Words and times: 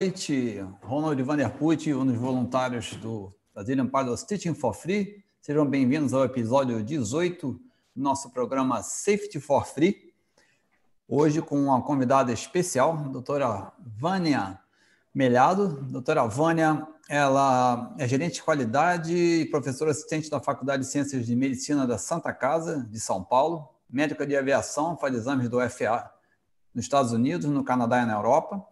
noite, 0.00 0.64
Ronald 0.80 1.20
Vanderput, 1.24 1.92
um 1.92 2.06
dos 2.06 2.14
voluntários 2.16 2.94
do 2.94 3.34
Brazilian 3.52 3.88
Pilots 3.88 4.22
Teaching 4.22 4.54
for 4.54 4.72
Free. 4.72 5.24
Sejam 5.40 5.66
bem-vindos 5.66 6.14
ao 6.14 6.24
episódio 6.24 6.84
18 6.84 7.52
do 7.52 7.60
nosso 8.00 8.30
programa 8.30 8.80
Safety 8.80 9.40
for 9.40 9.66
Free. 9.66 10.14
Hoje 11.08 11.42
com 11.42 11.60
uma 11.60 11.82
convidada 11.82 12.32
especial, 12.32 12.92
a 12.92 13.08
doutora 13.08 13.72
Vânia 13.98 14.60
Melhado. 15.12 15.82
Doutora 15.90 16.28
Vânia, 16.28 16.86
ela 17.08 17.92
é 17.98 18.06
gerente 18.06 18.34
de 18.34 18.44
qualidade 18.44 19.12
e 19.12 19.46
professora 19.46 19.90
assistente 19.90 20.30
da 20.30 20.38
Faculdade 20.38 20.84
de 20.84 20.88
Ciências 20.88 21.26
de 21.26 21.34
Medicina 21.34 21.88
da 21.88 21.98
Santa 21.98 22.32
Casa, 22.32 22.86
de 22.88 23.00
São 23.00 23.24
Paulo, 23.24 23.68
médica 23.90 24.24
de 24.24 24.36
aviação, 24.36 24.96
faz 24.96 25.12
exames 25.12 25.48
do 25.48 25.58
FA 25.68 26.08
nos 26.72 26.84
Estados 26.84 27.10
Unidos, 27.10 27.50
no 27.50 27.64
Canadá 27.64 28.00
e 28.00 28.06
na 28.06 28.12
Europa 28.12 28.64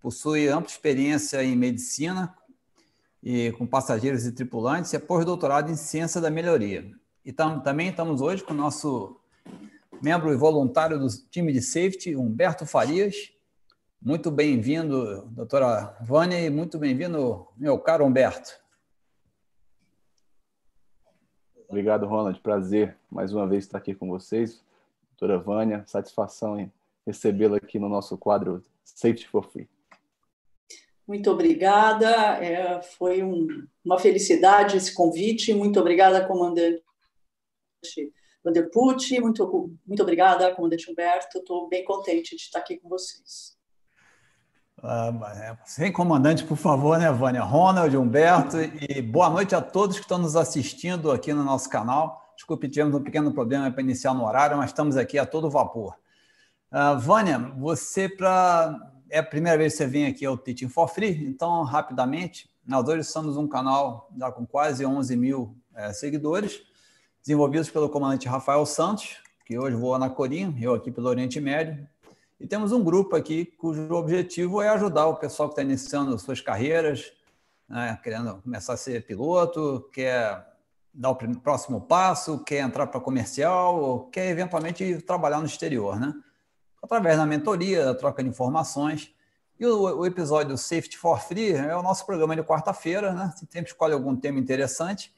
possui 0.00 0.48
ampla 0.48 0.70
experiência 0.70 1.42
em 1.42 1.56
medicina 1.56 2.34
e 3.22 3.52
com 3.52 3.66
passageiros 3.66 4.26
e 4.26 4.32
tripulantes 4.32 4.92
e 4.92 4.96
é 4.96 4.98
pós-doutorado 4.98 5.70
em 5.70 5.76
ciência 5.76 6.20
da 6.20 6.30
melhoria. 6.30 6.90
E 7.24 7.32
tam, 7.32 7.60
também 7.60 7.88
estamos 7.88 8.20
hoje 8.20 8.42
com 8.42 8.52
o 8.52 8.56
nosso 8.56 9.20
membro 10.00 10.32
e 10.32 10.36
voluntário 10.36 10.98
do 10.98 11.08
time 11.30 11.52
de 11.52 11.60
safety, 11.60 12.16
Humberto 12.16 12.64
Farias. 12.64 13.32
Muito 14.00 14.30
bem-vindo, 14.30 15.26
doutora 15.32 15.96
Vânia, 16.00 16.40
e 16.40 16.48
muito 16.48 16.78
bem-vindo, 16.78 17.48
meu 17.56 17.78
caro 17.78 18.04
Humberto. 18.04 18.58
Obrigado, 21.68 22.06
Ronald. 22.06 22.40
Prazer 22.40 22.96
mais 23.10 23.32
uma 23.32 23.46
vez 23.46 23.64
estar 23.64 23.78
aqui 23.78 23.94
com 23.94 24.08
vocês. 24.08 24.64
Doutora 25.10 25.38
Vânia, 25.38 25.82
satisfação 25.86 26.58
em 26.58 26.72
recebê-la 27.04 27.56
aqui 27.56 27.78
no 27.78 27.88
nosso 27.88 28.16
quadro 28.16 28.62
Safety 28.84 29.28
for 29.28 29.44
Free. 29.44 29.68
Muito 31.08 31.30
obrigada, 31.30 32.10
é, 32.44 32.82
foi 32.82 33.22
um, 33.22 33.66
uma 33.82 33.98
felicidade 33.98 34.76
esse 34.76 34.92
convite. 34.92 35.54
Muito 35.54 35.80
obrigada, 35.80 36.26
comandante 36.26 36.82
Vanderput, 38.44 39.18
muito, 39.18 39.72
muito 39.86 40.02
obrigada, 40.02 40.54
comandante 40.54 40.90
Humberto. 40.90 41.38
Estou 41.38 41.66
bem 41.66 41.82
contente 41.82 42.36
de 42.36 42.42
estar 42.42 42.58
aqui 42.58 42.76
com 42.76 42.90
vocês. 42.90 43.56
Ah, 44.82 45.56
sem 45.64 45.90
comandante, 45.90 46.44
por 46.44 46.58
favor, 46.58 46.98
né, 46.98 47.10
Vânia? 47.10 47.42
Ronald, 47.42 47.96
Humberto, 47.96 48.58
e 48.60 49.00
boa 49.00 49.30
noite 49.30 49.54
a 49.54 49.62
todos 49.62 49.96
que 49.96 50.02
estão 50.02 50.18
nos 50.18 50.36
assistindo 50.36 51.10
aqui 51.10 51.32
no 51.32 51.42
nosso 51.42 51.70
canal. 51.70 52.34
Desculpe, 52.36 52.68
tivemos 52.68 52.94
um 52.94 53.02
pequeno 53.02 53.32
problema 53.32 53.70
para 53.70 53.82
iniciar 53.82 54.12
no 54.12 54.26
horário, 54.26 54.58
mas 54.58 54.70
estamos 54.70 54.94
aqui 54.96 55.18
a 55.18 55.24
todo 55.24 55.48
vapor. 55.50 55.96
Uh, 56.70 56.98
Vânia, 56.98 57.38
você, 57.56 58.10
para 58.10 58.87
é 59.10 59.18
a 59.18 59.22
primeira 59.22 59.56
vez 59.56 59.72
que 59.72 59.78
você 59.78 59.86
vem 59.86 60.06
aqui 60.06 60.24
ao 60.24 60.36
Teaching 60.36 60.68
for 60.68 60.88
Free, 60.88 61.26
então, 61.26 61.62
rapidamente, 61.62 62.50
nós 62.66 62.86
hoje 62.88 63.04
somos 63.04 63.36
um 63.36 63.48
canal 63.48 64.10
já 64.16 64.30
com 64.30 64.46
quase 64.46 64.84
11 64.84 65.16
mil 65.16 65.56
é, 65.74 65.92
seguidores, 65.92 66.62
desenvolvidos 67.20 67.70
pelo 67.70 67.88
comandante 67.88 68.28
Rafael 68.28 68.64
Santos, 68.66 69.16
que 69.46 69.58
hoje 69.58 69.76
voa 69.76 69.98
na 69.98 70.10
Corinha, 70.10 70.54
eu 70.60 70.74
aqui 70.74 70.90
pelo 70.90 71.08
Oriente 71.08 71.40
Médio, 71.40 71.88
e 72.38 72.46
temos 72.46 72.70
um 72.70 72.84
grupo 72.84 73.16
aqui 73.16 73.44
cujo 73.44 73.92
objetivo 73.92 74.62
é 74.62 74.68
ajudar 74.68 75.06
o 75.06 75.16
pessoal 75.16 75.48
que 75.48 75.54
está 75.54 75.62
iniciando 75.62 76.18
suas 76.18 76.40
carreiras, 76.40 77.12
né, 77.68 77.98
querendo 78.02 78.40
começar 78.42 78.74
a 78.74 78.76
ser 78.76 79.04
piloto, 79.04 79.88
quer 79.92 80.46
dar 80.92 81.10
o 81.10 81.16
próximo 81.40 81.80
passo, 81.80 82.42
quer 82.44 82.60
entrar 82.60 82.86
para 82.86 83.00
comercial, 83.00 83.80
ou 83.80 84.10
quer 84.10 84.28
eventualmente 84.30 85.00
trabalhar 85.02 85.38
no 85.38 85.46
exterior, 85.46 85.98
né? 85.98 86.14
Através 86.82 87.16
da 87.16 87.26
mentoria, 87.26 87.84
da 87.84 87.94
troca 87.94 88.22
de 88.22 88.28
informações. 88.28 89.12
E 89.58 89.66
o, 89.66 89.98
o, 89.98 90.06
episódio 90.06 90.56
Safety 90.56 90.96
for 90.96 91.20
Free 91.20 91.52
é 91.52 91.76
o 91.76 91.82
nosso 91.82 92.06
programa 92.06 92.36
de 92.36 92.42
quarta-feira, 92.42 93.12
né? 93.12 93.32
Sempre 93.50 93.70
escolhe 93.70 93.92
algum 93.92 94.14
tema 94.14 94.38
interessante. 94.38 95.12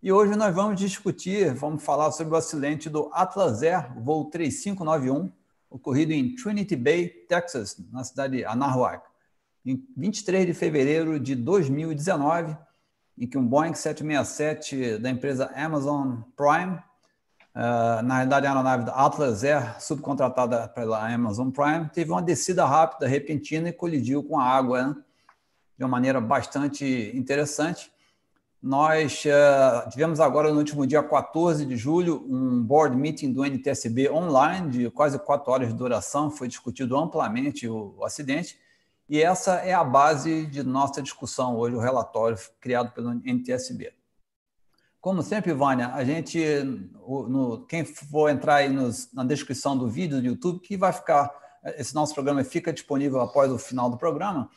E 0.00 0.12
hoje 0.12 0.36
nós 0.36 0.54
vamos 0.54 0.78
discutir, 0.78 1.52
vamos 1.54 1.82
falar 1.82 2.12
sobre 2.12 2.34
o 2.34 2.36
acidente 2.36 2.88
do 2.88 3.10
Atlas 3.12 3.62
Air, 3.62 3.92
voo 3.96 4.26
3591, 4.26 5.32
ocorrido 5.70 6.12
em 6.12 6.34
Trinity 6.36 6.76
Bay, 6.76 7.08
Texas, 7.08 7.76
na 7.90 8.04
cidade 8.04 8.36
de 8.36 8.44
Anahuac, 8.44 9.04
em 9.64 9.82
23 9.96 10.46
de 10.46 10.54
fevereiro 10.54 11.18
de 11.18 11.34
2019, 11.34 12.56
em 13.18 13.26
que 13.26 13.38
um 13.38 13.46
Boeing 13.46 13.74
767 13.74 14.98
da 14.98 15.08
empresa 15.10 15.50
Amazon 15.56 16.20
Prime 16.36 16.78
Uh, 17.54 18.02
na 18.02 18.16
realidade, 18.16 18.46
a 18.46 18.50
aeronave 18.50 18.84
da 18.84 18.92
Atlas 18.92 19.44
Air, 19.44 19.80
subcontratada 19.80 20.66
pela 20.68 21.08
Amazon 21.14 21.50
Prime, 21.50 21.88
teve 21.88 22.10
uma 22.10 22.20
descida 22.20 22.64
rápida, 22.64 23.06
repentina 23.06 23.68
e 23.68 23.72
colidiu 23.72 24.24
com 24.24 24.40
a 24.40 24.44
água 24.44 24.88
né? 24.88 24.96
de 25.78 25.84
uma 25.84 25.90
maneira 25.90 26.20
bastante 26.20 27.12
interessante. 27.14 27.92
Nós 28.60 29.24
uh, 29.26 29.88
tivemos 29.88 30.18
agora, 30.18 30.50
no 30.50 30.58
último 30.58 30.84
dia 30.84 31.02
14 31.02 31.64
de 31.64 31.76
julho, 31.76 32.26
um 32.28 32.60
board 32.60 32.96
meeting 32.96 33.32
do 33.32 33.44
NTSB 33.44 34.10
online, 34.10 34.70
de 34.70 34.90
quase 34.90 35.16
quatro 35.18 35.52
horas 35.52 35.68
de 35.68 35.74
duração, 35.74 36.32
foi 36.32 36.48
discutido 36.48 36.96
amplamente 36.96 37.68
o, 37.68 37.94
o 37.98 38.04
acidente, 38.04 38.58
e 39.08 39.22
essa 39.22 39.56
é 39.56 39.72
a 39.72 39.84
base 39.84 40.46
de 40.46 40.64
nossa 40.64 41.00
discussão 41.00 41.56
hoje, 41.56 41.76
o 41.76 41.80
relatório 41.80 42.36
criado 42.58 42.90
pelo 42.92 43.10
NTSB. 43.10 43.92
Como 45.04 45.22
sempre, 45.22 45.52
Vânia, 45.52 45.88
a 45.88 46.02
gente, 46.02 46.42
no, 47.06 47.66
quem 47.66 47.84
for 47.84 48.30
entrar 48.30 48.54
aí 48.54 48.70
nos, 48.70 49.12
na 49.12 49.22
descrição 49.22 49.76
do 49.76 49.86
vídeo 49.86 50.18
do 50.18 50.26
YouTube, 50.26 50.60
que 50.60 50.78
vai 50.78 50.94
ficar, 50.94 51.30
esse 51.76 51.94
nosso 51.94 52.14
programa 52.14 52.42
fica 52.42 52.72
disponível 52.72 53.20
após 53.20 53.52
o 53.52 53.58
final 53.58 53.90
do 53.90 53.98
programa, 53.98 54.48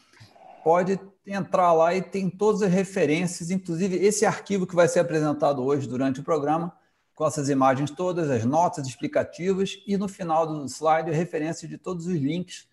pode 0.63 0.97
entrar 1.25 1.73
lá 1.73 1.93
e 1.93 2.01
tem 2.01 2.29
todas 2.29 2.61
as 2.61 2.71
referências, 2.71 3.51
inclusive 3.51 3.97
esse 3.97 4.25
arquivo 4.25 4.65
que 4.65 4.73
vai 4.73 4.87
ser 4.87 5.01
apresentado 5.01 5.61
hoje 5.61 5.85
durante 5.85 6.21
o 6.21 6.23
programa, 6.23 6.73
com 7.13 7.27
essas 7.27 7.49
imagens 7.49 7.91
todas, 7.91 8.29
as 8.29 8.45
notas 8.45 8.87
explicativas 8.87 9.77
e 9.85 9.97
no 9.97 10.07
final 10.07 10.47
do 10.47 10.63
slide 10.69 11.11
referências 11.11 11.69
de 11.69 11.77
todos 11.77 12.07
os 12.07 12.15
links 12.15 12.69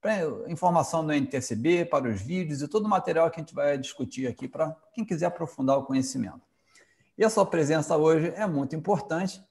para 0.00 0.50
informação 0.50 1.04
do 1.04 1.12
NTSB, 1.12 1.84
para 1.84 2.08
os 2.08 2.22
vídeos 2.22 2.62
e 2.62 2.68
todo 2.68 2.86
o 2.86 2.88
material 2.88 3.30
que 3.30 3.38
a 3.38 3.44
gente 3.44 3.54
vai 3.54 3.76
discutir 3.76 4.26
aqui 4.26 4.48
para 4.48 4.74
quem 4.94 5.04
quiser 5.04 5.26
aprofundar 5.26 5.76
o 5.76 5.84
conhecimento. 5.84 6.47
E 7.18 7.24
a 7.24 7.28
sua 7.28 7.44
presença 7.44 7.96
hoje 7.96 8.32
é 8.36 8.46
muito 8.46 8.76
importante 8.76 9.42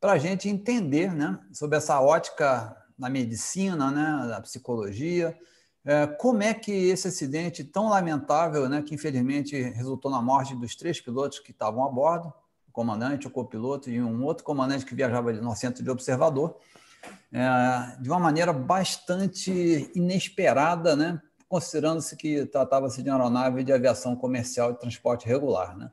para 0.00 0.12
a 0.12 0.18
gente 0.18 0.48
entender 0.48 1.14
né, 1.14 1.38
sobre 1.52 1.78
essa 1.78 2.00
ótica 2.00 2.76
da 2.98 3.08
medicina, 3.08 3.88
né, 3.88 4.26
da 4.26 4.40
psicologia, 4.40 5.38
é, 5.84 6.08
como 6.08 6.42
é 6.42 6.52
que 6.52 6.72
esse 6.72 7.06
acidente 7.06 7.62
tão 7.62 7.88
lamentável, 7.88 8.68
né, 8.68 8.82
que 8.82 8.96
infelizmente 8.96 9.56
resultou 9.56 10.10
na 10.10 10.20
morte 10.20 10.56
dos 10.56 10.74
três 10.74 11.00
pilotos 11.00 11.38
que 11.38 11.52
estavam 11.52 11.86
a 11.86 11.88
bordo, 11.88 12.32
o 12.66 12.72
comandante, 12.72 13.28
o 13.28 13.30
copiloto 13.30 13.88
e 13.88 14.02
um 14.02 14.24
outro 14.24 14.42
comandante 14.42 14.84
que 14.84 14.94
viajava 14.94 15.32
no 15.34 15.54
centro 15.54 15.84
de 15.84 15.90
observador, 15.90 16.56
é, 17.32 17.96
de 18.02 18.08
uma 18.08 18.18
maneira 18.18 18.52
bastante 18.52 19.88
inesperada, 19.94 20.96
né, 20.96 21.22
considerando-se 21.48 22.16
que 22.16 22.44
tratava-se 22.46 23.04
de 23.04 23.08
uma 23.08 23.18
aeronave 23.18 23.62
de 23.62 23.72
aviação 23.72 24.16
comercial 24.16 24.72
e 24.72 24.74
transporte 24.74 25.28
regular. 25.28 25.76
Né? 25.76 25.92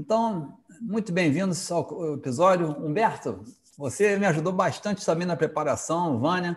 Então, 0.00 0.56
muito 0.80 1.12
bem-vindos 1.12 1.72
ao 1.72 2.14
episódio. 2.14 2.70
Humberto, 2.70 3.42
você 3.76 4.16
me 4.16 4.26
ajudou 4.26 4.52
bastante 4.52 5.04
também 5.04 5.26
na 5.26 5.34
preparação, 5.34 6.20
Vânia, 6.20 6.56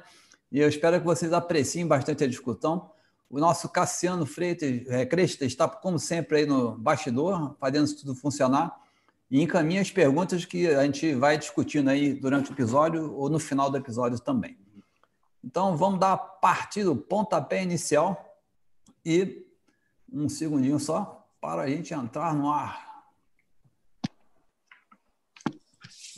e 0.52 0.59
eu 0.59 0.69
espero 0.69 1.00
que 1.00 1.06
vocês 1.07 1.34
apreciem 1.34 1.88
bastante 1.88 2.24
a 2.24 2.28
discussão. 2.28 2.91
O 3.28 3.40
nosso 3.40 3.68
Cassiano 3.68 4.28
Freitas, 4.28 4.88
é, 4.90 5.07
Cresta 5.07 5.44
está, 5.44 5.68
como 5.68 5.97
sempre, 5.97 6.38
aí 6.38 6.46
no 6.46 6.78
bastidor, 6.78 7.56
fazendo 7.59 7.85
isso 7.85 8.01
tudo 8.01 8.13
funcionar, 8.13 8.80
e 9.31 9.41
encaminha 9.41 9.81
as 9.81 9.90
perguntas 9.90 10.46
que 10.46 10.68
a 10.68 10.84
gente 10.84 11.16
vai 11.16 11.35
discutindo 11.35 11.90
aí 11.90 12.13
durante 12.13 12.51
o 12.51 12.53
episódio 12.53 13.12
ou 13.16 13.28
no 13.28 13.40
final 13.40 13.72
do 13.72 13.78
episódio 13.78 14.19
também. 14.19 14.56
Então, 15.44 15.75
vamos 15.75 16.00
dar 16.00 16.13
a 16.13 16.18
partida, 16.18 16.91
o 16.91 16.96
pontapé 16.96 17.63
inicial, 17.63 18.40
e 19.03 19.48
um 20.13 20.30
segundinho 20.30 20.80
só 20.80 21.27
para 21.42 21.63
a 21.63 21.68
gente 21.68 21.92
entrar 21.92 22.36
no 22.36 22.48
ar. 22.48 22.91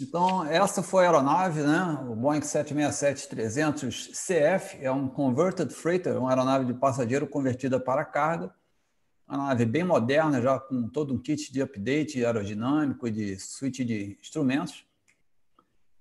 Então, 0.04 0.46
essa 0.46 0.84
foi 0.84 1.06
a 1.06 1.08
aeronave, 1.08 1.62
né? 1.62 1.98
o 2.10 2.16
Boeing 2.16 2.42
767-300CF, 2.42 4.80
é 4.82 4.92
um 4.92 5.08
Converted 5.08 5.74
Freighter, 5.74 6.20
uma 6.20 6.30
aeronave 6.30 6.66
de 6.66 6.74
passageiro 6.74 7.26
convertida 7.26 7.80
para 7.80 8.04
carga, 8.04 8.54
uma 9.26 9.48
nave 9.48 9.66
bem 9.66 9.86
moderna, 9.86 10.42
já 10.42 10.60
com 10.60 10.90
todo 10.90 11.14
um 11.14 11.18
kit 11.18 11.54
de 11.54 11.62
update 11.62 12.22
aerodinâmico 12.24 13.08
e 13.08 13.12
de 13.12 13.40
suíte 13.40 13.86
de 13.86 14.18
instrumentos. 14.20 14.86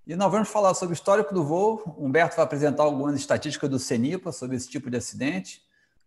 E 0.05 0.17
nós 0.17 0.29
vamos 0.29 0.49
falar 0.49 0.73
sobre 0.73 0.91
o 0.91 0.97
histórico 0.97 1.33
do 1.33 1.45
voo. 1.45 1.81
O 1.97 2.05
Humberto 2.05 2.35
vai 2.35 2.43
apresentar 2.43 2.83
algumas 2.83 3.15
estatísticas 3.15 3.69
do 3.69 3.79
CENIPA 3.79 4.33
sobre 4.33 4.57
esse 4.57 4.67
tipo 4.67 4.91
de 4.91 4.97
acidente. 4.97 5.61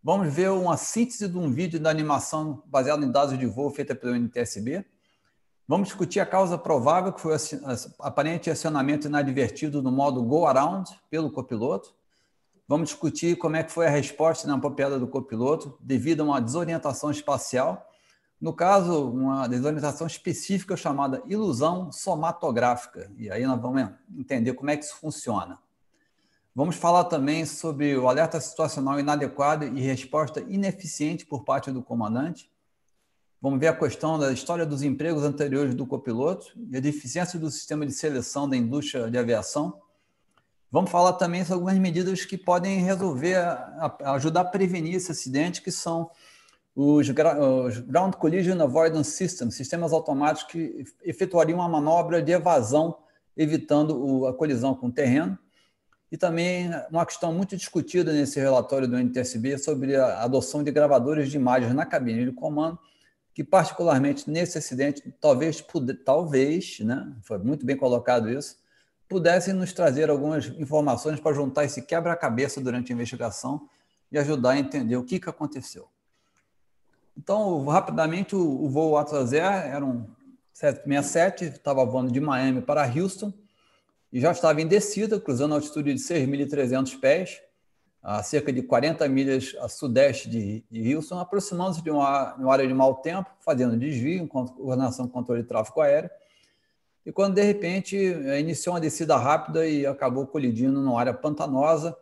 Vamos 0.04 0.34
ver 0.34 0.50
uma 0.50 0.76
síntese 0.76 1.26
de 1.26 1.38
um 1.38 1.50
vídeo 1.50 1.81
da 1.81 1.88
animação 1.88 2.62
baseado 2.66 3.02
em 3.02 3.10
dados 3.10 3.38
de 3.38 3.46
voo 3.46 3.70
feita 3.70 3.94
pelo 3.94 4.14
NTSB. 4.14 4.84
Vamos 5.69 5.89
discutir 5.89 6.21
a 6.21 6.27
causa 6.27 6.57
provável, 6.57 7.13
que 7.13 7.21
foi 7.21 7.35
o 7.35 7.39
aparente 7.99 8.49
acionamento 8.49 9.09
inadvertido 9.09 9.83
no 9.83 9.91
modo 9.91 10.23
go 10.23 10.47
around 10.47 10.89
pelo 11.11 11.29
copiloto. 11.29 11.93
Vamos 12.69 12.91
discutir 12.91 13.37
como 13.37 13.57
é 13.57 13.65
que 13.65 13.73
foi 13.73 13.87
a 13.87 13.91
resposta 13.91 14.47
inapropriada 14.47 14.97
do 14.97 15.09
copiloto 15.09 15.77
devido 15.81 16.21
a 16.21 16.25
uma 16.25 16.41
desorientação 16.41 17.11
espacial. 17.11 17.85
No 18.41 18.53
caso, 18.53 19.11
uma 19.11 19.49
desorientação 19.49 20.07
específica 20.07 20.77
chamada 20.77 21.21
ilusão 21.27 21.91
somatográfica. 21.91 23.11
E 23.17 23.29
aí 23.29 23.45
nós 23.45 23.61
vamos 23.61 23.89
entender 24.17 24.53
como 24.55 24.71
é 24.71 24.77
que 24.77 24.85
isso 24.85 24.97
funciona. 24.97 25.59
Vamos 26.55 26.77
falar 26.77 27.05
também 27.05 27.45
sobre 27.45 27.97
o 27.97 28.09
alerta 28.09 28.41
situacional 28.41 29.01
inadequado 29.01 29.65
e 29.65 29.81
resposta 29.81 30.41
ineficiente 30.41 31.27
por 31.27 31.45
parte 31.45 31.73
do 31.73 31.83
comandante. 31.83 32.49
Vamos 33.41 33.61
ver 33.61 33.69
a 33.69 33.77
questão 33.77 34.19
da 34.19 34.33
história 34.33 34.65
dos 34.65 34.83
empregos 34.83 35.23
anteriores 35.23 35.75
do 35.75 35.87
copiloto 35.87 36.47
e 36.71 36.77
a 36.77 36.81
deficiência 36.81 37.38
do 37.38 37.50
sistema 37.50 37.85
de 37.85 37.93
seleção 37.93 38.49
da 38.49 38.56
indústria 38.56 39.11
de 39.11 39.19
aviação. 39.19 39.81
Vamos 40.73 40.91
falar 40.91 41.12
também 41.15 41.43
sobre 41.43 41.55
algumas 41.55 41.79
medidas 41.79 42.25
que 42.25 42.37
podem 42.37 42.81
resolver, 42.81 43.37
ajudar 44.05 44.41
a 44.41 44.44
prevenir 44.44 44.94
esse 44.94 45.12
acidente, 45.12 45.62
que 45.62 45.71
são 45.71 46.11
os, 46.75 47.09
Ground 47.11 48.15
Collision 48.15 48.61
Avoidance 48.61 49.12
Systems, 49.12 49.55
sistemas 49.55 49.93
automáticos 49.93 50.50
que 50.50 50.85
efetuariam 51.05 51.59
uma 51.59 51.69
manobra 51.69 52.23
de 52.23 52.32
evasão, 52.32 52.99
evitando 53.37 54.27
a 54.27 54.35
colisão 54.35 54.75
com 54.75 54.89
o 54.89 54.93
terreno. 54.93 55.39
E 56.11 56.17
também 56.17 56.71
uma 56.91 57.05
questão 57.05 57.32
muito 57.32 57.56
discutida 57.56 58.12
nesse 58.12 58.41
relatório 58.41 58.89
do 58.89 58.97
NTSB 58.99 59.59
sobre 59.59 59.97
a 59.97 60.23
adoção 60.23 60.65
de 60.65 60.71
gravadores 60.71 61.31
de 61.31 61.37
imagens 61.37 61.75
na 61.75 61.85
cabine 61.85 62.25
de 62.25 62.32
comando, 62.32 62.79
que 63.37 63.44
particularmente 63.44 64.31
nesse 64.31 64.56
acidente, 64.56 65.15
talvez, 65.21 65.62
talvez, 66.06 66.81
né, 66.81 67.15
foi 67.21 67.37
muito 67.37 67.67
bem 67.67 67.77
colocado 67.77 68.31
isso, 68.31 68.56
pudessem 69.06 69.53
nos 69.53 69.75
trazer 69.75 70.09
algumas 70.09 70.47
informações 70.59 71.21
para 71.21 71.37
juntar 71.37 71.67
esse 71.67 71.83
quebra-cabeça 71.83 72.62
durante 72.62 72.91
a 72.91 72.94
investigação 72.94 73.69
e 74.11 74.17
ajudar 74.17 74.53
a 74.53 74.59
entender 74.59 74.97
o 74.97 75.05
que, 75.05 75.21
que 75.21 75.29
aconteceu. 75.29 75.87
Então, 77.15 77.62
rapidamente, 77.67 78.35
o, 78.35 78.41
o 78.41 78.71
voo 78.71 78.97
Atlas 78.97 79.35
Air 79.35 79.67
era 79.67 79.85
um 79.85 80.06
767, 80.55 81.44
estava 81.44 81.85
voando 81.85 82.11
de 82.11 82.21
Miami 82.21 82.62
para 82.62 82.91
Houston 82.91 83.35
e 84.11 84.19
já 84.19 84.32
estava 84.32 84.62
em 84.62 84.67
descida, 84.67 85.21
cruzando 85.21 85.53
a 85.53 85.59
altitude 85.59 85.93
de 85.93 86.00
6.300 86.00 86.99
pés, 86.99 87.43
a 88.08 88.23
cerca 88.23 88.53
de 88.53 88.62
40 88.62 89.08
milhas 89.08 89.56
a 89.58 89.69
sudeste 89.69 90.31
de, 90.31 90.64
de 90.70 90.94
Houston, 90.94 91.19
aproximando-se 91.19 91.82
de 91.82 91.91
uma, 91.91 92.35
uma, 92.37 92.53
área 92.53 92.64
de 92.64 92.73
mau 92.73 92.94
tempo, 92.94 93.29
fazendo 93.41 93.76
desvio, 93.76 94.29
coordenação 94.29 95.08
com 95.08 95.14
controle 95.14 95.43
de 95.43 95.49
tráfego 95.49 95.81
aéreo. 95.81 96.08
E 97.05 97.11
quando, 97.11 97.35
de 97.35 97.43
repente, 97.43 97.97
eh, 97.97 98.38
iniciou 98.38 98.76
uma 98.76 98.81
descida 98.81 99.17
rápida 99.17 99.67
e 99.67 99.85
acabou 99.85 100.25
colidindo 100.25 100.81
numa 100.81 101.00
área 101.00 101.12
pantanosa, 101.12 101.97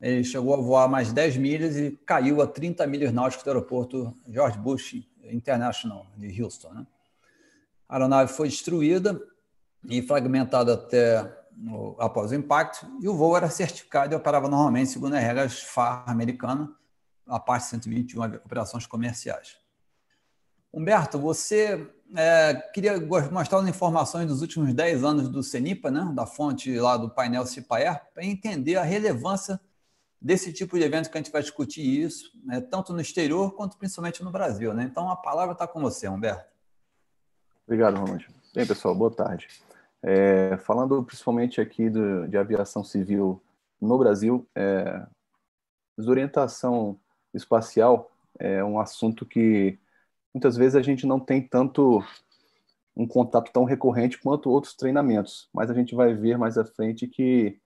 ele 0.00 0.22
chegou 0.22 0.54
a 0.54 0.58
voar 0.58 0.86
mais 0.86 1.12
10 1.12 1.36
milhas 1.36 1.76
e 1.76 1.98
caiu 2.06 2.40
a 2.40 2.46
30 2.46 2.86
milhas 2.86 3.12
náuticas 3.12 3.42
do 3.42 3.50
aeroporto 3.50 4.16
George 4.28 4.56
Bush 4.56 5.04
International 5.24 6.06
de 6.16 6.40
Houston. 6.40 6.72
Né? 6.74 6.86
A 7.88 7.96
aeronave 7.96 8.32
foi 8.32 8.46
destruída 8.48 9.20
e 9.88 10.00
fragmentada 10.00 10.74
até 10.74 11.28
no, 11.56 11.96
após 11.98 12.30
o 12.30 12.34
impacto, 12.34 12.86
e 13.00 13.08
o 13.08 13.14
voo 13.14 13.36
era 13.36 13.48
certificado 13.48 14.14
e 14.14 14.16
operava 14.16 14.48
normalmente 14.48 14.90
segundo 14.90 15.14
as 15.14 15.22
regras 15.22 15.62
FAR 15.62 16.04
americana, 16.08 16.70
a 17.26 17.40
parte 17.40 17.66
121, 17.66 18.22
operações 18.22 18.86
comerciais. 18.86 19.56
Humberto, 20.72 21.18
você 21.18 21.88
é, 22.16 22.54
queria 22.72 23.00
mostrar 23.30 23.58
as 23.60 23.68
informações 23.68 24.26
dos 24.26 24.42
últimos 24.42 24.74
10 24.74 25.04
anos 25.04 25.28
do 25.28 25.42
CENIPA, 25.42 25.90
né, 25.90 26.12
da 26.14 26.26
fonte 26.26 26.76
lá 26.78 26.96
do 26.96 27.08
painel 27.08 27.46
CIPAER, 27.46 28.02
para 28.12 28.24
entender 28.24 28.76
a 28.76 28.82
relevância 28.82 29.60
desse 30.20 30.52
tipo 30.52 30.76
de 30.78 30.84
evento 30.84 31.10
que 31.10 31.18
a 31.18 31.20
gente 31.20 31.30
vai 31.30 31.42
discutir 31.42 31.82
isso, 31.82 32.32
né, 32.44 32.60
tanto 32.60 32.92
no 32.92 33.00
exterior 33.00 33.54
quanto 33.54 33.76
principalmente 33.76 34.22
no 34.24 34.32
Brasil. 34.32 34.74
Né? 34.74 34.84
Então, 34.84 35.08
a 35.08 35.16
palavra 35.16 35.52
está 35.52 35.66
com 35.66 35.80
você, 35.80 36.08
Humberto. 36.08 36.52
Obrigado, 37.66 37.98
Ronald. 37.98 38.26
Bem, 38.54 38.66
pessoal, 38.66 38.94
boa 38.94 39.10
tarde. 39.10 39.48
É, 40.06 40.58
falando 40.58 41.02
principalmente 41.02 41.62
aqui 41.62 41.88
do, 41.88 42.28
de 42.28 42.36
aviação 42.36 42.84
civil 42.84 43.42
no 43.80 43.96
Brasil, 43.96 44.46
é, 44.54 45.06
desorientação 45.96 47.00
espacial 47.32 48.10
é 48.38 48.62
um 48.62 48.78
assunto 48.78 49.24
que 49.24 49.78
muitas 50.34 50.58
vezes 50.58 50.74
a 50.74 50.82
gente 50.82 51.06
não 51.06 51.18
tem 51.18 51.40
tanto 51.40 52.04
um 52.94 53.06
contato 53.08 53.50
tão 53.50 53.64
recorrente 53.64 54.20
quanto 54.20 54.50
outros 54.50 54.74
treinamentos, 54.74 55.48
mas 55.54 55.70
a 55.70 55.74
gente 55.74 55.94
vai 55.94 56.12
ver 56.12 56.36
mais 56.36 56.58
à 56.58 56.66
frente 56.66 57.08
que 57.08 57.58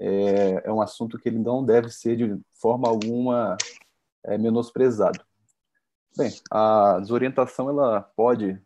é, 0.00 0.66
é 0.66 0.72
um 0.72 0.80
assunto 0.80 1.18
que 1.18 1.28
ele 1.28 1.38
não 1.38 1.62
deve 1.62 1.90
ser 1.90 2.16
de 2.16 2.40
forma 2.54 2.88
alguma 2.88 3.58
é, 4.24 4.38
menosprezado. 4.38 5.22
Bem, 6.16 6.32
a 6.50 6.98
desorientação 7.00 7.68
ela 7.68 8.00
pode 8.00 8.58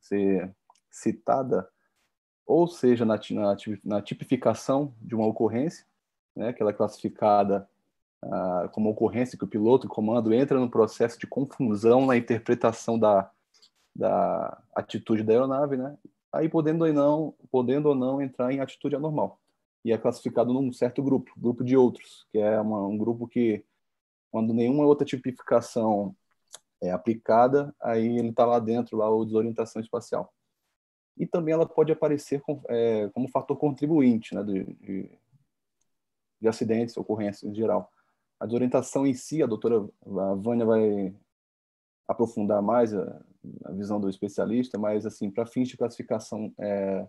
ser 0.00 0.52
citada 0.90 1.68
ou 2.46 2.66
seja 2.66 3.04
na, 3.04 3.18
na, 3.30 3.56
na 3.84 4.02
tipificação 4.02 4.94
de 5.00 5.14
uma 5.14 5.26
ocorrência, 5.26 5.86
né, 6.36 6.52
que 6.52 6.62
ela 6.62 6.70
é 6.70 6.74
classificada 6.74 7.68
ah, 8.22 8.68
como 8.72 8.90
ocorrência 8.90 9.38
que 9.38 9.44
o 9.44 9.48
piloto 9.48 9.86
o 9.86 9.90
comando 9.90 10.32
entra 10.32 10.58
no 10.58 10.70
processo 10.70 11.18
de 11.18 11.26
confusão 11.26 12.06
na 12.06 12.16
interpretação 12.16 12.98
da, 12.98 13.30
da 13.94 14.62
atitude 14.74 15.22
da 15.22 15.32
aeronave, 15.32 15.76
né, 15.76 15.96
aí 16.32 16.48
podendo 16.48 16.84
ou 16.84 16.92
não, 16.92 17.34
podendo 17.50 17.88
ou 17.88 17.94
não 17.94 18.20
entrar 18.20 18.52
em 18.52 18.60
atitude 18.60 18.96
anormal. 18.96 19.40
E 19.84 19.92
é 19.92 19.98
classificado 19.98 20.52
num 20.52 20.72
certo 20.72 21.02
grupo, 21.02 21.32
grupo 21.36 21.62
de 21.62 21.76
outros, 21.76 22.26
que 22.32 22.38
é 22.38 22.60
uma, 22.60 22.86
um 22.86 22.96
grupo 22.96 23.28
que, 23.28 23.64
quando 24.30 24.54
nenhuma 24.54 24.84
outra 24.84 25.06
tipificação 25.06 26.16
é 26.82 26.90
aplicada, 26.90 27.74
aí 27.80 28.18
ele 28.18 28.30
está 28.30 28.46
lá 28.46 28.58
dentro, 28.58 28.96
lá 28.96 29.08
o 29.10 29.24
desorientação 29.24 29.80
espacial 29.80 30.33
e 31.16 31.26
também 31.26 31.54
ela 31.54 31.66
pode 31.66 31.92
aparecer 31.92 32.40
com, 32.40 32.60
é, 32.68 33.08
como 33.10 33.28
fator 33.28 33.56
contribuinte 33.56 34.34
né, 34.34 34.42
de, 34.42 34.64
de, 34.64 35.18
de, 36.40 36.48
acidentes, 36.48 36.96
ocorrências 36.96 37.50
em 37.50 37.54
geral. 37.54 37.90
A 38.40 38.46
desorientação 38.46 39.06
em 39.06 39.14
si, 39.14 39.42
a 39.42 39.46
doutora 39.46 39.88
a 40.06 40.34
Vânia 40.34 40.66
vai 40.66 41.14
aprofundar 42.08 42.60
mais 42.60 42.92
a, 42.92 43.22
a 43.64 43.72
visão 43.72 44.00
do 44.00 44.08
especialista, 44.08 44.78
mas 44.78 45.06
assim, 45.06 45.30
para 45.30 45.46
fins 45.46 45.68
de 45.68 45.76
classificação 45.76 46.52
é, 46.58 47.06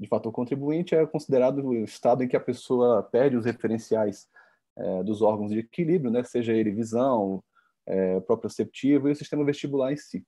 de 0.00 0.08
fator 0.08 0.32
contribuinte, 0.32 0.94
é 0.94 1.06
considerado 1.06 1.66
o 1.66 1.74
estado 1.84 2.22
em 2.22 2.28
que 2.28 2.36
a 2.36 2.40
pessoa 2.40 3.02
perde 3.02 3.36
os 3.36 3.44
referenciais 3.44 4.28
é, 4.76 5.02
dos 5.02 5.22
órgãos 5.22 5.50
de 5.50 5.58
equilíbrio, 5.58 6.10
né, 6.10 6.22
seja 6.24 6.52
ele 6.52 6.70
visão, 6.70 7.42
é, 7.86 8.20
proprioceptivo 8.20 9.08
e 9.08 9.12
o 9.12 9.16
sistema 9.16 9.44
vestibular 9.44 9.92
em 9.92 9.96
si. 9.96 10.26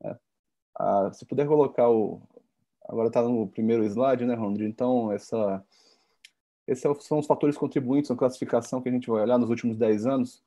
Né. 0.00 0.16
Ah, 0.78 1.10
se 1.12 1.26
puder 1.26 1.46
colocar 1.46 1.88
o, 1.90 2.22
Agora 2.88 3.08
está 3.08 3.22
no 3.22 3.46
primeiro 3.46 3.84
slide, 3.84 4.24
né, 4.24 4.34
Ronald? 4.34 4.64
Então, 4.64 5.12
essa, 5.12 5.62
esses 6.66 6.82
são 7.00 7.18
os 7.18 7.26
fatores 7.26 7.56
contribuintes 7.56 8.10
na 8.10 8.16
classificação 8.16 8.80
que 8.80 8.88
a 8.88 8.92
gente 8.92 9.10
vai 9.10 9.22
olhar 9.22 9.38
nos 9.38 9.50
últimos 9.50 9.76
10 9.76 10.06
anos 10.06 10.42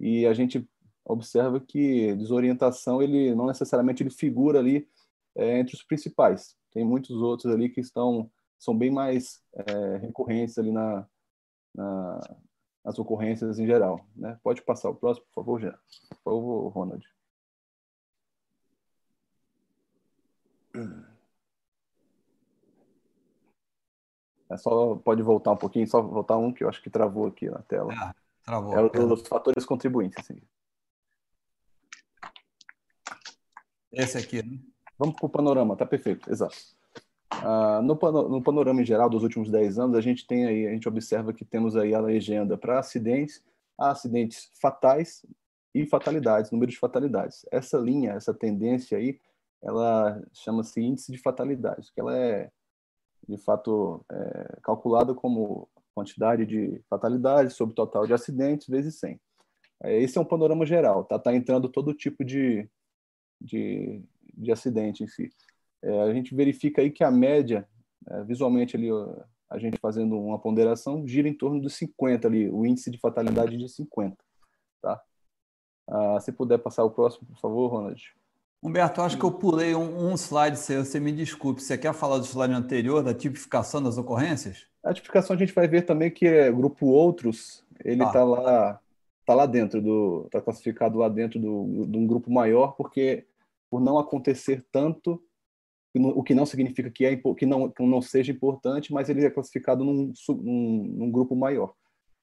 e 0.00 0.26
a 0.26 0.34
gente 0.34 0.68
observa 1.04 1.60
que 1.60 2.14
desorientação, 2.16 3.00
ele 3.00 3.34
não 3.34 3.46
necessariamente 3.46 4.02
ele 4.02 4.10
figura 4.10 4.58
ali 4.58 4.88
é, 5.36 5.58
entre 5.58 5.76
os 5.76 5.82
principais. 5.84 6.56
Tem 6.72 6.84
muitos 6.84 7.22
outros 7.22 7.52
ali 7.52 7.68
que 7.68 7.80
estão 7.80 8.30
são 8.58 8.76
bem 8.76 8.90
mais 8.90 9.42
é, 9.52 9.98
recorrentes 9.98 10.58
ali 10.58 10.72
na, 10.72 11.06
na, 11.74 12.20
nas 12.84 12.98
ocorrências 12.98 13.58
em 13.58 13.66
geral. 13.66 14.04
Né? 14.16 14.38
Pode 14.42 14.62
passar 14.62 14.88
o 14.90 14.94
próximo, 14.94 15.26
por 15.26 15.34
favor, 15.34 15.60
Jean. 15.60 15.78
Por 16.08 16.32
favor, 16.32 16.68
Ronald. 16.68 17.06
É 24.54 24.56
só 24.56 24.94
pode 24.94 25.20
voltar 25.20 25.50
um 25.50 25.56
pouquinho, 25.56 25.86
só 25.88 26.00
voltar 26.00 26.36
um 26.36 26.52
que 26.52 26.62
eu 26.62 26.68
acho 26.68 26.80
que 26.80 26.88
travou 26.88 27.26
aqui 27.26 27.50
na 27.50 27.58
tela. 27.62 27.92
Ah, 27.92 28.14
travou. 28.44 28.72
É 28.72 28.80
o 28.80 29.08
dos 29.08 29.26
fatores 29.26 29.64
contribuintes. 29.64 30.16
Assim. 30.18 30.40
Esse 33.90 34.16
aqui, 34.16 34.44
né? 34.44 34.60
Vamos 34.96 35.16
para 35.16 35.26
o 35.26 35.28
panorama, 35.28 35.76
tá 35.76 35.84
perfeito, 35.84 36.30
exato. 36.30 36.54
Ah, 37.30 37.82
no, 37.82 37.98
no, 38.28 38.40
panorama 38.40 38.80
em 38.80 38.84
geral 38.84 39.10
dos 39.10 39.24
últimos 39.24 39.50
10 39.50 39.76
anos, 39.80 39.96
a 39.96 40.00
gente 40.00 40.24
tem 40.24 40.46
aí, 40.46 40.68
a 40.68 40.70
gente 40.70 40.88
observa 40.88 41.32
que 41.32 41.44
temos 41.44 41.76
aí 41.76 41.92
a 41.92 42.00
legenda 42.00 42.56
para 42.56 42.78
acidentes, 42.78 43.42
acidentes 43.76 44.52
fatais 44.60 45.26
e 45.74 45.84
fatalidades, 45.84 46.52
número 46.52 46.70
de 46.70 46.78
fatalidades. 46.78 47.44
Essa 47.50 47.76
linha, 47.76 48.12
essa 48.12 48.32
tendência 48.32 48.96
aí, 48.96 49.18
ela 49.60 50.22
chama-se 50.32 50.80
índice 50.80 51.10
de 51.10 51.18
fatalidade, 51.18 51.90
que 51.92 52.00
ela 52.00 52.16
é 52.16 52.52
de 53.28 53.38
fato 53.38 54.04
é, 54.10 54.58
calculada 54.62 55.14
como 55.14 55.68
quantidade 55.94 56.44
de 56.44 56.82
fatalidades 56.88 57.54
sobre 57.54 57.72
o 57.72 57.76
total 57.76 58.06
de 58.06 58.12
acidentes 58.12 58.66
vezes 58.66 58.98
100. 58.98 59.20
É, 59.82 59.98
esse 60.02 60.18
é 60.18 60.20
um 60.20 60.24
panorama 60.24 60.66
geral, 60.66 61.04
tá, 61.04 61.18
tá 61.18 61.34
entrando 61.34 61.68
todo 61.68 61.94
tipo 61.94 62.24
de, 62.24 62.68
de, 63.40 64.02
de 64.34 64.52
acidente 64.52 65.04
em 65.04 65.08
si. 65.08 65.30
É, 65.82 66.02
a 66.02 66.12
gente 66.12 66.34
verifica 66.34 66.82
aí 66.82 66.90
que 66.90 67.04
a 67.04 67.10
média, 67.10 67.68
é, 68.08 68.24
visualmente 68.24 68.76
ali, 68.76 68.88
a 69.50 69.58
gente 69.58 69.78
fazendo 69.80 70.18
uma 70.18 70.38
ponderação, 70.38 71.06
gira 71.06 71.28
em 71.28 71.34
torno 71.34 71.60
dos 71.60 71.74
50 71.74 72.26
ali, 72.26 72.50
o 72.50 72.64
índice 72.66 72.90
de 72.90 72.98
fatalidade 72.98 73.56
de 73.56 73.68
50. 73.68 74.16
Tá? 74.80 75.02
Ah, 75.86 76.18
se 76.20 76.32
puder 76.32 76.58
passar 76.58 76.84
o 76.84 76.90
próximo, 76.90 77.26
por 77.28 77.38
favor, 77.38 77.68
Ronald. 77.68 78.02
Humberto, 78.64 79.02
acho 79.02 79.18
que 79.18 79.24
eu 79.24 79.30
pulei 79.30 79.74
um, 79.74 80.10
um 80.10 80.14
slide 80.14 80.56
seu, 80.56 80.82
você 80.82 80.98
me 80.98 81.12
desculpe. 81.12 81.62
Você 81.62 81.76
quer 81.76 81.92
falar 81.92 82.16
do 82.16 82.24
slide 82.24 82.54
anterior, 82.54 83.02
da 83.02 83.12
tipificação 83.12 83.82
das 83.82 83.98
ocorrências? 83.98 84.66
A 84.82 84.94
tipificação 84.94 85.36
a 85.36 85.38
gente 85.38 85.52
vai 85.52 85.68
ver 85.68 85.82
também 85.82 86.10
que 86.10 86.26
é 86.26 86.50
grupo 86.50 86.86
outros, 86.86 87.62
ele 87.84 88.02
está 88.02 88.20
ah. 88.20 88.24
lá, 88.24 88.80
tá 89.26 89.34
lá 89.34 89.44
dentro 89.44 89.82
do, 89.82 90.22
está 90.24 90.40
classificado 90.40 90.98
lá 90.98 91.10
dentro 91.10 91.38
do, 91.38 91.84
de 91.86 91.98
um 91.98 92.06
grupo 92.06 92.32
maior, 92.32 92.68
porque 92.68 93.26
por 93.68 93.82
não 93.82 93.98
acontecer 93.98 94.64
tanto, 94.72 95.22
o 95.94 96.22
que 96.22 96.34
não 96.34 96.46
significa 96.46 96.90
que, 96.90 97.04
é, 97.04 97.16
que, 97.16 97.44
não, 97.44 97.68
que 97.68 97.82
não 97.82 98.00
seja 98.00 98.32
importante, 98.32 98.94
mas 98.94 99.10
ele 99.10 99.26
é 99.26 99.30
classificado 99.30 99.84
num, 99.84 100.10
num, 100.28 100.94
num 100.96 101.10
grupo 101.10 101.36
maior. 101.36 101.74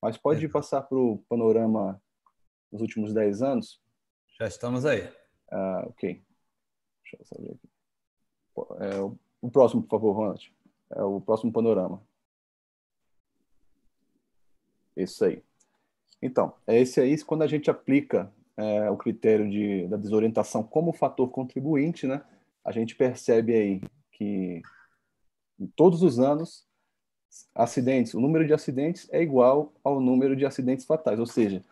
Mas 0.02 0.18
pode 0.18 0.44
é. 0.44 0.50
passar 0.50 0.82
para 0.82 0.98
o 0.98 1.20
panorama 1.30 2.02
dos 2.72 2.82
últimos 2.82 3.14
10 3.14 3.44
anos? 3.44 3.80
Já 4.40 4.48
estamos 4.48 4.86
aí. 4.88 5.08
Ah, 5.52 5.86
ok. 5.88 6.20
Deixa 7.12 7.18
eu 7.20 7.26
saber 7.26 7.52
aqui. 7.52 8.84
É, 8.84 9.02
o, 9.02 9.18
o 9.42 9.52
próximo, 9.52 9.82
por 9.82 9.90
favor, 9.90 10.14
Ronald. 10.14 10.54
É 10.92 11.04
o 11.04 11.22
próximo 11.22 11.52
panorama. 11.52 12.02
Isso 14.96 15.24
aí. 15.26 15.42
Então, 16.22 16.54
é 16.68 16.80
esse 16.80 17.00
aí 17.00 17.22
quando 17.24 17.42
a 17.42 17.48
gente 17.48 17.70
aplica 17.70 18.32
é, 18.56 18.90
o 18.90 18.98
critério 18.98 19.50
de, 19.50 19.88
da 19.88 19.98
desorientação 19.98 20.64
como 20.64 20.94
fator 20.94 21.30
contribuinte, 21.30 22.06
né? 22.06 22.24
A 22.64 22.72
gente 22.72 22.96
percebe 22.96 23.56
aí 23.56 23.82
que 24.12 24.62
em 25.60 25.68
todos 25.68 26.04
os 26.04 26.20
anos 26.20 26.68
acidentes, 27.56 28.14
o 28.14 28.20
número 28.20 28.46
de 28.46 28.54
acidentes 28.54 29.08
é 29.12 29.22
igual 29.22 29.74
ao 29.84 30.00
número 30.00 30.36
de 30.36 30.46
acidentes 30.46 30.86
fatais, 30.86 31.20
ou 31.20 31.26
seja, 31.26 31.64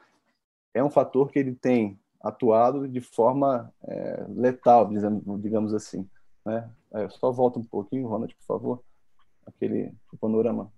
é 0.73 0.83
um 0.83 0.89
fator 0.89 1.31
que 1.31 1.37
ele 1.37 1.53
tem 1.53 1.99
atuado 2.21 2.87
de 2.87 3.01
forma 3.01 3.73
é, 3.83 4.25
letal, 4.29 4.89
digamos 5.39 5.73
assim. 5.73 6.09
Né? 6.45 6.69
É, 6.93 7.09
só 7.09 7.31
volta 7.31 7.59
um 7.59 7.63
pouquinho, 7.63 8.07
Ronald, 8.07 8.35
por 8.35 8.45
favor, 8.45 8.83
aquele 9.45 9.93
o 10.11 10.17
panorama. 10.17 10.71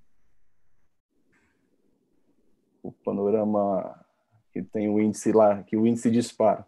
O 2.84 2.92
panorama 2.92 4.06
que 4.52 4.62
tem 4.62 4.90
o 4.90 5.00
índice 5.00 5.32
lá, 5.32 5.64
que 5.64 5.78
o 5.78 5.88
índice 5.88 6.12
dispara. 6.12 6.68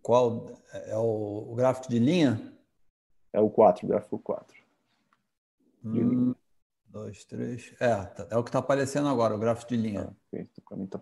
Qual 0.00 0.50
é 0.72 0.96
o, 0.96 1.52
o 1.52 1.54
gráfico 1.54 1.88
de 1.88 1.98
linha? 1.98 2.52
É 3.32 3.40
o 3.40 3.48
4, 3.48 3.86
gráfico 3.86 4.18
4. 4.18 4.62
Um, 5.84 6.34
dois, 6.86 7.24
três. 7.24 7.74
É, 7.80 7.94
tá, 8.04 8.26
é 8.30 8.36
o 8.36 8.42
que 8.42 8.50
está 8.50 8.58
aparecendo 8.58 9.08
agora, 9.08 9.34
o 9.34 9.38
gráfico 9.38 9.70
de 9.70 9.76
linha. 9.76 10.08
Ah, 10.08 10.14
okay. 10.28 10.48
Para 10.68 10.76
mim 10.76 10.84
está 10.84 10.98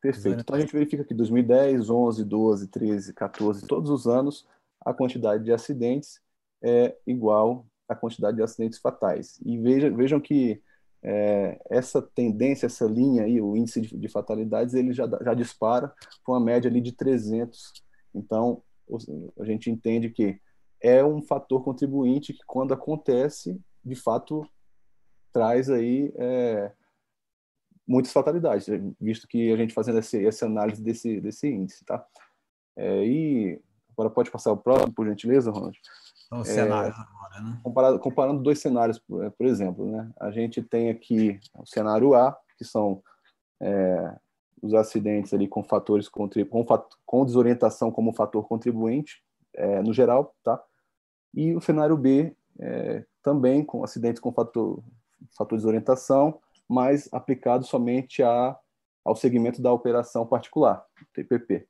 Perfeito. 0.00 0.40
Então 0.40 0.56
a 0.56 0.60
gente 0.60 0.72
verifica 0.72 1.04
que 1.04 1.12
2010, 1.12 1.90
11, 1.90 2.24
12, 2.24 2.68
13, 2.68 3.12
14, 3.12 3.66
todos 3.66 3.90
os 3.90 4.06
anos, 4.06 4.46
a 4.80 4.94
quantidade 4.94 5.44
de 5.44 5.52
acidentes 5.52 6.20
é 6.62 6.96
igual 7.06 7.66
à 7.88 7.94
quantidade 7.94 8.36
de 8.36 8.42
acidentes 8.42 8.78
fatais. 8.78 9.38
E 9.44 9.58
veja, 9.58 9.90
vejam 9.90 10.20
que 10.20 10.62
é, 11.02 11.60
essa 11.70 12.00
tendência, 12.00 12.66
essa 12.66 12.86
linha 12.86 13.24
aí, 13.24 13.40
o 13.40 13.56
índice 13.56 13.80
de, 13.80 13.96
de, 13.96 14.08
fatalidades, 14.08 14.74
ele 14.74 14.92
já, 14.92 15.06
já 15.22 15.34
dispara 15.34 15.92
com 16.22 16.32
uma 16.32 16.40
média 16.40 16.70
ali 16.70 16.80
de 16.80 16.92
300. 16.92 17.72
Então, 18.14 18.62
a 19.38 19.44
gente 19.44 19.70
entende 19.70 20.10
que 20.10 20.38
é 20.80 21.04
um 21.04 21.22
fator 21.22 21.62
contribuinte 21.62 22.32
que, 22.32 22.44
quando 22.46 22.74
acontece, 22.74 23.60
de 23.84 23.94
fato, 23.94 24.46
traz 25.32 25.70
aí 25.70 26.12
é, 26.16 26.72
muitas 27.90 28.12
fatalidades, 28.12 28.68
visto 29.00 29.26
que 29.26 29.52
a 29.52 29.56
gente 29.56 29.74
fazendo 29.74 29.98
esse, 29.98 30.24
essa 30.24 30.46
análise 30.46 30.80
desse, 30.80 31.20
desse 31.20 31.48
índice, 31.48 31.84
tá? 31.84 32.06
É, 32.76 33.04
e 33.04 33.60
agora 33.92 34.08
pode 34.08 34.30
passar 34.30 34.52
o 34.52 34.56
próximo, 34.56 34.92
por 34.92 35.08
gentileza, 35.08 35.50
Ronald? 35.50 35.76
Então, 36.26 36.44
cenários 36.44 36.96
é, 36.96 37.00
agora, 37.00 37.42
né? 37.42 37.60
Comparado, 37.64 37.98
comparando 37.98 38.42
dois 38.44 38.60
cenários, 38.60 39.00
por, 39.00 39.28
por, 39.32 39.44
exemplo, 39.44 39.90
né? 39.90 40.08
A 40.20 40.30
gente 40.30 40.62
tem 40.62 40.88
aqui 40.88 41.40
o 41.58 41.66
cenário 41.66 42.14
A, 42.14 42.38
que 42.56 42.64
são 42.64 43.02
é, 43.60 44.16
os 44.62 44.72
acidentes 44.72 45.34
ali 45.34 45.48
com 45.48 45.64
fatores 45.64 46.08
com, 46.08 46.30
com 47.04 47.24
desorientação 47.24 47.90
como 47.90 48.12
fator 48.12 48.46
contribuinte, 48.46 49.20
é, 49.52 49.82
no 49.82 49.92
geral, 49.92 50.32
tá? 50.44 50.62
E 51.34 51.56
o 51.56 51.60
cenário 51.60 51.96
B, 51.96 52.36
é, 52.60 53.04
também 53.20 53.64
com 53.64 53.82
acidentes 53.82 54.20
com 54.20 54.32
fator, 54.32 54.80
fator 55.36 55.58
de 55.58 55.62
desorientação, 55.62 56.40
mas 56.70 57.12
aplicado 57.12 57.64
somente 57.64 58.22
a, 58.22 58.56
ao 59.04 59.16
segmento 59.16 59.60
da 59.60 59.72
operação 59.72 60.24
particular, 60.24 60.86
TPP. 61.12 61.66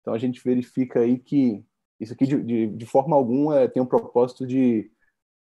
Então 0.00 0.14
a 0.14 0.18
gente 0.18 0.40
verifica 0.44 1.00
aí 1.00 1.18
que 1.18 1.66
isso 1.98 2.12
aqui 2.12 2.24
de, 2.28 2.40
de, 2.44 2.66
de 2.68 2.86
forma 2.86 3.16
alguma 3.16 3.58
é, 3.58 3.66
tem 3.66 3.82
um 3.82 3.86
propósito 3.86 4.46
de 4.46 4.88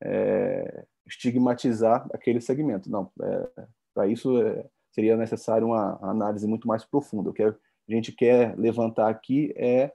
é, 0.01 0.85
estigmatizar 1.05 2.07
aquele 2.13 2.39
segmento. 2.39 2.89
Não, 2.89 3.11
é, 3.21 3.65
para 3.93 4.07
isso 4.07 4.41
é, 4.41 4.65
seria 4.89 5.17
necessário 5.17 5.67
uma 5.67 5.99
análise 6.01 6.47
muito 6.47 6.65
mais 6.65 6.85
profunda. 6.85 7.29
O 7.29 7.33
que 7.33 7.43
a 7.43 7.53
gente 7.89 8.13
quer 8.13 8.57
levantar 8.57 9.09
aqui 9.09 9.53
é, 9.57 9.91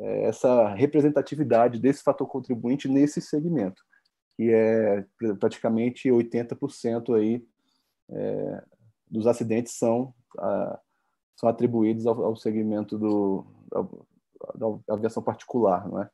é 0.00 0.24
essa 0.24 0.74
representatividade 0.74 1.78
desse 1.78 2.02
fator 2.02 2.26
contribuinte 2.26 2.88
nesse 2.88 3.20
segmento, 3.20 3.80
que 4.36 4.50
é 4.50 5.06
praticamente 5.38 6.08
80% 6.08 7.14
aí 7.16 7.46
é, 8.12 8.62
dos 9.10 9.26
acidentes 9.26 9.74
são, 9.74 10.14
são 11.36 11.48
atribuídos 11.48 12.06
ao, 12.06 12.24
ao 12.24 12.36
segmento 12.36 12.98
do, 12.98 13.44
da, 13.70 13.82
da, 14.54 14.94
aviação 14.94 15.22
particular, 15.22 15.88
não 15.88 16.02
é? 16.02 16.10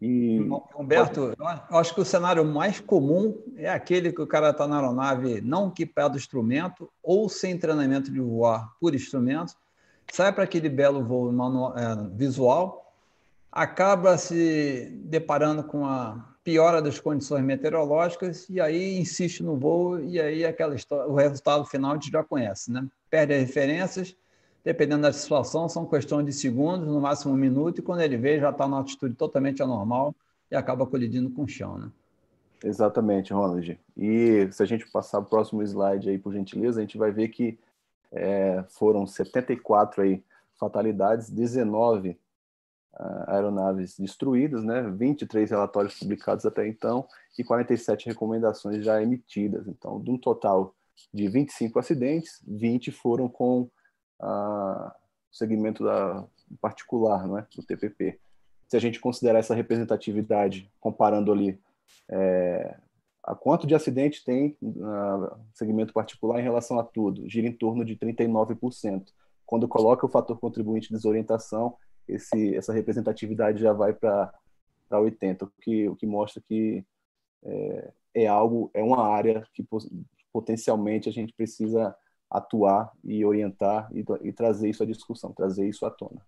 E... 0.00 0.38
Humberto, 0.76 1.34
eu 1.36 1.76
acho 1.76 1.92
que 1.92 2.00
o 2.00 2.04
cenário 2.04 2.44
mais 2.44 2.78
comum 2.78 3.36
é 3.56 3.68
aquele 3.68 4.12
que 4.12 4.22
o 4.22 4.26
cara 4.28 4.50
está 4.50 4.66
na 4.66 4.76
aeronave 4.76 5.40
não 5.40 5.68
equipado 5.68 6.16
instrumento 6.16 6.88
ou 7.02 7.28
sem 7.28 7.58
treinamento 7.58 8.12
de 8.12 8.20
voar 8.20 8.72
por 8.80 8.94
instrumento, 8.94 9.54
sai 10.12 10.32
para 10.32 10.44
aquele 10.44 10.68
belo 10.68 11.04
voo 11.04 11.32
manual, 11.32 11.76
é, 11.76 11.96
visual, 12.12 12.94
acaba 13.50 14.16
se 14.16 14.88
deparando 15.04 15.64
com 15.64 15.84
a 15.84 16.36
piora 16.48 16.80
das 16.80 16.98
condições 16.98 17.44
meteorológicas 17.44 18.48
e 18.48 18.58
aí 18.58 18.98
insiste 18.98 19.42
no 19.42 19.54
voo 19.54 20.00
e 20.00 20.18
aí 20.18 20.46
aquela 20.46 20.74
história, 20.74 21.06
o 21.06 21.14
resultado 21.14 21.62
final 21.66 21.90
a 21.90 21.94
gente 21.96 22.10
já 22.10 22.24
conhece, 22.24 22.72
né? 22.72 22.88
Perde 23.10 23.34
as 23.34 23.40
referências, 23.40 24.16
dependendo 24.64 25.02
da 25.02 25.12
situação, 25.12 25.68
são 25.68 25.84
questões 25.84 26.24
de 26.24 26.32
segundos, 26.32 26.88
no 26.88 27.02
máximo 27.02 27.34
um 27.34 27.36
minuto, 27.36 27.80
e 27.80 27.82
quando 27.82 28.00
ele 28.00 28.16
vê 28.16 28.40
já 28.40 28.48
está 28.48 28.66
numa 28.66 28.78
altitude 28.78 29.14
totalmente 29.14 29.62
anormal 29.62 30.14
e 30.50 30.56
acaba 30.56 30.86
colidindo 30.86 31.28
com 31.28 31.42
o 31.42 31.48
chão, 31.48 31.76
né? 31.76 31.90
Exatamente, 32.64 33.30
Ronald. 33.30 33.78
E 33.94 34.48
se 34.50 34.62
a 34.62 34.66
gente 34.66 34.90
passar 34.90 35.18
o 35.18 35.26
próximo 35.26 35.62
slide 35.62 36.08
aí, 36.08 36.16
por 36.16 36.32
gentileza, 36.32 36.80
a 36.80 36.82
gente 36.82 36.96
vai 36.96 37.12
ver 37.12 37.28
que 37.28 37.58
é, 38.10 38.64
foram 38.70 39.06
74 39.06 40.00
aí 40.00 40.24
fatalidades, 40.58 41.28
19 41.28 42.18
aeronaves 43.26 43.98
destruídas, 43.98 44.64
né? 44.64 44.82
23 44.82 45.50
relatórios 45.50 45.98
publicados 45.98 46.44
até 46.44 46.66
então 46.66 47.06
e 47.38 47.44
47 47.44 48.06
recomendações 48.06 48.84
já 48.84 49.00
emitidas. 49.02 49.68
Então, 49.68 50.00
de 50.00 50.10
um 50.10 50.18
total 50.18 50.74
de 51.12 51.28
25 51.28 51.78
acidentes, 51.78 52.42
20 52.46 52.90
foram 52.90 53.28
com 53.28 53.70
o 54.20 54.90
segmento 55.30 55.84
da 55.84 56.24
particular, 56.60 57.28
né? 57.28 57.46
do 57.54 57.62
TPP. 57.62 58.18
Se 58.66 58.76
a 58.76 58.80
gente 58.80 59.00
considerar 59.00 59.38
essa 59.38 59.54
representatividade, 59.54 60.70
comparando 60.80 61.30
ali 61.30 61.58
é, 62.10 62.76
a 63.22 63.34
quanto 63.34 63.66
de 63.66 63.74
acidente 63.74 64.24
tem 64.24 64.56
no 64.60 65.30
segmento 65.54 65.92
particular 65.92 66.40
em 66.40 66.42
relação 66.42 66.78
a 66.78 66.84
tudo, 66.84 67.28
gira 67.28 67.46
em 67.46 67.52
torno 67.52 67.84
de 67.84 67.96
39%. 67.96 69.04
Quando 69.46 69.68
coloca 69.68 70.04
o 70.04 70.08
fator 70.08 70.38
contribuinte 70.38 70.88
de 70.88 70.94
desorientação, 70.94 71.76
esse, 72.08 72.54
essa 72.54 72.72
representatividade 72.72 73.60
já 73.60 73.72
vai 73.72 73.92
para 73.92 74.32
80, 74.90 75.44
o 75.44 75.52
que, 75.60 75.88
o 75.88 75.96
que 75.96 76.06
mostra 76.06 76.42
que 76.46 76.84
é, 77.44 77.92
é, 78.14 78.26
algo, 78.26 78.70
é 78.74 78.82
uma 78.82 79.06
área 79.06 79.46
que 79.52 79.66
potencialmente 80.32 81.08
a 81.08 81.12
gente 81.12 81.32
precisa 81.32 81.94
atuar 82.30 82.92
e 83.04 83.24
orientar 83.24 83.88
e, 83.92 84.04
e 84.22 84.32
trazer 84.32 84.68
isso 84.68 84.82
à 84.82 84.86
discussão, 84.86 85.32
trazer 85.32 85.66
isso 85.68 85.86
à 85.86 85.90
tona. 85.90 86.20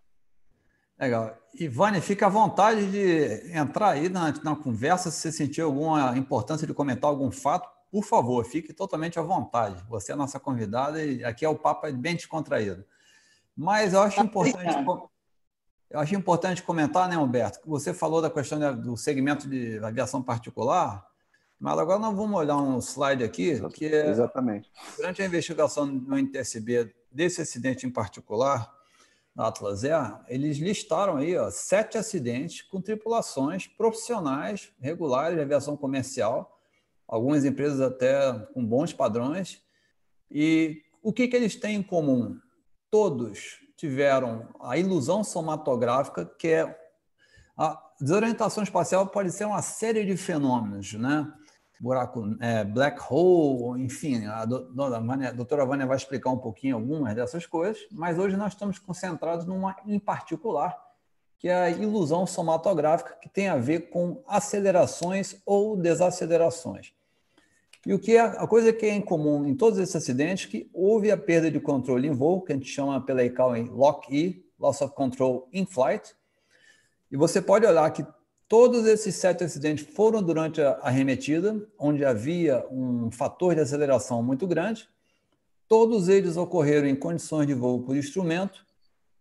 Legal. 0.99 1.34
Ivane, 1.58 2.00
fica 2.02 2.26
à 2.26 2.28
vontade 2.28 2.90
de 2.90 3.56
entrar 3.56 3.92
aí 3.92 4.10
na, 4.10 4.32
na 4.44 4.54
conversa. 4.54 5.10
Se 5.10 5.20
você 5.20 5.32
sentir 5.32 5.62
alguma 5.62 6.16
importância 6.16 6.66
de 6.66 6.75
comentar 6.75 7.08
algum 7.08 7.30
fato, 7.30 7.66
por 7.90 8.04
favor, 8.04 8.44
fique 8.44 8.75
totalmente 8.75 9.18
à 9.18 9.22
vontade. 9.22 9.82
Você 9.88 10.12
é 10.12 10.14
a 10.14 10.18
nossa 10.18 10.38
convidada 10.38 11.02
e 11.02 11.25
aqui 11.25 11.44
é 11.44 11.49
o 11.49 11.58
papo 11.58 11.87
é 11.87 11.92
bem 11.92 12.16
descontraído. 12.16 12.84
Mas 13.56 13.94
eu 13.94 14.02
acho 14.02 14.20
importante. 14.20 14.84
Eu 15.90 15.99
acho 15.99 16.14
importante 16.14 16.62
comentar, 16.62 17.09
né, 17.09 17.18
Humberto, 17.18 17.61
que 17.61 17.68
você 17.68 17.92
falou 17.92 18.23
da 18.23 18.30
questão 18.30 18.80
do 18.80 18.97
segmento 18.97 19.49
de 19.49 19.78
aviação 19.78 20.23
particular. 20.23 21.04
Mas 21.59 21.78
agora 21.78 21.99
nós 21.99 22.16
vamos 22.16 22.38
olhar 22.38 22.56
um 22.56 22.78
slide 22.78 23.23
aqui 23.23 23.61
que 23.70 23.85
é 23.87 24.09
exatamente 24.09 24.70
durante 24.97 25.20
a 25.20 25.26
investigação 25.26 25.85
no 25.85 26.16
NTSB 26.16 26.94
desse 27.12 27.42
acidente 27.42 27.87
em 27.87 27.90
particular 27.90 28.73
na 29.35 29.49
Atlas 29.49 29.85
Air, 29.85 30.20
eles 30.28 30.59
listaram 30.59 31.16
aí 31.16 31.37
ó, 31.37 31.50
sete 31.50 31.99
acidentes 31.99 32.62
com 32.62 32.80
tripulações 32.80 33.66
profissionais 33.66 34.73
regulares 34.80 35.37
de 35.37 35.42
aviação 35.42 35.76
comercial, 35.76 36.61
algumas 37.06 37.44
empresas 37.44 37.80
até 37.80 38.32
com 38.52 38.64
bons 38.64 38.92
padrões. 38.92 39.62
E 40.30 40.82
o 41.02 41.12
que, 41.12 41.28
que 41.28 41.37
eles 41.37 41.56
têm 41.56 41.76
em 41.76 41.82
comum? 41.82 42.38
Todos 42.90 43.61
tiveram 43.80 44.46
a 44.60 44.76
ilusão 44.76 45.25
somatográfica, 45.25 46.26
que 46.38 46.49
é 46.49 46.78
a 47.56 47.80
desorientação 47.99 48.62
espacial 48.62 49.06
pode 49.06 49.32
ser 49.32 49.46
uma 49.46 49.62
série 49.62 50.04
de 50.04 50.18
fenômenos, 50.18 50.92
né? 50.92 51.26
Buraco, 51.80 52.37
é, 52.40 52.62
black 52.62 53.00
hole, 53.08 53.82
enfim, 53.82 54.26
a, 54.26 54.44
doutora 54.44 55.64
Vânia 55.64 55.87
vai 55.87 55.96
explicar 55.96 56.28
um 56.28 56.37
pouquinho 56.37 56.76
algumas 56.76 57.14
dessas 57.14 57.46
coisas, 57.46 57.80
mas 57.90 58.18
hoje 58.18 58.37
nós 58.37 58.52
estamos 58.52 58.78
concentrados 58.78 59.46
numa 59.46 59.75
em 59.87 59.99
particular, 59.99 60.76
que 61.38 61.49
é 61.49 61.54
a 61.54 61.70
ilusão 61.70 62.26
somatográfica, 62.26 63.16
que 63.18 63.30
tem 63.30 63.49
a 63.49 63.56
ver 63.56 63.88
com 63.88 64.22
acelerações 64.28 65.40
ou 65.46 65.75
desacelerações. 65.75 66.92
E 67.87 67.94
o 67.94 67.99
que 67.99 68.16
é 68.16 68.20
a 68.20 68.46
coisa 68.46 68.72
que 68.72 68.84
é 68.84 68.94
em 68.94 69.00
comum 69.00 69.46
em 69.46 69.54
todos 69.54 69.78
esses 69.78 69.96
acidentes 69.96 70.46
que 70.46 70.68
houve 70.72 71.10
a 71.10 71.16
perda 71.16 71.50
de 71.50 71.58
controle 71.58 72.08
em 72.08 72.12
voo, 72.12 72.42
que 72.42 72.52
a 72.52 72.56
gente 72.56 72.68
chama 72.68 73.00
pela 73.00 73.25
ICAO 73.25 73.56
em 73.56 73.68
LOC-E, 73.68 74.44
Loss 74.58 74.82
of 74.82 74.94
Control 74.94 75.49
in 75.52 75.64
Flight. 75.64 76.14
E 77.10 77.16
você 77.16 77.40
pode 77.40 77.64
olhar 77.64 77.90
que 77.90 78.04
todos 78.46 78.87
esses 78.87 79.14
sete 79.14 79.44
acidentes 79.44 79.87
foram 79.94 80.22
durante 80.22 80.60
a 80.60 80.72
arremetida, 80.82 81.66
onde 81.78 82.04
havia 82.04 82.66
um 82.70 83.10
fator 83.10 83.54
de 83.54 83.62
aceleração 83.62 84.22
muito 84.22 84.46
grande. 84.46 84.87
Todos 85.66 86.08
eles 86.08 86.37
ocorreram 86.37 86.87
em 86.87 86.96
condições 86.96 87.46
de 87.46 87.54
voo 87.54 87.80
por 87.80 87.96
instrumento 87.96 88.66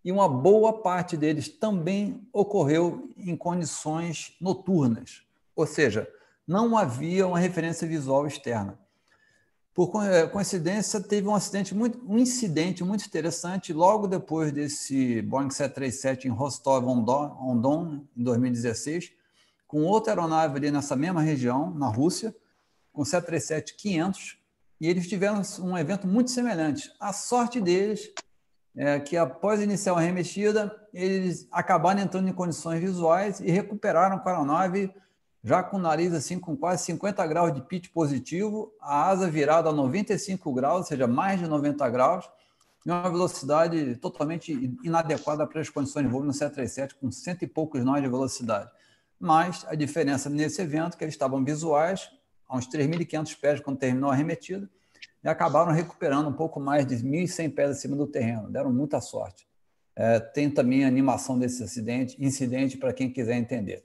e 0.03 0.11
uma 0.11 0.27
boa 0.27 0.81
parte 0.81 1.15
deles 1.15 1.47
também 1.47 2.27
ocorreu 2.33 3.09
em 3.17 3.35
condições 3.35 4.35
noturnas, 4.41 5.21
ou 5.55 5.67
seja, 5.67 6.09
não 6.49 6.75
havia 6.75 7.27
uma 7.27 7.37
referência 7.37 7.87
visual 7.87 8.25
externa. 8.25 8.75
Por 9.71 10.03
eh, 10.03 10.25
coincidência, 10.25 10.99
teve 10.99 11.27
um 11.27 11.35
acidente 11.35 11.75
muito, 11.75 12.03
um 12.11 12.17
incidente 12.17 12.83
muito 12.83 13.05
interessante 13.05 13.71
logo 13.71 14.07
depois 14.07 14.51
desse 14.51 15.21
Boeing 15.21 15.51
737 15.51 16.27
em 16.27 16.31
Rostov-on-Don, 16.31 18.03
em 18.17 18.23
2016, 18.23 19.11
com 19.67 19.83
outra 19.83 20.13
aeronave 20.13 20.57
ali 20.57 20.71
nessa 20.71 20.95
mesma 20.95 21.21
região, 21.21 21.69
na 21.69 21.87
Rússia, 21.87 22.35
com 22.91 23.03
737-500, 23.03 24.37
e 24.81 24.87
eles 24.87 25.07
tiveram 25.07 25.43
um 25.59 25.77
evento 25.77 26.07
muito 26.07 26.31
semelhante. 26.31 26.91
A 26.99 27.13
sorte 27.13 27.61
deles 27.61 28.11
é 28.75 28.99
que, 28.99 29.15
após 29.15 29.61
iniciar 29.61 29.93
a 29.93 29.99
remexida, 29.99 30.75
eles 30.91 31.47
acabaram 31.51 32.01
entrando 32.01 32.27
em 32.27 32.33
condições 32.33 32.79
visuais 32.79 33.39
e 33.39 33.51
recuperaram 33.51 34.17
com 34.17 34.29
a 34.29 34.31
aeronave 34.31 34.91
já 35.43 35.63
com 35.63 35.77
o 35.77 35.79
nariz 35.79 36.13
assim 36.13 36.39
com 36.39 36.55
quase 36.55 36.83
50 36.85 37.25
graus 37.27 37.53
de 37.53 37.61
pitch 37.61 37.89
positivo, 37.89 38.73
a 38.81 39.07
asa 39.09 39.29
virada 39.29 39.69
a 39.69 39.73
95 39.73 40.53
graus, 40.53 40.77
ou 40.79 40.83
seja, 40.83 41.07
mais 41.07 41.39
de 41.39 41.47
90 41.47 41.89
graus, 41.89 42.29
e 42.85 42.91
uma 42.91 43.09
velocidade 43.09 43.95
totalmente 43.97 44.51
inadequada 44.83 45.45
para 45.45 45.61
as 45.61 45.69
condições 45.69 46.03
de 46.03 46.09
voo 46.09 46.23
no 46.23 46.33
737, 46.33 46.95
com 46.95 47.11
cento 47.11 47.43
e 47.43 47.47
poucos 47.47 47.83
nós 47.83 48.01
de 48.01 48.09
velocidade. 48.09 48.69
Mas 49.19 49.65
a 49.67 49.75
diferença 49.75 50.29
nesse 50.29 50.61
evento 50.61 50.95
é 50.95 50.97
que 50.97 51.03
eles 51.03 51.13
estavam 51.13 51.43
visuais, 51.43 52.09
a 52.47 52.57
uns 52.57 52.67
3.500 52.67 53.39
pés 53.39 53.59
quando 53.59 53.77
terminou 53.77 54.09
a 54.09 54.13
arremetida, 54.13 54.69
e 55.23 55.27
acabaram 55.27 55.71
recuperando 55.71 56.29
um 56.29 56.33
pouco 56.33 56.59
mais 56.59 56.85
de 56.85 56.95
1.100 56.95 57.53
pés 57.53 57.71
acima 57.71 57.95
do 57.95 58.07
terreno. 58.07 58.49
Deram 58.49 58.71
muita 58.71 59.01
sorte. 59.01 59.47
É, 59.95 60.19
tem 60.19 60.49
também 60.49 60.85
a 60.85 60.87
animação 60.87 61.37
desse 61.37 61.61
acidente, 61.61 62.15
incidente 62.23 62.77
para 62.77 62.93
quem 62.93 63.11
quiser 63.11 63.35
entender. 63.35 63.83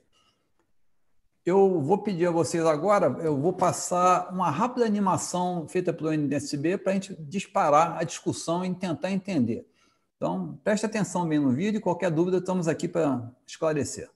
Eu 1.45 1.79
vou 1.79 2.01
pedir 2.01 2.25
a 2.25 2.31
vocês 2.31 2.65
agora, 2.65 3.05
eu 3.23 3.37
vou 3.37 3.53
passar 3.53 4.33
uma 4.33 4.49
rápida 4.49 4.83
animação 4.83 5.67
feita 5.67 5.93
pelo 5.93 6.11
NSB 6.11 6.79
para 6.79 6.91
a 6.91 6.95
gente 6.95 7.15
disparar 7.21 7.99
a 7.99 8.03
discussão 8.03 8.65
e 8.65 8.73
tentar 8.73 9.11
entender. 9.11 9.69
Então, 10.15 10.59
preste 10.63 10.87
atenção 10.87 11.27
bem 11.27 11.37
no 11.37 11.51
vídeo 11.51 11.79
qualquer 11.79 12.09
dúvida 12.09 12.37
estamos 12.37 12.67
aqui 12.67 12.87
para 12.87 13.31
esclarecer. 13.45 14.09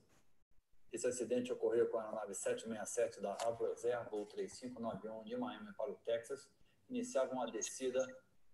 Esse 0.92 1.06
acidente 1.06 1.52
ocorreu 1.52 1.86
com 1.86 1.98
a 1.98 2.02
aeronave 2.02 2.34
767 2.34 3.22
da 3.22 3.36
Avroair 3.46 3.76
Air, 3.84 4.10
voo 4.10 4.26
3591 4.26 5.22
de 5.22 5.36
Miami 5.36 5.72
para 5.76 5.88
o 5.88 5.94
Texas. 6.04 6.48
Iniciavam 6.88 7.40
a 7.42 7.46
descida 7.46 8.04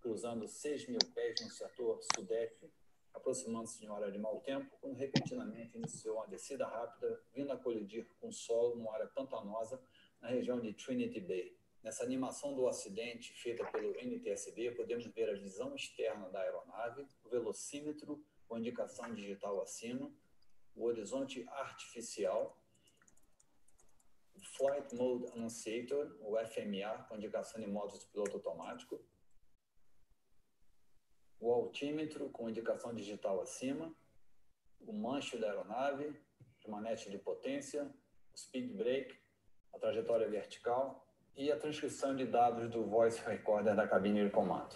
cruzando 0.02 0.46
6 0.46 0.88
mil 0.88 0.98
pés 1.14 1.40
no 1.40 1.50
setor 1.50 1.98
sudeste 2.14 2.70
aproximando-se 3.16 3.80
de 3.80 3.86
uma 3.86 3.96
área 3.96 4.12
de 4.12 4.18
mau 4.18 4.40
tempo, 4.40 4.76
quando 4.80 4.94
repentinamente 4.94 5.76
iniciou 5.76 6.16
uma 6.16 6.26
descida 6.26 6.66
rápida, 6.66 7.20
vindo 7.34 7.50
a 7.50 7.56
colidir 7.56 8.06
com 8.20 8.28
o 8.28 8.32
solo 8.32 8.76
numa 8.76 8.92
área 8.92 9.06
pantanosa 9.08 9.80
na 10.20 10.28
região 10.28 10.60
de 10.60 10.72
Trinity 10.74 11.20
Bay. 11.20 11.56
Nessa 11.82 12.04
animação 12.04 12.54
do 12.54 12.68
acidente 12.68 13.32
feita 13.32 13.64
pelo 13.70 13.94
NTSB, 13.98 14.72
podemos 14.72 15.06
ver 15.06 15.30
a 15.30 15.34
visão 15.34 15.74
externa 15.74 16.28
da 16.28 16.40
aeronave, 16.40 17.06
o 17.24 17.28
velocímetro 17.28 18.22
com 18.46 18.58
indicação 18.58 19.12
digital 19.14 19.60
acima, 19.60 20.12
o 20.74 20.84
horizonte 20.84 21.46
artificial, 21.48 22.60
o 24.34 24.40
Flight 24.40 24.94
Mode 24.94 25.26
Annunciator, 25.32 26.16
o 26.20 26.36
FMA, 26.36 27.04
com 27.08 27.16
indicação 27.16 27.60
de 27.60 27.66
modos 27.66 28.00
de 28.00 28.06
piloto 28.06 28.36
automático, 28.36 29.00
o 31.40 31.52
altímetro 31.52 32.28
com 32.30 32.48
indicação 32.48 32.94
digital 32.94 33.40
acima, 33.40 33.92
o 34.80 34.92
manche 34.92 35.36
da 35.36 35.48
aeronave, 35.48 36.14
de 36.60 36.70
manete 36.70 37.10
de 37.10 37.18
potência, 37.18 37.84
o 38.32 38.38
speed 38.38 38.72
brake, 38.72 39.14
a 39.72 39.78
trajetória 39.78 40.28
vertical 40.28 41.06
e 41.36 41.52
a 41.52 41.56
transcrição 41.56 42.16
de 42.16 42.24
dados 42.24 42.70
do 42.70 42.84
voice 42.84 43.20
recorder 43.24 43.74
da 43.74 43.86
cabine 43.86 44.24
de 44.24 44.30
comando. 44.30 44.74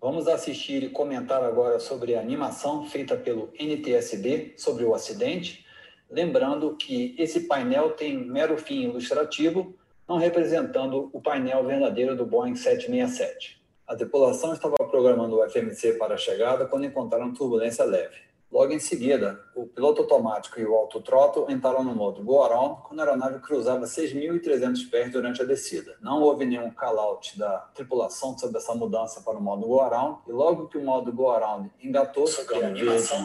Vamos 0.00 0.28
assistir 0.28 0.82
e 0.82 0.90
comentar 0.90 1.42
agora 1.42 1.78
sobre 1.78 2.14
a 2.14 2.20
animação 2.20 2.84
feita 2.84 3.16
pelo 3.16 3.50
NTSB 3.58 4.54
sobre 4.58 4.84
o 4.84 4.94
acidente, 4.94 5.64
lembrando 6.10 6.76
que 6.76 7.14
esse 7.18 7.46
painel 7.46 7.92
tem 7.92 8.16
mero 8.18 8.58
fim 8.58 8.82
ilustrativo, 8.82 9.74
não 10.06 10.18
representando 10.18 11.08
o 11.12 11.22
painel 11.22 11.64
verdadeiro 11.64 12.14
do 12.14 12.26
Boeing 12.26 12.54
767. 12.54 13.62
A 13.86 13.96
tripulação 13.96 14.52
estava 14.52 14.76
programando 14.94 15.40
o 15.40 15.50
FMC 15.50 15.94
para 15.94 16.14
a 16.14 16.16
chegada 16.16 16.66
quando 16.66 16.86
encontraram 16.86 17.32
turbulência 17.32 17.84
leve. 17.84 18.14
Logo 18.48 18.72
em 18.72 18.78
seguida, 18.78 19.40
o 19.56 19.66
piloto 19.66 20.02
automático 20.02 20.60
e 20.60 20.64
o 20.64 20.72
autotrottle 20.72 21.50
entraram 21.50 21.82
no 21.82 21.92
modo 21.92 22.22
go 22.22 22.40
around 22.44 22.82
quando 22.84 23.00
a 23.00 23.02
aeronave 23.02 23.40
cruzava 23.40 23.86
6.300 23.86 24.88
pés 24.88 25.10
durante 25.10 25.42
a 25.42 25.44
descida. 25.44 25.96
Não 26.00 26.22
houve 26.22 26.44
nenhum 26.44 26.70
call-out 26.70 27.36
da 27.36 27.58
tripulação 27.74 28.38
sobre 28.38 28.58
essa 28.58 28.72
mudança 28.72 29.20
para 29.22 29.36
o 29.36 29.42
modo 29.42 29.66
go 29.66 29.80
around 29.80 30.20
e 30.28 30.30
logo 30.30 30.68
que 30.68 30.78
o 30.78 30.84
modo 30.84 31.12
go 31.12 31.28
around 31.28 31.68
engatou, 31.82 32.26
que 32.26 32.54
é 32.54 32.66
a 32.66 32.74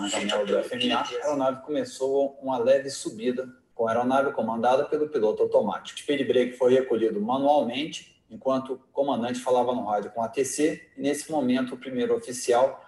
janela 0.07 0.45
do 0.45 0.63
FMA, 0.63 0.95
a 0.95 1.25
aeronave 1.27 1.61
começou 1.63 2.39
uma 2.41 2.57
leve 2.57 2.89
subida 2.89 3.47
com 3.75 3.87
a 3.87 3.91
aeronave 3.91 4.31
comandada 4.31 4.85
pelo 4.85 5.07
piloto 5.07 5.43
automático. 5.43 5.99
O 5.99 6.01
speed 6.01 6.27
brake 6.27 6.53
foi 6.53 6.73
recolhido 6.73 7.21
manualmente 7.21 8.18
enquanto 8.29 8.73
o 8.73 8.79
comandante 8.93 9.39
falava 9.39 9.73
no 9.73 9.85
rádio 9.85 10.11
com 10.11 10.21
a 10.21 10.25
ATC, 10.25 10.81
e 10.97 11.01
nesse 11.01 11.31
momento 11.31 11.75
o 11.75 11.77
primeiro 11.77 12.15
oficial 12.15 12.83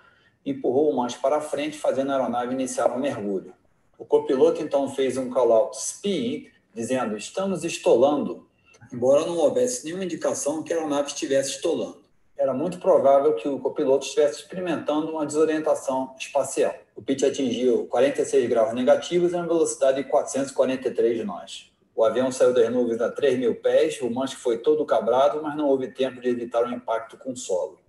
empurrou 0.46 0.90
o 0.90 0.96
manche 0.96 1.18
para 1.18 1.42
frente, 1.42 1.78
fazendo 1.78 2.12
a 2.12 2.16
aeronave 2.16 2.54
iniciar 2.54 2.92
um 2.92 3.00
mergulho. 3.00 3.54
O 3.98 4.06
copiloto 4.06 4.62
então 4.62 4.90
fez 4.90 5.18
um 5.18 5.30
call-out 5.30 5.80
speed, 5.80 6.48
dizendo: 6.74 7.16
Estamos 7.16 7.64
estolando, 7.64 8.48
embora 8.92 9.26
não 9.26 9.38
houvesse 9.38 9.86
nenhuma 9.86 10.04
indicação 10.04 10.64
que 10.64 10.74
a 10.74 10.78
aeronave 10.78 11.10
estivesse 11.10 11.52
estolando. 11.52 12.02
Era 12.36 12.54
muito 12.54 12.80
provável 12.80 13.36
que 13.36 13.48
o 13.48 13.60
copiloto 13.60 14.06
estivesse 14.06 14.40
experimentando 14.40 15.12
uma 15.12 15.28
desorientação 15.28 16.16
espacial. 16.20 16.74
O 16.96 17.02
pitch 17.02 17.22
atingiu 17.22 17.86
46 17.86 18.50
graus 18.50 18.74
negativos 18.74 19.32
e 19.32 19.36
uma 19.36 19.46
velocidade 19.46 20.04
de 20.04 20.10
443 20.10 21.24
nós. 21.24 21.71
O 21.96 22.04
avião 22.04 22.32
saiu 22.32 22.54
das 22.54 22.72
nuvens 22.72 23.02
a 23.02 23.10
3 23.12 23.38
mil 23.38 23.56
pés, 23.56 24.00
o 24.02 24.10
manche 24.10 24.36
foi 24.36 24.58
todo 24.58 24.86
cabrado, 24.86 25.42
mas 25.44 25.56
não 25.56 25.68
houve 25.68 25.88
tempo 25.88 26.22
de 26.22 26.30
evitar 26.30 26.64
o 26.64 26.72
impacto 26.72 27.18
com 27.18 27.32
o 27.32 27.38
solo. 27.38 27.80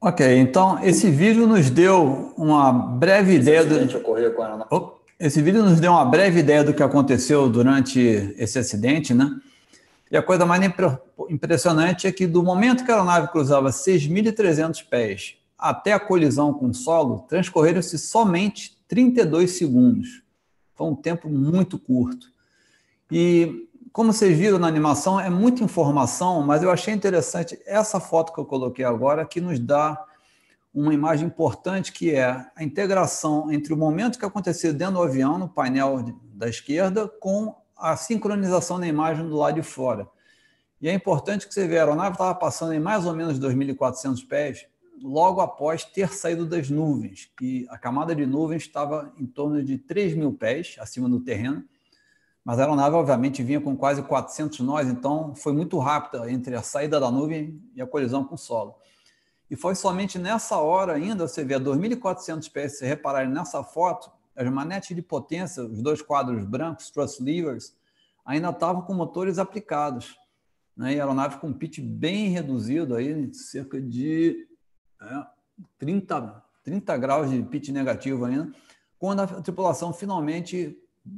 Ok, 0.00 0.38
então 0.38 0.78
esse 0.84 1.10
vídeo 1.10 1.44
nos 1.44 1.70
deu 1.70 2.32
uma 2.36 2.72
breve 2.72 3.32
esse 3.32 3.40
ideia 3.40 3.64
do. 3.64 3.98
Ocorreu 3.98 4.32
com 4.32 4.42
a... 4.42 4.66
oh, 4.70 4.92
esse 5.18 5.42
vídeo 5.42 5.64
nos 5.64 5.80
deu 5.80 5.90
uma 5.90 6.04
breve 6.04 6.38
ideia 6.38 6.62
do 6.62 6.72
que 6.72 6.82
aconteceu 6.82 7.48
durante 7.48 7.98
esse 8.38 8.60
acidente, 8.60 9.12
né? 9.12 9.28
E 10.08 10.16
a 10.16 10.22
coisa 10.22 10.46
mais 10.46 10.62
impressionante 11.28 12.06
é 12.06 12.12
que 12.12 12.28
do 12.28 12.44
momento 12.44 12.84
que 12.84 12.92
a 12.92 12.94
aeronave 12.94 13.28
cruzava 13.28 13.70
6.300 13.70 14.88
pés 14.88 15.34
até 15.58 15.92
a 15.92 15.98
colisão 15.98 16.54
com 16.54 16.68
o 16.68 16.74
solo, 16.74 17.26
transcorreram-se 17.28 17.98
somente 17.98 18.77
32 18.88 19.52
segundos. 19.52 20.22
Foi 20.74 20.86
um 20.88 20.96
tempo 20.96 21.28
muito 21.28 21.78
curto. 21.78 22.32
E 23.10 23.68
como 23.92 24.12
vocês 24.12 24.36
viram 24.36 24.58
na 24.58 24.66
animação, 24.66 25.20
é 25.20 25.30
muita 25.30 25.62
informação, 25.62 26.42
mas 26.42 26.62
eu 26.62 26.70
achei 26.70 26.92
interessante 26.94 27.58
essa 27.66 28.00
foto 28.00 28.32
que 28.32 28.38
eu 28.38 28.44
coloquei 28.44 28.84
agora, 28.84 29.26
que 29.26 29.40
nos 29.40 29.58
dá 29.58 30.02
uma 30.72 30.94
imagem 30.94 31.26
importante, 31.26 31.92
que 31.92 32.14
é 32.14 32.46
a 32.54 32.62
integração 32.62 33.50
entre 33.50 33.72
o 33.72 33.76
momento 33.76 34.18
que 34.18 34.24
aconteceu 34.24 34.72
dentro 34.72 34.94
do 34.94 35.02
avião, 35.02 35.38
no 35.38 35.48
painel 35.48 36.04
da 36.34 36.48
esquerda, 36.48 37.08
com 37.08 37.54
a 37.76 37.96
sincronização 37.96 38.78
da 38.78 38.86
imagem 38.86 39.28
do 39.28 39.36
lado 39.36 39.54
de 39.54 39.62
fora. 39.62 40.08
E 40.80 40.88
é 40.88 40.92
importante 40.92 41.48
que 41.48 41.54
você 41.54 41.66
veja, 41.66 41.80
a 41.80 41.84
aeronave 41.84 42.12
estava 42.12 42.34
passando 42.34 42.72
em 42.72 42.80
mais 42.80 43.04
ou 43.04 43.14
menos 43.14 43.38
2.400 43.40 44.26
pés, 44.28 44.66
logo 45.02 45.40
após 45.40 45.84
ter 45.84 46.12
saído 46.12 46.46
das 46.46 46.70
nuvens, 46.70 47.30
e 47.40 47.66
a 47.70 47.78
camada 47.78 48.14
de 48.14 48.26
nuvens 48.26 48.62
estava 48.62 49.12
em 49.18 49.26
torno 49.26 49.62
de 49.62 49.78
3 49.78 50.14
mil 50.14 50.32
pés 50.32 50.76
acima 50.78 51.08
do 51.08 51.20
terreno, 51.20 51.64
mas 52.44 52.58
a 52.58 52.62
aeronave, 52.62 52.96
obviamente, 52.96 53.42
vinha 53.42 53.60
com 53.60 53.76
quase 53.76 54.02
400 54.02 54.60
nós, 54.60 54.88
então 54.88 55.34
foi 55.34 55.52
muito 55.52 55.78
rápida 55.78 56.30
entre 56.30 56.54
a 56.54 56.62
saída 56.62 56.98
da 56.98 57.10
nuvem 57.10 57.62
e 57.74 57.82
a 57.82 57.86
colisão 57.86 58.24
com 58.24 58.36
o 58.36 58.38
solo. 58.38 58.76
E 59.50 59.56
foi 59.56 59.74
somente 59.74 60.18
nessa 60.18 60.56
hora 60.56 60.94
ainda, 60.94 61.26
você 61.26 61.44
vê 61.44 61.54
a 61.54 61.60
2.400 61.60 62.50
pés, 62.50 62.78
se 62.78 62.86
repararem 62.86 63.30
nessa 63.30 63.62
foto, 63.62 64.10
as 64.36 64.48
manetes 64.50 64.94
de 64.94 65.02
potência, 65.02 65.64
os 65.64 65.82
dois 65.82 66.00
quadros 66.00 66.44
brancos, 66.44 66.90
thrust 66.90 67.20
levers, 67.20 67.74
ainda 68.24 68.50
estavam 68.50 68.82
com 68.82 68.94
motores 68.94 69.38
aplicados. 69.38 70.16
Né? 70.76 70.94
E 70.94 71.00
a 71.00 71.04
aeronave 71.04 71.38
com 71.38 71.52
pitch 71.52 71.80
bem 71.80 72.28
reduzido, 72.28 72.94
aí, 72.94 73.34
cerca 73.34 73.80
de 73.80 74.46
é, 75.00 75.26
30, 75.78 76.42
30 76.64 76.96
graus 76.96 77.30
de 77.30 77.42
pitch 77.42 77.68
negativo 77.68 78.24
ainda, 78.24 78.52
quando 78.98 79.20
a 79.20 79.26
tripulação 79.26 79.92
finalmente 79.92 80.76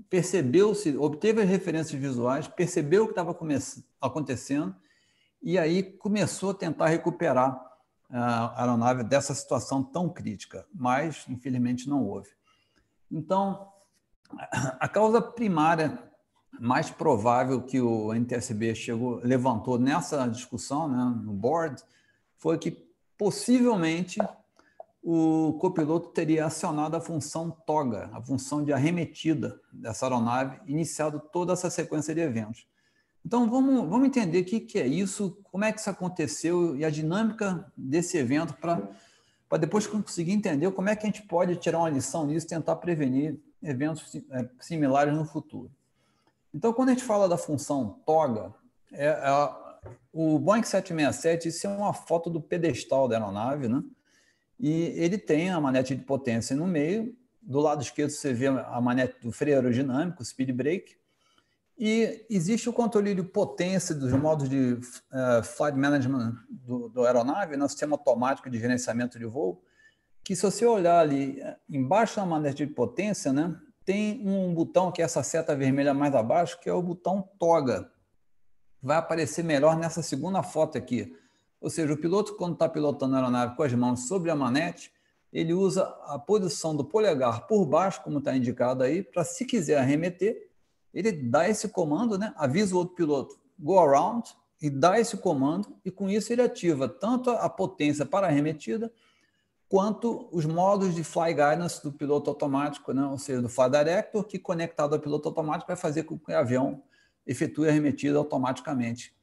percebeu-se, 0.09 0.97
obteve 0.97 1.43
as 1.43 1.49
referências 1.49 2.01
visuais, 2.01 2.47
percebeu 2.47 3.05
o 3.05 3.07
que 3.07 3.12
estava 3.12 3.37
acontecendo 4.01 4.75
e 5.43 5.59
aí 5.59 5.83
começou 5.83 6.51
a 6.51 6.55
tentar 6.55 6.87
recuperar 6.87 7.61
a 8.11 8.61
aeronave 8.61 9.05
dessa 9.05 9.35
situação 9.35 9.83
tão 9.83 10.09
crítica, 10.09 10.66
mas 10.75 11.25
infelizmente 11.29 11.88
não 11.88 12.05
houve. 12.05 12.29
Então, 13.11 13.69
a 14.79 14.88
causa 14.88 15.21
primária 15.21 15.99
mais 16.61 16.90
provável 16.90 17.62
que 17.62 17.81
o 17.81 18.12
NTSB 18.12 18.75
chegou, 18.75 19.21
levantou 19.23 19.79
nessa 19.79 20.27
discussão, 20.27 20.88
né, 20.88 21.23
no 21.25 21.33
board, 21.33 21.83
foi 22.37 22.59
que 22.59 22.89
possivelmente 23.20 24.18
o 25.02 25.59
copiloto 25.61 26.09
teria 26.09 26.46
acionado 26.46 26.96
a 26.96 27.02
função 27.02 27.50
toga, 27.50 28.09
a 28.14 28.22
função 28.22 28.64
de 28.64 28.72
arremetida 28.72 29.61
dessa 29.70 30.06
aeronave, 30.06 30.59
iniciado 30.66 31.20
toda 31.30 31.52
essa 31.52 31.68
sequência 31.68 32.14
de 32.14 32.22
eventos. 32.22 32.66
Então, 33.22 33.50
vamos, 33.50 33.87
vamos 33.90 34.06
entender 34.06 34.40
o 34.40 34.44
que, 34.46 34.59
que 34.59 34.78
é 34.78 34.87
isso, 34.87 35.38
como 35.44 35.66
é 35.66 35.70
que 35.70 35.78
isso 35.80 35.90
aconteceu 35.90 36.74
e 36.78 36.83
a 36.83 36.88
dinâmica 36.88 37.70
desse 37.76 38.16
evento 38.16 38.54
para 38.54 38.88
depois 39.59 39.87
conseguir 39.87 40.33
entender 40.33 40.70
como 40.72 40.88
é 40.88 40.96
que 40.96 41.02
a 41.02 41.11
gente 41.11 41.22
pode 41.24 41.56
tirar 41.56 41.80
uma 41.80 41.90
lição 41.90 42.26
nisso 42.26 42.46
e 42.46 42.48
tentar 42.48 42.76
prevenir 42.76 43.38
eventos 43.62 44.14
é, 44.14 44.48
similares 44.59 45.12
no 45.12 45.26
futuro. 45.26 45.70
Então, 46.54 46.72
quando 46.72 46.88
a 46.88 46.92
gente 46.92 47.04
fala 47.04 47.28
da 47.28 47.37
função 47.37 48.00
toga, 48.06 48.54
é, 48.90 49.09
é, 49.09 49.69
o 50.12 50.38
Boeing 50.38 50.62
767, 50.62 51.49
isso 51.49 51.66
é 51.66 51.70
uma 51.70 51.92
foto 51.92 52.29
do 52.29 52.40
pedestal 52.40 53.09
da 53.09 53.16
aeronave, 53.16 53.68
né? 53.68 53.83
E 54.59 54.92
ele 54.96 55.16
tem 55.16 55.51
a 55.51 55.61
manete 55.61 55.94
de 55.94 56.03
potência 56.03 56.55
no 56.55 56.66
meio. 56.66 57.16
Do 57.40 57.61
lado 57.61 57.83
esquerdo 57.83 58.11
você 58.11 58.33
vê 58.33 58.49
a 58.49 58.81
manete 58.81 59.16
do 59.23 59.33
freio 59.33 59.57
aerodinâmico, 59.57 60.25
speed 60.25 60.53
brake. 60.53 61.01
E 61.79 62.27
existe 62.29 62.68
o 62.68 62.73
controle 62.75 63.14
de 63.14 63.23
potência 63.23 63.94
dos 63.94 64.12
modos 64.12 64.51
de 64.51 64.75
uh, 64.75 65.42
flight 65.42 65.79
management 65.79 66.37
do, 66.51 66.90
do 66.90 67.05
aeronave, 67.07 67.57
no 67.57 67.62
né, 67.62 67.68
sistema 67.68 67.94
automático 67.94 68.51
de 68.51 68.59
gerenciamento 68.59 69.18
de 69.18 69.25
voo, 69.25 69.62
que 70.23 70.37
se 70.37 70.42
você 70.42 70.66
olhar 70.66 71.01
ali 71.01 71.40
eh, 71.40 71.57
embaixo 71.70 72.16
da 72.16 72.27
manete 72.27 72.66
de 72.66 72.73
potência, 72.75 73.33
né, 73.33 73.59
tem 73.83 74.20
um 74.29 74.53
botão 74.53 74.92
que 74.92 75.01
é 75.01 75.05
essa 75.07 75.23
seta 75.23 75.57
vermelha 75.57 75.94
mais 75.94 76.14
abaixo, 76.14 76.61
que 76.61 76.68
é 76.68 76.73
o 76.73 76.83
botão 76.83 77.27
toga. 77.38 77.90
Vai 78.83 78.97
aparecer 78.97 79.45
melhor 79.45 79.77
nessa 79.77 80.03
segunda 80.03 80.43
foto 80.43 80.79
aqui. 80.79 81.16
Ou 81.61 81.69
seja, 81.69 81.93
o 81.93 81.97
piloto, 81.97 82.35
quando 82.37 82.55
está 82.55 82.69
pilotando 82.69 83.14
a 83.14 83.19
aeronave 83.19 83.55
com 83.55 83.62
as 83.62 83.73
mãos 83.75 84.09
sobre 84.09 84.31
a 84.31 84.35
manete, 84.35 84.90
ele 85.33 85.53
usa 85.53 85.85
a 86.07 86.19
posição 86.19 86.75
do 86.75 86.85
polegar 86.85 87.47
por 87.47 87.64
baixo, 87.64 88.03
como 88.03 88.19
está 88.19 88.35
indicado 88.35 88.83
aí, 88.83 89.03
para, 89.03 89.23
se 89.25 89.45
quiser 89.45 89.79
arremeter, 89.79 90.49
ele 90.93 91.12
dá 91.12 91.49
esse 91.49 91.69
comando, 91.69 92.19
né? 92.19 92.33
avisa 92.37 92.75
o 92.75 92.79
outro 92.79 92.97
piloto, 92.97 93.38
go 93.59 93.79
around, 93.79 94.35
e 94.61 94.69
dá 94.69 94.99
esse 94.99 95.16
comando, 95.16 95.75
e 95.85 95.90
com 95.90 96.11
isso 96.11 96.33
ele 96.33 96.43
ativa 96.43 96.88
tanto 96.88 97.31
a 97.31 97.49
potência 97.49 98.05
para 98.05 98.27
arremetida, 98.27 98.93
quanto 99.69 100.29
os 100.33 100.45
modos 100.45 100.95
de 100.95 101.05
fly 101.05 101.33
guidance 101.33 101.83
do 101.83 101.93
piloto 101.93 102.29
automático, 102.29 102.93
né? 102.93 103.07
ou 103.07 103.16
seja, 103.16 103.40
do 103.40 103.49
fly 103.49 103.71
director, 103.71 104.25
que 104.25 104.38
conectado 104.38 104.95
ao 104.95 105.01
piloto 105.01 105.29
automático 105.29 105.69
vai 105.69 105.77
fazer 105.77 106.03
com 106.03 106.19
que 106.19 106.33
o 106.33 106.37
avião 106.37 106.83
efetue 107.31 107.69
a 107.69 107.71
arremetida 107.71 108.19
automaticamente 108.19 109.14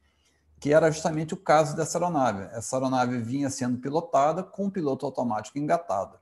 que 0.60 0.72
era 0.72 0.90
justamente 0.90 1.34
o 1.34 1.36
caso 1.36 1.76
dessa 1.76 1.98
aeronave. 1.98 2.48
Essa 2.52 2.76
aeronave 2.76 3.18
vinha 3.18 3.48
sendo 3.48 3.78
pilotada 3.78 4.42
com 4.42 4.66
o 4.66 4.70
piloto 4.70 5.06
automático 5.06 5.58
engatado. 5.58 6.18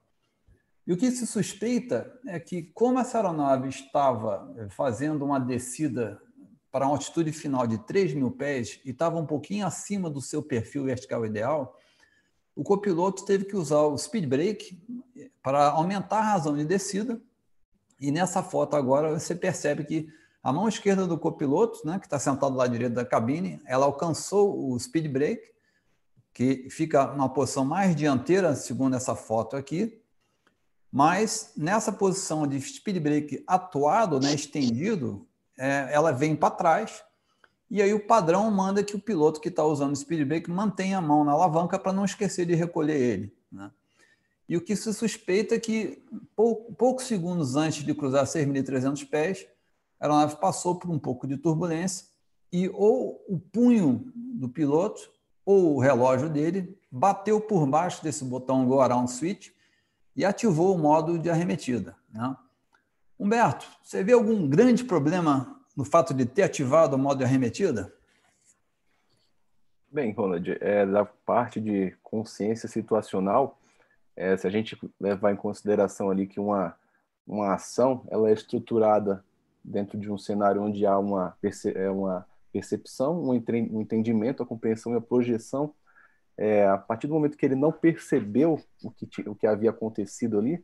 E 0.87 0.93
o 0.93 0.97
que 0.97 1.11
se 1.11 1.27
suspeita 1.27 2.13
é 2.27 2.39
que, 2.39 2.63
como 2.63 2.99
essa 2.99 3.19
aeronave 3.19 3.69
estava 3.69 4.53
eh, 4.57 4.69
fazendo 4.69 5.25
uma 5.25 5.41
descida 5.41 6.21
para 6.71 6.87
uma 6.87 6.95
altitude 6.95 7.33
final 7.33 7.67
de 7.67 7.79
3 7.79 8.15
mil 8.15 8.31
pés 8.31 8.79
e 8.85 8.91
estava 8.91 9.19
um 9.19 9.27
pouquinho 9.27 9.67
acima 9.67 10.09
do 10.09 10.21
seu 10.21 10.43
perfil 10.43 10.85
vertical 10.85 11.25
ideal, 11.25 11.77
o 12.55 12.63
copiloto 12.63 13.25
teve 13.25 13.47
que 13.47 13.57
usar 13.57 13.81
o 13.81 13.99
speed 13.99 14.27
brake 14.27 14.81
eh, 15.17 15.31
para 15.43 15.71
aumentar 15.71 16.19
a 16.19 16.33
razão 16.33 16.55
de 16.55 16.65
descida. 16.65 17.21
E 17.99 18.13
nessa 18.13 18.43
foto 18.43 18.77
agora 18.77 19.19
você 19.19 19.35
percebe 19.35 19.83
que 19.83 20.09
a 20.47 20.53
mão 20.53 20.69
esquerda 20.69 21.09
do 21.09 21.19
copiloto, 21.19 21.85
né, 21.85 21.99
que 21.99 22.07
está 22.07 22.21
sentado 22.21 22.55
lá 22.55 22.69
direito 22.69 22.93
da 22.93 23.05
cabine, 23.05 23.61
ela 23.67 23.85
alcançou 23.85 24.71
o 24.71 24.79
speed 24.79 25.11
brake, 25.11 25.51
que 26.33 26.71
fica 26.71 27.05
numa 27.09 27.29
posição 27.29 27.65
mais 27.65 27.97
dianteira, 27.97 28.55
segundo 28.55 28.95
essa 28.95 29.17
foto 29.17 29.57
aqui, 29.57 30.01
mas 30.93 31.53
nessa 31.57 31.91
posição 31.91 32.47
de 32.47 32.61
speed 32.61 33.03
brake 33.03 33.43
atuado, 33.45 34.21
né, 34.21 34.33
estendido, 34.35 35.27
é, 35.59 35.89
ela 35.91 36.13
vem 36.13 36.37
para 36.37 36.55
trás, 36.55 37.03
e 37.69 37.83
aí 37.83 37.93
o 37.93 38.07
padrão 38.07 38.49
manda 38.49 38.85
que 38.85 38.95
o 38.95 39.01
piloto 39.01 39.41
que 39.41 39.49
está 39.49 39.65
usando 39.65 39.95
o 39.95 39.97
speed 39.97 40.29
brake 40.29 40.49
mantenha 40.49 40.99
a 40.99 41.03
mão 41.03 41.25
na 41.25 41.33
alavanca 41.33 41.77
para 41.77 41.93
não 41.93 42.05
esquecer 42.05 42.47
de 42.47 42.55
recolher 42.55 43.01
ele. 43.01 43.37
Né? 43.51 43.69
E 44.49 44.57
o 44.57 44.61
que 44.61 44.77
se 44.77 44.95
suspeita 44.95 45.57
é 45.57 45.59
que 45.59 46.05
pou, 46.37 46.73
poucos 46.79 47.07
segundos 47.07 47.57
antes 47.57 47.85
de 47.85 47.93
cruzar 47.93 48.25
6.300 48.27 49.09
pés, 49.09 49.45
a 50.01 50.05
aeronave 50.05 50.37
passou 50.37 50.79
por 50.79 50.91
um 50.91 50.99
pouco 50.99 51.27
de 51.27 51.37
turbulência 51.37 52.07
e 52.53 52.69
ou 52.69 53.25
o 53.29 53.39
punho 53.39 54.13
do 54.15 54.49
piloto 54.49 55.11
ou 55.45 55.77
o 55.77 55.81
relógio 55.81 56.29
dele 56.29 56.79
bateu 56.91 57.41
por 57.41 57.67
baixo 57.67 58.03
desse 58.03 58.25
botão 58.25 58.67
Go 58.67 58.81
Around 58.81 59.11
Switch 59.11 59.51
e 60.15 60.25
ativou 60.25 60.75
o 60.75 60.79
modo 60.79 61.19
de 61.19 61.31
arremetida. 61.31 61.97
Né? 62.11 62.37
Humberto, 63.19 63.67
você 63.83 64.03
vê 64.03 64.13
algum 64.13 64.49
grande 64.49 64.85
problema 64.85 65.61
no 65.77 65.85
fato 65.85 66.15
de 66.15 66.25
ter 66.25 66.43
ativado 66.43 66.97
o 66.97 66.99
modo 66.99 67.19
de 67.19 67.25
arremetida? 67.25 67.95
Bem, 69.91 70.13
Ronald, 70.13 70.59
é, 70.61 70.85
da 70.85 71.05
parte 71.05 71.61
de 71.61 71.95
consciência 72.03 72.69
situacional, 72.69 73.59
é, 74.17 74.37
se 74.37 74.47
a 74.47 74.51
gente 74.51 74.79
levar 74.99 75.33
em 75.33 75.37
consideração 75.37 76.11
ali 76.11 76.27
que 76.27 76.41
uma, 76.41 76.75
uma 77.27 77.55
ação 77.55 78.07
ela 78.11 78.29
é 78.29 78.33
estruturada 78.33 79.25
dentro 79.67 79.99
de 79.99 80.11
um 80.11 80.17
cenário 80.17 80.63
onde 80.63 80.87
há 80.87 80.99
uma, 80.99 81.37
perce 81.41 81.77
é 81.77 81.91
uma 81.91 82.27
percepção, 82.53 83.21
um 83.21 83.35
entendimento, 83.35 84.43
a 84.43 84.47
compreensão 84.47 84.95
e 84.95 84.97
a 84.97 85.01
projeção, 85.01 85.75
é, 86.39 86.67
a 86.67 86.79
partir 86.79 87.07
do 87.07 87.15
momento 87.15 87.37
que 87.37 87.45
ele 87.45 87.55
não 87.55 87.73
percebeu 87.73 88.59
o 88.83 88.91
que, 88.91 89.29
o 89.29 89.35
que 89.35 89.47
havia 89.47 89.71
acontecido 89.71 90.39
ali, 90.39 90.63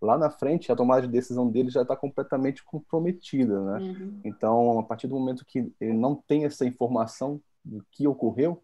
lá 0.00 0.16
na 0.16 0.30
frente 0.30 0.70
a 0.70 0.76
tomada 0.76 1.02
de 1.02 1.08
decisão 1.08 1.50
dele 1.50 1.70
já 1.70 1.82
está 1.82 1.96
completamente 1.96 2.62
comprometida, 2.62 3.60
né? 3.60 3.78
Uhum. 3.80 4.20
Então, 4.24 4.78
a 4.78 4.82
partir 4.82 5.06
do 5.06 5.18
momento 5.18 5.44
que 5.44 5.72
ele 5.80 5.92
não 5.92 6.14
tem 6.14 6.44
essa 6.44 6.64
informação 6.64 7.40
do 7.64 7.84
que 7.90 8.06
ocorreu, 8.06 8.62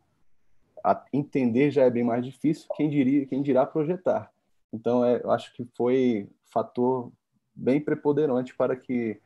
entender 1.12 1.70
já 1.70 1.84
é 1.84 1.90
bem 1.90 2.04
mais 2.04 2.24
difícil. 2.24 2.68
Quem 2.76 2.88
diria, 2.88 3.26
quem 3.26 3.42
dirá 3.42 3.66
projetar? 3.66 4.30
Então, 4.72 5.04
é, 5.04 5.20
eu 5.22 5.30
acho 5.30 5.52
que 5.54 5.66
foi 5.76 6.28
fator 6.46 7.10
bem 7.54 7.80
preponderante 7.80 8.54
para 8.54 8.76
que 8.76 9.20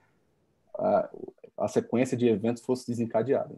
a, 0.78 1.10
a 1.58 1.68
sequência 1.68 2.16
de 2.16 2.28
eventos 2.28 2.62
fosse 2.62 2.86
desencadeada. 2.86 3.56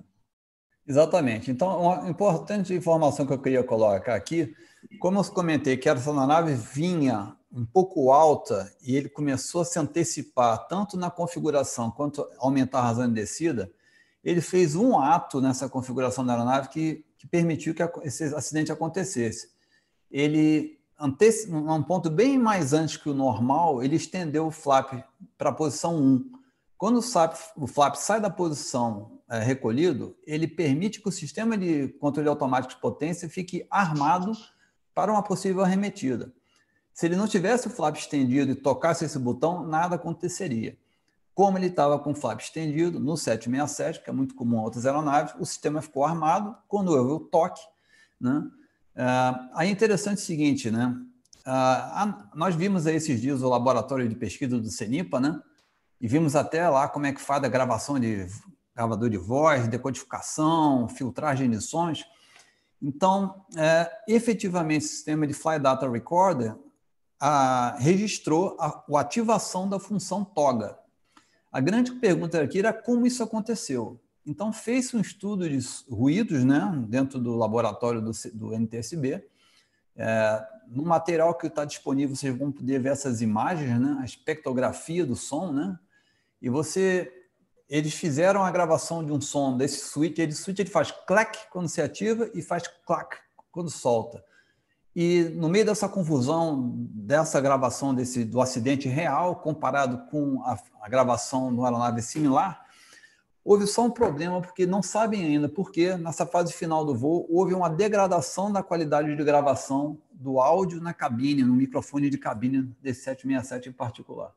Exatamente. 0.86 1.50
Então, 1.50 1.80
uma 1.80 2.08
importante 2.08 2.74
informação 2.74 3.26
que 3.26 3.32
eu 3.32 3.40
queria 3.40 3.62
colocar 3.62 4.14
aqui, 4.14 4.54
como 4.98 5.20
eu 5.20 5.24
comentei 5.24 5.76
que 5.76 5.88
essa 5.88 6.12
nave 6.12 6.54
vinha 6.54 7.36
um 7.52 7.64
pouco 7.64 8.10
alta 8.10 8.72
e 8.82 8.96
ele 8.96 9.08
começou 9.08 9.62
a 9.62 9.64
se 9.64 9.78
antecipar 9.78 10.66
tanto 10.68 10.96
na 10.96 11.10
configuração 11.10 11.90
quanto 11.90 12.26
aumentar 12.38 12.78
a 12.78 12.84
razão 12.84 13.08
de 13.08 13.14
descida, 13.14 13.70
ele 14.22 14.40
fez 14.40 14.74
um 14.74 14.98
ato 14.98 15.40
nessa 15.40 15.68
configuração 15.68 16.24
da 16.24 16.34
aeronave 16.34 16.68
que, 16.68 17.04
que 17.18 17.26
permitiu 17.26 17.74
que 17.74 17.82
esse 18.02 18.24
acidente 18.34 18.70
acontecesse. 18.70 19.50
Ele, 20.10 20.78
num 21.48 21.82
ponto 21.82 22.10
bem 22.10 22.38
mais 22.38 22.72
antes 22.72 22.96
que 22.96 23.08
o 23.08 23.14
normal, 23.14 23.82
ele 23.82 23.96
estendeu 23.96 24.46
o 24.46 24.50
flap 24.50 24.92
para 25.36 25.50
a 25.50 25.54
posição 25.54 25.96
1. 25.96 26.39
Quando 26.80 26.96
o 26.96 27.02
flap, 27.02 27.36
o 27.56 27.66
flap 27.66 27.94
sai 27.94 28.22
da 28.22 28.30
posição 28.30 29.20
é, 29.28 29.38
recolhido, 29.38 30.16
ele 30.26 30.48
permite 30.48 30.98
que 31.02 31.10
o 31.10 31.12
sistema 31.12 31.54
de 31.54 31.88
controle 32.00 32.26
automático 32.26 32.72
de 32.72 32.80
potência 32.80 33.28
fique 33.28 33.66
armado 33.70 34.32
para 34.94 35.12
uma 35.12 35.22
possível 35.22 35.62
arremetida. 35.62 36.32
Se 36.94 37.04
ele 37.04 37.16
não 37.16 37.28
tivesse 37.28 37.66
o 37.66 37.70
flap 37.70 37.96
estendido 37.96 38.52
e 38.52 38.54
tocasse 38.54 39.04
esse 39.04 39.18
botão, 39.18 39.62
nada 39.62 39.96
aconteceria. 39.96 40.78
Como 41.34 41.58
ele 41.58 41.66
estava 41.66 41.98
com 41.98 42.12
o 42.12 42.14
flap 42.14 42.40
estendido 42.40 42.98
no 42.98 43.14
767, 43.14 44.02
que 44.02 44.08
é 44.08 44.12
muito 44.14 44.34
comum 44.34 44.56
em 44.56 44.64
outras 44.64 44.86
aeronaves, 44.86 45.34
o 45.38 45.44
sistema 45.44 45.82
ficou 45.82 46.02
armado. 46.02 46.56
Quando 46.66 46.96
houve 46.96 47.12
o 47.12 47.20
toque, 47.20 47.60
né? 48.18 48.38
Uh, 48.96 49.50
aí 49.52 49.68
é 49.68 49.70
interessante 49.70 50.16
o 50.16 50.22
seguinte, 50.22 50.70
né? 50.70 50.96
Uh, 51.40 52.24
nós 52.34 52.54
vimos 52.54 52.86
aí 52.86 52.96
esses 52.96 53.20
dias 53.20 53.42
o 53.42 53.50
laboratório 53.50 54.08
de 54.08 54.14
pesquisa 54.14 54.58
do 54.58 54.70
CENIPA, 54.70 55.20
né? 55.20 55.42
E 56.00 56.08
vimos 56.08 56.34
até 56.34 56.68
lá 56.68 56.88
como 56.88 57.06
é 57.06 57.12
que 57.12 57.20
faz 57.20 57.44
a 57.44 57.48
gravação 57.48 58.00
de 58.00 58.26
gravador 58.74 59.10
de 59.10 59.18
voz, 59.18 59.68
decodificação, 59.68 60.88
filtragem 60.88 61.50
de 61.50 61.60
sons. 61.60 62.04
Então, 62.80 63.44
é, 63.54 63.90
efetivamente, 64.08 64.86
o 64.86 64.88
sistema 64.88 65.26
de 65.26 65.34
Fly 65.34 65.58
Data 65.58 65.90
Recorder 65.90 66.56
a, 67.20 67.76
registrou 67.78 68.56
a, 68.58 68.82
a 68.90 69.00
ativação 69.00 69.68
da 69.68 69.78
função 69.78 70.24
toga. 70.24 70.78
A 71.52 71.60
grande 71.60 71.92
pergunta 71.92 72.40
aqui 72.40 72.60
era 72.60 72.72
como 72.72 73.06
isso 73.06 73.22
aconteceu. 73.22 74.00
Então, 74.24 74.52
fez 74.52 74.94
um 74.94 75.00
estudo 75.00 75.46
de 75.48 75.58
ruídos 75.90 76.44
né, 76.44 76.72
dentro 76.88 77.18
do 77.18 77.36
laboratório 77.36 78.00
do, 78.00 78.12
do 78.32 78.54
NTSB. 78.54 79.26
É, 79.96 80.46
no 80.68 80.84
material 80.84 81.34
que 81.34 81.48
está 81.48 81.66
disponível, 81.66 82.16
vocês 82.16 82.34
vão 82.34 82.50
poder 82.50 82.78
ver 82.80 82.92
essas 82.92 83.20
imagens, 83.20 83.78
né, 83.78 83.98
a 84.00 84.04
espectrografia 84.06 85.04
do 85.04 85.16
som. 85.16 85.52
Né, 85.52 85.78
e 86.40 86.48
você, 86.48 87.12
eles 87.68 87.94
fizeram 87.94 88.42
a 88.42 88.50
gravação 88.50 89.04
de 89.04 89.12
um 89.12 89.20
som 89.20 89.56
desse 89.56 89.80
switch. 89.80 90.18
Esse 90.18 90.42
switch 90.42 90.58
ele 90.60 90.70
faz 90.70 90.90
clack 90.90 91.38
quando 91.50 91.68
se 91.68 91.80
ativa 91.80 92.30
e 92.34 92.42
faz 92.42 92.64
clack 92.86 93.16
quando 93.50 93.70
solta. 93.70 94.24
E 94.94 95.24
no 95.36 95.48
meio 95.48 95.64
dessa 95.64 95.88
confusão, 95.88 96.74
dessa 96.76 97.40
gravação 97.40 97.94
desse, 97.94 98.24
do 98.24 98.40
acidente 98.40 98.88
real, 98.88 99.36
comparado 99.36 100.06
com 100.10 100.42
a, 100.42 100.58
a 100.80 100.88
gravação 100.88 101.52
de 101.52 101.58
uma 101.58 101.68
aeronave 101.68 102.02
similar, 102.02 102.66
houve 103.44 103.66
só 103.66 103.84
um 103.84 103.90
problema, 103.90 104.40
porque 104.40 104.66
não 104.66 104.82
sabem 104.82 105.24
ainda 105.24 105.48
porque, 105.48 105.96
nessa 105.96 106.26
fase 106.26 106.52
final 106.52 106.84
do 106.84 106.94
voo, 106.94 107.26
houve 107.30 107.54
uma 107.54 107.70
degradação 107.70 108.52
da 108.52 108.62
qualidade 108.62 109.14
de 109.14 109.24
gravação 109.24 109.98
do 110.10 110.40
áudio 110.40 110.80
na 110.80 110.92
cabine, 110.92 111.44
no 111.44 111.54
microfone 111.54 112.10
de 112.10 112.18
cabine 112.18 112.62
desse 112.82 113.02
767 113.02 113.68
em 113.68 113.72
particular. 113.72 114.34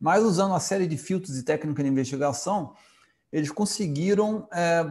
Mas, 0.00 0.24
usando 0.24 0.52
uma 0.52 0.60
série 0.60 0.86
de 0.86 0.96
filtros 0.96 1.36
e 1.36 1.42
técnicas 1.42 1.84
de 1.84 1.90
investigação, 1.90 2.74
eles 3.30 3.50
conseguiram 3.50 4.48
é, 4.52 4.84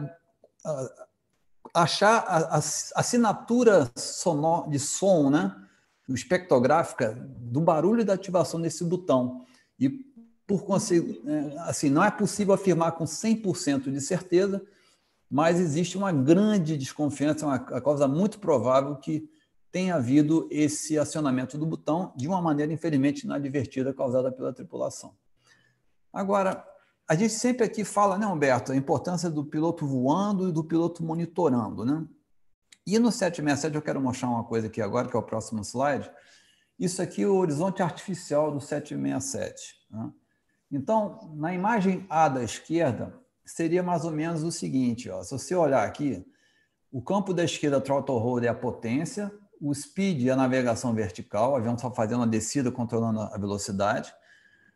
achar 1.74 2.18
a, 2.26 2.56
a 2.56 2.58
assinatura 2.58 3.90
sonor, 3.96 4.68
de 4.70 4.78
som, 4.78 5.30
né? 5.30 5.56
espectrográfica, 6.08 7.14
do 7.38 7.60
barulho 7.60 8.04
da 8.04 8.14
ativação 8.14 8.60
desse 8.60 8.84
botão. 8.84 9.44
E, 9.78 9.88
por 10.46 10.64
é, 10.68 11.58
assim, 11.60 11.88
não 11.88 12.02
é 12.02 12.10
possível 12.10 12.52
afirmar 12.52 12.92
com 12.92 13.04
100% 13.04 13.92
de 13.92 14.00
certeza, 14.00 14.62
mas 15.30 15.60
existe 15.60 15.96
uma 15.96 16.10
grande 16.10 16.76
desconfiança, 16.76 17.46
uma 17.46 17.58
causa 17.58 18.08
muito 18.08 18.40
provável 18.40 18.96
que 18.96 19.29
tenha 19.70 19.94
havido 19.94 20.48
esse 20.50 20.98
acionamento 20.98 21.56
do 21.56 21.66
botão 21.66 22.12
de 22.16 22.26
uma 22.26 22.42
maneira, 22.42 22.72
infelizmente, 22.72 23.24
inadvertida 23.24 23.94
causada 23.94 24.32
pela 24.32 24.52
tripulação. 24.52 25.14
Agora, 26.12 26.66
a 27.08 27.14
gente 27.14 27.32
sempre 27.32 27.64
aqui 27.64 27.84
fala, 27.84 28.18
né, 28.18 28.26
Humberto, 28.26 28.72
a 28.72 28.76
importância 28.76 29.30
do 29.30 29.44
piloto 29.44 29.86
voando 29.86 30.48
e 30.48 30.52
do 30.52 30.64
piloto 30.64 31.02
monitorando, 31.02 31.84
né? 31.84 32.06
E 32.86 32.98
no 32.98 33.12
767 33.12 33.76
eu 33.76 33.82
quero 33.82 34.00
mostrar 34.00 34.28
uma 34.28 34.44
coisa 34.44 34.66
aqui 34.66 34.80
agora, 34.80 35.08
que 35.08 35.16
é 35.16 35.18
o 35.18 35.22
próximo 35.22 35.60
slide. 35.62 36.10
Isso 36.78 37.00
aqui 37.02 37.22
é 37.22 37.26
o 37.26 37.36
horizonte 37.36 37.82
artificial 37.82 38.50
do 38.50 38.60
767. 38.60 39.74
Né? 39.90 40.10
Então, 40.72 41.32
na 41.36 41.52
imagem 41.52 42.06
A 42.08 42.28
da 42.28 42.42
esquerda, 42.42 43.14
seria 43.44 43.82
mais 43.82 44.04
ou 44.04 44.10
menos 44.10 44.42
o 44.42 44.50
seguinte, 44.50 45.10
ó, 45.10 45.22
se 45.22 45.32
você 45.32 45.54
olhar 45.54 45.86
aqui, 45.86 46.24
o 46.90 47.02
campo 47.02 47.34
da 47.34 47.44
esquerda, 47.44 47.80
throttle 47.80 48.18
hold, 48.18 48.44
é 48.44 48.48
a 48.48 48.54
potência, 48.54 49.32
o 49.60 49.74
speed 49.74 50.26
é 50.26 50.30
a 50.30 50.36
navegação 50.36 50.94
vertical, 50.94 51.52
o 51.52 51.56
avião 51.56 51.74
está 51.74 51.90
fazendo 51.90 52.22
a 52.22 52.26
descida, 52.26 52.72
controlando 52.72 53.20
a 53.20 53.36
velocidade. 53.36 54.12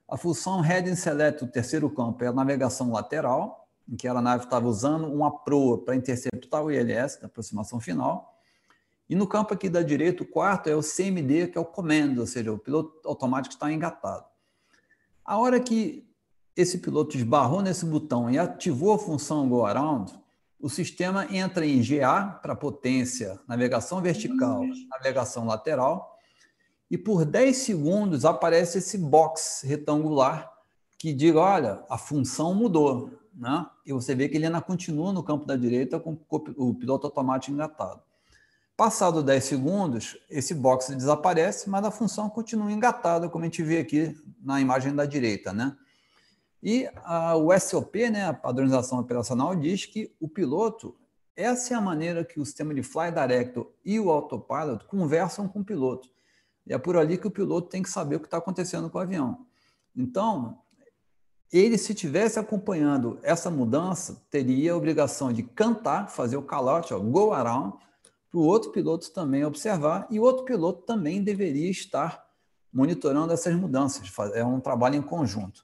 A 0.06 0.16
função 0.16 0.60
Heading 0.60 0.94
Select, 0.94 1.42
o 1.42 1.46
terceiro 1.46 1.88
campo, 1.88 2.22
é 2.22 2.26
a 2.26 2.32
navegação 2.32 2.92
lateral, 2.92 3.66
em 3.88 3.96
que 3.96 4.06
a 4.06 4.10
aeronave 4.10 4.44
estava 4.44 4.68
usando 4.68 5.06
uma 5.06 5.30
proa 5.30 5.82
para 5.82 5.96
interceptar 5.96 6.62
o 6.62 6.70
ILS, 6.70 7.18
da 7.18 7.26
aproximação 7.26 7.80
final. 7.80 8.38
E 9.08 9.14
no 9.14 9.26
campo 9.26 9.54
aqui 9.54 9.68
da 9.70 9.82
direita, 9.82 10.22
o 10.22 10.26
quarto 10.26 10.68
é 10.68 10.76
o 10.76 10.82
CMD, 10.82 11.48
que 11.48 11.58
é 11.58 11.60
o 11.60 11.64
comando, 11.64 12.20
ou 12.20 12.26
seja, 12.26 12.52
o 12.52 12.58
piloto 12.58 13.00
automático 13.06 13.54
está 13.54 13.72
engatado. 13.72 14.26
A 15.24 15.38
hora 15.38 15.58
que 15.58 16.06
esse 16.54 16.78
piloto 16.78 17.16
esbarrou 17.16 17.62
nesse 17.62 17.86
botão 17.86 18.30
e 18.30 18.38
ativou 18.38 18.92
a 18.92 18.98
função 18.98 19.48
Go 19.48 19.64
Around, 19.64 20.12
o 20.64 20.68
sistema 20.70 21.26
entra 21.30 21.66
em 21.66 21.82
GA 21.82 22.38
para 22.40 22.56
potência, 22.56 23.38
navegação 23.46 24.00
vertical, 24.00 24.62
navegação 24.88 25.44
lateral, 25.44 26.18
e 26.90 26.96
por 26.96 27.26
10 27.26 27.54
segundos 27.54 28.24
aparece 28.24 28.78
esse 28.78 28.96
box 28.96 29.60
retangular 29.66 30.50
que 30.96 31.12
diz, 31.12 31.34
olha, 31.36 31.84
a 31.90 31.98
função 31.98 32.54
mudou. 32.54 33.10
Né? 33.34 33.66
E 33.84 33.92
você 33.92 34.14
vê 34.14 34.26
que 34.26 34.38
ele 34.38 34.46
ainda 34.46 34.62
continua 34.62 35.12
no 35.12 35.22
campo 35.22 35.44
da 35.44 35.54
direita 35.54 36.00
com 36.00 36.18
o 36.56 36.74
piloto 36.74 37.06
automático 37.08 37.52
engatado. 37.52 38.00
Passado 38.74 39.22
10 39.22 39.44
segundos, 39.44 40.16
esse 40.30 40.54
box 40.54 40.96
desaparece, 40.96 41.68
mas 41.68 41.84
a 41.84 41.90
função 41.90 42.30
continua 42.30 42.72
engatada, 42.72 43.28
como 43.28 43.44
a 43.44 43.48
gente 43.48 43.62
vê 43.62 43.80
aqui 43.80 44.16
na 44.42 44.62
imagem 44.62 44.94
da 44.94 45.04
direita. 45.04 45.52
Né? 45.52 45.76
E 46.64 46.88
a, 47.04 47.36
o 47.36 47.56
SOP, 47.60 48.08
né, 48.10 48.24
a 48.24 48.32
padronização 48.32 48.98
operacional, 48.98 49.54
diz 49.54 49.84
que 49.84 50.10
o 50.18 50.26
piloto, 50.26 50.96
essa 51.36 51.74
é 51.74 51.76
a 51.76 51.80
maneira 51.80 52.24
que 52.24 52.40
o 52.40 52.46
sistema 52.46 52.72
de 52.72 52.82
Fly 52.82 53.12
Direct 53.12 53.66
e 53.84 54.00
o 54.00 54.10
Autopilot 54.10 54.86
conversam 54.86 55.46
com 55.46 55.60
o 55.60 55.64
piloto. 55.64 56.08
E 56.66 56.72
é 56.72 56.78
por 56.78 56.96
ali 56.96 57.18
que 57.18 57.26
o 57.26 57.30
piloto 57.30 57.68
tem 57.68 57.82
que 57.82 57.90
saber 57.90 58.16
o 58.16 58.20
que 58.20 58.26
está 58.26 58.38
acontecendo 58.38 58.88
com 58.88 58.96
o 58.96 59.00
avião. 59.02 59.46
Então, 59.94 60.58
ele, 61.52 61.76
se 61.76 61.92
tivesse 61.94 62.38
acompanhando 62.38 63.18
essa 63.22 63.50
mudança, 63.50 64.22
teria 64.30 64.72
a 64.72 64.76
obrigação 64.76 65.34
de 65.34 65.42
cantar, 65.42 66.08
fazer 66.08 66.38
o 66.38 66.42
call-out, 66.42 66.94
go 66.94 67.34
around, 67.34 67.76
para 68.30 68.40
o 68.40 68.42
outro 68.42 68.72
piloto 68.72 69.12
também 69.12 69.44
observar, 69.44 70.06
e 70.10 70.18
o 70.18 70.22
outro 70.22 70.46
piloto 70.46 70.80
também 70.86 71.22
deveria 71.22 71.70
estar 71.70 72.24
monitorando 72.72 73.34
essas 73.34 73.54
mudanças. 73.54 74.10
É 74.32 74.42
um 74.42 74.60
trabalho 74.60 74.96
em 74.96 75.02
conjunto. 75.02 75.62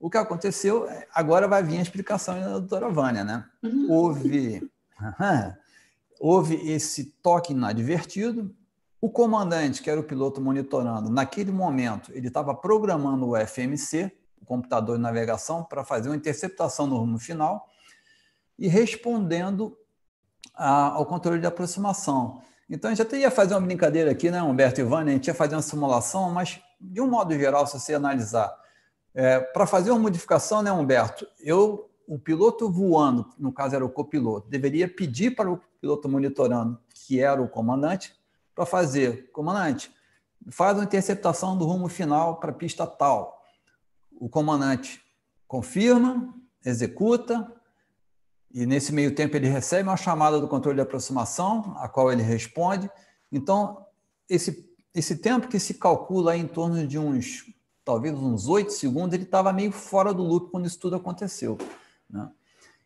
O 0.00 0.08
que 0.08 0.16
aconteceu, 0.16 0.88
agora 1.14 1.46
vai 1.46 1.62
vir 1.62 1.78
a 1.78 1.82
explicação 1.82 2.40
da 2.40 2.58
doutora 2.58 2.88
Vânia, 2.88 3.22
né? 3.22 3.44
Uhum. 3.62 3.86
Houve, 3.90 4.70
houve 6.18 6.54
esse 6.72 7.04
toque 7.22 7.52
inadvertido, 7.52 8.54
o 8.98 9.10
comandante, 9.10 9.82
que 9.82 9.90
era 9.90 10.00
o 10.00 10.04
piloto 10.04 10.40
monitorando, 10.40 11.10
naquele 11.10 11.52
momento, 11.52 12.10
ele 12.14 12.28
estava 12.28 12.54
programando 12.54 13.28
o 13.28 13.36
FMC, 13.36 14.10
o 14.40 14.46
computador 14.46 14.96
de 14.96 15.02
navegação, 15.02 15.64
para 15.64 15.84
fazer 15.84 16.08
uma 16.08 16.16
interceptação 16.16 16.86
no 16.86 16.96
rumo 16.96 17.18
final 17.18 17.66
e 18.58 18.68
respondendo 18.68 19.76
a, 20.54 20.92
ao 20.92 21.06
controle 21.06 21.40
de 21.40 21.46
aproximação. 21.46 22.42
Então, 22.68 22.90
a 22.90 22.94
gente 22.94 23.02
até 23.02 23.18
ia 23.18 23.30
fazer 23.30 23.54
uma 23.54 23.60
brincadeira 23.62 24.10
aqui, 24.10 24.30
né, 24.30 24.42
Humberto 24.42 24.80
e 24.80 24.84
Ivani? 24.84 25.10
A 25.10 25.14
gente 25.14 25.26
ia 25.26 25.34
fazer 25.34 25.56
uma 25.56 25.62
simulação, 25.62 26.30
mas, 26.30 26.60
de 26.80 27.00
um 27.00 27.08
modo 27.08 27.34
geral, 27.34 27.66
se 27.66 27.78
você 27.78 27.94
analisar, 27.94 28.54
é, 29.14 29.40
para 29.40 29.66
fazer 29.66 29.90
uma 29.90 30.00
modificação, 30.00 30.62
né, 30.62 30.70
Humberto, 30.72 31.26
eu, 31.40 31.90
o 32.06 32.18
piloto 32.18 32.70
voando, 32.70 33.26
no 33.38 33.52
caso 33.52 33.74
era 33.74 33.84
o 33.84 33.90
copiloto, 33.90 34.48
deveria 34.48 34.88
pedir 34.88 35.34
para 35.34 35.50
o 35.50 35.60
piloto 35.80 36.08
monitorando, 36.08 36.78
que 36.94 37.20
era 37.20 37.40
o 37.40 37.48
comandante, 37.48 38.14
para 38.54 38.66
fazer, 38.66 39.30
comandante, 39.32 39.90
faz 40.50 40.76
uma 40.76 40.84
interceptação 40.84 41.56
do 41.56 41.64
rumo 41.64 41.88
final 41.88 42.38
para 42.38 42.50
a 42.50 42.54
pista 42.54 42.86
tal. 42.86 43.42
O 44.12 44.28
comandante 44.28 45.02
confirma, 45.46 46.34
executa, 46.64 47.50
e 48.52 48.66
nesse 48.66 48.92
meio 48.92 49.14
tempo 49.14 49.36
ele 49.36 49.48
recebe 49.48 49.88
uma 49.88 49.96
chamada 49.96 50.40
do 50.40 50.48
controle 50.48 50.76
de 50.76 50.82
aproximação, 50.82 51.74
a 51.78 51.88
qual 51.88 52.12
ele 52.12 52.22
responde. 52.22 52.90
Então, 53.30 53.86
esse 54.28 54.70
esse 54.94 55.16
tempo 55.16 55.48
que 55.48 55.58
se 55.58 55.74
calcula 55.74 56.36
em 56.36 56.46
torno 56.46 56.86
de 56.86 56.98
uns, 56.98 57.44
talvez 57.90 58.14
uns 58.16 58.46
oito 58.46 58.72
segundos, 58.72 59.14
ele 59.14 59.24
estava 59.24 59.52
meio 59.52 59.72
fora 59.72 60.14
do 60.14 60.22
loop 60.22 60.52
quando 60.52 60.64
isso 60.64 60.78
tudo 60.78 60.94
aconteceu. 60.94 61.58
Né? 62.08 62.30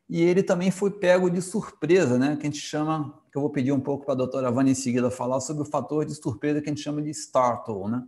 E 0.08 0.22
ele 0.22 0.42
também 0.42 0.70
foi 0.70 0.90
pego 0.90 1.28
de 1.28 1.42
surpresa, 1.42 2.18
né? 2.18 2.36
que 2.36 2.46
a 2.46 2.50
gente 2.50 2.58
chama, 2.58 3.12
que 3.30 3.36
eu 3.36 3.42
vou 3.42 3.50
pedir 3.50 3.70
um 3.70 3.80
pouco 3.80 4.06
para 4.06 4.14
a 4.14 4.16
doutora 4.16 4.50
Vânia 4.50 4.72
em 4.72 4.74
seguida 4.74 5.10
falar 5.10 5.40
sobre 5.40 5.62
o 5.62 5.66
fator 5.66 6.06
de 6.06 6.14
surpresa 6.14 6.62
que 6.62 6.70
a 6.70 6.72
gente 6.72 6.82
chama 6.82 7.02
de 7.02 7.10
startle. 7.10 7.86
Né? 7.90 8.02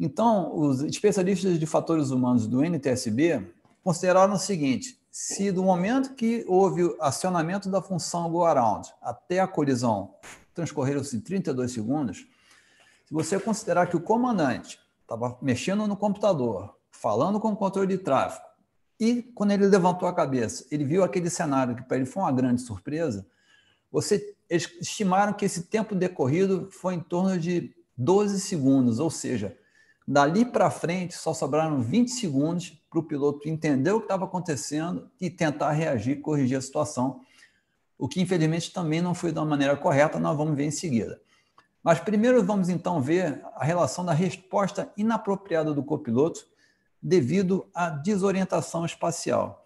Então, 0.00 0.56
os 0.56 0.80
especialistas 0.80 1.58
de 1.58 1.66
fatores 1.66 2.08
humanos 2.08 2.46
do 2.46 2.64
NTSB 2.64 3.46
consideraram 3.84 4.32
o 4.32 4.38
seguinte, 4.38 4.98
se 5.10 5.52
do 5.52 5.62
momento 5.62 6.14
que 6.14 6.42
houve 6.48 6.84
o 6.84 6.96
acionamento 7.02 7.68
da 7.68 7.82
função 7.82 8.30
go 8.30 8.46
around 8.46 8.88
até 9.02 9.40
a 9.40 9.46
colisão 9.46 10.14
transcorreram-se 10.54 11.20
32 11.20 11.70
segundos, 11.70 12.26
se 13.04 13.12
você 13.12 13.38
considerar 13.38 13.88
que 13.88 13.96
o 13.96 14.00
comandante 14.00 14.78
estava 15.08 15.38
mexendo 15.40 15.86
no 15.86 15.96
computador, 15.96 16.76
falando 16.90 17.40
com 17.40 17.48
o 17.48 17.56
controle 17.56 17.96
de 17.96 18.02
tráfego, 18.02 18.46
e 19.00 19.22
quando 19.22 19.52
ele 19.52 19.66
levantou 19.66 20.06
a 20.06 20.12
cabeça, 20.12 20.66
ele 20.70 20.84
viu 20.84 21.02
aquele 21.02 21.30
cenário 21.30 21.74
que 21.74 21.82
para 21.82 21.96
ele 21.96 22.04
foi 22.04 22.22
uma 22.22 22.32
grande 22.32 22.60
surpresa, 22.60 23.26
você, 23.90 24.36
eles 24.50 24.70
estimaram 24.80 25.32
que 25.32 25.46
esse 25.46 25.62
tempo 25.62 25.94
decorrido 25.94 26.68
foi 26.70 26.94
em 26.94 27.00
torno 27.00 27.38
de 27.38 27.74
12 27.96 28.38
segundos, 28.40 28.98
ou 28.98 29.08
seja, 29.08 29.56
dali 30.06 30.44
para 30.44 30.70
frente 30.70 31.14
só 31.14 31.32
sobraram 31.32 31.80
20 31.80 32.10
segundos 32.10 32.70
para 32.90 32.98
o 32.98 33.02
piloto 33.02 33.48
entender 33.48 33.92
o 33.92 34.00
que 34.00 34.04
estava 34.04 34.26
acontecendo 34.26 35.10
e 35.18 35.30
tentar 35.30 35.72
reagir, 35.72 36.20
corrigir 36.20 36.58
a 36.58 36.60
situação, 36.60 37.20
o 37.96 38.08
que 38.08 38.20
infelizmente 38.20 38.72
também 38.72 39.00
não 39.00 39.14
foi 39.14 39.32
da 39.32 39.44
maneira 39.44 39.76
correta, 39.76 40.18
nós 40.18 40.36
vamos 40.36 40.54
ver 40.56 40.64
em 40.64 40.70
seguida. 40.70 41.20
Mas 41.88 42.00
primeiro 42.00 42.44
vamos 42.44 42.68
então 42.68 43.00
ver 43.00 43.42
a 43.54 43.64
relação 43.64 44.04
da 44.04 44.12
resposta 44.12 44.92
inapropriada 44.94 45.72
do 45.72 45.82
copiloto 45.82 46.46
devido 47.00 47.66
à 47.74 47.88
desorientação 47.88 48.84
espacial. 48.84 49.64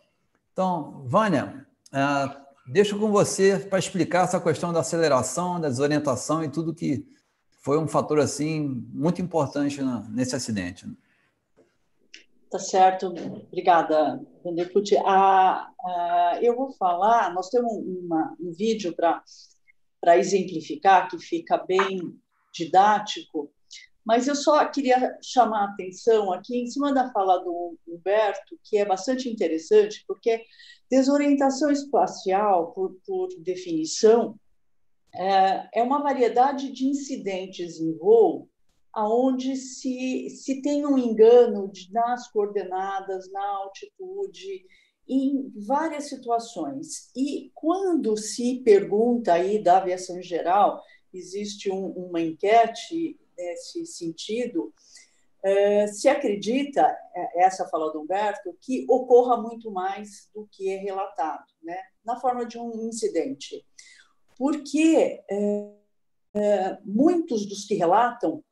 Então, 0.52 1.02
Vânia, 1.04 1.66
uh, 1.88 2.40
deixo 2.64 2.96
com 2.96 3.10
você 3.10 3.58
para 3.58 3.80
explicar 3.80 4.22
essa 4.22 4.40
questão 4.40 4.72
da 4.72 4.78
aceleração, 4.78 5.60
da 5.60 5.68
desorientação 5.68 6.44
e 6.44 6.48
tudo 6.48 6.72
que 6.72 7.04
foi 7.60 7.76
um 7.76 7.88
fator 7.88 8.20
assim 8.20 8.86
muito 8.94 9.20
importante 9.20 9.80
nesse 10.08 10.36
acidente. 10.36 10.86
Tá 12.48 12.60
certo, 12.60 13.06
obrigada, 13.48 14.24
Vanderput. 14.44 14.96
Ah, 15.04 15.68
ah, 15.84 16.38
eu 16.40 16.54
vou 16.54 16.70
falar, 16.70 17.34
nós 17.34 17.48
temos 17.48 17.72
uma, 17.72 18.36
um 18.38 18.52
vídeo 18.52 18.94
para 18.94 19.20
para 20.02 20.18
exemplificar, 20.18 21.08
que 21.08 21.16
fica 21.18 21.56
bem 21.56 22.18
didático, 22.52 23.50
mas 24.04 24.26
eu 24.26 24.34
só 24.34 24.64
queria 24.66 25.16
chamar 25.22 25.60
a 25.60 25.72
atenção 25.72 26.32
aqui 26.32 26.58
em 26.58 26.66
cima 26.66 26.92
da 26.92 27.10
fala 27.12 27.38
do 27.38 27.78
Humberto, 27.86 28.58
que 28.64 28.76
é 28.76 28.84
bastante 28.84 29.30
interessante, 29.30 30.04
porque 30.08 30.44
desorientação 30.90 31.70
espacial, 31.70 32.72
por, 32.72 32.96
por 33.06 33.28
definição, 33.38 34.34
é, 35.14 35.80
é 35.80 35.82
uma 35.82 36.02
variedade 36.02 36.72
de 36.72 36.86
incidentes 36.86 37.78
em 37.80 37.96
voo 37.96 38.48
aonde 38.92 39.56
se, 39.56 40.28
se 40.28 40.60
tem 40.60 40.84
um 40.84 40.98
engano 40.98 41.70
de, 41.70 41.90
nas 41.92 42.30
coordenadas, 42.30 43.30
na 43.32 43.46
altitude, 43.46 44.66
em 45.12 45.52
várias 45.66 46.08
situações. 46.08 47.10
E 47.14 47.50
quando 47.54 48.16
se 48.16 48.62
pergunta 48.64 49.34
aí 49.34 49.62
da 49.62 49.76
aviação 49.76 50.18
em 50.18 50.22
geral, 50.22 50.82
existe 51.12 51.70
um, 51.70 51.88
uma 51.88 52.20
enquete 52.20 53.18
nesse 53.36 53.84
sentido, 53.84 54.72
é, 55.44 55.86
se 55.88 56.08
acredita, 56.08 56.82
é, 57.14 57.44
essa 57.44 57.68
fala 57.68 57.92
do 57.92 58.00
Humberto, 58.00 58.56
que 58.60 58.86
ocorra 58.88 59.36
muito 59.36 59.70
mais 59.70 60.30
do 60.34 60.48
que 60.50 60.70
é 60.70 60.76
relatado, 60.76 61.44
né? 61.62 61.76
na 62.04 62.18
forma 62.18 62.46
de 62.46 62.58
um 62.58 62.88
incidente. 62.88 63.64
Porque 64.38 65.22
é, 66.34 66.78
muitos 66.84 67.44
dos 67.46 67.66
que 67.66 67.74
relatam, 67.74 68.42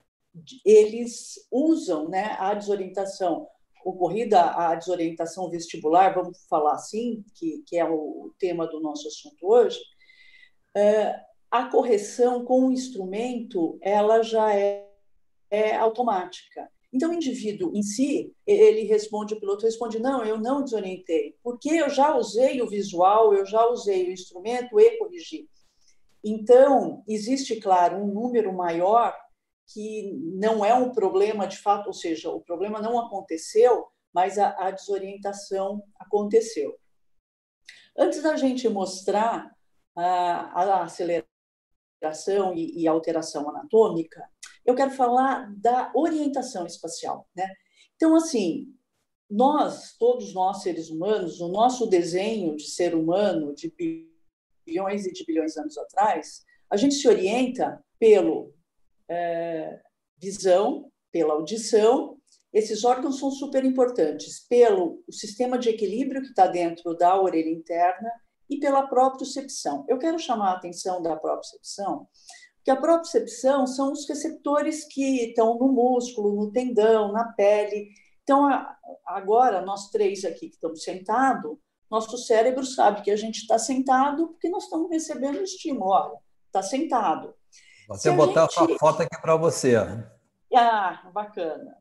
eles 0.65 1.47
usam 1.51 2.09
né, 2.09 2.37
a 2.39 2.53
desorientação 2.55 3.49
ocorrida 3.85 4.43
a 4.43 4.75
desorientação 4.75 5.51
vestibular, 5.51 6.15
vamos 6.15 6.39
falar 6.49 6.75
assim, 6.75 7.25
que, 7.35 7.63
que 7.67 7.79
é 7.79 7.85
o 7.85 8.33
tema 8.39 8.67
do 8.67 8.81
nosso 8.81 9.09
assunto 9.09 9.47
hoje, 9.47 9.81
é, 10.77 11.15
a 11.51 11.65
correção 11.65 12.45
com 12.45 12.67
o 12.67 12.73
instrumento 12.73 13.79
ela 13.83 14.23
já 14.23 14.55
é, 14.55 14.87
é 15.51 15.77
automática. 15.77 16.71
Então, 16.93 17.11
o 17.11 17.15
indivíduo 17.15 17.73
em 17.75 17.83
si, 17.83 18.35
ele 18.45 18.83
responde, 18.83 19.35
o 19.35 19.41
piloto 19.41 19.65
responde, 19.65 20.01
não, 20.01 20.25
eu 20.25 20.39
não 20.39 20.63
desorientei, 20.63 21.37
porque 21.43 21.71
eu 21.71 21.89
já 21.89 22.17
usei 22.17 22.61
o 22.61 22.69
visual, 22.69 23.33
eu 23.33 23.47
já 23.47 23.65
usei 23.69 24.09
o 24.09 24.13
instrumento 24.13 24.79
e 24.79 24.99
corrigi. 24.99 25.49
Então, 26.23 27.03
existe, 27.09 27.57
claro, 27.57 27.97
um 27.97 28.07
número 28.07 28.53
maior 28.53 29.15
que 29.73 30.13
não 30.13 30.65
é 30.65 30.75
um 30.75 30.93
problema 30.93 31.47
de 31.47 31.59
fato, 31.59 31.87
ou 31.87 31.93
seja, 31.93 32.31
o 32.31 32.41
problema 32.41 32.81
não 32.81 32.99
aconteceu, 32.99 33.87
mas 34.13 34.39
a, 34.39 34.67
a 34.67 34.71
desorientação 34.71 35.83
aconteceu. 35.99 36.77
Antes 37.97 38.23
da 38.23 38.37
gente 38.37 38.69
mostrar 38.69 39.55
a, 39.97 40.63
a 40.63 40.85
aceleração 40.85 42.55
e, 42.55 42.83
e 42.83 42.89
alteração 42.89 43.49
anatômica, 43.49 44.23
eu 44.65 44.75
quero 44.75 44.91
falar 44.91 45.53
da 45.57 45.93
orientação 45.95 46.67
espacial. 46.67 47.29
Né? 47.37 47.49
Então, 47.97 48.15
assim, 48.17 48.75
nós, 49.31 49.97
todos 49.99 50.35
nós 50.35 50.63
seres 50.63 50.91
humanos, 50.91 51.41
o 51.41 51.49
nosso 51.49 51.87
desenho 51.87 52.57
de 52.57 52.69
ser 52.69 52.95
humano 52.95 53.55
de 53.55 53.73
bilhões 54.67 55.07
e 55.07 55.13
de 55.13 55.25
bilhões 55.25 55.55
de 55.55 55.61
anos 55.61 55.79
atrás, 55.79 56.45
a 56.69 56.77
gente 56.77 56.95
se 56.95 57.09
orienta 57.09 57.85
pelo 57.99 58.53
é, 59.11 59.81
visão, 60.17 60.91
pela 61.11 61.35
audição. 61.35 62.17
Esses 62.53 62.85
órgãos 62.85 63.19
são 63.19 63.31
super 63.31 63.65
importantes 63.65 64.47
pelo 64.49 65.03
sistema 65.11 65.59
de 65.59 65.69
equilíbrio 65.69 66.23
que 66.23 66.29
está 66.29 66.47
dentro 66.47 66.97
da 66.97 67.21
orelha 67.21 67.51
interna 67.51 68.11
e 68.49 68.59
pela 68.59 68.87
propriocepção. 68.87 69.85
Eu 69.89 69.99
quero 69.99 70.19
chamar 70.19 70.53
a 70.53 70.57
atenção 70.57 71.03
da 71.03 71.17
propriocepção, 71.17 72.09
porque 72.57 72.71
a 72.71 72.77
propriocepção 72.77 73.67
são 73.67 73.93
os 73.93 74.09
receptores 74.09 74.85
que 74.85 75.29
estão 75.29 75.59
no 75.59 75.69
músculo, 75.69 76.35
no 76.35 76.53
tendão, 76.53 77.13
na 77.13 77.33
pele. 77.33 77.89
Então, 78.23 78.49
agora, 79.07 79.63
nós 79.63 79.91
três 79.91 80.25
aqui 80.25 80.49
que 80.49 80.55
estamos 80.55 80.83
sentados, 80.83 81.57
nosso 81.91 82.17
cérebro 82.19 82.65
sabe 82.65 83.03
que 83.03 83.11
a 83.11 83.17
gente 83.17 83.39
está 83.39 83.59
sentado 83.59 84.29
porque 84.29 84.49
nós 84.49 84.65
estamos 84.65 84.91
recebendo 84.91 85.43
estímulo. 85.43 85.91
Olha, 85.91 86.19
está 86.47 86.63
sentado. 86.63 87.35
Você 87.91 88.13
botar 88.13 88.45
a 88.45 88.49
sua 88.49 88.79
foto 88.79 89.03
aqui 89.03 89.21
para 89.21 89.35
você. 89.37 89.75
Ah, 90.55 91.11
bacana. 91.13 91.77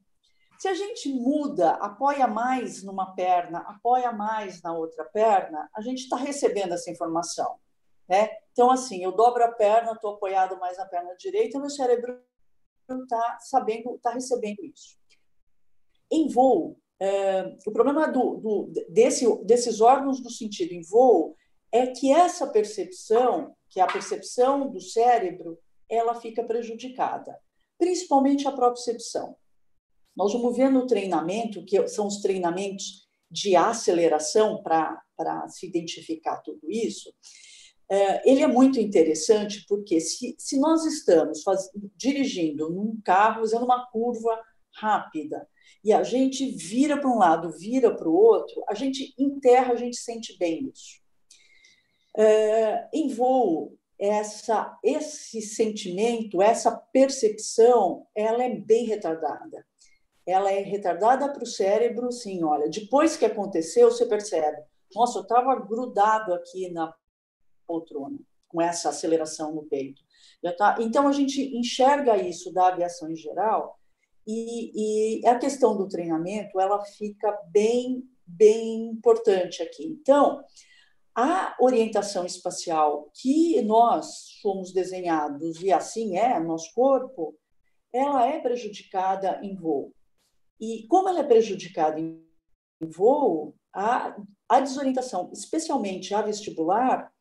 Se 0.57 0.67
a 0.67 0.73
gente 0.73 1.07
muda, 1.13 1.73
apoia 1.73 2.27
mais 2.27 2.83
numa 2.83 3.13
perna, 3.13 3.59
apoia 3.59 4.11
mais 4.11 4.59
na 4.63 4.73
outra 4.73 5.05
perna, 5.05 5.69
a 5.75 5.81
gente 5.81 5.99
está 5.99 6.17
recebendo 6.17 6.73
essa 6.73 6.89
informação. 6.89 7.57
Né? 8.07 8.27
Então, 8.51 8.71
assim, 8.71 9.03
eu 9.03 9.11
dobro 9.11 9.43
a 9.43 9.51
perna, 9.51 9.91
estou 9.91 10.15
apoiado 10.15 10.57
mais 10.59 10.79
na 10.79 10.85
perna 10.85 11.15
direita, 11.15 11.59
meu 11.59 11.69
cérebro 11.69 12.19
está 12.89 13.37
sabendo, 13.41 13.95
está 13.95 14.09
recebendo 14.09 14.65
isso. 14.65 14.97
Em 16.11 16.27
voo, 16.27 16.75
é, 16.99 17.55
o 17.67 17.71
problema 17.71 18.07
do, 18.07 18.37
do, 18.37 18.73
desse, 18.89 19.25
desses 19.45 19.79
órgãos 19.79 20.19
do 20.19 20.31
sentido 20.31 20.73
em 20.73 20.81
voo 20.81 21.37
é 21.71 21.85
que 21.85 22.11
essa 22.11 22.47
percepção, 22.47 23.55
que 23.69 23.79
é 23.79 23.83
a 23.83 23.87
percepção 23.87 24.71
do 24.71 24.81
cérebro, 24.81 25.59
ela 25.89 26.15
fica 26.15 26.43
prejudicada, 26.43 27.37
principalmente 27.77 28.47
a 28.47 28.51
propriocepção. 28.51 29.35
Nós 30.15 30.33
vamos 30.33 30.55
ver 30.55 30.69
no 30.69 30.85
treinamento, 30.85 31.65
que 31.65 31.87
são 31.87 32.07
os 32.07 32.21
treinamentos 32.21 33.07
de 33.31 33.55
aceleração 33.55 34.61
para 34.61 35.47
se 35.49 35.67
identificar 35.67 36.37
tudo 36.37 36.69
isso, 36.69 37.13
é, 37.91 38.29
ele 38.29 38.43
é 38.43 38.47
muito 38.47 38.79
interessante 38.79 39.65
porque 39.67 39.99
se, 39.99 40.35
se 40.37 40.59
nós 40.59 40.85
estamos 40.85 41.41
faz, 41.41 41.69
dirigindo 41.95 42.69
num 42.69 43.01
carro, 43.03 43.41
fazendo 43.41 43.65
uma 43.65 43.87
curva 43.87 44.39
rápida, 44.75 45.47
e 45.83 45.91
a 45.91 46.03
gente 46.03 46.51
vira 46.51 46.99
para 46.99 47.09
um 47.09 47.17
lado, 47.17 47.51
vira 47.51 47.95
para 47.95 48.07
o 48.07 48.13
outro, 48.13 48.63
a 48.67 48.75
gente 48.75 49.13
enterra, 49.17 49.73
a 49.73 49.75
gente 49.75 49.97
sente 49.97 50.37
bem 50.37 50.69
isso. 50.71 50.99
É, 52.15 52.87
em 52.93 53.07
voo, 53.07 53.78
essa, 53.99 54.77
esse 54.81 55.41
sentimento, 55.41 56.41
essa 56.41 56.71
percepção, 56.71 58.07
ela 58.15 58.43
é 58.43 58.55
bem 58.55 58.85
retardada. 58.85 59.65
Ela 60.25 60.51
é 60.51 60.61
retardada 60.61 61.31
para 61.33 61.43
o 61.43 61.47
cérebro, 61.47 62.11
sim, 62.11 62.43
olha, 62.43 62.69
depois 62.69 63.17
que 63.17 63.25
aconteceu, 63.25 63.91
você 63.91 64.05
percebe, 64.05 64.63
nossa, 64.95 65.19
eu 65.19 65.23
estava 65.23 65.55
grudado 65.55 66.33
aqui 66.33 66.71
na 66.71 66.93
poltrona, 67.67 68.17
com 68.47 68.61
essa 68.61 68.89
aceleração 68.89 69.53
no 69.53 69.63
peito. 69.63 70.01
Tá? 70.57 70.77
Então, 70.79 71.07
a 71.07 71.11
gente 71.11 71.41
enxerga 71.55 72.17
isso 72.17 72.53
da 72.53 72.67
aviação 72.67 73.11
em 73.11 73.15
geral 73.15 73.77
e, 74.25 75.19
e 75.21 75.27
a 75.27 75.37
questão 75.37 75.75
do 75.75 75.87
treinamento 75.87 76.59
ela 76.59 76.83
fica 76.85 77.31
bem, 77.51 78.03
bem 78.25 78.87
importante 78.91 79.61
aqui. 79.61 79.85
Então, 79.85 80.41
a 81.15 81.55
orientação 81.59 82.25
espacial 82.25 83.09
que 83.13 83.61
nós 83.61 84.39
fomos 84.41 84.71
desenhados, 84.71 85.61
e 85.61 85.71
assim 85.71 86.17
é 86.17 86.39
nosso 86.39 86.73
corpo, 86.73 87.35
ela 87.91 88.25
é 88.25 88.39
prejudicada 88.39 89.39
em 89.43 89.55
voo. 89.55 89.91
E 90.59 90.85
como 90.87 91.09
ela 91.09 91.21
é 91.21 91.23
prejudicada 91.23 91.99
em 91.99 92.21
voo, 92.81 93.55
a, 93.73 94.15
a 94.47 94.59
desorientação, 94.59 95.29
especialmente 95.33 96.13
a 96.13 96.21
vestibular, 96.21 97.11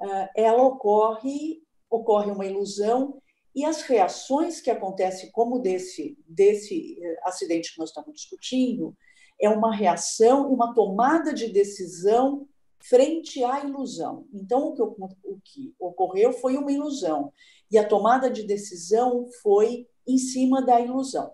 eh, 0.00 0.30
ela 0.36 0.62
ocorre, 0.62 1.62
ocorre 1.88 2.30
uma 2.30 2.46
ilusão 2.46 3.20
e 3.54 3.64
as 3.64 3.82
reações 3.82 4.60
que 4.60 4.70
acontecem, 4.70 5.30
como 5.32 5.58
desse, 5.58 6.16
desse 6.26 6.98
eh, 7.02 7.20
acidente 7.24 7.72
que 7.72 7.78
nós 7.78 7.90
estamos 7.90 8.14
discutindo, 8.14 8.96
é 9.40 9.48
uma 9.48 9.74
reação, 9.74 10.52
uma 10.52 10.74
tomada 10.74 11.32
de 11.32 11.48
decisão 11.48 12.46
frente 12.80 13.44
à 13.44 13.64
ilusão. 13.64 14.26
Então, 14.32 14.68
o 14.68 14.74
que, 14.74 14.82
o 15.24 15.40
que 15.42 15.74
ocorreu 15.78 16.32
foi 16.32 16.56
uma 16.56 16.72
ilusão, 16.72 17.32
e 17.70 17.78
a 17.78 17.86
tomada 17.86 18.30
de 18.30 18.42
decisão 18.42 19.26
foi 19.42 19.86
em 20.06 20.18
cima 20.18 20.60
da 20.64 20.80
ilusão. 20.80 21.32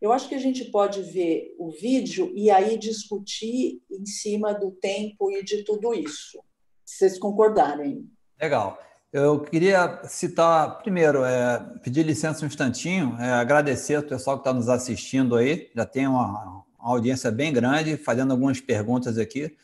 Eu 0.00 0.12
acho 0.12 0.28
que 0.28 0.34
a 0.34 0.38
gente 0.38 0.64
pode 0.64 1.00
ver 1.02 1.54
o 1.58 1.70
vídeo 1.70 2.32
e 2.34 2.50
aí 2.50 2.76
discutir 2.76 3.80
em 3.90 4.04
cima 4.04 4.52
do 4.52 4.72
tempo 4.72 5.30
e 5.30 5.44
de 5.44 5.62
tudo 5.62 5.94
isso, 5.94 6.42
se 6.84 6.98
vocês 6.98 7.18
concordarem. 7.18 8.10
Legal. 8.40 8.78
Eu 9.12 9.40
queria 9.40 10.00
citar, 10.08 10.78
primeiro, 10.78 11.22
é, 11.22 11.60
pedir 11.82 12.02
licença 12.02 12.44
um 12.44 12.48
instantinho, 12.48 13.14
é, 13.20 13.30
agradecer 13.30 13.96
ao 13.96 14.02
pessoal 14.02 14.38
que 14.38 14.40
está 14.40 14.54
nos 14.54 14.70
assistindo 14.70 15.36
aí, 15.36 15.70
já 15.76 15.84
tem 15.84 16.06
uma, 16.06 16.26
uma, 16.26 16.64
audiência 16.78 17.30
bem 17.30 17.52
grande, 17.52 17.98
fazendo 17.98 18.32
algumas 18.32 18.58
perguntas 18.58 19.18
aqui. 19.18 19.54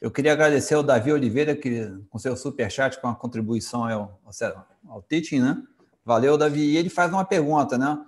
Eu 0.00 0.10
queria 0.10 0.32
agradecer 0.32 0.74
ao 0.74 0.82
Davi 0.82 1.12
Oliveira, 1.12 1.56
que 1.56 1.90
com 2.08 2.18
seu 2.18 2.36
superchat, 2.36 3.00
com 3.00 3.08
a 3.08 3.14
contribuição 3.14 3.84
ao, 3.84 4.20
ao, 4.24 4.66
ao 4.88 5.02
teaching, 5.02 5.40
né? 5.40 5.62
Valeu, 6.04 6.38
Davi. 6.38 6.60
E 6.60 6.76
ele 6.76 6.88
faz 6.88 7.12
uma 7.12 7.24
pergunta, 7.24 7.76
né? 7.76 7.98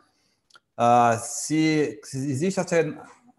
Ah, 0.77 1.19
se, 1.19 2.01
se, 2.05 2.17
existe 2.17 2.61
essa 2.61 2.77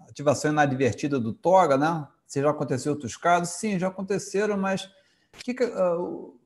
ativação 0.08 0.52
inadvertida 0.52 1.20
do 1.20 1.34
TOGA, 1.34 1.78
né? 1.78 2.08
Se 2.28 2.42
já 2.42 2.50
aconteceu 2.50 2.92
outros 2.92 3.18
casos, 3.18 3.56
sim, 3.56 3.80
já 3.80 3.88
aconteceram, 3.88 4.58
mas 4.58 4.90
que, 5.44 5.52
uh, 5.64 6.38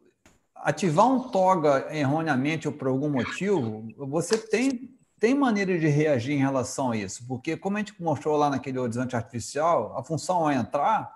ativar 0.55 1.07
um 1.07 1.29
toga 1.29 1.87
erroneamente 1.93 2.67
ou 2.67 2.73
por 2.73 2.87
algum 2.87 3.09
motivo, 3.09 3.87
você 3.97 4.37
tem, 4.37 4.95
tem 5.19 5.35
maneira 5.35 5.77
de 5.77 5.87
reagir 5.87 6.33
em 6.33 6.39
relação 6.39 6.91
a 6.91 6.97
isso, 6.97 7.27
porque 7.27 7.57
como 7.57 7.77
a 7.77 7.79
gente 7.79 8.01
mostrou 8.01 8.37
lá 8.37 8.49
naquele 8.49 8.79
horizonte 8.79 9.15
artificial, 9.15 9.95
a 9.97 10.03
função 10.03 10.49
é 10.49 10.55
entrar, 10.55 11.15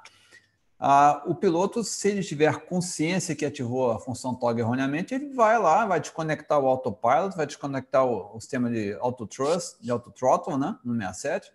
ah, 0.80 1.24
o 1.26 1.36
piloto, 1.36 1.84
se 1.84 2.08
ele 2.08 2.24
tiver 2.24 2.66
consciência 2.66 3.36
que 3.36 3.46
ativou 3.46 3.92
a 3.92 4.00
função 4.00 4.34
toga 4.34 4.62
erroneamente, 4.62 5.14
ele 5.14 5.34
vai 5.34 5.60
lá, 5.60 5.86
vai 5.86 6.00
desconectar 6.00 6.60
o 6.60 6.68
autopilot, 6.68 7.36
vai 7.36 7.46
desconectar 7.46 8.06
o, 8.06 8.36
o 8.36 8.40
sistema 8.40 8.70
de 8.70 8.94
auto 9.02 9.28
thrust, 9.28 9.82
de 9.82 9.92
auto 9.92 10.12
throttle, 10.12 10.58
né, 10.58 10.78
no 10.84 10.96
67, 10.96 11.52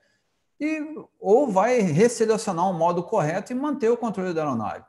e, 0.61 0.83
ou 1.18 1.49
vai 1.49 1.81
resselecionar 1.81 2.68
o 2.68 2.75
modo 2.75 3.03
correto 3.03 3.53
e 3.53 3.55
manter 3.55 3.89
o 3.89 3.97
controle 3.97 4.35
da 4.35 4.43
aeronave 4.43 4.85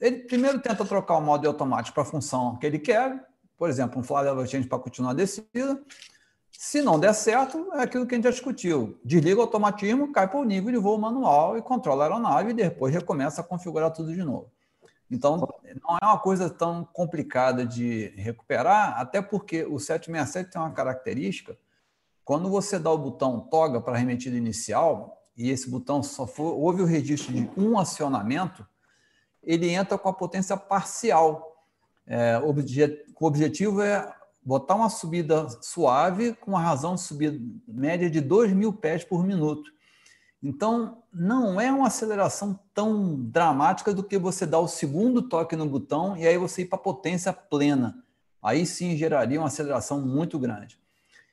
ele 0.00 0.20
primeiro 0.20 0.58
tenta 0.60 0.84
trocar 0.84 1.16
o 1.16 1.20
modo 1.20 1.46
automático 1.46 1.94
para 1.94 2.02
a 2.02 2.06
função 2.06 2.56
que 2.56 2.66
ele 2.66 2.78
quer, 2.78 3.22
por 3.56 3.68
exemplo, 3.68 4.00
um 4.00 4.02
fly 4.02 4.48
change 4.48 4.66
para 4.66 4.78
continuar 4.78 5.10
a 5.10 5.14
descida. 5.14 5.80
Se 6.62 6.82
não 6.82 7.00
der 7.00 7.14
certo, 7.14 7.72
é 7.72 7.84
aquilo 7.84 8.06
que 8.06 8.14
a 8.14 8.18
gente 8.18 8.24
já 8.24 8.30
discutiu. 8.30 9.00
Desliga 9.02 9.38
o 9.38 9.40
automatismo, 9.40 10.12
cai 10.12 10.28
para 10.28 10.38
o 10.38 10.44
nível 10.44 10.70
de 10.70 10.76
voo 10.76 10.98
manual 10.98 11.56
e 11.56 11.62
controla 11.62 12.04
a 12.04 12.06
aeronave 12.06 12.50
e 12.50 12.52
depois 12.52 12.92
recomeça 12.92 13.40
a 13.40 13.44
configurar 13.44 13.90
tudo 13.90 14.12
de 14.12 14.22
novo. 14.22 14.50
Então, 15.10 15.38
não 15.38 15.96
é 15.96 16.04
uma 16.04 16.18
coisa 16.18 16.50
tão 16.50 16.84
complicada 16.84 17.64
de 17.64 18.08
recuperar, 18.14 19.00
até 19.00 19.22
porque 19.22 19.64
o 19.64 19.78
767 19.78 20.52
tem 20.52 20.60
uma 20.60 20.70
característica. 20.70 21.56
Quando 22.26 22.50
você 22.50 22.78
dá 22.78 22.90
o 22.90 22.98
botão 22.98 23.40
toga 23.40 23.80
para 23.80 23.96
remetida 23.96 24.36
inicial, 24.36 25.18
e 25.34 25.48
esse 25.48 25.70
botão 25.70 26.02
só 26.02 26.26
for, 26.26 26.58
houve 26.58 26.82
o 26.82 26.86
registro 26.86 27.32
de 27.32 27.50
um 27.56 27.78
acionamento, 27.78 28.66
ele 29.42 29.70
entra 29.70 29.96
com 29.96 30.10
a 30.10 30.12
potência 30.12 30.58
parcial. 30.58 31.64
É, 32.06 32.38
o 32.38 32.54
objetivo 33.24 33.80
é 33.80 34.19
botar 34.42 34.74
uma 34.74 34.88
subida 34.88 35.48
suave 35.60 36.34
com 36.34 36.52
uma 36.52 36.60
razão 36.60 36.94
de 36.94 37.02
subida 37.02 37.38
média 37.68 38.10
de 38.10 38.20
2 38.20 38.52
mil 38.52 38.72
pés 38.72 39.04
por 39.04 39.24
minuto. 39.24 39.70
Então, 40.42 41.02
não 41.12 41.60
é 41.60 41.70
uma 41.70 41.88
aceleração 41.88 42.58
tão 42.72 43.14
dramática 43.14 43.92
do 43.92 44.02
que 44.02 44.18
você 44.18 44.46
dar 44.46 44.60
o 44.60 44.68
segundo 44.68 45.20
toque 45.20 45.54
no 45.54 45.66
botão 45.66 46.16
e 46.16 46.26
aí 46.26 46.38
você 46.38 46.62
ir 46.62 46.66
para 46.66 46.78
a 46.78 46.82
potência 46.82 47.32
plena. 47.32 48.02
Aí 48.42 48.64
sim 48.64 48.96
geraria 48.96 49.38
uma 49.38 49.48
aceleração 49.48 50.00
muito 50.00 50.38
grande. 50.38 50.78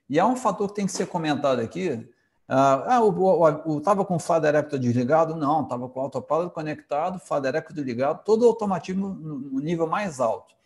E 0.10 0.20
há 0.20 0.26
um 0.26 0.36
fator 0.36 0.68
que 0.68 0.76
tem 0.76 0.86
que 0.86 0.92
ser 0.92 1.08
comentado 1.08 1.60
aqui, 1.60 2.10
ah, 2.50 2.98
ah 2.98 3.02
o 3.02 3.78
estava 3.78 4.04
com 4.04 4.16
o 4.16 4.20
Faderecto 4.20 4.78
desligado? 4.78 5.36
Não, 5.36 5.64
estava 5.64 5.88
com 5.88 6.00
o 6.00 6.04
autopilot 6.04 6.54
conectado, 6.54 7.20
Faderecto 7.20 7.74
desligado, 7.74 8.22
todo 8.26 8.44
o 8.44 8.48
automatismo 8.48 9.10
no 9.10 9.60
nível 9.60 9.88
mais 9.88 10.20
alto. 10.20 10.57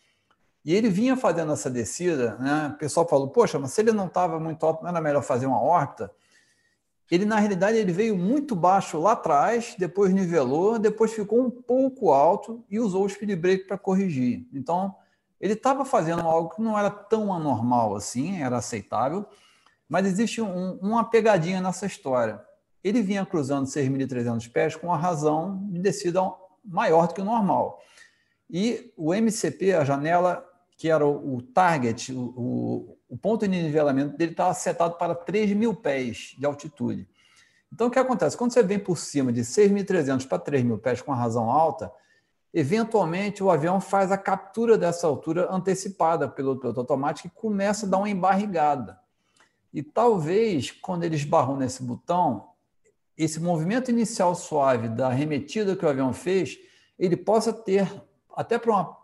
E 0.63 0.75
ele 0.75 0.89
vinha 0.89 1.17
fazendo 1.17 1.51
essa 1.51 1.69
descida, 1.69 2.37
né? 2.37 2.71
o 2.75 2.77
pessoal 2.77 3.07
falou, 3.07 3.29
poxa, 3.29 3.57
mas 3.57 3.71
se 3.71 3.81
ele 3.81 3.91
não 3.91 4.05
estava 4.05 4.39
muito 4.39 4.63
alto, 4.63 4.83
não 4.83 4.89
era 4.89 5.01
melhor 5.01 5.23
fazer 5.23 5.47
uma 5.47 5.61
órbita? 5.61 6.11
Ele, 7.09 7.25
na 7.25 7.39
realidade, 7.39 7.77
ele 7.77 7.91
veio 7.91 8.15
muito 8.15 8.55
baixo 8.55 8.97
lá 8.97 9.11
atrás, 9.11 9.75
depois 9.77 10.13
nivelou, 10.13 10.79
depois 10.79 11.11
ficou 11.11 11.41
um 11.41 11.49
pouco 11.49 12.11
alto 12.11 12.63
e 12.69 12.79
usou 12.79 13.03
o 13.03 13.09
speed 13.09 13.37
brake 13.37 13.65
para 13.65 13.77
corrigir. 13.77 14.47
Então, 14.53 14.95
ele 15.39 15.53
estava 15.53 15.83
fazendo 15.83 16.21
algo 16.21 16.55
que 16.55 16.61
não 16.61 16.79
era 16.79 16.89
tão 16.89 17.33
anormal 17.33 17.95
assim, 17.95 18.41
era 18.41 18.57
aceitável, 18.57 19.25
mas 19.89 20.05
existe 20.05 20.41
um, 20.41 20.75
uma 20.75 21.03
pegadinha 21.03 21.59
nessa 21.59 21.85
história. 21.85 22.41
Ele 22.81 23.01
vinha 23.01 23.25
cruzando 23.25 23.65
6.300 23.65 24.49
pés 24.49 24.75
com 24.77 24.93
a 24.93 24.97
razão 24.97 25.67
de 25.69 25.81
descida 25.81 26.21
maior 26.63 27.07
do 27.07 27.13
que 27.13 27.21
o 27.21 27.25
normal. 27.25 27.81
E 28.49 28.93
o 28.95 29.13
MCP, 29.13 29.73
a 29.73 29.83
janela, 29.83 30.47
que 30.81 30.89
era 30.89 31.05
o, 31.05 31.39
target, 31.43 32.11
o, 32.11 32.97
o, 33.07 33.15
ponto 33.15 33.47
de 33.47 33.49
nivelamento 33.49 34.17
dele 34.17 34.31
estava 34.31 34.51
setado 34.55 34.97
para 34.97 35.13
3 35.13 35.53
mil 35.53 35.75
pés 35.75 36.35
de 36.39 36.43
altitude. 36.43 37.07
Então, 37.71 37.85
o 37.85 37.91
que 37.91 37.99
acontece? 37.99 38.35
Quando 38.35 38.51
você 38.51 38.63
vem 38.63 38.79
por 38.79 38.97
cima 38.97 39.31
de 39.31 39.41
6.300 39.41 40.27
para 40.27 40.39
3 40.39 40.63
mil 40.63 40.79
pés 40.79 40.99
com 40.99 41.11
a 41.11 41.15
razão 41.15 41.51
alta, 41.51 41.91
eventualmente 42.51 43.43
o 43.43 43.51
avião 43.51 43.79
faz 43.79 44.11
a 44.11 44.17
captura 44.17 44.75
dessa 44.75 45.05
altura 45.05 45.53
antecipada 45.53 46.27
pelo 46.27 46.57
piloto 46.57 46.79
automático 46.79 47.27
e 47.27 47.39
começa 47.39 47.85
a 47.85 47.89
dar 47.89 47.97
uma 47.99 48.09
embarrigada. 48.09 48.99
E 49.71 49.83
talvez, 49.83 50.71
quando 50.71 51.03
ele 51.03 51.15
esbarrou 51.15 51.57
nesse 51.57 51.83
botão, 51.83 52.49
esse 53.15 53.39
movimento 53.39 53.91
inicial 53.91 54.33
suave 54.33 54.89
da 54.89 55.09
arremetida 55.09 55.75
que 55.75 55.85
o 55.85 55.89
avião 55.89 56.11
fez, 56.11 56.57
ele 56.97 57.15
possa 57.15 57.53
ter, 57.53 57.87
até 58.35 58.57
para 58.57 58.71
uma 58.71 59.01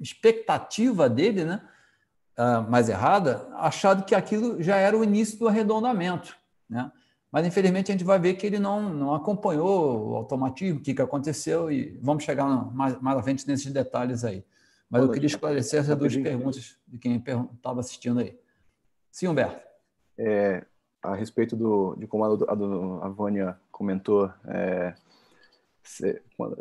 expectativa 0.00 1.08
dele, 1.08 1.44
né, 1.44 1.62
uh, 2.38 2.70
mais 2.70 2.88
errada, 2.88 3.48
achado 3.54 4.04
que 4.04 4.14
aquilo 4.14 4.62
já 4.62 4.76
era 4.76 4.96
o 4.96 5.04
início 5.04 5.38
do 5.38 5.48
arredondamento. 5.48 6.36
Né? 6.68 6.90
Mas, 7.30 7.46
infelizmente, 7.46 7.90
a 7.90 7.94
gente 7.94 8.04
vai 8.04 8.18
ver 8.18 8.34
que 8.34 8.46
ele 8.46 8.58
não, 8.58 8.88
não 8.88 9.14
acompanhou 9.14 10.10
o 10.10 10.14
automatismo, 10.16 10.80
o 10.80 10.82
que, 10.82 10.94
que 10.94 11.02
aconteceu, 11.02 11.70
e 11.70 11.98
vamos 12.02 12.24
chegar 12.24 12.46
mais, 12.74 13.00
mais 13.00 13.18
à 13.18 13.22
frente 13.22 13.46
nesses 13.46 13.72
detalhes 13.72 14.24
aí. 14.24 14.44
Mas 14.88 15.02
eu 15.02 15.10
queria 15.10 15.26
esclarecer 15.26 15.80
essas 15.80 15.96
duas 15.96 16.16
perguntas 16.16 16.78
de 16.86 16.98
quem 16.98 17.16
estava 17.16 17.80
assistindo 17.80 18.20
aí. 18.20 18.38
Sim, 19.10 19.28
Humberto 19.28 19.66
é, 20.18 20.64
a 21.02 21.14
respeito 21.14 21.54
do, 21.54 21.94
de 21.96 22.06
como 22.06 22.24
a, 22.24 22.28
a, 22.28 23.06
a 23.06 23.08
Vânia 23.08 23.56
comentou, 23.70 24.30
é, 24.46 24.94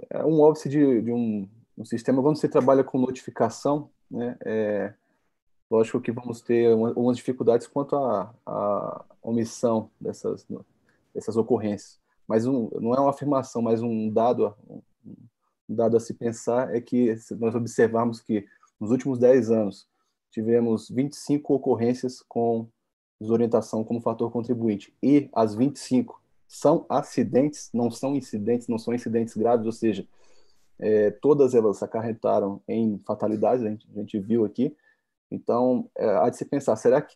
é 0.10 0.24
um 0.24 0.42
office 0.42 0.70
de, 0.70 1.02
de 1.02 1.12
um, 1.12 1.48
um, 1.78 1.86
sistema, 1.86 2.22
quando 2.22 2.38
você 2.38 2.48
trabalha 2.48 2.84
com 2.84 3.00
notificação, 3.00 3.90
né, 4.10 4.38
é, 4.46 4.94
lógico 5.70 6.02
que 6.02 6.12
vamos 6.12 6.42
ter 6.42 6.72
algumas 6.72 7.18
dificuldades 7.18 7.68
quanto 7.68 7.96
à, 7.96 8.34
à 8.46 9.06
omissão 9.22 9.90
dessas, 10.00 10.46
dessas 11.14 11.38
ocorrências. 11.38 12.00
Mas 12.28 12.46
um, 12.46 12.70
não 12.80 12.94
é 12.94 13.00
uma 13.00 13.10
afirmação, 13.10 13.62
mas 13.62 13.82
um 13.82 14.10
dado, 14.10 14.56
um 14.68 15.76
dado 15.76 15.98
a 15.98 16.00
se 16.00 16.14
pensar 16.14 16.76
é 16.76 16.82
que 16.82 17.16
se 17.18 17.36
nós 17.36 17.54
observarmos 17.56 18.20
que 18.20 18.48
nos 18.80 18.92
últimos 18.92 19.20
10 19.20 19.52
anos 19.52 19.88
tivemos 20.32 20.90
25 20.90 21.54
ocorrências 21.54 22.22
com 22.28 22.68
desorientação 23.20 23.84
como 23.84 24.02
fator 24.02 24.30
contribuinte 24.32 24.94
e 25.02 25.30
as 25.34 25.56
25 25.56 26.22
são 26.48 26.86
acidentes, 26.90 27.70
não 27.74 27.90
são 27.90 28.16
incidentes, 28.16 28.68
não 28.68 28.78
são 28.78 28.94
incidentes 28.94 29.36
graves, 29.36 29.66
ou 29.66 29.72
seja, 29.72 30.08
é, 30.80 31.12
todas 31.12 31.56
elas 31.56 31.82
acarretaram 31.82 32.62
em 32.68 33.00
fatalidades, 33.06 33.66
a 33.66 33.70
gente, 33.70 33.88
a 33.94 34.00
gente 34.00 34.20
viu 34.20 34.46
aqui, 34.46 34.76
Então, 35.32 35.90
é, 35.98 36.06
há 36.18 36.30
de 36.30 36.38
se 36.38 36.46
pensar, 36.46 36.76
será 36.76 37.02
que 37.02 37.16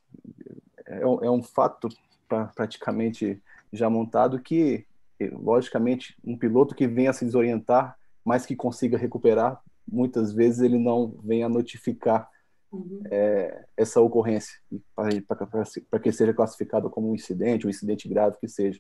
é, 0.88 1.02
é 1.02 1.32
um 1.32 1.44
fato 1.44 1.90
pra, 2.28 2.46
praticamente 2.48 3.42
já 3.72 3.90
montado 3.90 4.40
que, 4.40 4.86
logicamente, 5.34 6.18
um 6.24 6.38
piloto 6.38 6.74
que 6.74 6.88
venha 6.88 7.12
a 7.12 7.14
se 7.14 7.26
desorientar, 7.26 7.98
mas 8.26 8.46
que 8.46 8.56
consiga 8.56 8.98
recuperar, 8.98 9.62
muitas 9.88 10.32
vezes 10.32 10.62
ele 10.62 10.78
não 10.78 11.16
vem 11.24 11.44
a 11.44 11.50
notificar 11.50 12.30
uhum. 12.72 13.02
é, 13.12 13.66
essa 13.76 14.00
ocorrência 14.02 14.60
para 14.96 16.00
que 16.00 16.12
seja 16.12 16.34
classificado 16.34 16.90
como 16.90 17.10
um 17.10 17.16
incidente, 17.16 17.66
um 17.66 17.70
incidente 17.70 18.08
grave 18.08 18.38
que 18.40 18.48
seja. 18.48 18.80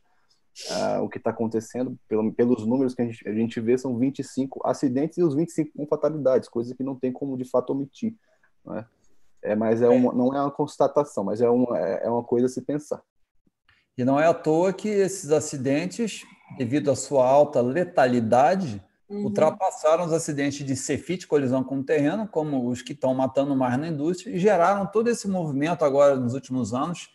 Uh, 0.68 1.03
o 1.03 1.10
que 1.10 1.18
está 1.18 1.30
acontecendo, 1.30 1.97
pelo, 2.07 2.34
pelos 2.34 2.66
números 2.66 2.93
que 2.93 3.01
a 3.01 3.05
gente, 3.05 3.28
a 3.28 3.34
gente, 3.34 3.60
vê, 3.62 3.78
são 3.78 3.97
25 3.97 4.60
acidentes 4.66 5.18
e 5.18 5.24
os 5.24 5.34
25 5.34 5.72
com 5.76 5.88
fatalidades, 5.88 6.49
coisa 6.49 6.76
que 6.76 6.84
não 6.84 6.95
tem 6.95 7.14
como 7.14 7.38
de 7.38 7.45
fato 7.45 7.72
omitir. 7.72 8.14
Não 8.66 8.76
é, 8.76 8.86
é 9.41 9.55
mas 9.55 9.82
é, 9.82 9.86
é. 9.86 9.89
Uma, 9.89 10.14
não 10.14 10.36
é 10.36 10.41
uma 10.41 10.51
constatação, 10.51 11.24
mas 11.24 11.39
é 11.39 11.49
uma, 11.49 11.80
é, 11.80 12.05
é 12.05 12.10
uma 12.10 12.24
coisa 12.24 12.47
a 12.47 12.49
se 12.49 12.62
pensar. 12.62 13.01
E 13.97 14.03
não 14.03 14.20
é 14.20 14.28
à 14.28 14.34
toa 14.34 14.74
que 14.74 14.89
esses 14.89 15.32
acidentes, 15.32 16.24
devido 16.57 16.91
à 16.91 16.95
sua 16.95 17.26
alta 17.26 17.62
letalidade, 17.62 18.84
uhum. 19.10 19.26
ultrapassaram 19.26 20.05
os 20.05 20.14
acidentes 20.14 20.66
de 20.66 20.76
cefite, 20.76 21.28
colisão 21.28 21.64
com 21.64 21.80
o 21.80 21.84
terreno, 21.84 22.28
como 22.28 22.70
os 22.70 22.82
que 22.82 22.93
estão 22.93 23.14
matando 23.14 23.55
mais 23.55 23.78
na 23.78 23.88
indústria, 23.88 24.32
e 24.34 24.39
geraram 24.39 24.86
todo 24.86 25.10
esse 25.10 25.28
movimento 25.28 25.84
agora 25.84 26.16
nos 26.16 26.34
últimos 26.34 26.74
anos, 26.74 27.10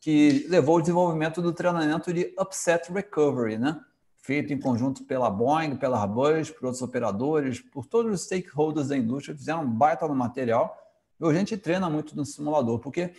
que 0.00 0.46
levou 0.48 0.76
ao 0.76 0.80
desenvolvimento 0.80 1.40
do 1.40 1.52
treinamento 1.52 2.12
de 2.12 2.34
upset 2.38 2.92
recovery, 2.92 3.58
né? 3.58 3.80
feito 4.22 4.52
em 4.52 4.58
conjunto 4.58 5.04
pela 5.04 5.28
Boeing, 5.28 5.76
pela 5.76 6.00
Airbus, 6.00 6.50
por 6.50 6.66
outros 6.66 6.82
operadores, 6.82 7.60
por 7.60 7.84
todos 7.84 8.12
os 8.12 8.22
stakeholders 8.22 8.88
da 8.88 8.96
indústria, 8.96 9.36
fizeram 9.36 9.64
um 9.64 9.70
baita 9.70 10.06
no 10.06 10.14
material. 10.14 10.78
E 11.20 11.24
a 11.28 11.32
gente 11.34 11.56
treina 11.56 11.90
muito 11.90 12.16
no 12.16 12.24
simulador, 12.24 12.78
porque 12.78 13.12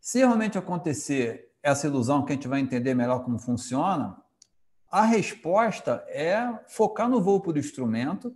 se 0.00 0.18
realmente 0.18 0.58
acontecer 0.58 1.52
essa 1.62 1.86
ilusão 1.86 2.24
que 2.24 2.32
a 2.32 2.34
gente 2.34 2.48
vai 2.48 2.60
entender 2.60 2.94
melhor 2.94 3.22
como 3.22 3.38
funciona, 3.38 4.16
a 4.90 5.02
resposta 5.02 6.04
é 6.08 6.58
focar 6.66 7.08
no 7.08 7.20
voo 7.20 7.40
por 7.40 7.56
instrumento, 7.56 8.34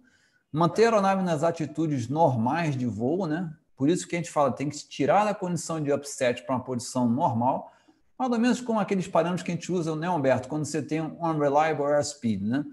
manter 0.52 0.84
a 0.84 0.86
aeronave 0.86 1.22
nas 1.24 1.42
atitudes 1.42 2.08
normais 2.08 2.76
de 2.76 2.86
voo, 2.86 3.26
né? 3.26 3.52
Por 3.76 3.88
isso 3.88 4.06
que 4.06 4.14
a 4.14 4.18
gente 4.18 4.30
fala, 4.30 4.52
tem 4.52 4.68
que 4.68 4.76
se 4.76 4.88
tirar 4.88 5.24
da 5.24 5.34
condição 5.34 5.80
de 5.80 5.92
upset 5.92 6.42
para 6.44 6.54
uma 6.54 6.64
posição 6.64 7.08
normal, 7.08 7.72
mais 8.18 8.30
ou 8.30 8.38
menos 8.38 8.60
como 8.60 8.78
aqueles 8.78 9.08
parâmetros 9.08 9.42
que 9.42 9.50
a 9.50 9.54
gente 9.54 9.72
usa, 9.72 9.94
né, 9.96 10.08
Humberto, 10.08 10.48
quando 10.48 10.64
você 10.64 10.80
tem 10.80 11.00
um 11.00 11.16
unreliable 11.20 11.84
airspeed, 11.84 12.42
né? 12.44 12.64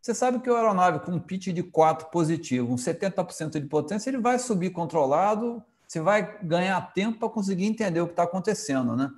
Você 0.00 0.12
sabe 0.14 0.40
que 0.40 0.50
a 0.50 0.54
aeronave 0.54 0.98
com 1.00 1.12
um 1.12 1.20
pitch 1.20 1.48
de 1.48 1.62
4 1.62 2.08
positivo, 2.10 2.72
um 2.72 2.76
70% 2.76 3.60
de 3.60 3.66
potência, 3.66 4.10
ele 4.10 4.18
vai 4.18 4.36
subir 4.36 4.70
controlado, 4.70 5.62
você 5.86 6.00
vai 6.00 6.38
ganhar 6.42 6.92
tempo 6.92 7.18
para 7.18 7.28
conseguir 7.28 7.66
entender 7.66 8.00
o 8.00 8.06
que 8.06 8.14
está 8.14 8.24
acontecendo, 8.24 8.96
né? 8.96 9.10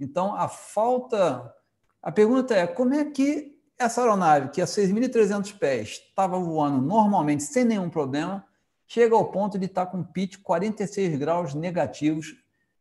Então, 0.00 0.34
a 0.34 0.48
falta. 0.48 1.54
A 2.02 2.10
pergunta 2.10 2.54
é: 2.54 2.66
como 2.66 2.94
é 2.94 3.04
que 3.04 3.56
essa 3.78 4.00
aeronave, 4.00 4.48
que 4.48 4.62
a 4.62 4.64
6.300 4.64 5.58
pés 5.58 5.88
estava 6.08 6.38
voando 6.38 6.80
normalmente 6.80 7.42
sem 7.42 7.64
nenhum 7.64 7.90
problema, 7.90 8.45
chega 8.86 9.14
ao 9.14 9.30
ponto 9.30 9.58
de 9.58 9.66
estar 9.66 9.86
tá 9.86 9.92
com 9.92 10.02
pitch 10.02 10.38
46 10.42 11.18
graus 11.18 11.54
negativos 11.54 12.36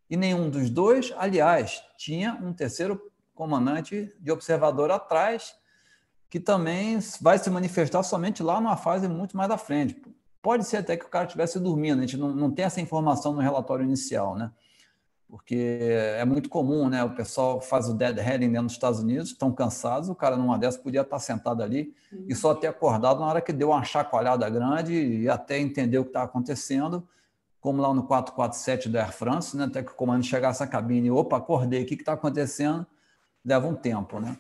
e 0.10 0.16
nenhum 0.16 0.50
dos 0.50 0.70
dois, 0.70 1.14
aliás, 1.18 1.82
tinha 1.98 2.34
um 2.42 2.54
terceiro 2.54 3.02
comandante 3.34 4.14
de 4.20 4.32
observador 4.32 4.92
atrás, 4.92 5.56
que 6.30 6.40
também 6.40 7.00
vai 7.22 7.38
se 7.38 7.50
manifestar 7.50 8.04
somente 8.04 8.44
lá 8.44 8.62
numa 8.62 8.78
fase 8.78 9.08
muito 9.08 9.36
mais 9.36 9.50
à 9.50 9.58
frente. 9.58 10.02
Pode 10.42 10.66
ser 10.66 10.78
até 10.78 10.96
que 10.96 11.06
o 11.06 11.10
cara 11.10 11.26
estivesse 11.26 11.60
dormindo, 11.60 12.00
a 12.00 12.02
gente 12.02 12.18
não, 12.18 12.34
não 12.34 12.52
tem 12.52 12.66
essa 12.66 12.80
informação 12.80 13.34
no 13.34 13.42
relatório 13.42 13.84
inicial, 13.84 14.36
né? 14.36 14.52
Porque 15.28 15.80
é 16.18 16.24
muito 16.24 16.50
comum, 16.50 16.88
né? 16.88 17.04
O 17.04 17.16
pessoal 17.16 17.60
faz 17.60 17.90
o 17.90 17.94
deadheading 17.94 18.50
dentro 18.50 18.66
dos 18.66 18.74
Estados 18.74 19.00
Unidos, 19.00 19.30
estão 19.30 19.52
cansados, 19.52 20.08
o 20.10 20.16
cara 20.16 20.38
numa 20.38 20.58
dessas 20.58 20.80
podia 20.80 21.02
estar 21.02 21.20
sentado 21.20 21.64
ali 21.64 21.94
uhum. 22.12 22.26
e 22.30 22.36
só 22.36 22.54
ter 22.54 22.68
acordado 22.68 23.20
na 23.20 23.26
hora 23.26 23.42
que 23.42 23.52
deu 23.52 23.70
uma 23.70 23.84
chacoalhada 23.84 24.48
grande 24.50 24.94
e 24.94 25.30
até 25.30 25.60
entender 25.60 25.98
o 25.98 26.04
que 26.04 26.10
está 26.10 26.24
acontecendo, 26.24 27.08
como 27.60 27.82
lá 27.82 27.94
no 27.94 28.04
447 28.04 28.90
da 28.90 29.02
Air 29.02 29.14
France, 29.14 29.58
né? 29.58 29.66
Até 29.66 29.82
que 29.82 29.92
o 29.92 29.96
comando 29.96 30.24
chegasse 30.24 30.62
à 30.62 30.68
cabine, 30.68 31.10
opa, 31.10 31.38
acordei, 31.38 31.84
o 31.84 31.86
que 31.86 31.96
está 31.96 32.14
acontecendo? 32.14 32.86
Leva 33.44 33.68
um 33.68 33.76
tempo, 33.76 34.20
né? 34.20 34.38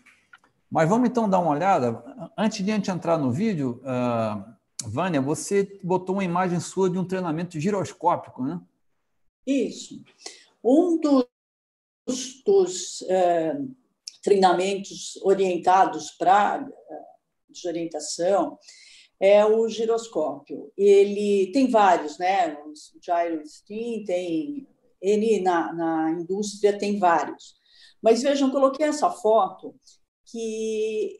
Mas 0.69 0.87
vamos 0.87 1.09
então 1.09 1.29
dar 1.29 1.39
uma 1.39 1.51
olhada. 1.51 2.03
Antes 2.37 2.63
de 2.63 2.71
a 2.71 2.75
gente 2.75 2.91
entrar 2.91 3.17
no 3.17 3.31
vídeo, 3.31 3.81
uh, 3.83 4.55
Vânia, 4.87 5.21
você 5.21 5.79
botou 5.83 6.15
uma 6.15 6.23
imagem 6.23 6.59
sua 6.59 6.89
de 6.89 6.97
um 6.97 7.05
treinamento 7.05 7.59
giroscópico, 7.59 8.43
né? 8.43 8.59
Isso. 9.45 10.03
Um 10.65 10.99
dos, 10.99 11.27
dos 12.43 13.01
é, 13.03 13.55
treinamentos 14.23 15.15
orientados 15.21 16.09
para 16.17 16.67
é, 16.67 16.99
desorientação 17.47 18.57
é 19.19 19.45
o 19.45 19.67
giroscópio. 19.69 20.73
Ele 20.75 21.51
tem 21.53 21.69
vários, 21.69 22.17
né? 22.17 22.55
O 22.55 22.73
gyro 22.99 23.45
steam 23.45 24.03
tem 24.05 24.67
ele 24.99 25.39
na, 25.41 25.71
na 25.71 26.11
indústria 26.11 26.77
tem 26.77 26.97
vários. 26.97 27.55
Mas 28.01 28.23
vejam, 28.23 28.49
coloquei 28.49 28.87
essa 28.87 29.11
foto 29.11 29.75
que 30.25 31.19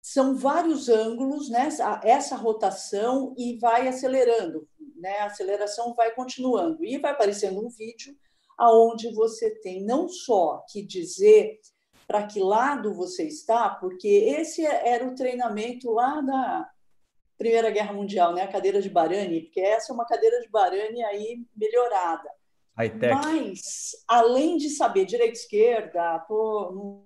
são 0.00 0.34
vários 0.34 0.88
ângulos, 0.88 1.50
né? 1.50 1.68
Essa 2.02 2.36
rotação 2.36 3.34
e 3.36 3.58
vai 3.58 3.86
acelerando, 3.86 4.66
né? 4.96 5.18
A 5.18 5.26
aceleração 5.26 5.94
vai 5.94 6.14
continuando 6.14 6.82
e 6.82 6.96
vai 6.98 7.12
aparecendo 7.12 7.62
um 7.62 7.68
vídeo 7.68 8.16
aonde 8.62 9.12
você 9.12 9.50
tem 9.60 9.84
não 9.84 10.08
só 10.08 10.64
que 10.70 10.82
dizer 10.82 11.58
para 12.06 12.28
que 12.28 12.38
lado 12.38 12.94
você 12.94 13.24
está, 13.24 13.70
porque 13.70 14.06
esse 14.06 14.64
era 14.64 15.04
o 15.04 15.16
treinamento 15.16 15.90
lá 15.90 16.20
da 16.20 16.70
Primeira 17.36 17.70
Guerra 17.70 17.92
Mundial, 17.92 18.32
né? 18.32 18.42
A 18.42 18.52
cadeira 18.52 18.80
de 18.80 18.88
Barani, 18.88 19.42
porque 19.42 19.60
essa 19.60 19.90
é 19.90 19.94
uma 19.94 20.06
cadeira 20.06 20.40
de 20.40 20.48
Barani 20.48 21.02
aí 21.02 21.44
melhorada. 21.56 22.30
Mas, 23.24 23.90
além 24.06 24.56
de 24.56 24.70
saber 24.70 25.06
direita 25.06 25.32
esquerda, 25.32 26.20
tô, 26.28 27.02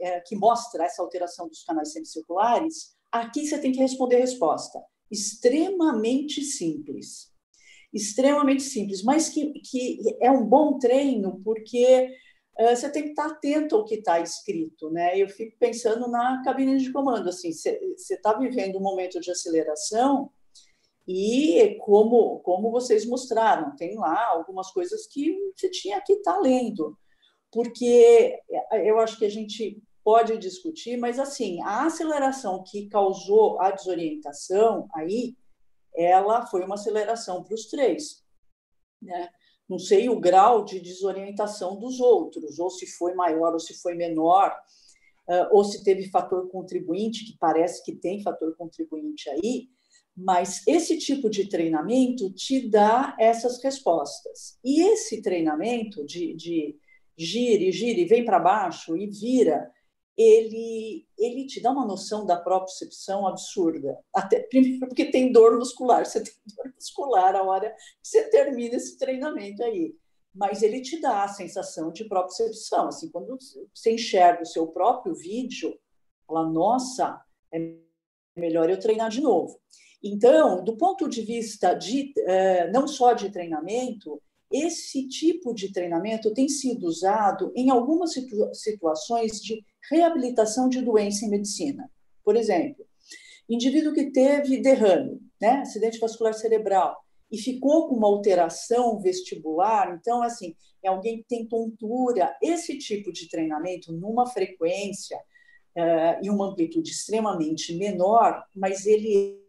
é, 0.00 0.18
que 0.20 0.34
mostra 0.34 0.84
essa 0.84 1.00
alteração 1.00 1.46
dos 1.46 1.62
canais 1.62 1.92
semicirculares, 1.92 2.96
aqui 3.12 3.46
você 3.46 3.60
tem 3.60 3.70
que 3.70 3.78
responder 3.78 4.16
a 4.16 4.20
resposta. 4.20 4.82
Extremamente 5.08 6.42
simples 6.42 7.35
extremamente 7.92 8.62
simples, 8.62 9.02
mas 9.02 9.28
que, 9.28 9.52
que 9.60 9.98
é 10.20 10.30
um 10.30 10.44
bom 10.44 10.78
treino 10.78 11.40
porque 11.44 12.08
uh, 12.58 12.74
você 12.74 12.90
tem 12.90 13.04
que 13.04 13.08
estar 13.10 13.26
atento 13.26 13.76
ao 13.76 13.84
que 13.84 13.96
está 13.96 14.20
escrito, 14.20 14.90
né? 14.90 15.18
Eu 15.18 15.28
fico 15.28 15.56
pensando 15.58 16.08
na 16.08 16.42
cabine 16.44 16.78
de 16.78 16.92
comando, 16.92 17.28
assim, 17.28 17.52
você 17.52 17.78
está 18.10 18.34
vivendo 18.34 18.76
um 18.76 18.82
momento 18.82 19.20
de 19.20 19.30
aceleração 19.30 20.30
e 21.08 21.76
como 21.80 22.40
como 22.40 22.70
vocês 22.70 23.06
mostraram, 23.06 23.76
tem 23.76 23.96
lá 23.96 24.26
algumas 24.28 24.70
coisas 24.72 25.06
que 25.06 25.34
você 25.54 25.70
tinha 25.70 26.00
que 26.00 26.14
estar 26.14 26.34
tá 26.34 26.40
lendo, 26.40 26.96
porque 27.52 28.38
eu 28.84 28.98
acho 28.98 29.18
que 29.18 29.24
a 29.24 29.30
gente 29.30 29.80
pode 30.06 30.38
discutir, 30.38 30.96
mas 30.96 31.18
assim, 31.18 31.60
a 31.62 31.86
aceleração 31.86 32.62
que 32.64 32.88
causou 32.88 33.60
a 33.60 33.70
desorientação 33.72 34.86
aí 34.94 35.34
ela 35.96 36.46
foi 36.46 36.64
uma 36.64 36.74
aceleração 36.74 37.42
para 37.42 37.54
os 37.54 37.66
três. 37.66 38.24
Né? 39.00 39.28
Não 39.68 39.78
sei 39.78 40.08
o 40.08 40.20
grau 40.20 40.64
de 40.64 40.80
desorientação 40.80 41.78
dos 41.78 42.00
outros, 42.00 42.58
ou 42.58 42.70
se 42.70 42.86
foi 42.86 43.14
maior 43.14 43.52
ou 43.52 43.60
se 43.60 43.74
foi 43.74 43.94
menor, 43.94 44.56
ou 45.50 45.64
se 45.64 45.82
teve 45.82 46.08
fator 46.08 46.48
contribuinte, 46.48 47.24
que 47.24 47.36
parece 47.38 47.84
que 47.84 47.96
tem 47.96 48.22
fator 48.22 48.54
contribuinte 48.56 49.28
aí, 49.28 49.68
mas 50.16 50.66
esse 50.66 50.96
tipo 50.96 51.28
de 51.28 51.48
treinamento 51.48 52.32
te 52.32 52.68
dá 52.68 53.14
essas 53.18 53.62
respostas. 53.62 54.58
E 54.64 54.80
esse 54.82 55.20
treinamento 55.20 56.06
de, 56.06 56.34
de 56.34 56.78
gire, 57.18 57.70
gire, 57.70 58.04
vem 58.06 58.24
para 58.24 58.38
baixo 58.38 58.96
e 58.96 59.06
vira, 59.08 59.70
ele, 60.16 61.06
ele 61.18 61.46
te 61.46 61.60
dá 61.60 61.70
uma 61.70 61.86
noção 61.86 62.24
da 62.24 62.36
propriocepção 62.36 63.26
absurda. 63.26 63.98
Até, 64.14 64.40
primeiro, 64.48 64.86
porque 64.86 65.10
tem 65.10 65.30
dor 65.30 65.58
muscular, 65.58 66.06
você 66.06 66.22
tem 66.22 66.32
dor 66.56 66.72
muscular 66.74 67.36
a 67.36 67.42
hora 67.42 67.70
que 67.70 67.76
você 68.08 68.28
termina 68.30 68.76
esse 68.76 68.96
treinamento 68.98 69.62
aí. 69.62 69.94
Mas 70.34 70.62
ele 70.62 70.80
te 70.80 71.00
dá 71.00 71.24
a 71.24 71.28
sensação 71.28 71.90
de 71.90 72.04
propriocepção. 72.04 72.88
Assim, 72.88 73.10
quando 73.10 73.38
você 73.74 73.92
enxerga 73.92 74.42
o 74.42 74.46
seu 74.46 74.66
próprio 74.66 75.14
vídeo, 75.14 75.78
fala, 76.26 76.48
nossa, 76.48 77.22
é 77.52 77.74
melhor 78.36 78.68
eu 78.68 78.78
treinar 78.78 79.08
de 79.08 79.20
novo. 79.20 79.58
Então, 80.02 80.62
do 80.62 80.76
ponto 80.76 81.08
de 81.08 81.22
vista 81.22 81.72
de 81.74 82.12
eh, 82.18 82.70
não 82.70 82.86
só 82.86 83.14
de 83.14 83.30
treinamento, 83.30 84.22
esse 84.50 85.08
tipo 85.08 85.52
de 85.52 85.72
treinamento 85.72 86.32
tem 86.32 86.48
sido 86.48 86.86
usado 86.86 87.50
em 87.56 87.70
algumas 87.70 88.12
situa 88.12 88.52
situações 88.54 89.40
de 89.40 89.64
reabilitação 89.90 90.68
de 90.68 90.80
doença 90.82 91.24
em 91.24 91.30
medicina. 91.30 91.90
Por 92.24 92.36
exemplo, 92.36 92.84
indivíduo 93.48 93.92
que 93.92 94.10
teve 94.10 94.60
derrame, 94.60 95.20
né, 95.40 95.60
acidente 95.60 95.98
vascular 95.98 96.34
cerebral, 96.34 96.96
e 97.30 97.38
ficou 97.38 97.88
com 97.88 97.96
uma 97.96 98.06
alteração 98.06 99.00
vestibular, 99.00 99.94
então, 99.94 100.22
assim, 100.22 100.54
é 100.82 100.88
alguém 100.88 101.18
que 101.18 101.24
tem 101.28 101.46
tontura, 101.46 102.36
esse 102.40 102.78
tipo 102.78 103.12
de 103.12 103.28
treinamento, 103.28 103.92
numa 103.92 104.26
frequência 104.26 105.18
uh, 105.76 106.24
e 106.24 106.30
uma 106.30 106.46
amplitude 106.46 106.90
extremamente 106.90 107.76
menor, 107.76 108.44
mas 108.54 108.86
ele 108.86 109.42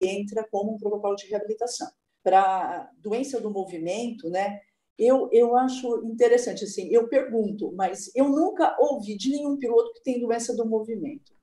entra 0.00 0.46
como 0.50 0.74
um 0.74 0.78
protocolo 0.78 1.16
de 1.16 1.26
reabilitação. 1.26 1.88
Para 2.22 2.90
doença 2.98 3.40
do 3.40 3.50
movimento, 3.50 4.28
né, 4.28 4.60
eu, 4.98 5.28
eu 5.30 5.56
acho 5.56 6.04
interessante, 6.06 6.64
assim, 6.64 6.88
eu 6.88 7.08
pergunto, 7.08 7.72
mas 7.72 8.10
eu 8.14 8.28
nunca 8.28 8.76
ouvi 8.80 9.16
de 9.16 9.30
nenhum 9.30 9.58
piloto 9.58 9.92
que 9.92 10.02
tem 10.02 10.20
doença 10.20 10.54
do 10.54 10.66
movimento. 10.66 11.34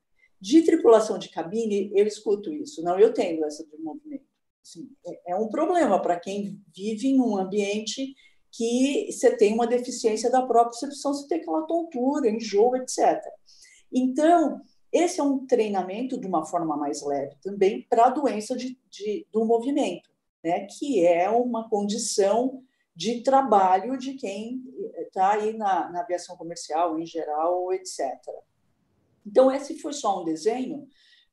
De 0.41 0.61
tripulação 0.63 1.17
de 1.17 1.29
cabine, 1.29 1.91
eu 1.93 2.05
escuto 2.05 2.51
isso. 2.51 2.83
Não, 2.83 2.99
eu 2.99 3.13
tenho 3.13 3.39
doença 3.39 3.65
do 3.65 3.81
movimento. 3.81 4.25
Assim, 4.61 4.89
é, 5.05 5.33
é 5.33 5.35
um 5.35 5.49
problema 5.49 6.01
para 6.01 6.19
quem 6.19 6.59
vive 6.75 7.09
em 7.09 7.19
um 7.19 7.37
ambiente 7.37 8.13
que 8.51 9.11
você 9.11 9.35
tem 9.35 9.53
uma 9.53 9.67
deficiência 9.67 10.29
da 10.29 10.41
própria 10.41 10.79
percepção, 10.79 11.13
você 11.13 11.27
tem 11.27 11.39
aquela 11.39 11.65
tontura, 11.65 12.29
enjoo, 12.29 12.75
etc. 12.75 13.19
Então, 13.91 14.61
esse 14.91 15.19
é 15.19 15.23
um 15.23 15.45
treinamento 15.45 16.19
de 16.19 16.27
uma 16.27 16.45
forma 16.45 16.77
mais 16.77 17.03
leve 17.03 17.35
também 17.41 17.85
para 17.89 18.05
a 18.05 18.09
doença 18.09 18.55
de, 18.55 18.77
de, 18.89 19.25
do 19.31 19.43
movimento, 19.43 20.09
né? 20.43 20.67
que 20.67 21.05
é 21.05 21.29
uma 21.29 21.67
condição 21.67 22.63
de 22.95 23.21
trabalho 23.21 23.97
de 23.97 24.13
quem 24.13 24.63
está 24.97 25.33
aí 25.33 25.53
na, 25.57 25.91
na, 25.91 26.01
aviação 26.01 26.37
comercial 26.37 26.99
em 26.99 27.05
geral, 27.05 27.73
etc. 27.73 27.99
Então, 29.25 29.51
esse 29.51 29.79
foi 29.79 29.93
só 29.93 30.21
um 30.21 30.25
desenho 30.25 30.87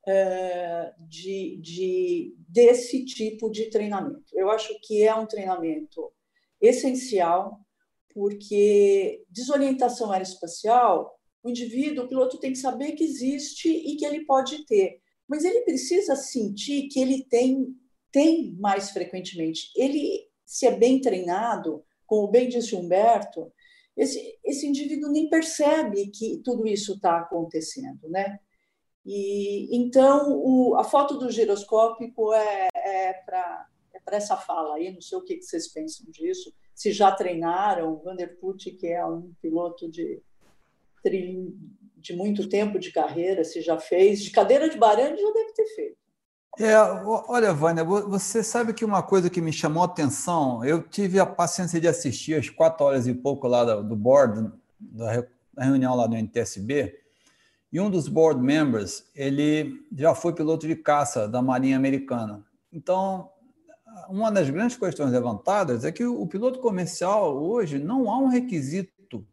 uh, 0.07 1.09
de, 1.09 1.59
de, 1.61 2.35
desse 2.49 3.05
tipo 3.05 3.51
de 3.51 3.69
treinamento. 3.69 4.25
Eu 4.33 4.51
acho 4.51 4.79
que 4.83 5.03
é 5.03 5.15
um 5.15 5.27
treinamento 5.27 6.13
essencial, 6.61 7.61
porque 8.13 9.25
desorientação 9.29 10.13
aeroespacial, 10.13 11.19
o 11.43 11.51
indivíduo, 11.51 12.05
o 12.05 12.09
piloto 12.09 12.39
tem 12.39 12.53
que 12.53 12.59
saber 12.59 12.93
que 12.93 13.05
existe 13.05 13.69
e 13.69 13.97
que 13.97 14.05
ele 14.05 14.25
pode 14.25 14.65
ter, 14.67 15.01
mas 15.27 15.45
ele 15.45 15.63
precisa 15.63 16.17
sentir 16.17 16.89
que 16.89 17.01
ele 17.01 17.25
tem, 17.25 17.75
tem 18.11 18.53
mais 18.57 18.91
frequentemente. 18.91 19.71
Ele, 19.77 20.29
se 20.51 20.67
é 20.67 20.77
bem 20.77 21.01
treinado, 21.01 21.85
como 22.05 22.27
bem 22.27 22.49
disse 22.49 22.75
Humberto, 22.75 23.53
esse, 23.97 24.37
esse 24.45 24.67
indivíduo 24.67 25.09
nem 25.09 25.29
percebe 25.29 26.09
que 26.09 26.39
tudo 26.45 26.67
isso 26.67 26.95
está 26.95 27.19
acontecendo, 27.21 28.09
né? 28.09 28.41
E 29.07 29.69
então 29.77 30.41
o, 30.43 30.75
a 30.75 30.83
foto 30.83 31.17
do 31.19 31.31
giroscópico 31.31 32.35
é, 32.35 32.69
é 32.75 33.13
para 33.13 33.69
para 34.05 34.17
essa 34.17 34.37
fala 34.37 34.77
aí, 34.77 34.91
não 34.91 35.01
sei 35.01 35.19
o 35.19 35.23
que 35.23 35.41
vocês 35.41 35.69
pensam 35.69 36.07
disso, 36.11 36.53
se 36.75 36.91
já 36.91 37.13
treinaram, 37.13 37.93
o 37.93 37.99
Vanderput, 38.03 38.71
que 38.73 38.87
é 38.89 39.05
um 39.05 39.33
piloto 39.43 39.91
de, 39.91 40.23
de 41.05 42.17
muito 42.17 42.49
tempo 42.49 42.79
de 42.79 42.91
carreira, 42.91 43.45
se 43.45 43.61
já 43.61 43.79
fez, 43.79 44.23
de 44.23 44.31
cadeira 44.31 44.71
de 44.71 44.79
barande 44.79 45.21
já 45.21 45.31
deve 45.33 45.53
ter 45.53 45.67
feito. 45.75 46.10
É, 46.59 46.77
olha, 46.77 47.53
Vânia, 47.53 47.85
você 47.85 48.43
sabe 48.43 48.75
que 48.75 48.85
uma 48.85 49.03
coisa 49.03 49.31
que 49.31 49.41
me 49.41 49.53
chamou 49.53 49.83
a 49.83 49.87
atenção, 49.87 50.65
eu 50.65 50.83
tive 50.83 51.19
a 51.19 51.25
paciência 51.25 51.81
de 51.81 51.89
assistir 51.89 52.35
as 52.35 52.51
quatro 52.51 52.85
horas 52.85 53.07
e 53.07 53.15
pouco 53.15 53.47
lá 53.47 53.65
do 53.81 53.97
board, 53.97 54.53
da 54.81 55.25
reunião 55.59 55.95
lá 55.95 56.07
do 56.07 56.17
NTSB, 56.17 56.99
e 57.73 57.81
um 57.81 57.89
dos 57.89 58.09
board 58.09 58.43
members, 58.43 59.05
ele 59.15 59.87
já 59.97 60.15
foi 60.15 60.33
piloto 60.33 60.67
de 60.67 60.75
caça 60.75 61.29
da 61.29 61.41
Marinha 61.41 61.77
Americana. 61.77 62.45
Então, 62.73 63.31
uma 64.09 64.31
das 64.31 64.51
grandes 64.51 64.77
questões 64.77 65.13
levantadas 65.13 65.85
é 65.85 65.93
que 65.93 66.05
o 66.05 66.27
piloto 66.27 66.59
comercial 66.59 67.41
hoje 67.41 67.79
não 67.79 68.11
há 68.11 68.19
um 68.19 68.27
requisito 68.27 69.25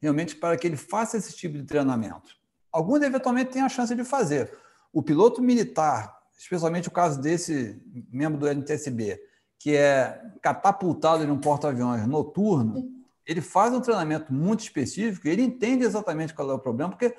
realmente 0.00 0.36
para 0.36 0.56
que 0.56 0.66
ele 0.66 0.76
faça 0.76 1.16
esse 1.16 1.34
tipo 1.34 1.56
de 1.56 1.64
treinamento. 1.64 2.36
Alguns 2.70 3.02
eventualmente 3.02 3.50
têm 3.50 3.62
a 3.62 3.68
chance 3.68 3.94
de 3.94 4.04
fazer. 4.04 4.52
O 4.92 5.02
piloto 5.02 5.42
militar, 5.42 6.21
especialmente 6.42 6.88
o 6.88 6.90
caso 6.90 7.20
desse 7.20 7.80
membro 8.10 8.36
do 8.36 8.48
NTSB, 8.48 9.20
que 9.60 9.76
é 9.76 10.20
catapultado 10.42 11.22
em 11.22 11.30
um 11.30 11.38
porta-aviões 11.38 12.04
noturno, 12.04 12.90
ele 13.24 13.40
faz 13.40 13.72
um 13.72 13.80
treinamento 13.80 14.34
muito 14.34 14.60
específico, 14.60 15.28
ele 15.28 15.42
entende 15.42 15.84
exatamente 15.84 16.34
qual 16.34 16.50
é 16.50 16.54
o 16.54 16.58
problema, 16.58 16.90
porque 16.90 17.16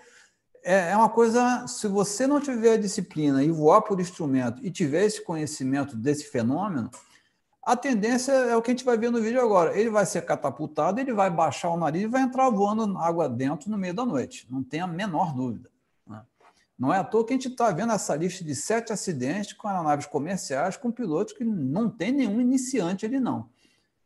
é, 0.62 0.92
é 0.92 0.98
uma 0.98 1.08
coisa, 1.08 1.66
se 1.68 1.88
você 1.88 2.28
não 2.28 2.42
tiver 2.42 2.74
a 2.74 2.78
disciplina 2.78 3.42
e 3.42 3.50
voar 3.50 3.82
por 3.82 3.98
instrumento 4.02 4.62
e 4.62 4.70
tiver 4.70 5.06
esse 5.06 5.24
conhecimento 5.24 5.96
desse 5.96 6.26
fenômeno, 6.26 6.92
a 7.64 7.78
tendência 7.78 8.34
é 8.34 8.58
o 8.58 8.62
que 8.62 8.72
a 8.72 8.74
gente 8.74 8.84
vai 8.84 8.98
ver 8.98 9.10
no 9.10 9.22
vídeo 9.22 9.40
agora. 9.40 9.80
Ele 9.80 9.90
vai 9.90 10.06
ser 10.06 10.24
catapultado, 10.24 11.00
ele 11.00 11.14
vai 11.14 11.30
baixar 11.30 11.70
o 11.70 11.78
nariz 11.78 12.04
e 12.04 12.08
vai 12.08 12.24
entrar 12.24 12.50
voando 12.50 12.98
água 12.98 13.30
dentro 13.30 13.72
no 13.72 13.78
meio 13.78 13.94
da 13.94 14.06
noite. 14.06 14.46
Não 14.52 14.62
tem 14.62 14.82
a 14.82 14.88
menor 14.88 15.34
dúvida. 15.34 15.72
Não 16.78 16.94
é 16.94 16.98
à 16.98 17.04
toa 17.04 17.26
que 17.26 17.34
a 17.34 17.36
gente 17.36 17.50
está 17.50 17.72
vendo 17.72 17.94
essa 17.94 18.16
lista 18.16 18.44
de 18.44 18.56
sete 18.56 18.92
acidentes 18.92 19.54
com 19.54 19.68
aeronaves 19.68 20.06
comerciais 20.06 20.76
com 20.76 20.92
pilotos 20.92 21.34
que 21.34 21.44
não 21.44 21.90
tem 21.90 22.12
nenhum 22.12 22.42
iniciante 22.42 23.06
ali, 23.06 23.20
não. 23.20 23.50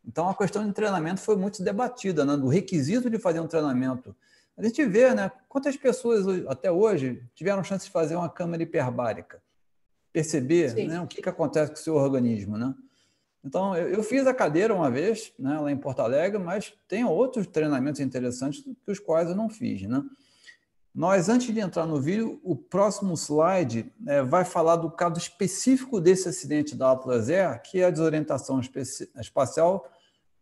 Então, 0.05 0.29
a 0.29 0.35
questão 0.35 0.65
de 0.65 0.73
treinamento 0.73 1.19
foi 1.19 1.35
muito 1.35 1.63
debatida, 1.63 2.23
né? 2.25 2.37
do 2.37 2.47
requisito 2.47 3.09
de 3.09 3.17
fazer 3.17 3.39
um 3.39 3.47
treinamento 3.47 4.15
a 4.57 4.63
gente 4.63 4.83
vê, 4.85 5.13
né? 5.13 5.31
Quantas 5.47 5.77
pessoas 5.77 6.25
até 6.47 6.71
hoje 6.71 7.23
tiveram 7.35 7.63
chance 7.63 7.85
de 7.85 7.91
fazer 7.91 8.15
uma 8.15 8.27
câmara 8.27 8.63
hiperbárica? 8.63 9.39
Perceber 10.11 10.73
né, 10.73 10.99
o 10.99 11.05
que, 11.05 11.21
que 11.21 11.29
acontece 11.29 11.71
com 11.71 11.77
o 11.77 11.81
seu 11.81 11.93
organismo, 11.93 12.57
né? 12.57 12.73
Então, 13.45 13.77
eu, 13.77 13.89
eu, 13.89 14.03
fiz 14.03 14.25
a 14.25 14.33
cadeira 14.33 14.73
uma 14.73 14.89
vez, 14.89 15.31
né, 15.37 15.59
lá 15.59 15.71
em 15.71 15.77
Porto 15.77 15.99
Alegre, 15.99 16.39
mas 16.39 16.73
tem 16.87 17.05
outros 17.05 17.45
treinamentos 17.45 18.01
interessantes 18.01 18.61
que 18.61 18.91
os 18.91 18.99
quais 18.99 19.29
eu 19.29 19.35
não 19.35 19.47
fiz, 19.47 19.83
né? 19.83 20.03
Nós, 20.97 21.29
antes 21.29 21.53
de 21.53 21.59
entrar 21.59 21.85
no 21.85 22.01
vídeo, 22.01 22.39
o 22.43 22.55
próximo 22.55 23.13
slide 23.13 23.93
é, 24.07 24.23
vai 24.23 24.43
falar 24.43 24.77
do 24.77 24.89
caso 24.89 25.19
específico 25.19 26.01
desse 26.01 26.27
acidente 26.27 26.75
da 26.75 26.91
Atlas 26.91 27.29
Air, 27.29 27.61
que 27.61 27.81
é 27.81 27.85
a 27.85 27.91
desorientação 27.91 28.59
espacial, 28.59 29.87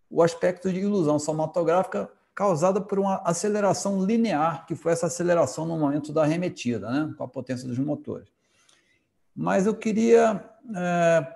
o 0.10 0.24
aspecto 0.24 0.72
de 0.72 0.80
ilusão 0.80 1.20
somatográfica 1.20 2.10
causada 2.34 2.80
por 2.80 3.00
uma 3.00 3.18
aceleração 3.26 4.02
linear, 4.06 4.66
que 4.66 4.76
foi 4.76 4.94
essa 4.94 5.08
aceleração 5.08 5.66
no 5.66 5.78
momento 5.78 6.14
da 6.14 6.24
arremetida, 6.24 6.90
né, 6.90 7.14
com 7.18 7.26
a 7.26 7.28
potência 7.28 7.68
dos 7.68 7.78
motores. 7.78 8.30
Mas 9.36 9.66
eu 9.66 9.76
queria 9.76 10.42
é, 10.74 11.36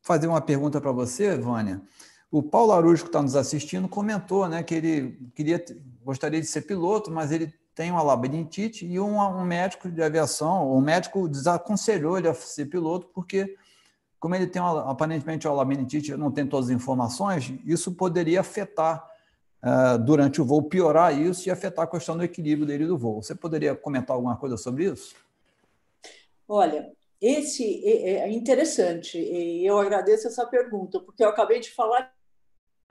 fazer 0.00 0.26
uma 0.26 0.40
pergunta 0.40 0.80
para 0.80 0.90
você, 0.90 1.36
Vânia. 1.36 1.82
O 2.30 2.42
Paulo 2.42 2.72
Arujo, 2.72 3.02
que 3.02 3.10
está 3.10 3.20
nos 3.20 3.36
assistindo, 3.36 3.86
comentou 3.90 4.48
né, 4.48 4.62
que 4.62 4.74
ele 4.74 5.30
queria, 5.34 5.62
gostaria 6.02 6.40
de 6.40 6.46
ser 6.46 6.62
piloto, 6.62 7.10
mas 7.10 7.30
ele 7.30 7.52
tem 7.78 7.92
uma 7.92 8.02
labirintite 8.02 8.84
e 8.84 8.98
um, 8.98 9.20
um 9.20 9.44
médico 9.44 9.88
de 9.88 10.02
aviação, 10.02 10.68
o 10.68 10.80
médico 10.80 11.28
desaconselhou 11.28 12.18
ele 12.18 12.26
a 12.26 12.34
ser 12.34 12.66
piloto 12.66 13.06
porque, 13.14 13.56
como 14.18 14.34
ele 14.34 14.48
tem 14.48 14.60
uma, 14.60 14.90
aparentemente 14.90 15.46
uma 15.46 15.54
labirintite, 15.54 16.16
não 16.16 16.32
tem 16.32 16.44
todas 16.44 16.70
as 16.70 16.74
informações, 16.74 17.54
isso 17.64 17.92
poderia 17.94 18.40
afetar 18.40 19.08
uh, 19.62 19.96
durante 19.96 20.42
o 20.42 20.44
voo 20.44 20.64
piorar 20.64 21.16
isso 21.16 21.48
e 21.48 21.52
afetar 21.52 21.84
a 21.84 21.88
questão 21.88 22.16
do 22.16 22.24
equilíbrio 22.24 22.66
dele 22.66 22.84
do 22.84 22.98
voo. 22.98 23.22
Você 23.22 23.32
poderia 23.32 23.76
comentar 23.76 24.16
alguma 24.16 24.36
coisa 24.36 24.56
sobre 24.56 24.90
isso? 24.90 25.14
Olha, 26.48 26.90
esse 27.20 27.80
é, 27.86 28.28
é 28.28 28.32
interessante 28.32 29.16
e 29.20 29.64
eu 29.64 29.78
agradeço 29.78 30.26
essa 30.26 30.44
pergunta 30.44 30.98
porque 30.98 31.22
eu 31.22 31.28
acabei 31.28 31.60
de 31.60 31.70
falar 31.70 32.12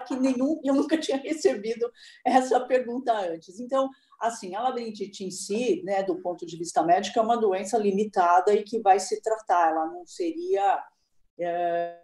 que 0.07 0.15
nenhum 0.15 0.61
eu 0.63 0.73
nunca 0.73 0.97
tinha 0.97 1.17
recebido 1.21 1.91
essa 2.25 2.57
pergunta 2.61 3.11
antes. 3.11 3.59
Então, 3.59 3.89
assim, 4.19 4.55
a 4.55 4.61
labirintite 4.61 5.23
em 5.23 5.31
si, 5.31 5.81
né, 5.83 6.03
do 6.03 6.21
ponto 6.21 6.45
de 6.45 6.57
vista 6.57 6.83
médico, 6.83 7.19
é 7.19 7.21
uma 7.21 7.37
doença 7.37 7.77
limitada 7.77 8.53
e 8.53 8.63
que 8.63 8.79
vai 8.79 8.99
se 8.99 9.21
tratar. 9.21 9.71
Ela 9.71 9.85
não 9.87 10.05
seria 10.05 10.83
é, 11.39 11.97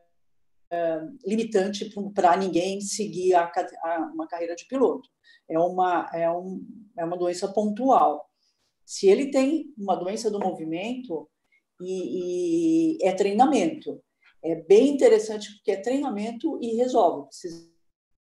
limitante 1.26 1.94
para 2.14 2.38
ninguém 2.38 2.82
seguir 2.82 3.34
a, 3.36 3.52
a, 3.84 4.12
uma 4.14 4.28
carreira 4.28 4.56
de 4.56 4.66
piloto. 4.66 5.10
É 5.50 5.60
uma, 5.60 6.10
é, 6.14 6.30
um, 6.32 6.66
é 6.98 7.04
uma 7.04 7.18
doença 7.18 7.52
pontual. 7.52 8.30
Se 8.86 9.08
ele 9.08 9.32
tem 9.32 9.74
uma 9.78 9.96
doença 9.96 10.30
do 10.30 10.40
movimento, 10.40 11.30
e, 11.84 12.98
e 12.98 13.08
é 13.08 13.14
treinamento. 13.14 14.02
É 14.44 14.56
bem 14.56 14.90
interessante 14.90 15.54
porque 15.56 15.72
é 15.72 15.82
treinamento 15.82 16.60
e 16.62 16.76
resolve. 16.76 17.30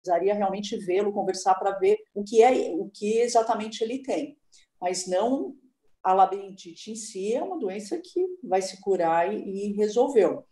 Precisaria 0.06 0.34
realmente 0.34 0.76
vê-lo, 0.76 1.12
conversar 1.12 1.56
para 1.56 1.76
ver 1.78 1.98
o 2.14 2.22
que 2.22 2.42
é, 2.42 2.70
o 2.74 2.88
que 2.88 3.18
exatamente 3.18 3.82
ele 3.82 4.02
tem. 4.02 4.38
Mas 4.80 5.08
não 5.08 5.56
a 6.00 6.12
labirintite 6.12 6.92
em 6.92 6.94
si 6.94 7.34
é 7.34 7.42
uma 7.42 7.58
doença 7.58 7.98
que 7.98 8.24
vai 8.44 8.62
se 8.62 8.80
curar 8.80 9.34
e, 9.34 9.40
e 9.40 9.72
resolveu. 9.72 10.44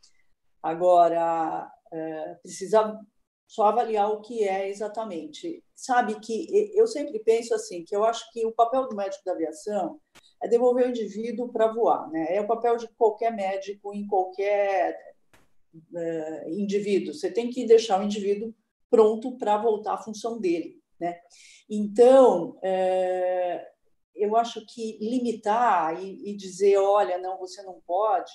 Agora, 0.61 1.71
é, 1.93 2.35
precisa 2.43 3.01
só 3.47 3.67
avaliar 3.67 4.11
o 4.11 4.21
que 4.21 4.43
é 4.43 4.69
exatamente. 4.69 5.63
Sabe 5.73 6.19
que 6.19 6.73
eu 6.75 6.89
sempre 6.89 7.21
penso 7.21 7.55
assim, 7.55 7.85
que 7.85 7.95
eu 7.95 8.05
acho 8.05 8.29
que 8.33 8.45
o 8.45 8.51
papel 8.51 8.89
do 8.89 8.97
médico 8.97 9.23
da 9.25 9.33
aviação 9.33 10.01
é 10.43 10.49
devolver 10.49 10.87
o 10.87 10.91
indivíduo 10.91 11.53
para 11.53 11.73
voar, 11.73 12.11
né? 12.11 12.35
É 12.35 12.41
o 12.41 12.47
papel 12.49 12.77
de 12.77 12.89
qualquer 12.97 13.33
médico 13.33 13.95
em 13.95 14.05
qualquer 14.09 14.99
é, 15.95 16.51
indivíduo, 16.51 17.15
você 17.15 17.31
tem 17.31 17.51
que 17.51 17.67
deixar 17.67 18.01
o 18.01 18.05
indivíduo 18.05 18.53
pronto 18.95 19.37
para 19.37 19.57
voltar 19.57 19.95
à 19.95 19.99
função 19.99 20.39
dele. 20.39 20.81
Né? 21.01 21.19
Então, 21.69 22.57
é, 22.63 23.69
eu 24.15 24.37
acho 24.37 24.65
que 24.65 24.97
limitar 25.01 26.01
e, 26.01 26.31
e, 26.31 26.37
dizer, 26.37 26.77
olha, 26.77 27.19
não, 27.19 27.37
você 27.37 27.61
não 27.65 27.81
pode, 27.85 28.31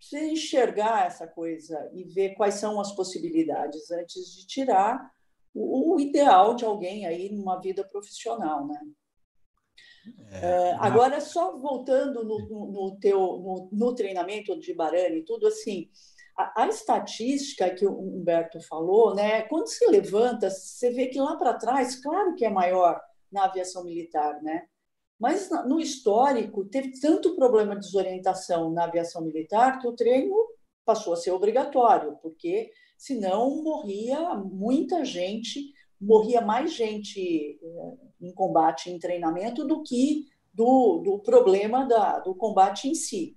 você 0.00 0.30
enxergar 0.30 1.06
essa 1.06 1.26
coisa 1.26 1.90
e 1.92 2.04
ver 2.04 2.34
quais 2.34 2.54
são 2.54 2.80
as 2.80 2.94
possibilidades 2.96 3.90
antes 3.90 4.34
de 4.34 4.46
tirar 4.46 5.10
o, 5.52 5.94
o 5.94 6.00
ideal 6.00 6.54
de 6.54 6.64
alguém 6.64 7.04
aí 7.06 7.30
numa 7.30 7.60
vida 7.60 7.86
profissional, 7.86 8.66
né? 8.66 8.80
É, 10.30 10.46
é, 10.46 10.74
agora, 10.80 11.20
só 11.20 11.58
voltando 11.58 12.24
no, 12.24 12.38
no, 12.48 12.72
no 12.72 12.98
teu 12.98 13.18
no, 13.18 13.68
no, 13.70 13.94
treinamento 13.94 14.58
de 14.58 14.74
Barani, 14.74 15.24
tudo 15.24 15.46
assim, 15.46 15.90
a, 16.36 16.62
a, 16.62 16.68
estatística 16.68 17.70
que 17.70 17.86
o 17.86 17.98
Humberto 17.98 18.60
falou, 18.60 19.14
né? 19.14 19.42
Quando 19.42 19.68
se 19.68 19.86
levanta, 19.90 20.50
você 20.50 20.90
vê 20.90 21.06
que 21.06 21.20
lá 21.20 21.36
para 21.36 21.54
trás, 21.54 21.96
claro 21.96 22.34
que 22.34 22.44
é 22.44 22.50
maior 22.50 23.00
na 23.30 23.44
aviação 23.44 23.84
militar, 23.84 24.42
né? 24.42 24.66
Mas 25.18 25.48
no 25.66 25.80
histórico 25.80 26.64
teve 26.64 26.98
tanto 27.00 27.36
problema 27.36 27.74
de 27.74 27.86
desorientação 27.86 28.70
na 28.70 28.84
aviação 28.84 29.22
militar 29.22 29.78
que 29.80 29.86
o 29.86 29.94
treino 29.94 30.34
passou 30.84 31.12
a 31.12 31.16
ser 31.16 31.30
obrigatório, 31.30 32.18
porque 32.20 32.70
senão 32.98 33.62
morria 33.62 34.34
muita 34.34 35.04
gente, 35.04 35.72
morria 36.00 36.40
mais 36.40 36.72
gente 36.72 37.58
eh, 37.62 37.94
em 38.20 38.34
combate, 38.34 38.90
em 38.90 38.98
treinamento, 38.98 39.66
do 39.66 39.82
que 39.82 40.26
do, 40.52 40.98
do 40.98 41.18
problema 41.20 41.86
da, 41.86 42.18
do 42.18 42.34
combate 42.34 42.88
em 42.88 42.94
si. 42.94 43.36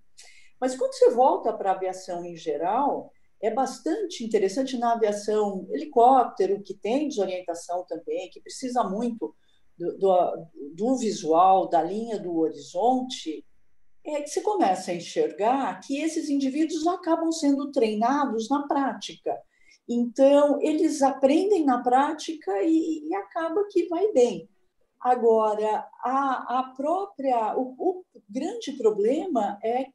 Mas 0.60 0.76
quando 0.76 0.93
você 0.93 1.12
volta 1.12 1.53
para 1.53 1.72
a 1.72 1.76
aviação 1.76 2.26
em 2.26 2.36
geral, 2.36 3.12
é 3.41 3.51
bastante 3.51 4.24
interessante 4.24 4.78
na 4.78 4.93
aviação 4.93 5.68
helicóptero, 5.72 6.62
que 6.64 6.74
tem 6.74 7.08
desorientação 7.08 7.86
também, 7.88 8.30
que 8.30 8.41
precisa 8.41 8.84
muito 8.84 9.36
do, 9.78 9.97
do, 9.97 10.47
do 10.74 10.95
visual, 10.97 11.70
da 11.70 11.84
linha 11.84 12.20
do 12.20 12.36
horizonte, 12.38 13.45
é 14.03 14.22
que 14.22 14.30
você 14.30 14.41
começa 14.41 14.91
a 14.91 14.95
enxergar 14.95 15.80
que 15.82 16.01
esses 16.01 16.30
indivíduos 16.30 16.88
acabam 16.88 17.32
sendo 17.32 17.72
treinados 17.72 18.49
na 18.49 18.66
prática. 18.66 19.38
Então, 19.88 20.62
eles 20.62 21.01
aprendem 21.01 21.64
na 21.64 21.82
prática 21.82 22.51
e, 22.64 23.08
e 23.08 23.16
acaba 23.16 23.68
que 23.70 23.88
vai 23.88 24.12
bem. 24.12 24.49
Agora, 24.99 25.88
a, 26.03 26.60
a 26.60 26.74
própria. 26.76 27.55
O, 27.58 27.76
o, 27.78 28.03
grande 28.30 28.74
problema 28.74 29.58
é 29.64 29.86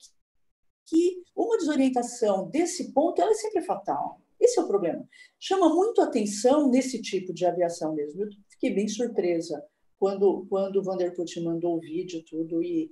que, 0.86 1.22
uma 1.34 1.56
desorientação 1.56 2.48
desse 2.48 2.92
ponto 2.92 3.20
ela 3.20 3.30
é 3.30 3.34
sempre 3.34 3.62
fatal. 3.62 4.20
Esse 4.40 4.58
é 4.58 4.62
o 4.62 4.68
problema. 4.68 5.06
Chama 5.38 5.68
muito 5.72 6.00
atenção 6.00 6.68
nesse 6.68 7.00
tipo 7.00 7.32
de 7.32 7.46
aviação 7.46 7.94
mesmo. 7.94 8.22
Eu 8.22 8.28
fiquei 8.50 8.74
bem 8.74 8.88
surpresa 8.88 9.64
quando, 9.98 10.46
quando 10.48 10.76
o 10.76 10.82
Vanderput 10.82 11.40
mandou 11.40 11.76
o 11.76 11.80
vídeo 11.80 12.24
tudo 12.28 12.62
e, 12.62 12.90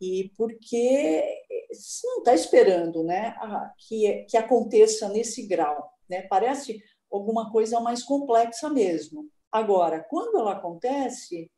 e 0.00 0.30
porque 0.36 1.24
você 1.72 2.06
não 2.06 2.18
está 2.18 2.34
esperando 2.34 3.02
né, 3.02 3.34
que, 3.78 4.26
que 4.28 4.36
aconteça 4.36 5.08
nesse 5.08 5.46
grau. 5.46 5.90
Né? 6.08 6.22
Parece 6.22 6.82
alguma 7.10 7.50
coisa 7.50 7.80
mais 7.80 8.02
complexa 8.02 8.68
mesmo. 8.68 9.28
Agora, 9.50 10.04
quando 10.08 10.38
ela 10.38 10.52
acontece, 10.52 11.50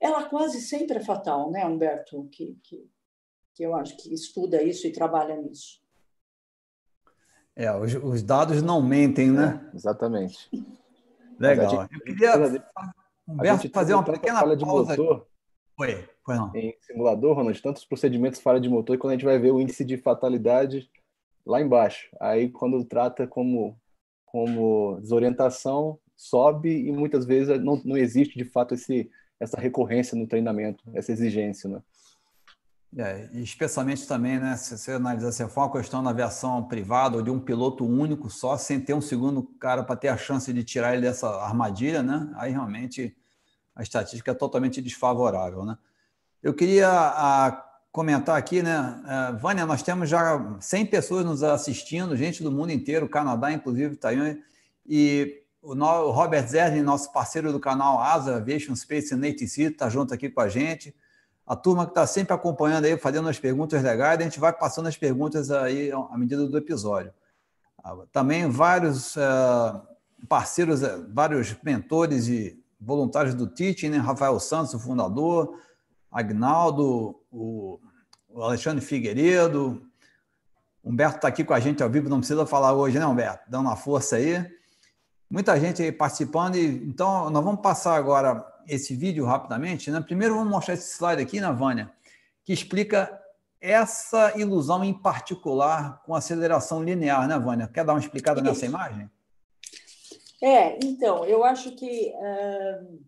ela 0.00 0.28
quase 0.28 0.60
sempre 0.60 0.98
é 0.98 1.04
fatal, 1.04 1.50
né, 1.50 1.66
Humberto? 1.66 2.28
Que, 2.30 2.56
que, 2.62 2.88
que 3.54 3.62
eu 3.62 3.74
acho 3.74 3.96
que 3.96 4.12
estuda 4.12 4.62
isso 4.62 4.86
e 4.86 4.92
trabalha 4.92 5.36
nisso. 5.36 5.80
É, 7.54 7.70
os, 7.76 7.94
os 7.94 8.22
dados 8.22 8.62
não 8.62 8.80
mentem, 8.80 9.30
né? 9.30 9.68
É, 9.72 9.76
exatamente. 9.76 10.48
Legal. 11.38 11.70
Gente, 11.70 11.94
eu 11.94 12.00
queria, 12.00 12.32
Humberto, 13.28 13.70
fazer 13.70 13.94
uma 13.94 14.04
pequena 14.04 14.40
falha 14.40 14.56
de 14.56 14.64
pausa. 14.64 14.96
Motor, 14.96 15.26
Foi, 15.76 16.08
foi 16.24 16.36
não. 16.36 16.54
Em 16.54 16.74
simulador, 16.80 17.36
Ronald, 17.36 17.60
tantos 17.60 17.84
procedimentos 17.84 18.40
falha 18.40 18.60
de 18.60 18.68
motor, 18.68 18.94
e 18.94 18.98
quando 18.98 19.12
a 19.12 19.14
gente 19.14 19.24
vai 19.24 19.38
ver 19.38 19.52
o 19.52 19.60
índice 19.60 19.84
de 19.84 19.96
fatalidade 19.96 20.90
lá 21.44 21.60
embaixo. 21.60 22.08
Aí, 22.20 22.48
quando 22.48 22.84
trata 22.84 23.26
como, 23.26 23.78
como 24.24 24.98
desorientação, 25.00 25.98
sobe 26.16 26.70
e 26.70 26.92
muitas 26.92 27.24
vezes 27.26 27.60
não, 27.62 27.80
não 27.84 27.96
existe, 27.96 28.36
de 28.36 28.44
fato, 28.44 28.74
esse, 28.74 29.10
essa 29.38 29.60
recorrência 29.60 30.16
no 30.16 30.26
treinamento, 30.26 30.82
essa 30.94 31.12
exigência, 31.12 31.68
né? 31.68 31.82
É, 32.98 33.30
especialmente 33.32 34.06
também, 34.06 34.38
né, 34.38 34.54
se 34.54 34.76
você 34.76 34.92
analisar 34.92 35.32
se 35.32 35.48
for 35.48 35.62
uma 35.62 35.72
questão 35.72 36.02
na 36.02 36.10
aviação 36.10 36.62
privada 36.64 37.16
ou 37.16 37.22
de 37.22 37.30
um 37.30 37.40
piloto 37.40 37.86
único 37.86 38.28
só, 38.28 38.58
sem 38.58 38.78
ter 38.78 38.92
um 38.92 39.00
segundo 39.00 39.42
cara 39.58 39.82
para 39.82 39.96
ter 39.96 40.08
a 40.08 40.16
chance 40.16 40.52
de 40.52 40.62
tirar 40.62 40.92
ele 40.92 41.00
dessa 41.00 41.26
armadilha, 41.40 42.02
né? 42.02 42.30
Aí 42.34 42.52
realmente 42.52 43.16
a 43.74 43.82
estatística 43.82 44.30
é 44.30 44.34
totalmente 44.34 44.82
desfavorável, 44.82 45.64
né? 45.64 45.78
Eu 46.42 46.52
queria 46.52 46.90
a, 46.90 47.64
comentar 47.90 48.36
aqui, 48.36 48.62
né? 48.62 49.02
Uh, 49.04 49.38
Vânia, 49.38 49.64
nós 49.64 49.82
temos 49.82 50.10
já 50.10 50.58
100 50.60 50.86
pessoas 50.86 51.24
nos 51.24 51.42
assistindo, 51.42 52.14
gente 52.14 52.42
do 52.42 52.52
mundo 52.52 52.72
inteiro, 52.72 53.08
Canadá, 53.08 53.50
inclusive, 53.50 53.96
Taiwan, 53.96 54.36
e 54.84 55.42
o, 55.62 55.74
no, 55.74 55.86
o 55.86 56.10
Robert 56.10 56.46
Zerlin, 56.46 56.82
nosso 56.82 57.10
parceiro 57.10 57.52
do 57.52 57.60
canal 57.60 58.00
Asa 58.00 58.36
Aviation 58.36 58.76
Space 58.76 59.14
ATC, 59.14 59.62
está 59.62 59.88
junto 59.88 60.12
aqui 60.12 60.28
com 60.28 60.42
a 60.42 60.48
gente. 60.48 60.94
A 61.46 61.56
turma 61.56 61.84
que 61.84 61.90
está 61.90 62.06
sempre 62.06 62.32
acompanhando 62.32 62.84
aí, 62.84 62.96
fazendo 62.96 63.28
as 63.28 63.38
perguntas 63.38 63.82
legais, 63.82 64.18
a 64.18 64.22
gente 64.22 64.38
vai 64.38 64.52
passando 64.52 64.88
as 64.88 64.96
perguntas 64.96 65.50
aí 65.50 65.90
à 65.92 66.16
medida 66.16 66.46
do 66.46 66.56
episódio. 66.56 67.12
Ah, 67.82 67.96
também 68.12 68.48
vários 68.48 69.16
uh, 69.16 69.82
parceiros, 70.28 70.82
uh, 70.82 71.04
vários 71.12 71.56
mentores 71.62 72.28
e 72.28 72.62
voluntários 72.80 73.34
do 73.34 73.46
Teaching, 73.46 73.90
né? 73.90 73.98
Rafael 73.98 74.38
Santos, 74.38 74.74
o 74.74 74.78
fundador, 74.78 75.58
Agnaldo, 76.10 77.20
o, 77.30 77.80
Alexandre 78.34 78.84
Figueiredo, 78.84 79.82
Humberto 80.84 81.16
está 81.16 81.28
aqui 81.28 81.44
com 81.44 81.54
a 81.54 81.60
gente 81.60 81.82
ao 81.82 81.88
vivo, 81.88 82.08
não 82.08 82.18
precisa 82.18 82.44
falar 82.44 82.72
hoje, 82.72 82.98
né, 82.98 83.06
Humberto? 83.06 83.48
Dando 83.48 83.66
uma 83.66 83.76
força 83.76 84.16
aí. 84.16 84.44
Muita 85.30 85.58
gente 85.58 85.80
aí 85.80 85.92
participando, 85.92 86.56
e, 86.56 86.66
então 86.88 87.30
nós 87.30 87.44
vamos 87.44 87.60
passar 87.60 87.94
agora 87.94 88.44
esse 88.68 88.94
vídeo 88.94 89.24
rapidamente. 89.24 89.90
Né? 89.90 90.00
Primeiro 90.00 90.34
vamos 90.34 90.50
mostrar 90.50 90.74
esse 90.74 90.94
slide 90.94 91.22
aqui, 91.22 91.40
né, 91.40 91.50
Vânia, 91.52 91.92
que 92.44 92.52
explica 92.52 93.20
essa 93.60 94.36
ilusão 94.36 94.82
em 94.82 94.92
particular 94.92 96.02
com 96.02 96.14
aceleração 96.14 96.82
linear, 96.82 97.28
né, 97.28 97.38
Vânia? 97.38 97.68
Quer 97.68 97.84
dar 97.84 97.92
uma 97.92 98.00
explicada 98.00 98.40
Isso. 98.40 98.48
nessa 98.48 98.66
imagem? 98.66 99.10
É, 100.42 100.76
então, 100.84 101.24
eu 101.24 101.44
acho 101.44 101.70
que 101.76 102.12
uh, 102.16 103.00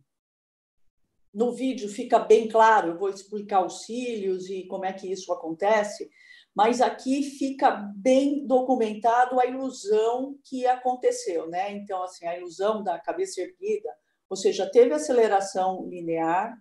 no 1.34 1.52
vídeo 1.52 1.88
fica 1.88 2.20
bem 2.20 2.46
claro, 2.46 2.90
eu 2.90 2.98
vou 2.98 3.10
explicar 3.10 3.66
os 3.66 3.84
cílios 3.84 4.48
e 4.48 4.62
como 4.68 4.84
é 4.84 4.92
que 4.92 5.10
isso 5.10 5.32
acontece, 5.32 6.08
mas 6.54 6.80
aqui 6.80 7.24
fica 7.24 7.72
bem 7.96 8.46
documentado 8.46 9.40
a 9.40 9.46
ilusão 9.46 10.38
que 10.44 10.64
aconteceu, 10.64 11.48
né? 11.48 11.72
Então, 11.72 12.04
assim, 12.04 12.24
a 12.24 12.38
ilusão 12.38 12.84
da 12.84 12.96
cabeça 13.00 13.40
erguida, 13.40 13.90
ou 14.28 14.36
seja, 14.36 14.70
teve 14.70 14.94
aceleração 14.94 15.86
linear, 15.88 16.56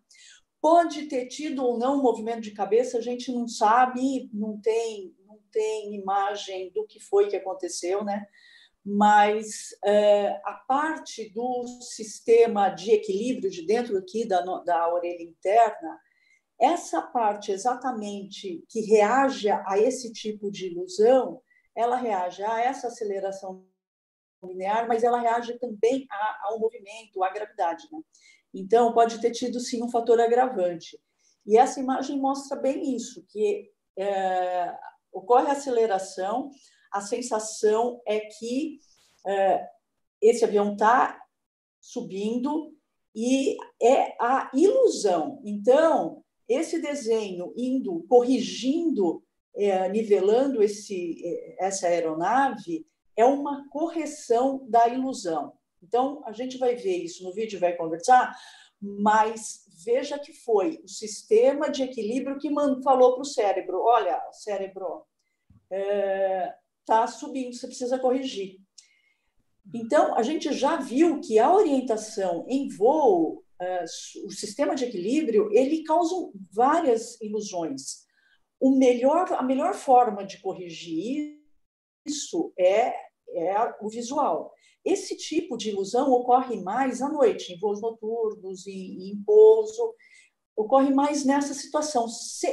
pode 0.62 1.08
ter 1.08 1.28
tido 1.28 1.64
ou 1.64 1.78
não 1.78 2.00
um 2.00 2.02
movimento 2.02 2.42
de 2.42 2.52
cabeça, 2.52 2.98
a 2.98 3.02
gente 3.02 3.32
não 3.32 3.48
sabe, 3.48 4.30
não 4.34 4.60
tem, 4.62 5.16
não 5.26 5.40
tem 5.52 5.96
imagem 5.96 6.72
do 6.72 6.86
que 6.86 7.00
foi 7.00 7.28
que 7.28 7.36
aconteceu, 7.36 8.04
né? 8.04 8.26
mas 8.86 9.70
é, 9.84 10.42
a 10.44 10.54
parte 10.68 11.30
do 11.30 11.66
sistema 11.82 12.70
de 12.70 12.92
equilíbrio 12.92 13.50
de 13.50 13.66
dentro 13.66 13.98
aqui 13.98 14.28
da, 14.28 14.42
da 14.42 14.94
orelha 14.94 15.24
interna, 15.24 16.00
essa 16.60 17.02
parte 17.02 17.52
exatamente 17.52 18.64
que 18.70 18.82
reage 18.82 19.50
a 19.50 19.78
esse 19.78 20.12
tipo 20.12 20.52
de 20.52 20.68
ilusão, 20.68 21.42
ela 21.76 21.96
reage 21.96 22.44
a 22.44 22.62
essa 22.62 22.88
aceleração 22.88 23.66
linear, 24.48 24.88
mas 24.88 25.04
ela 25.04 25.20
reage 25.20 25.58
também 25.60 26.08
ao 26.44 26.60
movimento, 26.60 27.24
à 27.24 27.30
gravidade. 27.30 27.88
Né? 27.92 28.00
Então, 28.54 28.94
pode 28.94 29.20
ter 29.20 29.32
tido 29.32 29.60
sim 29.60 29.84
um 29.84 29.90
fator 29.90 30.20
agravante. 30.20 31.00
E 31.46 31.58
essa 31.58 31.80
imagem 31.80 32.20
mostra 32.20 32.58
bem 32.58 32.96
isso, 32.96 33.26
que 33.30 33.70
é, 33.98 34.74
ocorre 35.12 35.48
a 35.48 35.54
aceleração, 35.54 36.52
a 36.92 37.02
sensação 37.02 38.02
é 38.08 38.20
que 38.22 38.80
é, 39.26 39.68
esse 40.22 40.46
avião 40.46 40.74
está 40.74 41.20
subindo 41.82 42.74
e 43.16 43.58
é 43.82 44.16
a 44.20 44.50
ilusão. 44.54 45.42
Então, 45.44 46.24
esse 46.48 46.82
desenho 46.82 47.54
indo, 47.58 48.06
corrigindo, 48.08 49.24
é, 49.56 49.90
nivelando 49.90 50.64
esse, 50.64 51.22
é, 51.24 51.66
essa 51.66 51.88
aeronave, 51.88 52.86
é 53.16 53.26
uma 53.26 53.68
correção 53.70 54.66
da 54.70 54.88
ilusão. 54.88 55.54
Então, 55.82 56.24
a 56.26 56.32
gente 56.32 56.58
vai 56.58 56.76
ver 56.76 56.98
isso 56.98 57.24
no 57.24 57.34
vídeo, 57.34 57.60
vai 57.60 57.76
conversar, 57.76 58.36
mas 58.82 59.66
veja 59.84 60.18
que 60.20 60.34
foi 60.34 60.80
o 60.84 60.88
sistema 60.88 61.70
de 61.70 61.84
equilíbrio 61.84 62.38
que 62.38 62.54
falou 62.84 63.14
para 63.14 63.22
o 63.22 63.26
cérebro: 63.26 63.82
olha, 63.82 64.22
cérebro, 64.32 65.06
é, 65.72 66.54
está 66.80 67.08
subindo, 67.08 67.54
você 67.54 67.68
precisa 67.68 68.00
corrigir. 68.00 68.60
Então, 69.74 70.16
a 70.16 70.24
gente 70.24 70.52
já 70.52 70.76
viu 70.76 71.22
que 71.22 71.40
a 71.40 71.54
orientação 71.54 72.46
em 72.50 72.68
voo, 72.68 73.44
uh, 73.62 74.26
o 74.26 74.32
sistema 74.32 74.76
de 74.76 74.86
equilíbrio, 74.86 75.50
ele 75.54 75.84
causa 75.84 76.14
várias 76.52 77.20
ilusões. 77.22 78.04
O 78.60 78.78
melhor, 78.78 79.32
a 79.34 79.42
melhor 79.42 79.74
forma 79.74 80.26
de 80.26 80.40
corrigir 80.40 81.42
isso 82.06 82.54
é, 82.58 82.94
é 83.34 83.76
o 83.82 83.90
visual. 83.90 84.54
Esse 84.84 85.16
tipo 85.16 85.58
de 85.58 85.70
ilusão 85.70 86.12
ocorre 86.12 86.62
mais 86.62 87.02
à 87.02 87.10
noite, 87.10 87.54
em 87.54 87.60
voos 87.60 87.82
noturnos, 87.82 88.68
em, 88.68 89.12
em 89.12 89.24
pouso, 89.26 89.96
ocorre 90.56 90.94
mais 90.94 91.24
nessa 91.24 91.54
situação. 91.54 92.06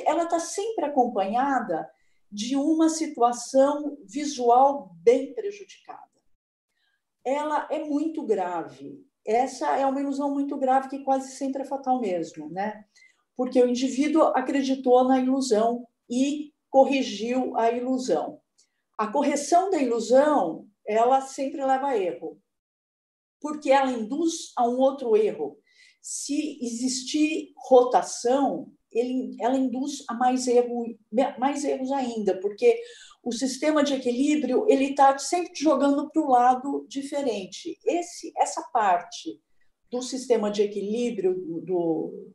Ela 0.07 0.25
está 0.25 0.39
sempre 0.39 0.85
acompanhada 0.85 1.89
de 2.31 2.57
uma 2.57 2.89
situação 2.89 3.99
visual 4.05 4.95
bem 5.03 5.35
prejudicada. 5.35 6.09
Ela 7.25 7.67
é 7.71 7.85
muito 7.85 8.25
grave. 8.25 9.05
Essa 9.27 9.77
é 9.77 9.85
uma 9.85 10.01
ilusão 10.01 10.33
muito 10.33 10.57
grave 10.57 10.89
que 10.89 11.01
quase 11.01 11.33
sempre 11.33 11.63
é 11.63 11.65
fatal 11.65 12.01
mesmo, 12.01 12.49
né? 12.49 12.85
Porque 13.37 13.61
o 13.61 13.69
indivíduo 13.69 14.23
acreditou 14.35 15.05
na 15.05 15.19
ilusão 15.19 15.87
e 16.09 16.53
corrigiu 16.71 17.57
a 17.57 17.71
ilusão. 17.71 18.41
A 18.97 19.09
correção 19.09 19.71
da 19.71 19.79
ilusão, 19.79 20.67
ela 20.91 21.21
sempre 21.21 21.65
leva 21.65 21.89
a 21.89 21.99
erro, 21.99 22.41
porque 23.41 23.71
ela 23.71 23.93
induz 23.93 24.53
a 24.57 24.69
um 24.69 24.79
outro 24.79 25.17
erro. 25.17 25.59
Se 26.01 26.59
existir 26.63 27.53
rotação, 27.57 28.73
ele, 28.91 29.37
ela 29.41 29.57
induz 29.57 30.05
a 30.09 30.15
mais, 30.15 30.47
erro, 30.49 30.97
mais 31.39 31.65
erros 31.65 31.93
ainda, 31.93 32.41
porque 32.41 32.81
o 33.23 33.33
sistema 33.33 33.85
de 33.85 33.95
equilíbrio 33.95 34.67
ele 34.69 34.87
está 34.87 35.17
sempre 35.19 35.53
jogando 35.55 36.11
para 36.11 36.23
o 36.23 36.29
lado 36.29 36.87
diferente. 36.89 37.79
Esse, 37.85 38.33
essa 38.37 38.63
parte 38.73 39.41
do 39.91 40.03
sistema 40.03 40.51
de 40.51 40.63
equilíbrio 40.63 41.35
do, 41.63 42.33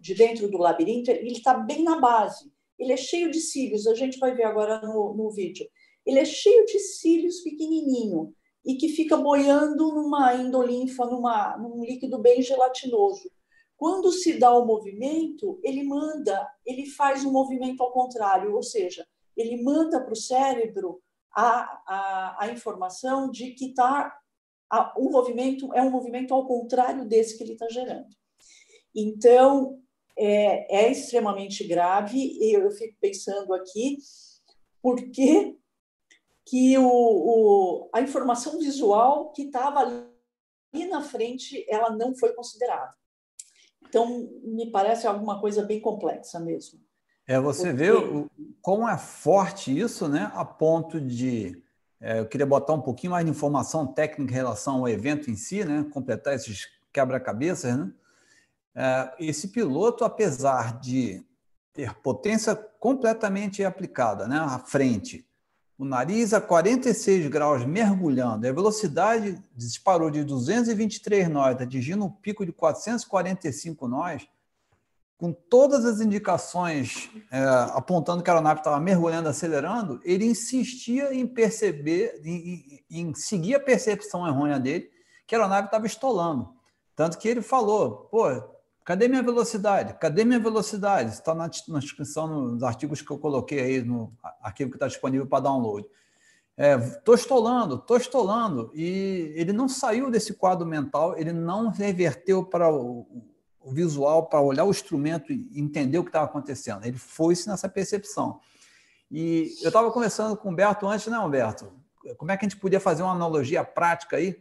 de 0.00 0.14
dentro 0.14 0.50
do 0.50 0.58
labirinto, 0.58 1.10
ele 1.10 1.32
está 1.32 1.54
bem 1.54 1.82
na 1.82 1.98
base. 2.00 2.52
Ele 2.78 2.92
é 2.92 2.96
cheio 2.96 3.30
de 3.30 3.40
cílios, 3.40 3.86
a 3.86 3.94
gente 3.94 4.18
vai 4.18 4.34
ver 4.34 4.44
agora 4.44 4.80
no, 4.80 5.14
no 5.14 5.30
vídeo. 5.30 5.66
Ele 6.04 6.18
é 6.18 6.24
cheio 6.24 6.64
de 6.66 6.78
cílios 6.78 7.40
pequenininho 7.40 8.34
e 8.64 8.76
que 8.76 8.88
fica 8.88 9.16
boiando 9.16 9.94
numa 9.94 10.34
endolinfa, 10.34 11.06
numa, 11.06 11.56
num 11.56 11.84
líquido 11.84 12.18
bem 12.18 12.42
gelatinoso. 12.42 13.30
Quando 13.76 14.12
se 14.12 14.38
dá 14.38 14.52
o 14.52 14.66
movimento, 14.66 15.58
ele 15.62 15.82
manda, 15.82 16.46
ele 16.66 16.86
faz 16.86 17.24
um 17.24 17.32
movimento 17.32 17.82
ao 17.82 17.92
contrário, 17.92 18.54
ou 18.54 18.62
seja, 18.62 19.06
ele 19.36 19.62
manda 19.62 20.02
para 20.02 20.12
o 20.12 20.16
cérebro 20.16 21.00
a, 21.34 21.62
a, 21.86 22.44
a, 22.44 22.50
informação 22.50 23.30
de 23.30 23.52
que 23.52 23.72
tá, 23.72 24.14
a, 24.68 24.94
o 24.98 25.10
movimento 25.10 25.72
é 25.72 25.80
um 25.80 25.90
movimento 25.90 26.34
ao 26.34 26.46
contrário 26.46 27.06
desse 27.06 27.38
que 27.38 27.44
ele 27.44 27.54
está 27.54 27.68
gerando. 27.70 28.08
Então, 28.94 29.80
é, 30.18 30.84
é, 30.84 30.92
extremamente 30.92 31.66
grave, 31.66 32.18
e 32.18 32.54
eu 32.54 32.70
fico 32.72 32.96
pensando 33.00 33.54
aqui, 33.54 33.96
por 34.82 35.10
que, 35.10 35.56
que 36.50 36.76
o, 36.76 36.84
o, 36.84 37.90
a 37.94 38.00
informação 38.00 38.58
visual 38.58 39.30
que 39.30 39.42
estava 39.42 39.78
ali 39.78 40.88
na 40.88 41.00
frente, 41.00 41.64
ela 41.68 41.90
não 41.90 42.12
foi 42.16 42.32
considerada. 42.32 42.92
Então, 43.88 44.28
me 44.42 44.68
parece 44.68 45.06
alguma 45.06 45.40
coisa 45.40 45.62
bem 45.62 45.80
complexa 45.80 46.40
mesmo. 46.40 46.80
É, 47.24 47.38
você 47.38 47.68
Porque... 47.68 47.76
vê 47.76 47.92
o, 47.92 48.28
como 48.60 48.88
é 48.88 48.98
forte 48.98 49.78
isso, 49.78 50.08
né? 50.08 50.32
A 50.34 50.44
ponto 50.44 51.00
de. 51.00 51.62
É, 52.00 52.18
eu 52.18 52.26
queria 52.26 52.46
botar 52.46 52.72
um 52.72 52.82
pouquinho 52.82 53.12
mais 53.12 53.24
de 53.24 53.30
informação 53.30 53.86
técnica 53.86 54.32
em 54.32 54.34
relação 54.34 54.78
ao 54.78 54.88
evento 54.88 55.30
em 55.30 55.36
si, 55.36 55.64
né? 55.64 55.86
Completar 55.92 56.34
esses 56.34 56.66
quebra-cabeças, 56.92 57.78
né? 57.78 57.92
É, 58.74 59.14
esse 59.20 59.48
piloto, 59.48 60.04
apesar 60.04 60.80
de 60.80 61.24
ter 61.72 61.94
potência 62.00 62.56
completamente 62.56 63.62
aplicada, 63.62 64.26
né? 64.26 64.36
À 64.36 64.58
frente, 64.58 65.29
o 65.80 65.84
nariz 65.86 66.34
a 66.34 66.42
46 66.42 67.28
graus 67.28 67.64
mergulhando, 67.64 68.46
a 68.46 68.52
velocidade 68.52 69.42
disparou 69.56 70.10
de 70.10 70.22
223 70.22 71.26
nós, 71.30 71.58
atingindo 71.58 72.04
um 72.04 72.10
pico 72.10 72.44
de 72.44 72.52
445 72.52 73.88
nós, 73.88 74.28
com 75.16 75.32
todas 75.32 75.86
as 75.86 76.02
indicações 76.02 77.08
é, 77.32 77.38
apontando 77.72 78.22
que 78.22 78.28
a 78.28 78.34
aeronave 78.34 78.60
estava 78.60 78.78
mergulhando, 78.78 79.30
acelerando, 79.30 79.98
ele 80.04 80.26
insistia 80.26 81.14
em 81.14 81.26
perceber, 81.26 82.20
em, 82.26 82.84
em, 82.90 83.14
seguir 83.14 83.54
a 83.54 83.60
percepção 83.60 84.28
errônea 84.28 84.60
dele, 84.60 84.90
que 85.26 85.34
a 85.34 85.38
aeronave 85.38 85.68
estava 85.68 85.86
estolando. 85.86 86.54
Tanto 86.94 87.16
que 87.16 87.26
ele 87.26 87.40
falou, 87.40 88.06
pô, 88.10 88.28
Cadê 88.90 89.06
minha 89.06 89.22
velocidade? 89.22 89.94
Cadê 90.00 90.24
minha 90.24 90.40
velocidade? 90.40 91.10
Está 91.10 91.32
na, 91.32 91.46
descrição 91.46 92.26
nos 92.26 92.64
artigos 92.64 93.00
que 93.00 93.08
eu 93.08 93.18
coloquei 93.18 93.60
aí 93.60 93.82
no 93.84 94.12
arquivo 94.42 94.68
que 94.68 94.74
está 94.74 94.88
disponível 94.88 95.28
para 95.28 95.44
download. 95.44 95.86
Estou 96.58 97.14
é, 97.14 97.16
estolando, 97.16 97.76
estou 97.76 97.96
estolando. 97.96 98.68
E 98.74 99.32
ele 99.36 99.52
não 99.52 99.68
saiu 99.68 100.10
desse 100.10 100.34
quadro 100.34 100.66
mental, 100.66 101.16
ele 101.16 101.32
não 101.32 101.68
reverteu 101.68 102.44
para 102.44 102.68
o, 102.68 103.06
o 103.60 103.70
visual, 103.70 104.26
para 104.26 104.40
olhar 104.40 104.64
o 104.64 104.70
instrumento 104.70 105.32
e 105.32 105.48
entender 105.54 105.98
o 105.98 106.02
que 106.02 106.08
estava 106.08 106.24
acontecendo. 106.24 106.84
Ele 106.84 106.98
foi-se 106.98 107.48
nessa 107.48 107.68
percepção. 107.68 108.40
E 109.08 109.54
eu 109.62 109.68
estava 109.68 109.88
conversando 109.92 110.36
com 110.36 110.48
o 110.48 110.50
Humberto 110.50 110.88
antes, 110.88 111.06
né, 111.06 111.16
Humberto? 111.16 111.72
Como 112.18 112.32
é 112.32 112.36
que 112.36 112.44
a 112.44 112.48
gente 112.48 112.58
podia 112.58 112.80
fazer 112.80 113.04
uma 113.04 113.12
analogia 113.12 113.62
prática 113.62 114.16
aí? 114.16 114.36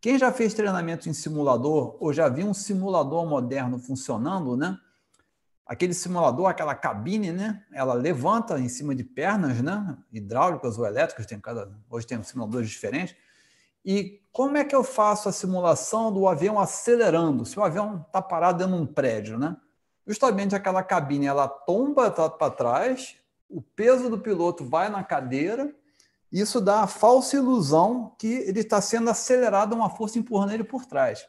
Quem 0.00 0.18
já 0.18 0.32
fez 0.32 0.54
treinamento 0.54 1.08
em 1.08 1.12
simulador 1.12 1.96
ou 1.98 2.12
já 2.12 2.28
viu 2.28 2.46
um 2.46 2.54
simulador 2.54 3.26
moderno 3.26 3.78
funcionando, 3.78 4.56
né? 4.56 4.78
Aquele 5.66 5.92
simulador, 5.92 6.46
aquela 6.46 6.74
cabine, 6.74 7.32
né? 7.32 7.64
Ela 7.72 7.94
levanta 7.94 8.58
em 8.58 8.68
cima 8.68 8.94
de 8.94 9.02
pernas, 9.02 9.60
né? 9.60 9.98
Hidráulicas 10.12 10.78
ou 10.78 10.86
elétricas, 10.86 11.26
tem 11.26 11.40
cada, 11.40 11.70
hoje 11.90 12.06
tem 12.06 12.22
simuladores 12.22 12.70
diferentes. 12.70 13.16
E 13.84 14.22
como 14.32 14.56
é 14.56 14.64
que 14.64 14.74
eu 14.74 14.84
faço 14.84 15.28
a 15.28 15.32
simulação 15.32 16.12
do 16.12 16.28
avião 16.28 16.60
acelerando? 16.60 17.44
Se 17.44 17.58
o 17.58 17.64
avião 17.64 18.04
está 18.06 18.22
parado 18.22 18.58
dentro 18.58 18.76
de 18.76 18.82
um 18.82 18.86
prédio, 18.86 19.38
né? 19.38 19.56
Justamente 20.06 20.54
aquela 20.54 20.82
cabine, 20.82 21.26
ela 21.26 21.48
tomba 21.48 22.10
para 22.10 22.50
trás, 22.50 23.16
o 23.48 23.60
peso 23.60 24.08
do 24.08 24.18
piloto 24.18 24.64
vai 24.64 24.88
na 24.88 25.02
cadeira 25.02 25.74
isso 26.30 26.60
dá 26.60 26.82
a 26.82 26.86
falsa 26.86 27.36
ilusão 27.36 28.14
que 28.18 28.26
ele 28.26 28.60
está 28.60 28.80
sendo 28.80 29.08
acelerado 29.08 29.74
uma 29.74 29.88
força 29.88 30.18
empurrando 30.18 30.52
ele 30.52 30.64
por 30.64 30.84
trás. 30.84 31.26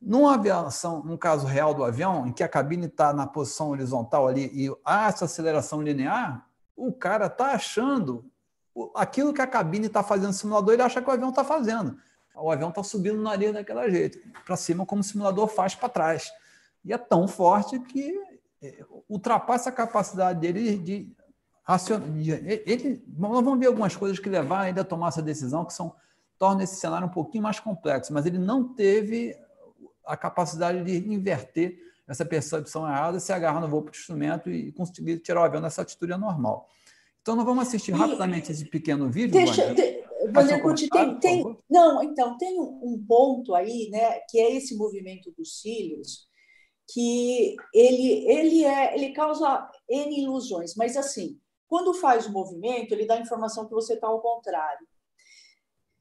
Numa 0.00 0.34
aviação, 0.34 1.02
num 1.02 1.16
caso 1.16 1.46
real 1.46 1.74
do 1.74 1.82
avião, 1.82 2.26
em 2.26 2.32
que 2.32 2.42
a 2.42 2.48
cabine 2.48 2.86
está 2.86 3.12
na 3.12 3.26
posição 3.26 3.70
horizontal 3.70 4.28
ali 4.28 4.50
e 4.52 4.72
há 4.84 5.08
essa 5.08 5.24
aceleração 5.24 5.82
linear, 5.82 6.46
o 6.76 6.92
cara 6.92 7.26
está 7.26 7.52
achando 7.52 8.24
aquilo 8.94 9.34
que 9.34 9.42
a 9.42 9.46
cabine 9.46 9.86
está 9.86 10.02
fazendo 10.02 10.28
no 10.28 10.32
simulador, 10.34 10.74
ele 10.74 10.82
acha 10.82 11.02
que 11.02 11.08
o 11.08 11.12
avião 11.12 11.30
está 11.30 11.42
fazendo. 11.42 11.98
O 12.34 12.50
avião 12.50 12.68
está 12.68 12.84
subindo 12.84 13.16
no 13.16 13.22
nariz 13.22 13.52
daquela 13.52 13.90
jeito, 13.90 14.18
para 14.44 14.56
cima, 14.56 14.86
como 14.86 15.00
o 15.00 15.04
simulador 15.04 15.48
faz 15.48 15.74
para 15.74 15.88
trás. 15.88 16.30
E 16.84 16.92
é 16.92 16.98
tão 16.98 17.26
forte 17.26 17.80
que 17.80 18.14
é, 18.62 18.84
ultrapassa 19.08 19.70
a 19.70 19.72
capacidade 19.72 20.38
dele 20.38 20.76
de 20.76 21.12
ele, 22.64 23.04
nós 23.18 23.44
vamos 23.44 23.60
ver 23.60 23.66
algumas 23.66 23.94
coisas 23.94 24.18
que 24.18 24.28
levaram 24.28 24.68
ele 24.70 24.80
a 24.80 24.84
tomar 24.84 25.08
essa 25.08 25.20
decisão, 25.20 25.64
que 25.64 25.74
são 25.74 25.94
tornam 26.38 26.62
esse 26.62 26.76
cenário 26.76 27.06
um 27.06 27.10
pouquinho 27.10 27.42
mais 27.42 27.58
complexo, 27.60 28.12
mas 28.12 28.24
ele 28.24 28.38
não 28.38 28.72
teve 28.72 29.36
a 30.06 30.16
capacidade 30.16 30.82
de 30.84 31.12
inverter 31.12 31.78
essa 32.06 32.24
percepção 32.24 32.86
errada, 32.86 33.20
se 33.20 33.32
agarrar 33.32 33.60
no 33.60 33.68
voo 33.68 33.82
para 33.82 33.90
o 33.90 33.94
instrumento 33.94 34.48
e 34.48 34.72
conseguir 34.72 35.18
tirar 35.18 35.42
o 35.42 35.44
avião 35.44 35.60
nessa 35.60 35.82
atitude 35.82 36.12
anormal. 36.12 36.68
Então, 37.20 37.36
nós 37.36 37.44
vamos 37.44 37.66
assistir 37.66 37.92
rapidamente 37.92 38.50
esse 38.50 38.64
pequeno 38.64 39.10
vídeo. 39.10 39.32
Deixa, 39.32 39.74
de, 39.74 40.04
Vanecuti, 40.32 40.88
tem, 40.88 41.18
tem, 41.18 41.58
não, 41.68 42.02
então, 42.02 42.38
tem 42.38 42.58
um 42.58 43.04
ponto 43.06 43.54
aí, 43.54 43.88
né, 43.90 44.20
que 44.30 44.38
é 44.38 44.56
esse 44.56 44.76
movimento 44.76 45.30
dos 45.36 45.60
cílios, 45.60 46.26
que 46.90 47.56
ele, 47.74 48.26
ele, 48.30 48.64
é, 48.64 48.94
ele 48.94 49.12
causa 49.12 49.68
N 49.88 50.22
ilusões, 50.22 50.74
mas 50.74 50.96
assim, 50.96 51.38
quando 51.68 51.94
faz 51.94 52.26
o 52.26 52.32
movimento, 52.32 52.92
ele 52.92 53.06
dá 53.06 53.14
a 53.14 53.20
informação 53.20 53.66
que 53.66 53.74
você 53.74 53.94
está 53.94 54.08
ao 54.08 54.20
contrário. 54.20 54.86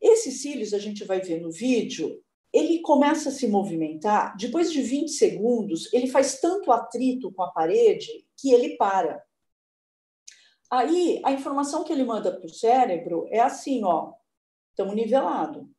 Esses 0.01 0.41
cílios, 0.41 0.73
a 0.73 0.79
gente 0.79 1.03
vai 1.03 1.19
ver 1.19 1.41
no 1.41 1.51
vídeo, 1.51 2.23
ele 2.53 2.81
começa 2.81 3.29
a 3.29 3.31
se 3.31 3.47
movimentar, 3.47 4.35
depois 4.37 4.71
de 4.71 4.81
20 4.81 5.09
segundos, 5.09 5.91
ele 5.93 6.07
faz 6.07 6.39
tanto 6.39 6.71
atrito 6.71 7.31
com 7.33 7.43
a 7.43 7.51
parede 7.51 8.25
que 8.37 8.51
ele 8.53 8.77
para. 8.77 9.21
Aí, 10.71 11.21
a 11.23 11.31
informação 11.31 11.83
que 11.83 11.91
ele 11.91 12.03
manda 12.03 12.31
para 12.31 12.45
o 12.45 12.53
cérebro 12.53 13.27
é 13.29 13.39
assim, 13.39 13.83
ó, 13.83 14.13
estamos 14.69 14.95
nivelado. 14.95 15.69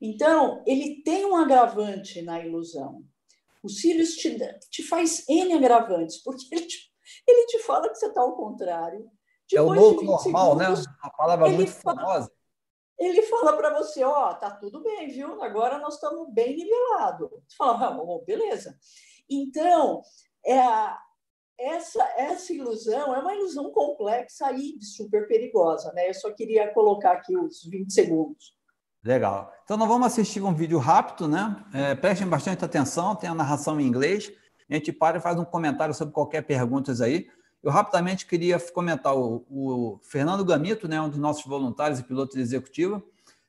Então, 0.00 0.62
ele 0.66 1.02
tem 1.02 1.24
um 1.24 1.36
agravante 1.36 2.22
na 2.22 2.44
ilusão. 2.44 3.04
Os 3.62 3.80
cílios 3.80 4.14
te, 4.14 4.36
te 4.70 4.82
faz 4.82 5.28
N 5.28 5.52
agravantes, 5.54 6.22
porque 6.22 6.46
ele 6.52 6.66
te 6.66 6.92
ele 7.26 7.46
te 7.46 7.58
fala 7.60 7.88
que 7.88 7.96
você 7.96 8.06
está 8.06 8.20
ao 8.20 8.36
contrário. 8.36 9.10
é 9.54 9.62
o 9.62 9.74
novo 9.74 10.02
normal, 10.02 10.56
né? 10.56 10.64
segundos, 10.64 10.86
né? 10.86 10.92
Uma 11.02 11.10
palavra 11.10 11.48
muito 11.48 11.72
famosa. 11.72 12.30
Ele 12.98 13.22
fala 13.22 13.56
para 13.56 13.78
você, 13.78 14.02
ó, 14.02 14.30
oh, 14.30 14.34
tá 14.34 14.50
tudo 14.50 14.82
bem, 14.82 15.08
viu? 15.08 15.40
Agora 15.40 15.78
nós 15.78 15.94
estamos 15.94 16.28
bem 16.32 16.56
nivelados. 16.56 17.30
Você 17.30 17.56
fala, 17.56 17.86
ah, 17.86 18.02
oh, 18.02 18.24
beleza. 18.26 18.76
Então, 19.30 20.02
é, 20.44 20.58
essa, 21.58 22.02
essa 22.16 22.52
ilusão 22.52 23.14
é 23.14 23.18
uma 23.18 23.34
ilusão 23.34 23.70
complexa 23.70 24.50
e 24.52 24.82
super 24.82 25.28
perigosa, 25.28 25.92
né? 25.92 26.08
Eu 26.08 26.14
só 26.14 26.32
queria 26.32 26.72
colocar 26.72 27.12
aqui 27.12 27.36
os 27.36 27.64
20 27.64 27.92
segundos. 27.92 28.56
Legal. 29.04 29.52
Então, 29.64 29.76
nós 29.76 29.88
vamos 29.88 30.08
assistir 30.08 30.42
um 30.42 30.54
vídeo 30.54 30.78
rápido, 30.78 31.28
né? 31.28 31.64
É, 31.72 31.94
prestem 31.94 32.28
bastante 32.28 32.64
atenção, 32.64 33.14
tem 33.14 33.30
a 33.30 33.34
narração 33.34 33.80
em 33.80 33.86
inglês. 33.86 34.32
A 34.68 34.74
gente 34.74 34.92
para 34.92 35.18
e 35.18 35.20
faz 35.20 35.38
um 35.38 35.44
comentário 35.44 35.94
sobre 35.94 36.12
qualquer 36.12 36.42
pergunta 36.42 36.92
aí. 37.02 37.28
Eu 37.62 37.70
rapidamente 37.70 38.26
queria 38.26 38.58
comentar 38.60 39.16
o, 39.16 39.44
o, 39.50 40.00
Fernando 40.02 40.44
Gamito, 40.44 40.86
né, 40.86 41.00
um 41.00 41.08
dos 41.08 41.18
nossos 41.18 41.44
voluntários 41.44 41.98
e 41.98 42.04
piloto 42.04 42.38
executivo, 42.38 43.02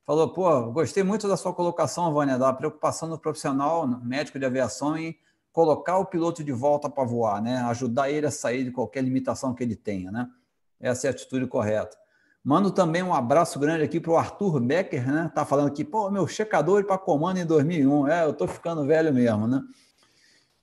falou: 0.05 0.29
pô, 0.29 0.71
gostei 0.71 1.03
muito 1.03 1.27
da 1.27 1.37
sua 1.37 1.53
colocação, 1.53 2.11
Vânia, 2.13 2.37
da 2.37 2.51
preocupação 2.51 3.09
do 3.09 3.19
profissional 3.19 3.87
médico 4.03 4.39
de 4.39 4.45
aviação 4.45 4.97
em 4.97 5.15
colocar 5.51 5.97
o 5.97 6.05
piloto 6.05 6.43
de 6.43 6.51
volta 6.51 6.89
para 6.89 7.03
voar, 7.03 7.41
né? 7.41 7.57
Ajudar 7.63 8.09
ele 8.09 8.25
a 8.25 8.31
sair 8.31 8.63
de 8.63 8.71
qualquer 8.71 9.03
limitação 9.03 9.53
que 9.53 9.63
ele 9.63 9.75
tenha, 9.75 10.11
né? 10.11 10.27
Essa 10.79 11.07
é 11.07 11.09
a 11.09 11.11
atitude 11.11 11.45
correta. 11.47 11.97
Mando 12.43 12.71
também 12.71 13.03
um 13.03 13.13
abraço 13.13 13.59
grande 13.59 13.83
aqui 13.83 13.99
para 13.99 14.11
o 14.11 14.17
Arthur 14.17 14.59
Becker, 14.59 15.05
né? 15.05 15.31
Tá 15.35 15.45
falando 15.45 15.67
aqui, 15.67 15.83
pô, 15.83 16.09
meu 16.09 16.25
checador 16.27 16.85
para 16.85 16.97
comando 16.97 17.37
em 17.37 17.45
2001. 17.45 18.07
É, 18.07 18.25
eu 18.25 18.33
tô 18.33 18.47
ficando 18.47 18.85
velho 18.85 19.13
mesmo, 19.13 19.47
né? 19.47 19.61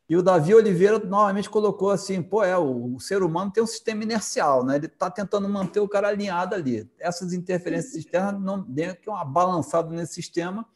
E 0.08 0.16
o 0.16 0.22
Davi 0.22 0.54
Oliveira 0.54 0.98
novamente 1.00 1.50
colocou 1.50 1.90
assim: 1.90 2.22
pô, 2.22 2.44
é, 2.44 2.56
o, 2.56 2.94
o 2.94 3.00
ser 3.00 3.22
humano 3.22 3.50
tem 3.50 3.62
um 3.62 3.66
sistema 3.66 4.04
inercial, 4.04 4.64
né? 4.64 4.76
Ele 4.76 4.86
está 4.86 5.10
tentando 5.10 5.48
manter 5.48 5.80
o 5.80 5.88
cara 5.88 6.08
alinhado 6.08 6.54
ali. 6.54 6.88
Essas 6.98 7.32
interferências 7.32 7.94
externas 7.94 8.40
não 8.40 8.62
dão 8.62 8.94
que 8.94 9.10
uma 9.10 9.24
balançada 9.24 9.90
nesse 9.90 10.14
sistema. 10.14 10.66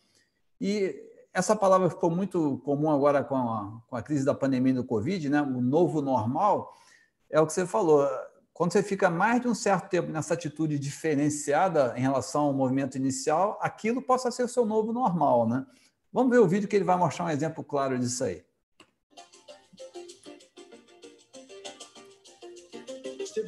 E 0.61 1.01
essa 1.33 1.55
palavra 1.55 1.89
ficou 1.89 2.11
muito 2.11 2.59
comum 2.65 2.91
agora 2.91 3.23
com 3.23 3.37
a, 3.37 3.81
com 3.87 3.97
a 3.97 4.03
crise 4.03 4.25
da 4.25 4.35
pandemia 4.35 4.75
do 4.75 4.85
Covid, 4.85 5.29
né? 5.29 5.41
O 5.41 5.61
novo 5.61 6.03
normal 6.03 6.75
é 7.31 7.41
o 7.41 7.47
que 7.47 7.53
você 7.53 7.65
falou. 7.65 8.09
Quando 8.53 8.73
você 8.73 8.83
fica 8.83 9.09
mais 9.09 9.41
de 9.41 9.49
um 9.49 9.55
certo 9.55 9.89
tempo 9.89 10.11
nessa 10.11 10.35
atitude 10.35 10.79
diferenciada 10.79 11.95
em 11.97 12.01
relação 12.01 12.43
ao 12.43 12.53
movimento 12.53 12.97
inicial, 12.97 13.59
aquilo 13.63 14.03
possa 14.03 14.31
ser 14.31 14.43
o 14.43 14.49
seu 14.49 14.67
novo 14.67 14.93
normal, 14.93 15.49
né? 15.49 15.65
Vamos 16.13 16.33
ver 16.33 16.39
o 16.39 16.49
vídeo 16.49 16.69
que 16.69 16.75
ele 16.75 16.85
vai 16.85 16.97
mostrar 16.97 17.27
um 17.27 17.31
exemplo 17.31 17.63
claro 17.63 17.97
disso 17.97 18.25
aí. 18.25 18.45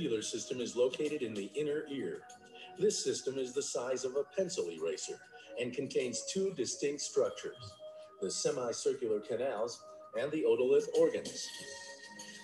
Vestibular 0.03 0.23
system 0.23 0.61
is 0.61 0.77
located 0.77 1.23
in 1.23 1.35
the 1.35 1.51
inner 1.55 1.85
ear. 1.91 2.23
This 2.79 3.03
system 3.03 3.39
is 3.39 3.53
the 3.53 3.63
size 3.63 4.05
of 4.05 4.17
a 4.17 4.25
pencil 4.37 4.69
eraser 4.71 5.19
and 5.61 5.73
contains 5.73 6.25
two 6.33 6.53
distinct 6.57 7.01
structures, 7.01 7.57
the 8.21 8.31
semicircular 8.31 9.21
canals 9.21 9.83
and 10.19 10.31
the 10.33 10.43
otolith 10.43 10.89
organs. 10.99 11.47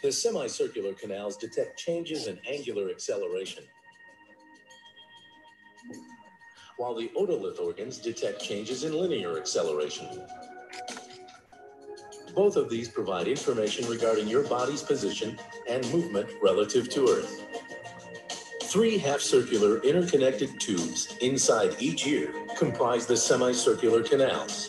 The 0.02 0.12
semicircular 0.12 0.92
canals 0.94 1.36
detect 1.36 1.78
changes 1.78 2.26
in 2.26 2.38
angular 2.48 2.90
acceleration, 2.90 3.64
while 6.76 6.94
the 6.94 7.10
otolith 7.18 7.60
organs 7.60 7.98
detect 7.98 8.40
changes 8.40 8.84
in 8.84 8.92
linear 8.92 9.38
acceleration. 9.38 10.06
Both 12.34 12.56
of 12.56 12.70
these 12.70 12.88
provide 12.88 13.26
information 13.26 13.88
regarding 13.88 14.28
your 14.28 14.44
body's 14.44 14.82
position 14.82 15.38
and 15.68 15.90
movement 15.92 16.28
relative 16.40 16.88
to 16.90 17.08
Earth. 17.08 17.47
Three 18.68 18.98
half-circular 18.98 19.78
interconnected 19.78 20.60
tubes 20.60 21.16
inside 21.22 21.76
each 21.78 22.06
ear 22.06 22.34
comprise 22.58 23.06
the 23.06 23.16
semicircular 23.16 24.02
canals. 24.02 24.68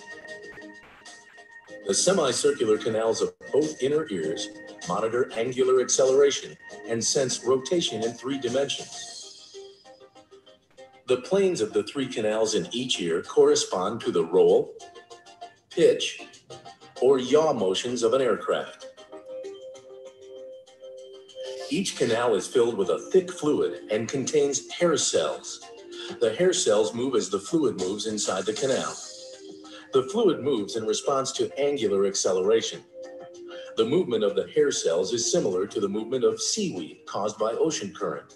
The 1.86 1.94
semicircular 1.94 2.78
canals 2.78 3.22
of 3.22 3.34
both 3.52 3.84
inner 3.84 4.08
ears 4.10 4.48
monitor 4.88 5.30
angular 5.36 5.82
acceleration 5.82 6.56
and 6.88 7.04
sense 7.04 7.44
rotation 7.44 8.02
in 8.02 8.14
three 8.14 8.40
dimensions. 8.40 9.58
The 11.08 11.18
planes 11.18 11.60
of 11.60 11.74
the 11.74 11.84
three 11.84 12.08
canals 12.08 12.56
in 12.56 12.70
each 12.72 13.02
ear 13.02 13.22
correspond 13.22 14.00
to 14.02 14.14
the 14.14 14.24
roll, 14.24 14.76
pitch, 15.72 16.22
or 17.02 17.20
yaw 17.20 17.52
motions 17.52 18.04
of 18.04 18.14
an 18.14 18.22
aircraft. 18.22 18.79
Each 21.72 21.96
canal 21.96 22.34
is 22.34 22.48
filled 22.48 22.78
with 22.78 22.90
a 22.90 22.98
thick 23.12 23.32
fluid 23.32 23.92
and 23.92 24.10
contains 24.10 24.72
hair 24.72 24.98
cells. 24.98 25.62
The 26.20 26.34
hair 26.34 26.52
cells 26.52 26.96
move 26.96 27.14
as 27.14 27.30
the 27.30 27.40
fluid 27.40 27.80
moves 27.80 28.08
inside 28.08 28.48
the 28.48 28.54
canal. 28.54 28.96
The 29.94 30.10
fluid 30.12 30.42
moves 30.42 30.78
in 30.78 30.86
response 30.86 31.32
to 31.34 31.52
angular 31.60 32.08
acceleration. 32.08 32.82
The 33.78 33.86
movement 33.86 34.24
of 34.24 34.36
the 34.36 34.48
hair 34.48 34.72
cells 34.72 35.14
is 35.14 35.32
similar 35.32 35.68
to 35.68 35.80
the 35.80 35.88
movement 35.88 36.24
of 36.24 36.42
seaweed 36.42 37.02
caused 37.06 37.38
by 37.38 37.52
ocean 37.52 37.94
current. 37.94 38.34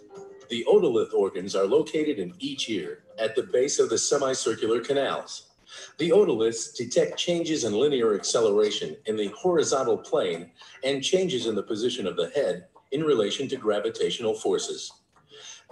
The 0.50 0.64
otolith 0.70 1.14
organs 1.14 1.56
are 1.56 1.66
located 1.66 2.20
in 2.20 2.36
each 2.38 2.70
ear 2.70 3.00
at 3.18 3.36
the 3.36 3.44
base 3.44 3.80
of 3.80 3.90
the 3.90 3.98
semicircular 3.98 4.80
canals. 4.82 5.50
The 5.98 6.12
otoliths 6.12 6.76
detect 6.76 7.18
changes 7.18 7.64
in 7.64 7.74
linear 7.74 8.14
acceleration 8.14 8.96
in 9.08 9.16
the 9.16 9.30
horizontal 9.30 9.98
plane 9.98 10.52
and 10.84 11.04
changes 11.04 11.48
in 11.48 11.56
the 11.56 11.64
position 11.64 12.06
of 12.06 12.16
the 12.16 12.30
head 12.36 12.68
in 12.94 13.04
relation 13.04 13.50
to 13.50 13.58
gravitational 13.58 14.36
forces. 14.36 14.92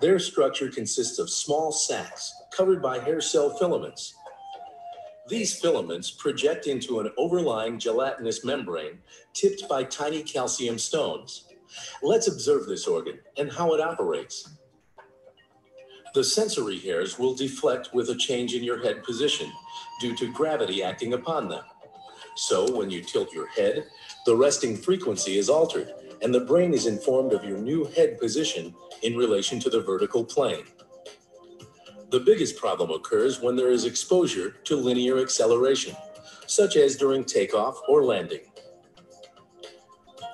Their 0.01 0.17
structure 0.17 0.69
consists 0.69 1.19
of 1.19 1.30
small 1.30 1.72
sacs 1.72 2.34
covered 2.51 2.82
by 2.82 2.99
hair 2.99 3.22
cell 3.22 3.55
filaments. 3.57 4.15
These 5.30 5.59
filaments 5.59 6.09
project 6.09 6.65
into 6.65 6.99
an 6.99 7.11
overlying 7.17 7.78
gelatinous 7.78 8.43
membrane 8.43 8.97
tipped 9.34 9.69
by 9.69 9.84
tiny 9.84 10.24
calcium 10.24 10.80
stones. 10.80 11.47
Let's 12.01 12.28
observe 12.28 12.65
this 12.65 12.88
organ 12.88 13.19
and 13.38 13.51
how 13.51 13.74
it 13.76 13.80
operates. 13.80 14.57
The 16.15 16.24
sensory 16.24 16.80
hairs 16.80 17.19
will 17.19 17.36
deflect 17.36 17.93
with 17.93 18.09
a 18.09 18.15
change 18.15 18.55
in 18.55 18.63
your 18.63 18.82
head 18.82 19.03
position 19.03 19.49
due 20.01 20.15
to 20.17 20.34
gravity 20.34 20.84
acting 20.84 21.13
upon 21.13 21.47
them. 21.47 21.63
So 22.36 22.76
when 22.76 22.89
you 22.89 23.01
tilt 23.03 23.32
your 23.32 23.47
head, 23.47 23.86
the 24.26 24.36
resting 24.36 24.76
frequency 24.76 25.38
is 25.38 25.49
altered 25.49 25.93
and 26.22 26.34
the 26.34 26.39
brain 26.41 26.74
is 26.74 26.86
informed 26.86 27.34
of 27.34 27.43
your 27.43 27.57
new 27.57 27.86
head 27.86 28.19
position 28.19 28.74
in 29.01 29.17
relation 29.17 29.59
to 29.59 29.69
the 29.69 29.82
vertical 29.82 30.24
plane. 30.24 30.65
The 32.09 32.19
biggest 32.19 32.57
problem 32.57 32.91
occurs 32.91 33.41
when 33.41 33.55
there 33.55 33.72
is 33.72 33.86
exposure 33.86 34.51
to 34.65 34.76
linear 34.76 35.19
acceleration, 35.19 35.95
such 36.45 36.76
as 36.76 36.97
during 36.97 37.24
takeoff 37.24 37.80
or 37.88 38.03
landing. 38.03 38.41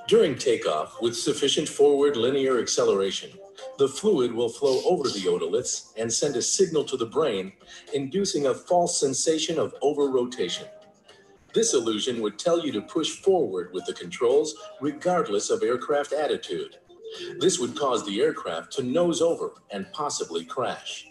During 0.08 0.38
takeoff, 0.38 1.02
with 1.02 1.16
sufficient 1.16 1.68
forward 1.68 2.16
linear 2.16 2.60
acceleration, 2.60 3.32
the 3.78 3.88
fluid 3.88 4.34
will 4.34 4.50
flow 4.50 4.82
over 4.86 5.04
the 5.04 5.26
otoliths 5.26 5.92
and 5.98 6.12
send 6.12 6.36
a 6.36 6.42
signal 6.42 6.84
to 6.86 6.98
the 6.98 7.06
brain, 7.06 7.52
inducing 7.94 8.48
a 8.48 8.54
false 8.54 9.00
sensation 9.00 9.60
of 9.60 9.76
over-rotation. 9.82 10.66
This 11.58 11.74
illusion 11.74 12.22
would 12.22 12.38
tell 12.38 12.60
you 12.64 12.72
to 12.74 12.84
push 12.84 13.10
forward 13.10 13.72
with 13.74 13.84
the 13.88 13.94
controls 13.94 14.54
regardless 14.80 15.50
of 15.50 15.64
aircraft 15.64 16.14
attitude. 16.14 16.78
This 17.40 17.58
would 17.58 17.76
cause 17.76 18.06
the 18.06 18.22
aircraft 18.22 18.74
to 18.74 18.84
nose 18.84 19.24
over 19.24 19.54
and 19.72 19.88
possibly 19.92 20.46
crash. 20.46 21.08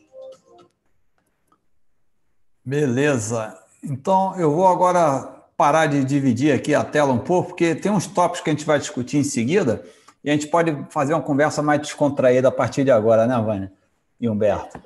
Beleza. 2.65 3.59
Então 3.83 4.39
eu 4.39 4.55
vou 4.55 4.69
agora 4.69 5.35
parar 5.57 5.87
de 5.87 6.05
dividir 6.05 6.55
aqui 6.55 6.77
a 6.77 6.85
tela 6.85 7.13
um 7.13 7.19
pouco, 7.19 7.49
porque 7.49 7.75
tem 7.75 7.91
uns 7.91 8.07
tópicos 8.07 8.41
que 8.41 8.51
a 8.51 8.53
gente 8.53 8.65
vai 8.65 8.79
discutir 8.79 9.17
em 9.17 9.25
seguida 9.25 9.85
e 10.23 10.31
a 10.31 10.33
gente 10.33 10.47
pode 10.47 10.71
fazer 10.91 11.13
uma 11.13 11.23
conversa 11.23 11.61
mais 11.61 11.81
descontraída 11.81 12.47
a 12.47 12.53
partir 12.53 12.85
de 12.85 12.93
agora, 12.93 13.27
né, 13.27 13.37
Vânia 13.45 13.73
e 14.21 14.29
Humberto? 14.29 14.81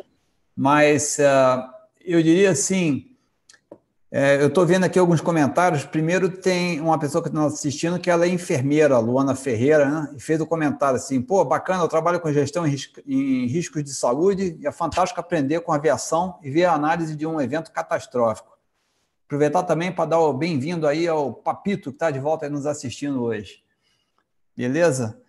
Mas 0.56 1.18
uh, 1.18 1.68
eu 2.02 2.22
diria 2.22 2.52
assim, 2.52 3.09
é, 4.12 4.42
eu 4.42 4.48
estou 4.48 4.66
vendo 4.66 4.84
aqui 4.84 4.98
alguns 4.98 5.20
comentários. 5.20 5.84
Primeiro 5.84 6.28
tem 6.28 6.80
uma 6.80 6.98
pessoa 6.98 7.22
que 7.22 7.28
está 7.28 7.44
assistindo 7.44 7.98
que 7.98 8.10
ela 8.10 8.24
é 8.24 8.28
enfermeira, 8.28 8.98
Luana 8.98 9.36
Ferreira, 9.36 9.88
né? 9.88 10.14
e 10.16 10.20
fez 10.20 10.40
o 10.40 10.42
um 10.42 10.46
comentário 10.46 10.96
assim, 10.96 11.22
pô, 11.22 11.44
bacana, 11.44 11.84
eu 11.84 11.88
trabalho 11.88 12.18
com 12.18 12.32
gestão 12.32 12.66
em, 12.66 12.70
risco, 12.70 13.00
em 13.06 13.46
riscos 13.46 13.84
de 13.84 13.94
saúde 13.94 14.58
e 14.60 14.66
é 14.66 14.72
fantástico 14.72 15.20
aprender 15.20 15.60
com 15.60 15.72
aviação 15.72 16.38
e 16.42 16.50
ver 16.50 16.64
a 16.64 16.72
análise 16.72 17.14
de 17.14 17.24
um 17.24 17.40
evento 17.40 17.70
catastrófico. 17.70 18.58
Aproveitar 19.26 19.62
também 19.62 19.92
para 19.92 20.06
dar 20.06 20.18
o 20.18 20.32
bem-vindo 20.32 20.88
aí 20.88 21.06
ao 21.06 21.32
Papito, 21.32 21.90
que 21.90 21.94
está 21.96 22.10
de 22.10 22.18
volta 22.18 22.46
aí 22.46 22.50
nos 22.50 22.66
assistindo 22.66 23.22
hoje. 23.22 23.62
Beleza? 24.56 25.22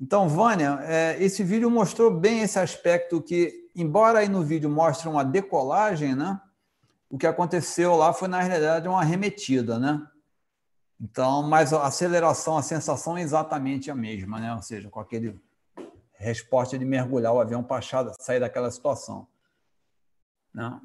Então, 0.00 0.28
Vânia, 0.28 0.78
é, 0.82 1.16
esse 1.18 1.42
vídeo 1.42 1.68
mostrou 1.68 2.08
bem 2.08 2.42
esse 2.42 2.56
aspecto 2.56 3.20
que, 3.20 3.68
embora 3.74 4.20
aí 4.20 4.28
no 4.28 4.44
vídeo 4.44 4.70
mostre 4.70 5.08
uma 5.08 5.24
decolagem, 5.24 6.14
né? 6.14 6.40
O 7.10 7.16
que 7.16 7.26
aconteceu 7.26 7.96
lá 7.96 8.12
foi, 8.12 8.28
na 8.28 8.40
realidade, 8.42 8.86
uma 8.86 9.00
arremetida, 9.00 9.78
né? 9.78 10.06
Então, 11.00 11.42
mas 11.42 11.72
a 11.72 11.86
aceleração, 11.86 12.56
a 12.56 12.62
sensação 12.62 13.16
é 13.16 13.22
exatamente 13.22 13.90
a 13.90 13.94
mesma, 13.94 14.40
né? 14.40 14.54
Ou 14.54 14.62
seja, 14.62 14.90
com 14.90 15.00
aquele 15.00 15.38
resposta 16.14 16.76
de 16.76 16.84
mergulhar 16.84 17.32
o 17.32 17.40
avião 17.40 17.62
para 17.62 17.80
sair 18.18 18.40
daquela 18.40 18.70
situação. 18.70 19.26
Não. 20.52 20.80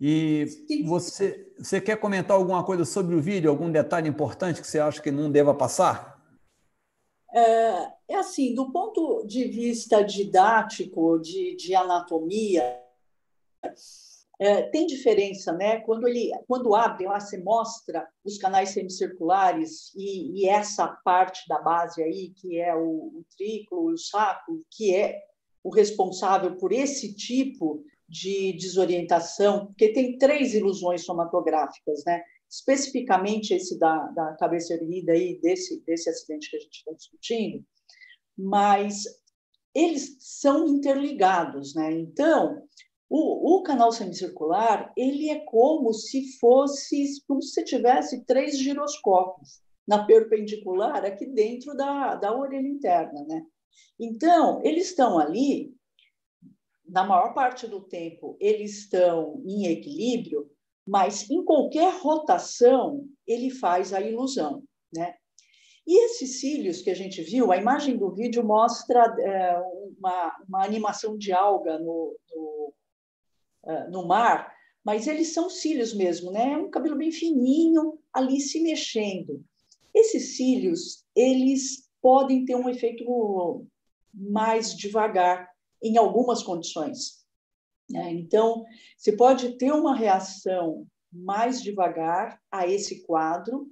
E 0.00 0.46
você, 0.84 1.52
você 1.56 1.80
quer 1.80 1.96
comentar 1.96 2.36
alguma 2.36 2.62
coisa 2.64 2.84
sobre 2.84 3.14
o 3.14 3.22
vídeo, 3.22 3.48
algum 3.48 3.70
detalhe 3.70 4.08
importante 4.08 4.60
que 4.60 4.66
você 4.66 4.78
acha 4.78 5.00
que 5.00 5.10
não 5.10 5.30
deva 5.30 5.54
passar? 5.54 6.20
É, 7.32 7.92
é 8.08 8.14
assim, 8.16 8.54
do 8.54 8.70
ponto 8.70 9.24
de 9.26 9.44
vista 9.44 10.02
didático, 10.02 11.18
de, 11.18 11.56
de 11.56 11.74
anatomia, 11.74 12.78
é, 14.38 14.62
tem 14.62 14.86
diferença, 14.86 15.52
né? 15.52 15.80
Quando 15.80 16.06
ele, 16.06 16.30
quando 16.46 16.74
abre 16.74 17.06
lá, 17.06 17.18
você 17.18 17.38
mostra 17.38 18.06
os 18.24 18.36
canais 18.36 18.70
semicirculares 18.70 19.94
e, 19.94 20.40
e 20.40 20.48
essa 20.48 20.88
parte 21.04 21.48
da 21.48 21.58
base 21.58 22.02
aí, 22.02 22.30
que 22.36 22.58
é 22.60 22.74
o, 22.74 23.24
o 23.70 23.90
o 23.92 23.96
saco, 23.96 24.62
que 24.70 24.94
é 24.94 25.18
o 25.64 25.70
responsável 25.70 26.56
por 26.56 26.70
esse 26.70 27.14
tipo 27.14 27.82
de 28.08 28.52
desorientação, 28.52 29.66
porque 29.66 29.92
tem 29.92 30.18
três 30.18 30.54
ilusões 30.54 31.04
somatográficas, 31.04 32.04
né? 32.04 32.22
Especificamente 32.48 33.52
esse 33.52 33.78
da, 33.78 34.06
da 34.08 34.36
cabeça 34.36 34.74
erguida 34.74 35.12
aí, 35.12 35.40
desse, 35.40 35.82
desse 35.84 36.08
acidente 36.08 36.50
que 36.50 36.56
a 36.56 36.60
gente 36.60 36.76
está 36.76 36.92
discutindo, 36.92 37.64
mas 38.38 39.04
eles 39.74 40.16
são 40.20 40.68
interligados, 40.68 41.74
né? 41.74 41.90
Então, 41.92 42.62
o, 43.08 43.56
o, 43.56 43.62
canal 43.62 43.92
semicircular 43.92 44.92
ele 44.96 45.30
é 45.30 45.40
como 45.40 45.92
se 45.92 46.38
fosse 46.38 47.22
como 47.26 47.40
se 47.40 47.64
tivesse 47.64 48.24
três 48.24 48.58
giroscópios 48.58 49.60
na 49.86 50.04
perpendicular 50.04 51.04
aqui 51.04 51.26
dentro 51.26 51.76
da, 51.76 52.16
da 52.16 52.36
orelha 52.36 52.66
interna, 52.66 53.24
né? 53.28 53.46
Então 53.98 54.60
eles 54.64 54.88
estão 54.88 55.18
ali 55.18 55.72
na 56.84 57.04
maior 57.04 57.32
parte 57.32 57.66
do 57.66 57.80
tempo 57.80 58.36
eles 58.40 58.78
estão 58.78 59.40
em 59.46 59.66
equilíbrio, 59.66 60.50
mas 60.86 61.30
em 61.30 61.44
qualquer 61.44 61.92
rotação 62.00 63.06
ele 63.26 63.50
faz 63.50 63.92
a 63.92 64.00
ilusão, 64.00 64.64
né? 64.92 65.14
E 65.86 66.04
esses 66.04 66.40
cílios 66.40 66.82
que 66.82 66.90
a 66.90 66.94
gente 66.94 67.22
viu, 67.22 67.52
a 67.52 67.56
imagem 67.56 67.96
do 67.96 68.12
vídeo 68.12 68.44
mostra 68.44 69.14
é, 69.20 69.56
uma, 69.96 70.36
uma, 70.48 70.64
animação 70.64 71.16
de 71.16 71.32
alga 71.32 71.78
no, 71.78 72.18
no, 72.34 72.55
uh, 73.66 73.90
no, 73.90 74.06
mar, 74.06 74.52
mas 74.84 75.06
eles 75.06 75.32
são 75.32 75.50
cílios 75.50 75.92
mesmo, 75.92 76.30
né? 76.30 76.52
É 76.52 76.56
um 76.56 76.70
cabelo 76.70 76.96
bem 76.96 77.10
fininho 77.10 77.98
ali 78.12 78.40
se 78.40 78.60
mexendo. 78.60 79.44
Esses 79.94 80.36
cílios, 80.36 81.04
eles 81.14 81.90
podem 82.00 82.44
ter 82.44 82.54
um 82.54 82.68
efeito 82.68 83.66
mais 84.14 84.74
devagar, 84.74 85.50
em 85.82 85.96
algumas 85.96 86.42
condições. 86.42 87.24
Né? 87.90 88.12
Então, 88.12 88.64
você 88.96 89.12
pode 89.12 89.56
ter 89.58 89.72
uma 89.72 89.94
reação 89.94 90.86
mais 91.12 91.62
devagar 91.62 92.40
a 92.50 92.66
esse 92.66 93.04
quadro, 93.06 93.68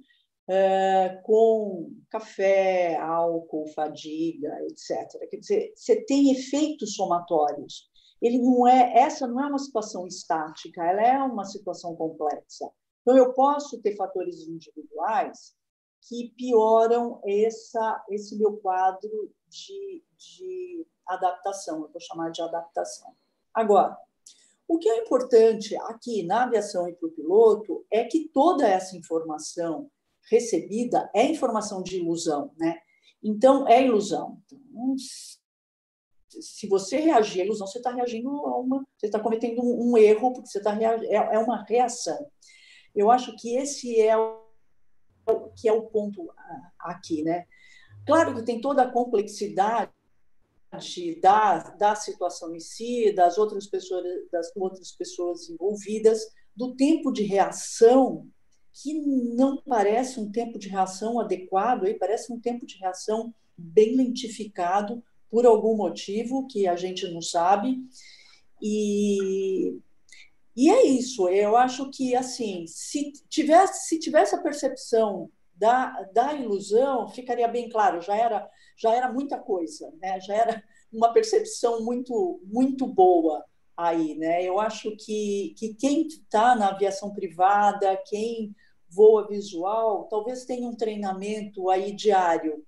uh, 0.49 1.21
com 1.23 1.91
café, 2.09 2.95
álcool, 2.97 3.67
fadiga, 3.73 4.49
etc. 4.69 5.29
Quer 5.29 5.37
dizer, 5.37 5.73
você 5.75 6.03
tem 6.05 6.31
efeitos 6.31 6.95
somatórios. 6.95 7.89
Ele 8.25 8.39
não 8.39 8.65
é, 8.65 8.97
essa 8.97 9.27
não 9.27 9.39
é 9.39 9.45
uma 9.45 9.59
situação 9.59 10.07
estática, 10.07 10.83
ela 10.83 11.01
é 11.01 11.19
uma 11.19 11.45
situação 11.45 11.95
complexa. 11.95 12.67
Então, 13.01 13.15
eu 13.15 13.33
posso 13.33 13.79
ter 13.83 13.95
fatores 13.95 14.47
individuais 14.47 15.55
que 16.07 16.33
pioram 16.35 17.21
essa, 17.23 18.03
esse 18.09 18.35
meu 18.35 18.57
quadro 18.57 19.31
de, 19.47 20.03
de 20.17 20.87
adaptação, 21.07 21.83
eu 21.83 21.91
vou 21.91 22.01
chamar 22.01 22.31
de 22.31 22.41
adaptação. 22.41 23.13
Agora, 23.53 23.95
o 24.67 24.79
que 24.79 24.89
é 24.89 25.03
importante 25.03 25.75
aqui 25.83 26.23
na 26.23 26.45
aviação 26.45 26.89
e 26.89 26.93
para 26.93 27.07
o 27.07 27.11
piloto 27.11 27.85
é 27.91 28.05
que 28.05 28.27
toda 28.29 28.67
essa 28.67 28.97
informação 28.97 29.87
recebida 30.31 31.11
é 31.13 31.25
informação 31.25 31.83
de 31.83 31.99
ilusão, 31.99 32.51
né? 32.57 32.79
Então, 33.21 33.67
é 33.67 33.83
ilusão. 33.83 34.41
Então, 34.45 34.95
se 36.41 36.67
você 36.67 36.97
reagir 36.97 37.41
à 37.41 37.45
ilusão, 37.45 37.67
você 37.67 37.79
está 37.79 37.91
reagindo 37.91 38.29
a 38.29 38.57
uma. 38.59 38.85
Você 38.97 39.07
está 39.07 39.19
cometendo 39.19 39.61
um, 39.61 39.91
um, 39.91 39.97
erro, 39.97 40.33
porque 40.33 40.49
você 40.49 40.57
está 40.57 40.77
é, 40.81 41.13
é 41.13 41.39
uma 41.39 41.63
reação. 41.63 42.27
Eu 42.93 43.11
acho 43.11 43.35
que 43.35 43.55
esse 43.55 43.99
é 43.99 44.17
o, 44.17 44.39
que 45.55 45.67
é 45.67 45.73
o 45.73 45.83
ponto 45.83 46.31
aqui, 46.79 47.23
né? 47.23 47.45
Claro 48.05 48.35
que 48.35 48.43
tem 48.43 48.61
toda 48.61 48.83
a 48.83 48.91
complexidade 48.91 49.91
da, 51.21 51.57
da 51.71 51.95
situação 51.95 52.55
em 52.55 52.59
si, 52.59 53.11
das 53.13 53.37
outras 53.37 53.67
pessoas, 53.67 54.03
das 54.31 54.51
outras 54.55 54.91
pessoas 54.91 55.49
envolvidas, 55.49 56.21
do 56.55 56.75
tempo 56.75 57.11
de 57.11 57.23
reação 57.23 58.27
que 58.73 58.93
não 58.93 59.61
parece 59.61 60.19
um 60.19 60.29
tempo 60.29 60.59
de 60.59 60.67
reação 60.67 61.19
adequado, 61.19 61.85
aí 61.85 61.93
parece 61.93 62.31
um 62.31 62.39
tempo 62.39 62.65
de 62.65 62.77
reação 62.77 63.33
bem 63.57 63.95
lentificado 63.95 65.01
por 65.29 65.45
algum 65.45 65.75
motivo 65.75 66.47
que 66.47 66.67
a 66.67 66.75
gente 66.75 67.07
não 67.07 67.21
sabe. 67.21 67.77
E, 68.61 69.77
e 70.55 70.69
é 70.69 70.85
isso. 70.85 71.27
Eu 71.29 71.57
acho 71.57 71.89
que 71.91 72.15
assim, 72.15 72.65
se 72.67 73.11
tivesse, 73.29 73.87
se 73.87 73.99
tivesse 73.99 74.35
a 74.35 74.41
percepção 74.41 75.29
da, 75.55 76.03
da 76.13 76.33
ilusão, 76.33 77.07
ficaria 77.09 77.47
bem 77.47 77.69
claro, 77.69 78.01
já 78.01 78.15
era, 78.15 78.49
já 78.77 78.93
era 78.93 79.11
muita 79.11 79.37
coisa, 79.37 79.91
né? 80.01 80.19
já 80.19 80.35
era 80.35 80.63
uma 80.91 81.13
percepção 81.13 81.83
muito, 81.83 82.41
muito 82.43 82.85
boa 82.85 83.43
aí. 83.75 84.15
Né? 84.15 84.43
Eu 84.43 84.59
acho 84.59 84.95
que, 84.97 85.53
que 85.57 85.73
quem 85.75 86.07
está 86.07 86.55
na 86.55 86.69
aviação 86.69 87.13
privada, 87.13 88.01
quem 88.07 88.53
voa 88.89 89.27
visual, 89.27 90.07
talvez 90.09 90.45
tenha 90.45 90.67
um 90.67 90.75
treinamento 90.75 91.69
aí 91.69 91.91
diário 91.91 92.65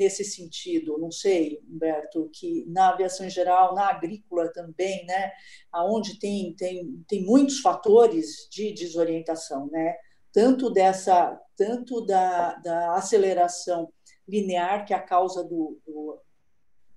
nesse 0.00 0.24
sentido, 0.24 0.96
não 0.96 1.10
sei, 1.10 1.60
Humberto, 1.68 2.30
que 2.32 2.64
na 2.66 2.88
aviação 2.88 3.26
em 3.26 3.30
geral, 3.30 3.74
na 3.74 3.86
agrícola 3.86 4.50
também, 4.50 5.04
né, 5.04 5.30
aonde 5.70 6.18
tem, 6.18 6.54
tem, 6.56 7.04
tem 7.06 7.22
muitos 7.22 7.60
fatores 7.60 8.48
de 8.50 8.72
desorientação, 8.72 9.68
né, 9.70 9.94
tanto 10.32 10.70
dessa, 10.70 11.38
tanto 11.54 12.00
da, 12.00 12.54
da 12.54 12.94
aceleração 12.94 13.92
linear, 14.26 14.86
que 14.86 14.94
é 14.94 14.96
a 14.96 15.02
causa 15.02 15.44
do, 15.44 15.78
do 15.86 16.18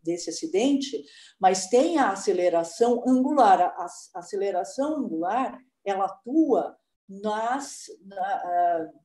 desse 0.02 0.30
acidente, 0.30 1.04
mas 1.40 1.68
tem 1.68 1.98
a 1.98 2.12
aceleração 2.12 3.04
angular. 3.08 3.62
A, 3.62 3.86
a 4.16 4.20
aceleração 4.20 4.98
angular, 4.98 5.58
ela 5.86 6.06
atua 6.06 6.78
nas, 7.08 7.86
na, 8.06 8.90
uh, 8.92 9.03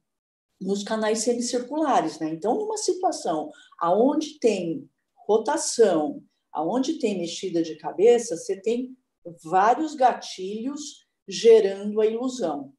nos 0.60 0.82
canais 0.82 1.20
semicirculares. 1.20 2.18
Né? 2.18 2.30
Então, 2.30 2.56
numa 2.56 2.76
situação 2.76 3.50
aonde 3.78 4.38
tem 4.38 4.88
rotação, 5.26 6.22
aonde 6.52 6.98
tem 6.98 7.18
mexida 7.18 7.62
de 7.62 7.76
cabeça, 7.76 8.36
você 8.36 8.60
tem 8.60 8.96
vários 9.44 9.94
gatilhos 9.94 11.06
gerando 11.26 12.00
a 12.00 12.06
ilusão. 12.06 12.72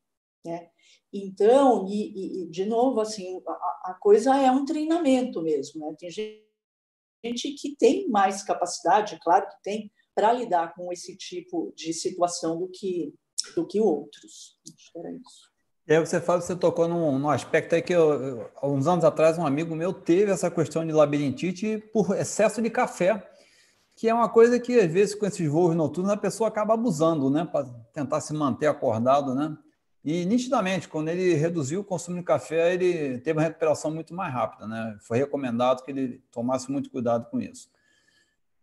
Né? 0.46 0.70
Então, 1.14 1.88
e, 1.88 2.44
e, 2.44 2.50
de 2.50 2.66
novo, 2.66 3.00
assim, 3.00 3.42
a, 3.48 3.92
a, 3.92 3.98
coisa 4.00 4.36
é 4.38 4.52
um 4.52 4.66
treinamento 4.66 5.42
mesmo. 5.42 5.86
Né? 5.86 5.96
Tem 6.00 6.10
gente 6.10 7.54
que 7.54 7.76
tem 7.76 8.08
mais 8.10 8.44
capacidade, 8.44 9.20
claro 9.22 9.48
que 9.48 9.62
tem, 9.64 9.92
para 10.16 10.34
lidar 10.34 10.74
com 10.76 10.92
esse 10.92 11.16
tipo 11.16 11.72
de 11.76 11.94
situação 11.94 12.60
do 12.60 12.68
que, 12.68 13.14
do 13.56 13.66
que 13.66 13.80
outros. 13.80 14.60
Acho 14.68 14.92
que 14.92 15.00
era 15.00 15.12
isso. 15.12 15.50
E 15.90 15.94
aí 15.96 16.00
você 16.00 16.22
fala, 16.22 16.40
você 16.40 16.56
tocou 16.56 16.88
num, 16.88 17.18
num 17.18 17.32
aspecto 17.32 17.74
aí 17.74 17.82
que 17.82 17.94
eu, 17.94 18.48
uns 18.62 18.86
anos 18.86 19.04
atrás 19.04 19.40
um 19.40 19.48
amigo 19.48 19.76
meu 19.76 19.92
teve 19.92 20.32
essa 20.32 20.52
questão 20.52 20.86
de 20.86 20.94
labirintite 20.94 21.84
por 21.92 22.16
excesso 22.16 22.62
de 22.62 22.70
café, 22.70 23.28
que 23.96 24.08
é 24.08 24.14
uma 24.14 24.30
coisa 24.30 24.60
que 24.60 24.80
às 24.80 24.94
vezes 24.94 25.16
com 25.16 25.26
esses 25.26 25.50
voos 25.50 25.76
noturnos 25.76 26.12
a 26.12 26.18
pessoa 26.18 26.48
acaba 26.48 26.76
abusando, 26.76 27.32
né, 27.32 27.44
para 27.44 27.66
tentar 27.92 28.22
se 28.22 28.36
manter 28.36 28.68
acordado, 28.68 29.34
né? 29.34 29.58
E 30.06 30.26
nitidamente, 30.26 30.88
quando 30.88 31.10
ele 31.10 31.34
reduziu 31.34 31.82
o 31.82 31.84
consumo 31.84 32.18
de 32.18 32.24
café, 32.24 32.72
ele 32.72 33.18
teve 33.18 33.40
uma 33.40 33.46
recuperação 33.46 33.90
muito 33.90 34.14
mais 34.14 34.32
rápida, 34.32 34.68
né? 34.68 34.96
Foi 35.02 35.18
recomendado 35.18 35.84
que 35.84 35.90
ele 35.90 36.22
tomasse 36.32 36.72
muito 36.72 36.92
cuidado 36.92 37.26
com 37.32 37.42
isso. 37.42 37.68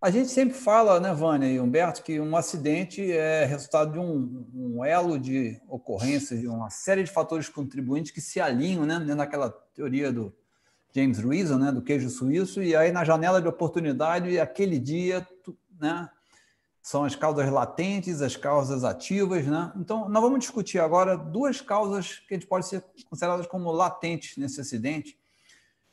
A 0.07 0.11
gente 0.11 0.29
sempre 0.29 0.57
fala, 0.57 1.01
né, 1.01 1.13
Vânia 1.13 1.49
e 1.49 1.59
Humberto, 1.59 2.01
que 2.01 2.21
um 2.21 2.37
acidente 2.37 3.11
é 3.11 3.45
resultado 3.45 3.91
de 3.91 3.99
um, 3.99 4.47
um 4.55 4.85
elo 4.85 5.19
de 5.19 5.61
ocorrências, 5.69 6.39
de 6.39 6.47
uma 6.47 6.71
série 6.71 7.03
de 7.03 7.11
fatores 7.11 7.49
contribuintes 7.49 8.13
que 8.13 8.21
se 8.21 8.41
alinham, 8.41 8.87
né, 8.87 9.01
naquela 9.01 9.51
teoria 9.75 10.13
do 10.13 10.33
James 10.95 11.19
Reason, 11.19 11.59
né, 11.59 11.73
do 11.73 11.83
queijo 11.83 12.09
suíço, 12.09 12.63
e 12.63 12.77
aí 12.77 12.93
na 12.93 13.03
janela 13.03 13.43
de 13.43 13.49
oportunidade, 13.49 14.39
aquele 14.39 14.79
dia, 14.79 15.27
né, 15.77 16.09
são 16.81 17.03
as 17.03 17.17
causas 17.17 17.51
latentes, 17.51 18.23
as 18.23 18.37
causas 18.37 18.85
ativas, 18.85 19.45
né? 19.45 19.73
Então, 19.75 20.09
nós 20.09 20.23
vamos 20.23 20.39
discutir 20.39 20.79
agora 20.79 21.17
duas 21.17 21.61
causas 21.61 22.21
que 22.29 22.35
a 22.35 22.39
gente 22.39 22.47
pode 22.47 22.69
ser 22.69 22.85
consideradas 23.11 23.49
como 23.49 23.73
latentes 23.73 24.37
nesse 24.37 24.61
acidente. 24.61 25.19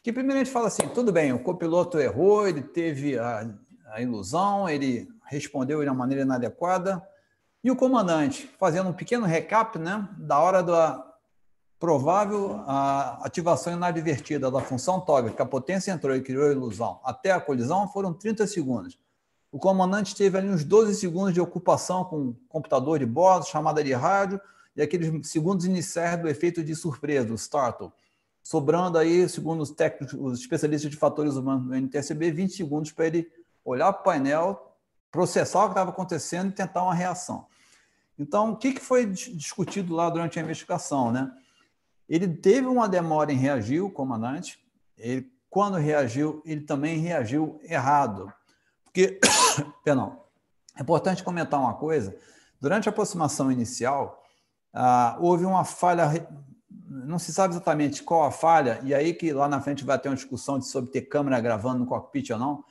Que 0.03 0.13
primeiro 0.13 0.39
a 0.39 0.43
gente 0.43 0.53
fala 0.53 0.67
assim, 0.67 0.87
tudo 0.89 1.11
bem, 1.11 1.33
o 1.33 1.39
copiloto 1.39 1.97
errou, 1.97 2.47
ele 2.47 2.61
teve 2.61 3.17
a 3.17 3.51
a 3.93 4.01
ilusão, 4.01 4.67
ele 4.67 5.07
respondeu 5.25 5.81
de 5.81 5.87
uma 5.87 5.93
maneira 5.93 6.23
inadequada. 6.23 7.01
E 7.63 7.69
o 7.69 7.75
comandante, 7.75 8.49
fazendo 8.59 8.89
um 8.89 8.93
pequeno 8.93 9.25
recap 9.25 9.77
né, 9.77 10.09
da 10.17 10.39
hora 10.39 10.63
da 10.63 11.13
provável 11.79 12.63
ativação 13.21 13.73
inadvertida 13.73 14.49
da 14.49 14.61
função 14.61 14.99
toggle, 14.99 15.33
que 15.33 15.41
a 15.41 15.45
potência 15.45 15.91
entrou 15.91 16.15
e 16.15 16.21
criou 16.21 16.47
a 16.47 16.51
ilusão, 16.51 16.99
até 17.03 17.31
a 17.31 17.39
colisão, 17.39 17.87
foram 17.87 18.13
30 18.13 18.47
segundos. 18.47 18.97
O 19.51 19.59
comandante 19.59 20.15
teve 20.15 20.37
ali 20.37 20.49
uns 20.49 20.63
12 20.63 20.95
segundos 20.95 21.33
de 21.33 21.41
ocupação 21.41 22.03
com 22.03 22.33
computador 22.49 22.97
de 22.97 23.05
bordo, 23.05 23.45
chamada 23.45 23.83
de 23.83 23.93
rádio, 23.93 24.41
e 24.75 24.81
aqueles 24.81 25.29
segundos 25.29 25.65
iniciais 25.65 26.19
do 26.19 26.27
efeito 26.27 26.63
de 26.63 26.73
surpresa, 26.73 27.31
o 27.31 27.35
startle. 27.35 27.91
Sobrando 28.41 28.97
aí, 28.97 29.29
segundo 29.29 29.61
os 29.61 29.69
técnicos, 29.69 30.17
os 30.19 30.39
especialistas 30.39 30.89
de 30.89 30.97
fatores 30.97 31.35
humanos 31.35 31.67
do 31.67 31.75
NTSB, 31.75 32.31
20 32.31 32.55
segundos 32.55 32.91
para 32.91 33.05
ele 33.07 33.27
olhar 33.63 33.91
para 33.93 34.01
o 34.01 34.03
painel, 34.03 34.77
processar 35.11 35.59
o 35.59 35.65
que 35.65 35.71
estava 35.71 35.91
acontecendo 35.91 36.49
e 36.49 36.53
tentar 36.53 36.83
uma 36.83 36.93
reação. 36.93 37.45
Então, 38.17 38.51
o 38.51 38.57
que 38.57 38.79
foi 38.79 39.05
discutido 39.05 39.93
lá 39.93 40.09
durante 40.09 40.37
a 40.37 40.41
investigação? 40.41 41.11
Né? 41.11 41.31
Ele 42.07 42.27
teve 42.27 42.67
uma 42.67 42.87
demora 42.87 43.31
em 43.31 43.37
reagir, 43.37 43.81
o 43.81 43.89
comandante. 43.89 44.59
Ele, 44.97 45.31
quando 45.49 45.77
reagiu, 45.77 46.41
ele 46.45 46.61
também 46.61 46.99
reagiu 46.99 47.59
errado. 47.63 48.31
Porque, 48.83 49.19
perdão, 49.83 50.21
é 50.77 50.81
importante 50.81 51.23
comentar 51.23 51.59
uma 51.59 51.73
coisa. 51.73 52.15
Durante 52.59 52.87
a 52.87 52.91
aproximação 52.91 53.51
inicial, 53.51 54.23
ah, 54.73 55.17
houve 55.19 55.45
uma 55.45 55.63
falha, 55.63 56.27
não 56.69 57.19
se 57.19 57.33
sabe 57.33 57.53
exatamente 57.53 58.01
qual 58.01 58.23
a 58.23 58.31
falha, 58.31 58.79
e 58.83 58.93
aí 58.93 59.13
que 59.13 59.31
lá 59.31 59.47
na 59.47 59.61
frente 59.61 59.83
vai 59.83 59.99
ter 59.99 60.09
uma 60.09 60.15
discussão 60.15 60.57
de 60.57 60.65
sobre 60.65 60.91
ter 60.91 61.01
câmera 61.01 61.39
gravando 61.41 61.79
no 61.79 61.85
cockpit 61.85 62.31
ou 62.31 62.39
não, 62.39 62.63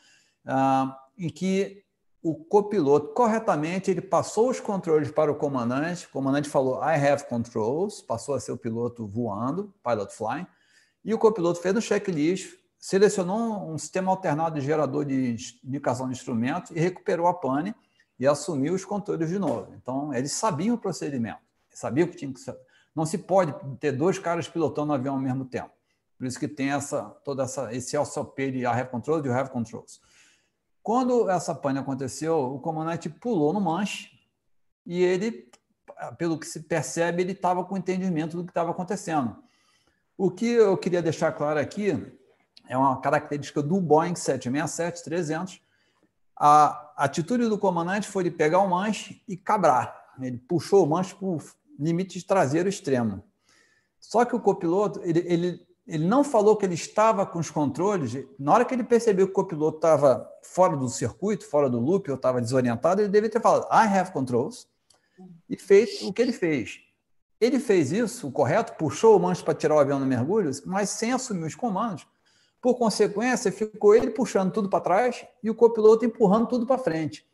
ah, 0.47 0.99
em 1.19 1.29
que 1.29 1.83
o 2.23 2.37
copiloto, 2.37 3.09
corretamente, 3.09 3.91
ele 3.91 4.01
passou 4.01 4.49
os 4.49 4.61
controles 4.61 5.11
para 5.11 5.31
o 5.31 5.35
comandante, 5.35 6.07
o 6.07 6.11
comandante 6.11 6.49
falou, 6.49 6.77
I 6.83 6.95
have 6.95 7.27
controls, 7.27 8.01
passou 8.01 8.37
a 8.37 8.41
ser 8.41 8.53
o 8.53 8.57
piloto 8.57 9.07
voando, 9.07 9.75
pilot 9.83 10.15
flying, 10.15 10.47
e 11.05 11.13
o 11.13 11.19
copiloto 11.19 11.61
fez 11.61 11.75
um 11.75 11.81
checklist, 11.81 12.55
selecionou 12.79 13.69
um 13.73 13.77
sistema 13.77 14.11
alternado 14.11 14.59
de 14.59 14.65
gerador 14.65 15.05
de 15.05 15.37
indicação 15.65 16.07
de 16.07 16.13
instrumentos 16.13 16.71
e 16.71 16.79
recuperou 16.79 17.27
a 17.27 17.35
pane 17.35 17.75
e 18.19 18.27
assumiu 18.27 18.75
os 18.75 18.85
controles 18.85 19.29
de 19.29 19.39
novo. 19.39 19.75
Então, 19.75 20.15
eles 20.15 20.31
sabiam 20.33 20.77
o 20.77 20.79
procedimento, 20.79 21.41
sabiam 21.71 22.07
que 22.07 22.17
tinha 22.17 22.33
que. 22.33 22.41
Não 22.95 23.07
se 23.07 23.19
pode 23.19 23.55
ter 23.79 23.91
dois 23.93 24.19
caras 24.19 24.49
pilotando 24.49 24.93
o 24.93 24.95
avião 24.95 25.15
ao 25.15 25.21
mesmo 25.21 25.45
tempo. 25.45 25.71
Por 26.19 26.27
isso 26.27 26.39
que 26.39 26.47
tem 26.47 26.71
essa, 26.71 27.03
toda 27.25 27.45
essa, 27.45 27.75
esse 27.75 27.97
SOP 28.05 28.39
de 28.39 28.59
I 28.61 28.67
have 28.67 28.91
controls 28.91 29.25
e 29.25 29.29
you 29.29 29.35
have 29.35 29.51
controls. 29.51 30.01
Quando 30.83 31.31
essa 31.31 31.55
pane 31.55 31.79
aconteceu, 31.79 32.55
o 32.55 32.59
comandante 32.59 33.09
pulou 33.09 33.53
no 33.53 33.61
manche 33.61 34.11
e 34.85 35.03
ele, 35.03 35.49
pelo 36.19 36.39
que 36.39 36.47
se 36.47 36.61
percebe, 36.61 37.23
ele 37.23 37.33
estava 37.33 37.65
com 37.65 37.77
entendimento 37.77 38.37
do 38.37 38.45
que 38.45 38.51
estava 38.51 38.73
acontecendo. 38.73 39.37
O 40.19 40.31
que 40.31 40.47
eu 40.47 40.77
queria 40.77 41.01
deixar 41.01 41.33
claro 41.33 41.61
aqui 41.61 41.91
é 42.69 42.77
uma 42.77 43.01
característica 43.01 43.63
do 43.63 43.81
Boeing 43.81 44.15
767-300. 44.15 45.61
A 46.37 46.93
atitude 46.97 47.49
do 47.49 47.59
comandante 47.59 48.09
foi 48.09 48.25
de 48.25 48.31
pegar 48.31 48.59
o 48.59 48.69
manche 48.69 49.23
e 49.29 49.37
cabrar. 49.37 49.95
Ele 50.21 50.39
puxou 50.39 50.85
o 50.85 50.89
manche 50.89 51.15
para 51.15 51.27
o 51.27 51.39
limite 51.79 52.25
traseiro 52.27 52.69
extremo. 52.69 53.23
Só 54.01 54.25
que 54.25 54.35
o 54.35 54.41
copiloto, 54.41 55.01
ele, 55.05 55.21
ele 55.21 55.67
ele 55.87 56.07
não 56.07 56.23
falou 56.23 56.57
que 56.57 56.65
ele 56.65 56.75
estava 56.75 57.27
com 57.27 57.39
os 57.39 57.51
controles. 57.51 58.25
Na 58.39 58.55
hora 58.55 58.65
que 58.65 58.75
ele 58.75 58.85
percebeu 58.85 59.27
que 59.27 59.33
o 59.33 59.35
copiloto 59.35 59.79
estava 59.79 60.29
fora 60.43 60.77
do 60.77 60.89
circuito, 60.89 61.47
fora 61.47 61.69
do 61.69 61.81
loop, 61.81 62.09
ou 62.11 62.17
estava 62.17 62.41
desorientado, 62.41 63.01
ele 63.01 63.09
deveria 63.09 63.31
ter 63.31 63.41
falado, 63.41 63.67
I 63.71 63.99
have 63.99 64.13
controls, 64.13 64.69
e 65.49 65.57
fez 65.57 66.03
o 66.03 66.13
que 66.13 66.23
ele 66.23 66.33
fez. 66.33 66.81
Ele 67.41 67.59
fez 67.59 67.91
isso, 67.91 68.29
o 68.29 68.33
correto, 68.33 68.75
puxou 68.75 69.17
o 69.17 69.21
manche 69.21 69.43
para 69.43 69.55
tirar 69.55 69.75
o 69.75 69.79
avião 69.81 69.99
no 69.99 70.07
mergulho, 70.07 70.51
mas 70.65 70.91
sem 70.91 71.13
assumir 71.13 71.45
os 71.45 71.57
comandos. 71.57 72.07
Por 72.61 72.77
consequência, 72.77 73.51
ficou 73.51 73.97
ele 73.97 74.11
puxando 74.11 74.53
tudo 74.53 74.69
para 74.69 74.81
trás 74.81 75.27
e 75.43 75.51
o 75.51 75.55
copiloto 75.55 76.05
empurrando 76.05 76.47
tudo 76.47 76.65
para 76.65 76.79
frente. 76.79 77.27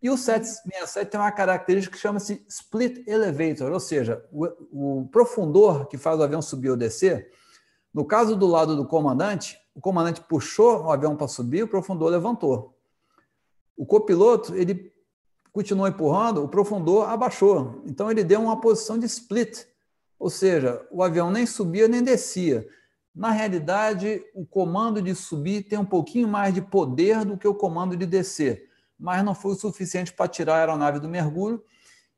E 0.00 0.08
o 0.08 0.16
767 0.16 1.10
tem 1.10 1.20
uma 1.20 1.32
característica 1.32 1.96
que 1.96 2.00
chama-se 2.00 2.44
split 2.48 3.06
elevator, 3.08 3.72
ou 3.72 3.80
seja, 3.80 4.24
o, 4.32 5.00
o 5.00 5.08
profundor 5.08 5.86
que 5.88 5.98
faz 5.98 6.18
o 6.18 6.22
avião 6.22 6.40
subir 6.40 6.70
ou 6.70 6.76
descer, 6.76 7.32
no 7.92 8.04
caso 8.04 8.34
do 8.34 8.46
lado 8.46 8.74
do 8.74 8.86
comandante, 8.86 9.58
o 9.74 9.80
comandante 9.80 10.20
puxou 10.20 10.84
o 10.84 10.90
avião 10.90 11.16
para 11.16 11.28
subir, 11.28 11.62
o 11.62 11.68
profundor 11.68 12.10
levantou. 12.10 12.74
O 13.76 13.84
copiloto, 13.84 14.54
ele 14.54 14.92
continuou 15.52 15.86
empurrando, 15.86 16.42
o 16.42 16.48
profundor 16.48 17.08
abaixou. 17.08 17.82
Então 17.86 18.10
ele 18.10 18.24
deu 18.24 18.40
uma 18.40 18.60
posição 18.60 18.98
de 18.98 19.06
split, 19.06 19.66
ou 20.18 20.30
seja, 20.30 20.86
o 20.90 21.02
avião 21.02 21.30
nem 21.30 21.44
subia 21.44 21.88
nem 21.88 22.02
descia. 22.02 22.66
Na 23.14 23.30
realidade, 23.30 24.24
o 24.34 24.46
comando 24.46 25.02
de 25.02 25.14
subir 25.14 25.64
tem 25.64 25.78
um 25.78 25.84
pouquinho 25.84 26.26
mais 26.26 26.54
de 26.54 26.62
poder 26.62 27.24
do 27.24 27.36
que 27.36 27.46
o 27.46 27.54
comando 27.54 27.94
de 27.94 28.06
descer, 28.06 28.70
mas 28.98 29.22
não 29.22 29.34
foi 29.34 29.52
o 29.52 29.56
suficiente 29.56 30.12
para 30.12 30.28
tirar 30.28 30.54
a 30.54 30.58
aeronave 30.60 30.98
do 30.98 31.08
mergulho. 31.08 31.62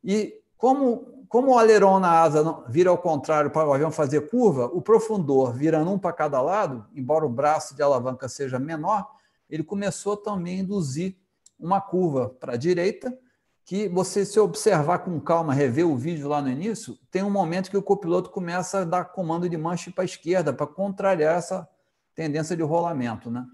E 0.05 0.40
como 0.56 1.23
como 1.35 1.51
o 1.51 1.59
aleron 1.59 1.98
na 1.98 2.20
asa 2.23 2.62
vira 2.69 2.90
ao 2.90 2.97
contrário 2.97 3.51
para 3.51 3.66
o 3.66 3.73
avião 3.73 3.90
fazer 3.90 4.31
curva, 4.31 4.66
o 4.66 4.81
profundor 4.81 5.52
virando 5.52 5.90
um 5.90 5.98
para 5.98 6.12
cada 6.12 6.40
lado, 6.40 6.86
embora 6.94 7.27
o 7.27 7.28
braço 7.28 7.74
de 7.74 7.82
alavanca 7.82 8.28
seja 8.28 8.56
menor, 8.56 9.11
ele 9.51 9.65
começou 9.65 10.16
também 10.16 10.61
a 10.61 10.62
induzir 10.62 11.16
uma 11.59 11.81
curva 11.81 12.28
para 12.28 12.52
a 12.52 12.56
direita, 12.56 13.19
que 13.65 13.89
você, 13.89 14.24
se 14.24 14.39
observar 14.39 15.01
com 15.01 15.19
calma, 15.19 15.52
rever 15.52 15.85
o 15.85 15.97
vídeo 15.97 16.28
lá 16.28 16.40
no 16.40 16.48
início, 16.48 16.97
tem 17.11 17.24
um 17.24 17.31
momento 17.31 17.69
que 17.69 17.77
o 17.77 17.82
copiloto 17.82 18.31
começa 18.31 18.82
a 18.82 18.85
dar 18.85 19.06
comando 19.06 19.48
de 19.48 19.56
manche 19.56 19.90
para 19.90 20.05
a 20.05 20.05
esquerda, 20.05 20.52
para 20.52 20.69
contrariar 20.69 21.35
essa 21.35 21.69
tendência 22.15 22.56
de 22.56 22.62
rolamento. 22.62 23.28
Né? 23.28 23.44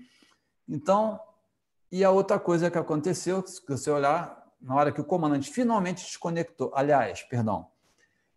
Então, 0.69 1.19
e 1.91 2.05
a 2.05 2.11
outra 2.11 2.39
coisa 2.39 2.71
que 2.71 2.77
aconteceu, 2.77 3.43
se 3.47 3.63
você 3.67 3.91
olhar, 3.91 4.40
na 4.61 4.75
hora 4.75 4.93
que 4.93 5.01
o 5.01 5.05
comandante 5.05 5.51
finalmente 5.51 6.05
desconectou, 6.05 6.71
aliás, 6.75 7.23
perdão, 7.23 7.69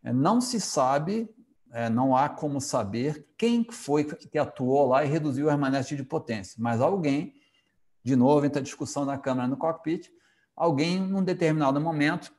é, 0.03 0.13
não 0.13 0.39
se 0.39 0.59
sabe, 0.59 1.29
é, 1.71 1.89
não 1.89 2.15
há 2.15 2.29
como 2.29 2.61
saber 2.61 3.27
quem 3.37 3.65
foi 3.69 4.05
que 4.05 4.37
atuou 4.37 4.87
lá 4.87 5.03
e 5.03 5.07
reduziu 5.07 5.47
o 5.47 5.49
remanente 5.49 5.95
de 5.95 6.03
potência, 6.03 6.55
mas 6.59 6.81
alguém, 6.81 7.33
de 8.03 8.15
novo, 8.15 8.45
entra 8.45 8.59
a 8.59 8.63
discussão 8.63 9.05
da 9.05 9.17
câmera 9.17 9.47
no 9.47 9.57
cockpit, 9.57 10.09
alguém, 10.55 10.99
num 10.99 11.23
determinado 11.23 11.79
momento, 11.81 12.33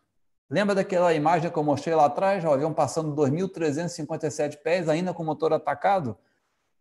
lembra 0.48 0.74
daquela 0.74 1.12
imagem 1.12 1.50
que 1.50 1.58
eu 1.58 1.64
mostrei 1.64 1.94
lá 1.94 2.06
atrás, 2.06 2.44
o 2.44 2.50
avião 2.50 2.72
passando 2.72 3.14
2.357 3.14 4.58
pés, 4.62 4.88
ainda 4.88 5.12
com 5.12 5.22
o 5.22 5.26
motor 5.26 5.52
atacado? 5.52 6.16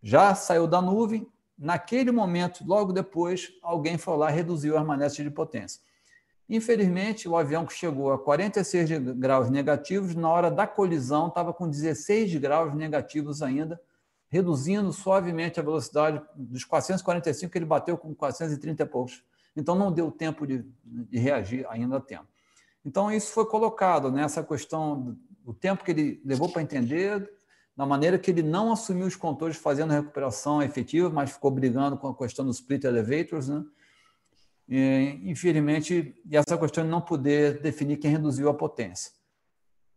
Já 0.02 0.36
saiu 0.36 0.68
da 0.68 0.82
nuvem, 0.82 1.28
naquele 1.58 2.12
momento, 2.12 2.64
logo 2.68 2.92
depois, 2.92 3.52
alguém 3.62 3.98
foi 3.98 4.18
lá 4.18 4.32
e 4.32 4.36
reduziu 4.36 4.76
o 4.76 4.78
remanente 4.78 5.24
de 5.24 5.32
potência. 5.32 5.82
Infelizmente, 6.50 7.28
o 7.28 7.38
avião 7.38 7.66
que 7.66 7.74
chegou 7.74 8.12
a 8.12 8.20
46 8.20 8.90
graus 9.16 9.50
negativos, 9.50 10.14
na 10.14 10.30
hora 10.30 10.52
da 10.52 10.68
colisão, 10.68 11.28
estava 11.28 11.54
com 11.54 11.70
16 11.70 12.36
graus 12.36 12.74
negativos 12.76 13.42
ainda, 13.42 13.80
reduzindo 14.30 14.92
suavemente 14.92 15.60
a 15.60 15.64
velocidade 15.64 16.22
dos 16.36 16.64
445 16.64 17.52
que 17.52 17.58
ele 17.58 17.66
bateu 17.66 17.98
com 17.98 18.14
430 18.14 18.84
e 18.84 18.86
poucos. 18.86 19.24
Então, 19.56 19.76
não 19.76 19.92
deu 19.92 20.12
tempo 20.12 20.46
de, 20.46 20.66
de 20.84 21.18
reagir 21.18 21.66
ainda 21.70 21.98
a 21.98 22.02
tempo. 22.02 22.28
Então, 22.84 23.12
isso 23.12 23.32
foi 23.32 23.46
colocado 23.46 24.12
nessa 24.12 24.42
né, 24.42 24.48
questão 24.48 25.18
do 25.44 25.54
tempo 25.54 25.84
que 25.84 25.92
ele 25.92 26.22
levou 26.26 26.50
para 26.50 26.62
entender, 26.62 27.30
da 27.76 27.86
maneira 27.86 28.20
que 28.20 28.30
ele 28.30 28.44
não 28.44 28.72
assumiu 28.72 29.08
os 29.08 29.16
controles 29.16 29.58
fazendo 29.58 29.92
recuperação 29.92 30.62
efetiva, 30.62 31.10
mas 31.10 31.32
ficou 31.32 31.50
brigando 31.50 31.98
com 31.98 32.08
a 32.08 32.16
questão 32.16 32.46
dos 32.46 32.58
split 32.58 32.84
elevators, 32.84 33.48
né? 33.48 33.64
E, 34.68 35.20
infelizmente, 35.24 36.16
essa 36.32 36.58
questão 36.58 36.84
de 36.84 36.90
não 36.90 37.02
poder 37.02 37.62
definir 37.62 37.98
quem 37.98 38.12
reduziu 38.12 38.50
a 38.50 38.54
potência. 38.54 39.12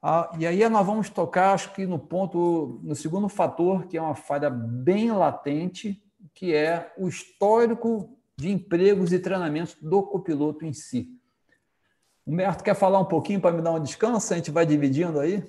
Ah, 0.03 0.31
e 0.39 0.47
aí 0.47 0.69
nós 0.69 0.87
vamos 0.87 1.11
tocar, 1.11 1.55
acho 1.55 1.73
que 1.73 1.87
no 1.87 1.99
ponto, 1.99 2.81
no 2.83 2.95
segundo 2.95 3.29
fator, 3.29 3.87
que 3.87 3.97
é 3.97 4.03
uma 4.03 4.15
falha 4.15 4.51
bem 4.51 5.11
latente, 5.11 6.03
que 6.35 6.55
é 6.55 6.93
o 6.97 7.09
histórico 7.09 8.17
de 8.37 8.51
empregos 8.51 9.13
e 9.13 9.19
treinamentos 9.19 9.75
do 9.81 10.03
copiloto 10.03 10.65
em 10.65 10.73
si. 10.73 11.09
Humberto, 12.27 12.63
quer 12.63 12.75
falar 12.75 12.99
um 12.99 13.05
pouquinho 13.05 13.41
para 13.41 13.55
me 13.55 13.63
dar 13.63 13.73
um 13.73 13.83
descanso? 13.83 14.33
A 14.33 14.37
gente 14.37 14.51
vai 14.51 14.67
dividindo 14.67 15.19
aí? 15.19 15.43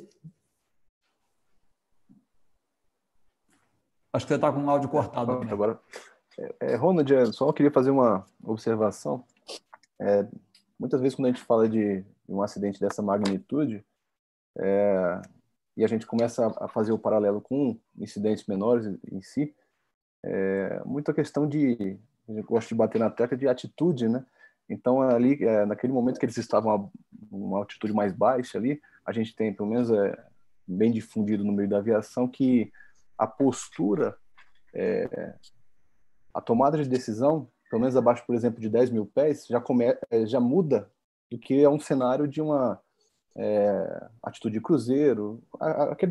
Acho 4.13 4.25
que 4.25 4.29
você 4.29 4.35
está 4.35 4.51
com 4.51 4.63
o 4.63 4.69
áudio 4.69 4.89
cortado. 4.89 5.31
Agora, 5.51 5.79
é, 6.59 6.75
Ronald, 6.75 7.33
só 7.33 7.51
queria 7.51 7.71
fazer 7.71 7.91
uma 7.91 8.25
observação. 8.43 9.23
É, 9.99 10.27
muitas 10.79 11.01
vezes, 11.01 11.15
quando 11.15 11.27
a 11.27 11.31
gente 11.31 11.43
fala 11.43 11.67
de 11.67 12.03
um 12.27 12.41
acidente 12.41 12.79
dessa 12.79 13.01
magnitude, 13.01 13.83
é, 14.57 15.21
e 15.75 15.83
a 15.83 15.87
gente 15.87 16.05
começa 16.05 16.47
a 16.59 16.67
fazer 16.67 16.91
o 16.91 16.99
paralelo 16.99 17.39
com 17.41 17.79
incidentes 17.97 18.45
menores 18.47 18.85
em 19.11 19.21
si, 19.21 19.55
é, 20.23 20.81
muita 20.85 21.13
questão 21.13 21.47
de, 21.47 21.99
gente 22.27 22.45
gosta 22.45 22.69
de 22.69 22.75
bater 22.75 22.99
na 22.99 23.09
tecla 23.09 23.37
de 23.37 23.47
atitude, 23.47 24.09
né? 24.09 24.25
Então, 24.69 25.01
ali, 25.01 25.41
é, 25.43 25.65
naquele 25.65 25.93
momento 25.93 26.19
que 26.19 26.25
eles 26.25 26.37
estavam 26.37 26.71
a 26.71 26.89
uma 27.31 27.59
altitude 27.59 27.93
mais 27.93 28.11
baixa 28.13 28.57
ali, 28.57 28.81
a 29.05 29.11
gente 29.11 29.35
tem, 29.35 29.53
pelo 29.53 29.69
menos, 29.69 29.89
é, 29.89 30.17
bem 30.67 30.91
difundido 30.91 31.43
no 31.43 31.53
meio 31.53 31.69
da 31.69 31.77
aviação, 31.77 32.27
que 32.27 32.71
a 33.17 33.25
postura, 33.25 34.17
é, 34.73 35.33
a 36.37 36.41
tomada 36.41 36.77
de 36.77 36.87
decisão, 36.87 37.49
pelo 37.67 37.81
menos 37.81 37.97
abaixo, 37.97 38.23
por 38.27 38.35
exemplo, 38.35 38.61
de 38.61 38.69
10 38.69 38.91
mil 38.91 39.07
pés, 39.07 39.47
já, 39.47 39.59
come, 39.59 39.85
é, 40.11 40.25
já 40.27 40.39
muda 40.39 40.87
do 41.31 41.39
que 41.39 41.63
é 41.63 41.67
um 41.67 41.79
cenário 41.79 42.27
de 42.27 42.39
uma 42.39 42.79
é, 43.35 44.07
atitude 44.21 44.53
de 44.53 44.61
cruzeiro, 44.61 45.43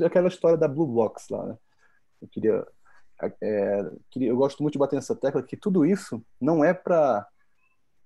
aquela 0.05 0.27
história 0.27 0.59
da 0.59 0.67
Blue 0.67 0.87
Box 0.87 1.29
lá, 1.31 1.47
né? 1.47 1.57
Eu 2.21 2.27
queria, 2.27 2.67
é, 3.41 3.91
queria, 4.11 4.31
eu 4.31 4.37
gosto 4.37 4.65
muito 4.65 4.73
de 4.73 4.81
bater 4.81 4.97
nessa 4.97 5.15
tecla 5.15 5.43
que 5.45 5.57
tudo 5.57 5.87
isso 5.87 6.21
não 6.41 6.65
é 6.65 6.75
para 6.75 7.25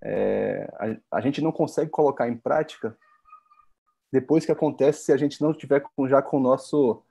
é, 0.02 0.70
a, 1.10 1.16
a, 1.16 1.20
gente 1.22 1.40
não 1.40 1.52
consegue 1.52 1.90
colocar 1.90 2.28
em 2.28 2.36
prática 2.36 2.96
depois 4.12 4.44
que 4.44 4.52
acontece 4.52 5.04
se 5.04 5.12
a 5.12 5.16
gente 5.16 5.40
não 5.40 5.54
tiver 5.54 5.80
com, 5.80 6.06
já 6.06 6.20
com 6.20 6.36
o 6.36 6.40
nosso, 6.40 7.02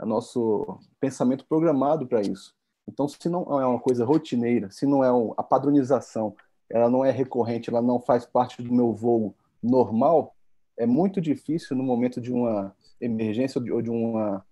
nosso 0.00 0.80
pensamento 0.98 1.44
programado 1.46 2.06
para 2.06 2.22
isso. 2.22 2.57
Então, 2.88 3.06
se 3.06 3.28
não 3.28 3.42
é 3.60 3.66
uma 3.66 3.78
coisa 3.78 4.04
rotineira, 4.04 4.70
se 4.70 4.86
não 4.86 5.04
é 5.04 5.12
um, 5.12 5.34
a 5.36 5.42
padronização, 5.42 6.34
ela 6.70 6.88
não 6.88 7.04
é 7.04 7.10
recorrente, 7.10 7.68
ela 7.68 7.82
não 7.82 8.00
faz 8.00 8.24
parte 8.24 8.62
do 8.62 8.72
meu 8.72 8.94
voo 8.94 9.34
normal, 9.62 10.34
é 10.76 10.86
muito 10.86 11.20
difícil 11.20 11.76
no 11.76 11.82
momento 11.82 12.20
de 12.20 12.32
uma 12.32 12.74
emergência 13.00 13.60
ou 13.72 13.82
de, 13.82 13.90
uma, 13.90 14.44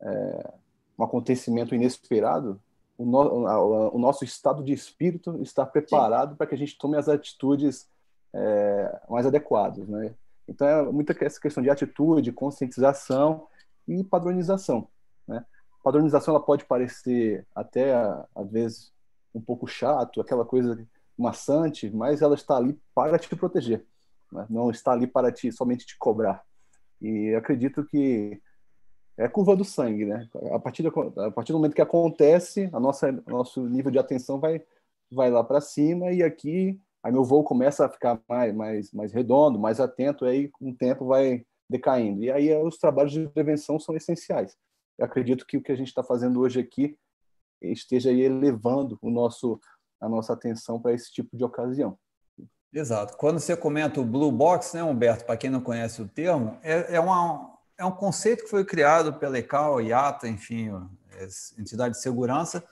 é, 0.00 0.52
um 0.98 1.04
acontecimento 1.04 1.74
inesperado 1.74 2.60
o, 2.96 3.04
no, 3.04 3.90
o, 3.94 3.98
nosso 3.98 4.24
estado 4.24 4.62
de 4.62 4.72
espírito 4.72 5.40
estar 5.42 5.66
preparado 5.66 6.36
para 6.36 6.46
que 6.46 6.54
a 6.54 6.58
gente 6.58 6.78
tome 6.78 6.96
as 6.96 7.08
atitudes 7.08 7.88
é, 8.32 9.00
mais 9.08 9.26
adequadas, 9.26 9.86
né? 9.88 10.14
Então 10.48 10.66
é 10.66 10.82
muita 10.90 11.16
essa 11.24 11.40
questão 11.40 11.62
de 11.62 11.70
atitude, 11.70 12.32
conscientização 12.32 13.46
e 13.86 14.02
padronização, 14.04 14.88
né? 15.26 15.44
Padronização 15.82 16.34
ela 16.34 16.44
pode 16.44 16.64
parecer 16.64 17.46
até 17.54 17.94
às 18.34 18.50
vezes 18.50 18.92
um 19.34 19.40
pouco 19.40 19.66
chato, 19.66 20.20
aquela 20.20 20.44
coisa 20.44 20.86
maçante, 21.18 21.90
mas 21.90 22.22
ela 22.22 22.34
está 22.34 22.56
ali 22.56 22.78
para 22.94 23.18
te 23.18 23.34
proteger, 23.34 23.84
né? 24.30 24.46
não 24.48 24.70
está 24.70 24.92
ali 24.92 25.06
para 25.06 25.32
te 25.32 25.50
somente 25.52 25.86
te 25.86 25.96
cobrar. 25.98 26.42
E 27.00 27.34
acredito 27.34 27.84
que 27.84 28.40
é 29.16 29.28
curva 29.28 29.56
do 29.56 29.64
sangue, 29.64 30.04
né? 30.04 30.28
A 30.52 30.58
partir, 30.58 30.82
do, 30.82 31.20
a 31.20 31.30
partir 31.30 31.52
do 31.52 31.58
momento 31.58 31.74
que 31.74 31.82
acontece, 31.82 32.70
a 32.72 32.80
nossa 32.80 33.12
nosso 33.26 33.66
nível 33.68 33.90
de 33.90 33.98
atenção 33.98 34.38
vai 34.38 34.62
vai 35.10 35.30
lá 35.30 35.44
para 35.44 35.60
cima 35.60 36.10
e 36.10 36.22
aqui 36.22 36.80
aí 37.02 37.12
meu 37.12 37.24
voo 37.24 37.44
começa 37.44 37.84
a 37.84 37.88
ficar 37.88 38.20
mais 38.28 38.54
mais 38.54 38.92
mais 38.92 39.12
redondo, 39.12 39.58
mais 39.58 39.80
atento, 39.80 40.24
aí 40.24 40.48
com 40.48 40.70
o 40.70 40.74
tempo 40.74 41.06
vai 41.06 41.44
decaindo. 41.68 42.22
E 42.22 42.30
aí 42.30 42.54
os 42.56 42.78
trabalhos 42.78 43.12
de 43.12 43.28
prevenção 43.28 43.78
são 43.78 43.96
essenciais. 43.96 44.56
Eu 45.02 45.06
acredito 45.06 45.44
que 45.44 45.56
o 45.56 45.62
que 45.62 45.72
a 45.72 45.74
gente 45.74 45.88
está 45.88 46.02
fazendo 46.04 46.40
hoje 46.40 46.60
aqui 46.60 46.96
esteja 47.60 48.12
elevando 48.12 48.96
o 49.02 49.10
nosso 49.10 49.60
a 50.00 50.08
nossa 50.08 50.32
atenção 50.32 50.80
para 50.80 50.92
esse 50.92 51.12
tipo 51.12 51.36
de 51.36 51.44
ocasião. 51.44 51.96
Exato. 52.72 53.16
Quando 53.16 53.38
você 53.38 53.56
comenta 53.56 54.00
o 54.00 54.04
Blue 54.04 54.32
Box, 54.32 54.74
né, 54.74 54.82
Humberto, 54.82 55.24
para 55.24 55.36
quem 55.36 55.48
não 55.50 55.60
conhece 55.60 56.02
o 56.02 56.08
termo, 56.08 56.58
é, 56.62 56.96
é 56.96 57.00
uma, 57.00 57.56
é 57.78 57.84
um 57.84 57.92
conceito 57.92 58.44
que 58.44 58.50
foi 58.50 58.64
criado 58.64 59.14
pela 59.14 59.38
ECAL, 59.38 59.80
IATA, 59.80 60.26
enfim, 60.28 60.70
entidade 61.56 61.94
de 61.94 62.00
segurança. 62.00 62.64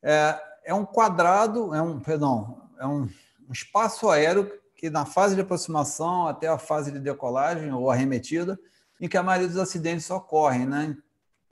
É, 0.00 0.40
é 0.64 0.74
um 0.74 0.84
quadrado, 0.84 1.74
é 1.74 1.82
um, 1.82 1.98
perdão, 1.98 2.68
é 2.78 2.86
um, 2.86 3.02
um 3.48 3.52
espaço 3.52 4.08
aéreo 4.08 4.50
que 4.76 4.90
na 4.90 5.04
fase 5.04 5.34
de 5.34 5.40
aproximação 5.40 6.28
até 6.28 6.46
a 6.46 6.58
fase 6.58 6.92
de 6.92 7.00
decolagem 7.00 7.72
ou 7.72 7.90
arremetida, 7.90 8.58
em 9.00 9.08
que 9.08 9.16
a 9.16 9.22
maioria 9.22 9.48
dos 9.48 9.58
acidentes 9.58 10.08
ocorrem, 10.10 10.66
né? 10.66 10.96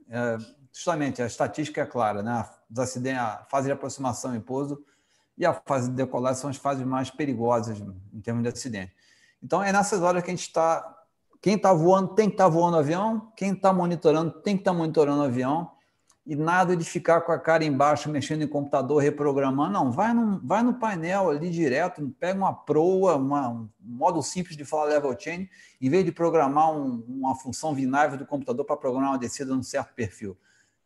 É, 0.09 0.37
justamente, 0.73 1.21
a 1.21 1.27
estatística 1.27 1.81
é 1.81 1.85
clara, 1.85 2.21
né? 2.23 2.47
Os 2.71 2.79
acidentes, 2.79 3.21
a 3.21 3.45
fase 3.49 3.67
de 3.67 3.71
aproximação 3.71 4.35
e 4.35 4.39
pouso 4.39 4.83
e 5.37 5.45
a 5.45 5.53
fase 5.53 5.89
de 5.89 5.95
decolagem 5.95 6.41
são 6.41 6.49
as 6.49 6.57
fases 6.57 6.85
mais 6.85 7.09
perigosas 7.09 7.79
em 8.13 8.21
termos 8.21 8.43
de 8.43 8.49
acidente. 8.49 8.93
Então, 9.41 9.63
é 9.63 9.71
nessas 9.71 10.01
horas 10.01 10.21
que 10.21 10.29
a 10.29 10.35
gente 10.35 10.47
está 10.47 10.95
quem 11.41 11.55
está 11.55 11.71
voando 11.71 12.15
tem 12.15 12.27
que 12.27 12.33
estar 12.33 12.45
tá 12.45 12.49
voando 12.49 12.75
o 12.75 12.79
avião, 12.79 13.31
quem 13.35 13.53
está 13.53 13.71
monitorando 13.71 14.31
tem 14.41 14.55
que 14.55 14.61
estar 14.61 14.71
tá 14.71 14.77
monitorando 14.77 15.21
o 15.21 15.25
avião, 15.25 15.71
e 16.29 16.35
nada 16.35 16.77
de 16.77 16.85
ficar 16.85 17.21
com 17.21 17.31
a 17.31 17.39
cara 17.39 17.65
embaixo, 17.65 18.07
mexendo 18.07 18.43
em 18.43 18.47
computador, 18.47 19.01
reprogramando. 19.01 19.73
Não, 19.73 19.91
vai 19.91 20.13
no, 20.13 20.39
vai 20.45 20.61
no 20.61 20.75
painel 20.75 21.31
ali 21.31 21.49
direto, 21.49 22.07
pega 22.19 22.37
uma 22.37 22.53
proa, 22.53 23.15
uma, 23.15 23.49
um 23.49 23.67
modo 23.81 24.21
simples 24.21 24.55
de 24.55 24.63
falar 24.63 24.83
level 24.83 25.19
chain, 25.19 25.49
em 25.81 25.89
vez 25.89 26.05
de 26.05 26.11
programar 26.11 26.71
um, 26.71 27.03
uma 27.07 27.33
função 27.33 27.73
binária 27.73 28.15
do 28.15 28.27
computador 28.27 28.63
para 28.63 28.77
programar 28.77 29.09
uma 29.09 29.17
descida 29.17 29.55
num 29.55 29.63
certo 29.63 29.95
perfil. 29.95 30.37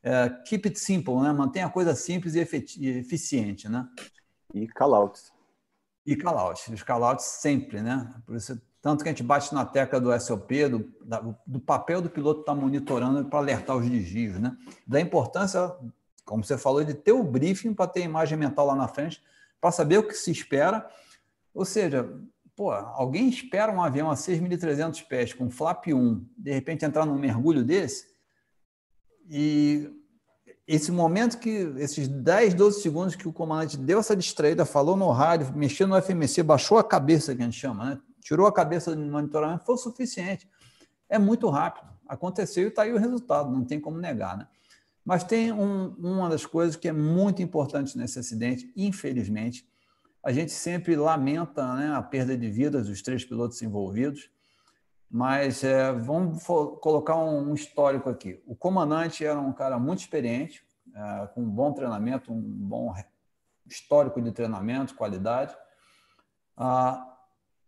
É, 0.02 0.30
keep 0.46 0.66
it 0.66 0.80
simple, 0.80 1.16
né? 1.16 1.34
mantenha 1.34 1.66
a 1.66 1.70
coisa 1.70 1.94
simples 1.94 2.36
e 2.36 2.40
eficiente. 2.40 3.68
Né? 3.68 3.86
E 4.54 4.66
callouts. 4.66 5.34
E 6.06 6.16
callouts. 6.16 6.70
Os 6.70 6.84
callouts 6.84 7.26
sempre, 7.26 7.82
né? 7.82 8.14
Por 8.26 8.38
isso 8.38 8.62
tanto 8.84 9.02
que 9.02 9.10
a 9.10 9.14
gente 9.14 9.24
bate 9.24 9.54
na 9.56 9.66
tecla 9.66 9.98
do 9.98 10.12
SOP, 10.20 10.52
do, 10.70 10.94
do 11.48 11.58
papel 11.58 12.02
do 12.02 12.10
piloto 12.10 12.42
estar 12.42 12.54
tá 12.54 12.60
monitorando 12.60 13.24
para 13.24 13.40
alertar 13.40 13.78
os 13.78 13.90
desvios, 13.90 14.38
né? 14.38 14.58
Da 14.86 15.00
importância, 15.00 15.74
como 16.26 16.44
você 16.44 16.58
falou, 16.58 16.84
de 16.84 16.94
ter 16.94 17.14
o 17.14 17.24
briefing 17.24 17.74
para 17.74 17.88
ter 17.88 18.02
a 18.02 18.06
imagem 18.06 18.38
mental 18.38 18.68
lá 18.68 18.76
na 18.76 18.90
frente, 18.90 19.24
para 19.62 19.72
saber 19.72 20.00
o 20.00 20.04
que 20.04 20.14
se 20.14 20.32
espera. 20.32 20.86
Ou 21.54 21.64
seja, 21.64 22.14
pô, 22.58 22.72
alguém 22.72 23.30
espera 23.30 23.72
um 23.72 23.82
avião 23.82 24.12
a 24.12 24.16
6.300 24.16 25.08
pés 25.08 25.34
com 25.34 25.50
flap 25.50 25.88
1, 25.88 26.26
de 26.38 26.52
repente 26.52 26.84
entrar 26.84 27.06
num 27.06 27.18
mergulho 27.18 27.64
desse, 27.64 28.14
e 29.30 29.90
esse 30.68 30.92
momento 30.92 31.40
que, 31.40 31.74
esses 31.78 32.10
10, 32.10 32.54
12 32.54 32.82
segundos 32.82 33.16
que 33.16 33.30
o 33.30 33.32
comandante 33.32 33.78
deu 33.78 34.00
essa 34.00 34.14
distraída, 34.14 34.66
falou 34.66 34.98
no 34.98 35.10
rádio, 35.10 35.56
mexeu 35.56 35.88
no 35.88 36.02
FMC, 36.02 36.44
baixou 36.44 36.78
a 36.78 36.84
cabeça, 36.84 37.34
que 37.34 37.42
a 37.42 37.46
gente 37.46 37.58
chama, 37.58 37.86
né? 37.86 38.02
Tirou 38.24 38.48
a 38.48 38.54
cabeça 38.54 38.96
do 38.96 39.02
monitoramento, 39.02 39.66
foi 39.66 39.76
o 39.76 39.78
suficiente. 39.78 40.50
É 41.10 41.20
muito 41.20 41.50
rápido. 41.50 41.92
Aconteceu 42.08 42.66
e 42.66 42.68
está 42.68 42.84
aí 42.84 42.94
o 42.94 42.98
resultado, 42.98 43.52
não 43.52 43.64
tem 43.64 43.80
como 43.80 43.98
negar. 43.98 44.38
Né? 44.38 44.48
Mas 45.04 45.24
tem 45.24 45.52
um, 45.52 45.90
uma 45.98 46.30
das 46.30 46.46
coisas 46.46 46.76
que 46.76 46.88
é 46.88 46.94
muito 46.94 47.42
importante 47.42 47.98
nesse 47.98 48.20
acidente, 48.20 48.72
infelizmente, 48.76 49.68
a 50.24 50.32
gente 50.32 50.54
sempre 50.54 50.96
lamenta 50.96 51.76
né, 51.76 51.94
a 51.94 52.02
perda 52.02 52.38
de 52.38 52.50
vidas 52.50 52.88
dos 52.88 53.02
três 53.02 53.26
pilotos 53.26 53.62
envolvidos, 53.62 54.30
mas 55.12 55.64
é, 55.64 55.92
vamos 55.92 56.44
colocar 56.82 57.18
um, 57.18 57.54
histórico 57.54 58.10
aqui. 58.10 58.42
O 58.48 58.56
comandante 58.56 59.26
era 59.26 59.38
um 59.38 59.52
cara 59.52 59.78
muito 59.78 60.00
experiente, 60.00 60.66
é, 60.96 61.28
com 61.28 61.42
um 61.42 61.50
bom 61.50 61.74
treinamento, 61.74 62.32
um 62.32 62.42
bom 62.42 62.94
histórico 63.66 64.22
de 64.22 64.32
treinamento, 64.32 64.96
qualidade. 64.96 65.56
Ah, 66.56 67.13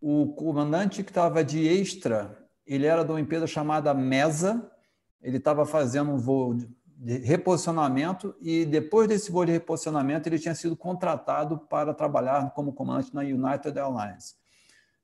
o 0.01 0.33
comandante 0.33 1.03
que 1.03 1.11
estava 1.11 1.43
de 1.43 1.67
extra, 1.67 2.37
ele 2.65 2.85
era 2.85 3.03
de 3.03 3.11
uma 3.11 3.19
empresa 3.19 3.47
chamada 3.47 3.93
Mesa, 3.93 4.71
ele 5.21 5.37
estava 5.37 5.65
fazendo 5.65 6.11
um 6.11 6.17
voo 6.17 6.55
de 6.97 7.17
reposicionamento 7.17 8.35
e 8.41 8.65
depois 8.65 9.07
desse 9.07 9.31
voo 9.31 9.45
de 9.45 9.51
reposicionamento 9.51 10.29
ele 10.29 10.39
tinha 10.39 10.55
sido 10.55 10.75
contratado 10.75 11.57
para 11.57 11.93
trabalhar 11.93 12.51
como 12.53 12.73
comandante 12.73 13.13
na 13.13 13.21
United 13.21 13.77
Airlines. 13.77 14.35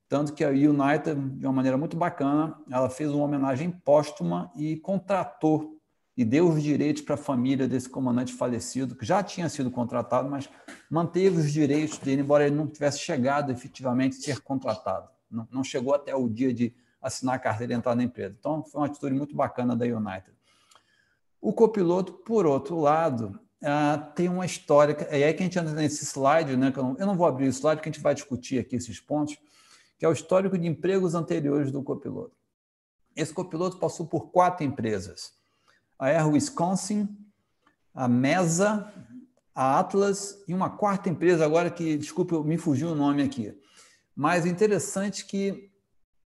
Tanto 0.07 0.33
que 0.33 0.43
a 0.43 0.49
United, 0.49 1.15
de 1.37 1.45
uma 1.45 1.53
maneira 1.53 1.77
muito 1.77 1.95
bacana, 1.95 2.57
ela 2.69 2.89
fez 2.89 3.11
uma 3.11 3.23
homenagem 3.23 3.71
póstuma 3.71 4.51
e 4.55 4.77
contratou 4.77 5.80
e 6.21 6.25
deu 6.25 6.47
os 6.47 6.61
direitos 6.61 7.01
para 7.01 7.15
a 7.15 7.17
família 7.17 7.67
desse 7.67 7.89
comandante 7.89 8.31
falecido, 8.31 8.95
que 8.95 9.03
já 9.03 9.23
tinha 9.23 9.49
sido 9.49 9.71
contratado, 9.71 10.29
mas 10.29 10.47
manteve 10.87 11.39
os 11.39 11.51
direitos 11.51 11.97
dele, 11.97 12.21
embora 12.21 12.45
ele 12.45 12.55
não 12.55 12.67
tivesse 12.67 12.99
chegado 12.99 13.51
efetivamente 13.51 14.17
a 14.17 14.21
ser 14.21 14.39
contratado. 14.41 15.09
Não, 15.31 15.47
não 15.51 15.63
chegou 15.63 15.95
até 15.95 16.15
o 16.15 16.29
dia 16.29 16.53
de 16.53 16.75
assinar 17.01 17.35
a 17.35 17.39
carteira 17.39 17.73
e 17.73 17.75
entrar 17.75 17.95
na 17.95 18.03
empresa. 18.03 18.35
Então, 18.39 18.63
foi 18.63 18.81
uma 18.81 18.85
atitude 18.85 19.15
muito 19.15 19.35
bacana 19.35 19.75
da 19.75 19.83
United. 19.83 20.31
O 21.41 21.51
copiloto, 21.51 22.13
por 22.13 22.45
outro 22.45 22.79
lado, 22.79 23.39
uh, 23.63 24.13
tem 24.13 24.29
uma 24.29 24.45
história, 24.45 24.95
é 25.09 25.23
aí 25.23 25.33
que 25.33 25.41
a 25.41 25.45
gente 25.45 25.57
entra 25.57 25.73
nesse 25.73 26.05
slide, 26.05 26.55
né, 26.55 26.71
eu 26.75 26.83
não, 26.83 26.97
eu 26.99 27.07
não 27.07 27.15
vou 27.15 27.25
abrir 27.25 27.47
o 27.47 27.49
slide, 27.51 27.77
porque 27.77 27.89
a 27.89 27.91
gente 27.91 28.03
vai 28.03 28.13
discutir 28.13 28.59
aqui 28.59 28.75
esses 28.75 28.99
pontos, 28.99 29.39
que 29.97 30.05
é 30.05 30.07
o 30.07 30.13
histórico 30.13 30.55
de 30.55 30.67
empregos 30.67 31.15
anteriores 31.15 31.71
do 31.71 31.81
copiloto. 31.81 32.35
Esse 33.15 33.33
copiloto 33.33 33.79
passou 33.79 34.05
por 34.05 34.29
quatro 34.29 34.63
empresas 34.63 35.40
a 36.01 36.09
Air 36.09 36.27
Wisconsin, 36.29 37.07
a 37.93 38.07
Mesa, 38.07 38.91
a 39.53 39.79
Atlas 39.79 40.43
e 40.47 40.53
uma 40.53 40.71
quarta 40.71 41.09
empresa 41.09 41.45
agora 41.45 41.69
que, 41.69 41.95
desculpe, 41.95 42.33
me 42.39 42.57
fugiu 42.57 42.89
o 42.89 42.95
nome 42.95 43.21
aqui. 43.21 43.55
Mas 44.15 44.47
interessante 44.47 45.23
que 45.27 45.69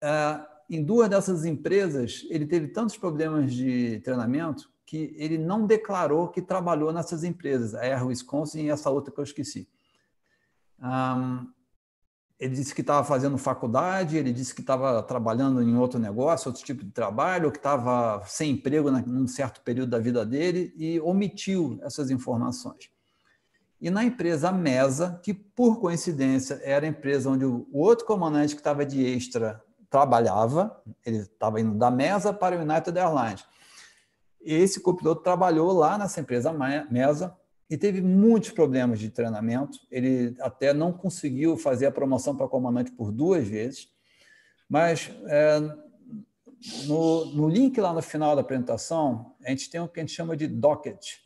uh, 0.01 0.45
em 0.69 0.81
duas 0.81 1.09
dessas 1.09 1.43
empresas 1.43 2.25
ele 2.29 2.45
teve 2.45 2.69
tantos 2.69 2.95
problemas 2.95 3.53
de 3.53 3.99
treinamento 3.99 4.71
que 4.85 5.13
ele 5.17 5.37
não 5.37 5.67
declarou 5.67 6.29
que 6.29 6.41
trabalhou 6.41 6.93
nessas 6.93 7.25
empresas, 7.25 7.75
a 7.75 7.81
Air 7.81 8.07
Wisconsin 8.07 8.63
e 8.63 8.69
essa 8.69 8.89
outra 8.89 9.13
que 9.13 9.19
eu 9.19 9.25
esqueci. 9.25 9.67
Um, 10.79 11.51
ele 12.39 12.53
disse 12.53 12.75
que 12.75 12.81
estava 12.81 13.05
fazendo 13.05 13.37
faculdade, 13.37 14.17
ele 14.17 14.33
disse 14.33 14.53
que 14.53 14.61
estava 14.61 15.01
trabalhando 15.01 15.61
em 15.61 15.77
outro 15.77 15.97
negócio, 15.99 16.49
outro 16.49 16.63
tipo 16.63 16.83
de 16.83 16.91
trabalho, 16.91 17.51
que 17.51 17.57
estava 17.57 18.21
sem 18.25 18.51
emprego 18.51 18.91
num 18.91 19.27
certo 19.27 19.61
período 19.61 19.91
da 19.91 19.99
vida 19.99 20.25
dele 20.25 20.73
e 20.75 20.99
omitiu 20.99 21.79
essas 21.81 22.11
informações. 22.11 22.89
E 23.79 23.89
na 23.89 24.03
empresa 24.03 24.51
Mesa, 24.51 25.19
que 25.23 25.33
por 25.33 25.79
coincidência 25.79 26.59
era 26.63 26.85
a 26.85 26.89
empresa 26.89 27.29
onde 27.29 27.45
o 27.45 27.67
outro 27.71 28.05
comandante 28.05 28.53
que 28.53 28.61
estava 28.61 28.85
de 28.85 29.05
extra 29.05 29.61
trabalhava, 29.89 30.81
ele 31.05 31.19
estava 31.19 31.61
indo 31.61 31.77
da 31.77 31.89
Mesa 31.89 32.33
para 32.33 32.57
o 32.57 32.61
United 32.61 32.97
Airlines. 32.97 33.45
Esse 34.41 34.81
copiloto 34.81 35.23
trabalhou 35.23 35.71
lá 35.71 35.97
nessa 35.97 36.19
empresa 36.19 36.51
Mesa 36.89 37.35
e 37.69 37.77
teve 37.77 38.01
muitos 38.01 38.51
problemas 38.51 38.99
de 38.99 39.09
treinamento. 39.09 39.79
Ele 39.89 40.35
até 40.39 40.73
não 40.73 40.91
conseguiu 40.93 41.57
fazer 41.57 41.87
a 41.87 41.91
promoção 41.91 42.35
para 42.35 42.47
comandante 42.47 42.91
por 42.91 43.11
duas 43.11 43.47
vezes, 43.47 43.89
mas 44.69 45.11
é, 45.27 45.59
no, 46.85 47.25
no, 47.33 47.49
link 47.49 47.79
lá 47.79 47.93
no 47.93 48.01
final 48.01 48.35
da 48.35 48.41
apresentação, 48.41 49.35
a 49.43 49.49
gente 49.49 49.69
tem 49.69 49.81
o 49.81 49.87
que 49.87 49.99
a 49.99 50.03
gente 50.03 50.13
chama 50.13 50.35
de 50.37 50.47
docket, 50.47 51.17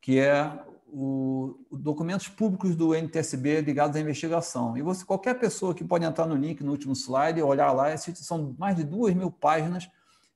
que 0.00 0.18
é 0.18 0.58
o, 0.86 1.58
o 1.70 1.76
documentos 1.76 2.28
públicos 2.28 2.74
do 2.74 2.94
NTSB 2.94 3.60
ligados 3.60 3.96
à 3.96 4.00
investigação. 4.00 4.76
E 4.76 4.82
você, 4.82 5.04
qualquer 5.04 5.38
pessoa 5.38 5.74
que 5.74 5.84
pode 5.84 6.04
entrar 6.04 6.26
no 6.26 6.34
link 6.34 6.62
no 6.62 6.70
último 6.70 6.94
slide, 6.94 7.42
olhar 7.42 7.72
lá, 7.72 7.94
são 7.96 8.54
mais 8.58 8.76
de 8.76 8.84
duas 8.84 9.14
mil 9.14 9.30
páginas, 9.30 9.88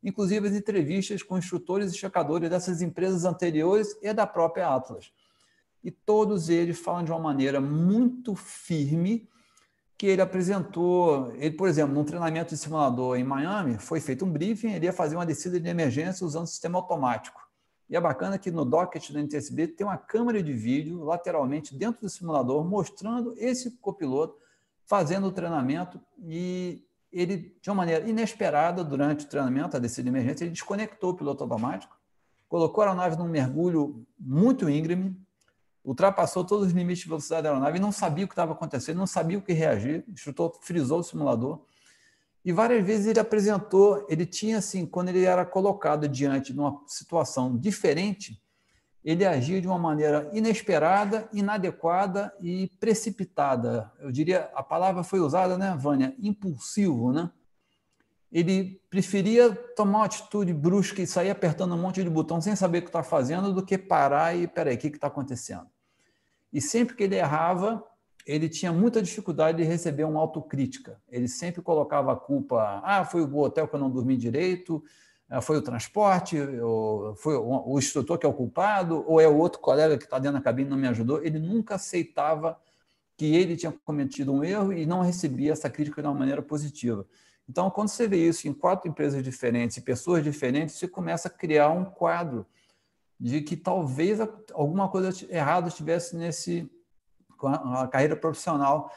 inclusive 0.02 0.48
as 0.48 0.54
entrevistas 0.54 1.22
com 1.22 1.38
instrutores 1.38 1.92
e 1.92 1.96
checadores 1.96 2.48
dessas 2.50 2.82
empresas 2.82 3.24
anteriores 3.24 3.96
e 4.02 4.12
da 4.12 4.26
própria 4.26 4.74
Atlas 4.74 5.12
e 5.82 5.90
todos 5.90 6.48
eles 6.48 6.78
falam 6.78 7.04
de 7.04 7.10
uma 7.10 7.20
maneira 7.20 7.60
muito 7.60 8.34
firme 8.34 9.28
que 9.96 10.06
ele 10.06 10.22
apresentou. 10.22 11.32
Ele, 11.34 11.54
por 11.54 11.68
exemplo, 11.68 11.94
num 11.94 12.04
treinamento 12.04 12.54
de 12.54 12.60
simulador 12.60 13.16
em 13.16 13.24
Miami, 13.24 13.78
foi 13.78 14.00
feito 14.00 14.24
um 14.24 14.30
briefing, 14.30 14.72
ele 14.72 14.86
ia 14.86 14.92
fazer 14.92 15.16
uma 15.16 15.26
descida 15.26 15.60
de 15.60 15.68
emergência 15.68 16.26
usando 16.26 16.46
sistema 16.46 16.78
automático. 16.78 17.40
E 17.88 17.96
é 17.96 18.00
bacana 18.00 18.38
que 18.38 18.50
no 18.50 18.64
docket 18.64 19.10
do 19.10 19.18
NTSB 19.18 19.68
tem 19.68 19.86
uma 19.86 19.98
câmera 19.98 20.42
de 20.42 20.52
vídeo 20.52 21.02
lateralmente 21.02 21.74
dentro 21.74 22.02
do 22.02 22.08
simulador 22.08 22.64
mostrando 22.64 23.34
esse 23.36 23.72
copiloto 23.78 24.36
fazendo 24.86 25.26
o 25.26 25.32
treinamento 25.32 26.00
e 26.18 26.84
ele, 27.12 27.56
de 27.60 27.68
uma 27.68 27.76
maneira 27.76 28.08
inesperada, 28.08 28.84
durante 28.84 29.24
o 29.24 29.28
treinamento, 29.28 29.76
a 29.76 29.80
descida 29.80 30.04
de 30.04 30.08
emergência, 30.08 30.44
ele 30.44 30.52
desconectou 30.52 31.10
o 31.10 31.16
piloto 31.16 31.42
automático, 31.42 31.96
colocou 32.48 32.82
a 32.82 32.86
aeronave 32.86 33.16
num 33.16 33.28
mergulho 33.28 34.06
muito 34.18 34.68
íngreme, 34.68 35.16
ultrapassou 35.84 36.44
todos 36.44 36.68
os 36.68 36.72
limites 36.72 37.02
de 37.02 37.08
velocidade 37.08 37.42
da 37.42 37.50
aeronave 37.50 37.78
e 37.78 37.80
não 37.80 37.92
sabia 37.92 38.24
o 38.24 38.28
que 38.28 38.32
estava 38.32 38.52
acontecendo, 38.52 38.98
não 38.98 39.06
sabia 39.06 39.38
o 39.38 39.42
que 39.42 39.52
reagir, 39.52 40.04
instrutor 40.08 40.58
frisou 40.60 41.00
o 41.00 41.02
simulador. 41.02 41.60
E 42.44 42.52
várias 42.52 42.84
vezes 42.84 43.06
ele 43.06 43.20
apresentou, 43.20 44.06
ele 44.08 44.24
tinha 44.24 44.58
assim, 44.58 44.86
quando 44.86 45.10
ele 45.10 45.24
era 45.24 45.44
colocado 45.44 46.08
diante 46.08 46.52
de 46.52 46.58
uma 46.58 46.82
situação 46.86 47.56
diferente, 47.56 48.40
ele 49.04 49.24
agia 49.24 49.60
de 49.60 49.66
uma 49.66 49.78
maneira 49.78 50.30
inesperada, 50.32 51.28
inadequada 51.32 52.34
e 52.40 52.68
precipitada. 52.78 53.90
Eu 53.98 54.12
diria, 54.12 54.50
a 54.54 54.62
palavra 54.62 55.02
foi 55.02 55.20
usada, 55.20 55.56
né, 55.56 55.74
Vânia? 55.78 56.14
Impulsivo, 56.18 57.12
né? 57.12 57.30
Ele 58.32 58.80
preferia 58.88 59.52
tomar 59.76 59.98
uma 59.98 60.04
atitude 60.04 60.52
brusca 60.52 61.02
e 61.02 61.06
sair 61.06 61.30
apertando 61.30 61.74
um 61.74 61.78
monte 61.78 62.02
de 62.02 62.10
botão 62.10 62.40
sem 62.40 62.54
saber 62.54 62.78
o 62.78 62.82
que 62.82 62.88
está 62.88 63.02
fazendo 63.02 63.52
do 63.52 63.64
que 63.64 63.76
parar 63.76 64.36
e, 64.36 64.46
peraí, 64.46 64.76
o 64.76 64.78
que 64.78 64.88
está 64.88 65.08
acontecendo? 65.08 65.66
E 66.52 66.60
sempre 66.60 66.94
que 66.94 67.02
ele 67.02 67.16
errava, 67.16 67.84
ele 68.26 68.48
tinha 68.48 68.72
muita 68.72 69.02
dificuldade 69.02 69.58
de 69.58 69.64
receber 69.64 70.04
uma 70.04 70.20
autocrítica. 70.20 71.00
Ele 71.08 71.26
sempre 71.26 71.62
colocava 71.62 72.12
a 72.12 72.16
culpa, 72.16 72.80
ah, 72.84 73.04
foi 73.04 73.22
o 73.22 73.38
hotel 73.38 73.66
que 73.66 73.74
eu 73.74 73.80
não 73.80 73.90
dormi 73.90 74.16
direito, 74.16 74.82
ah, 75.28 75.40
foi 75.40 75.56
o 75.56 75.62
transporte, 75.62 76.36
foi 77.16 77.36
o 77.36 77.78
instrutor 77.78 78.18
que 78.18 78.26
é 78.26 78.28
o 78.28 78.32
culpado, 78.32 79.04
ou 79.06 79.20
é 79.20 79.28
o 79.28 79.36
outro 79.36 79.60
colega 79.60 79.98
que 79.98 80.04
está 80.04 80.18
dentro 80.18 80.38
da 80.38 80.44
cabine 80.44 80.68
e 80.68 80.70
não 80.70 80.78
me 80.78 80.88
ajudou. 80.88 81.22
Ele 81.24 81.38
nunca 81.38 81.74
aceitava 81.74 82.58
que 83.16 83.34
ele 83.34 83.56
tinha 83.56 83.72
cometido 83.84 84.32
um 84.32 84.42
erro 84.42 84.72
e 84.72 84.86
não 84.86 85.02
recebia 85.02 85.52
essa 85.52 85.68
crítica 85.68 86.00
de 86.00 86.08
uma 86.08 86.14
maneira 86.14 86.42
positiva. 86.42 87.06
Então, 87.50 87.68
quando 87.68 87.88
você 87.88 88.06
vê 88.06 88.28
isso 88.28 88.46
em 88.46 88.52
quatro 88.52 88.88
empresas 88.88 89.24
diferentes 89.24 89.76
e 89.76 89.80
pessoas 89.80 90.22
diferentes, 90.22 90.76
você 90.76 90.86
começa 90.86 91.26
a 91.26 91.30
criar 91.30 91.70
um 91.70 91.84
quadro 91.84 92.46
de 93.18 93.40
que 93.40 93.56
talvez 93.56 94.20
alguma 94.52 94.88
coisa 94.88 95.10
errada 95.28 95.66
estivesse 95.66 96.16
nesse 96.16 96.70
com 97.36 97.48
a, 97.48 97.88
carreira 97.88 98.14
profissional. 98.14 98.92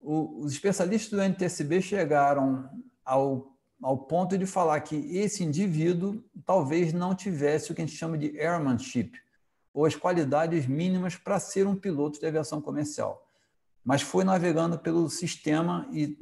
O, 0.00 0.44
os 0.44 0.52
especialistas 0.52 1.10
do 1.10 1.20
NTSB 1.20 1.82
chegaram 1.82 2.70
ao, 3.04 3.52
ao 3.82 3.98
ponto 3.98 4.38
de 4.38 4.46
falar 4.46 4.80
que 4.82 4.94
esse 5.16 5.42
indivíduo 5.42 6.22
talvez 6.46 6.92
não 6.92 7.16
tivesse 7.16 7.72
o 7.72 7.74
que 7.74 7.82
a 7.82 7.84
gente 7.84 7.96
chama 7.96 8.16
de 8.16 8.38
airmanship, 8.38 9.10
ou 9.74 9.84
as 9.84 9.96
qualidades 9.96 10.68
mínimas 10.68 11.16
para 11.16 11.40
ser 11.40 11.66
um 11.66 11.74
piloto 11.74 12.20
de 12.20 12.26
aviação 12.26 12.60
comercial. 12.60 13.28
Mas 13.84 14.02
foi 14.02 14.22
navegando 14.22 14.78
pelo 14.78 15.10
sistema 15.10 15.88
e 15.90 16.16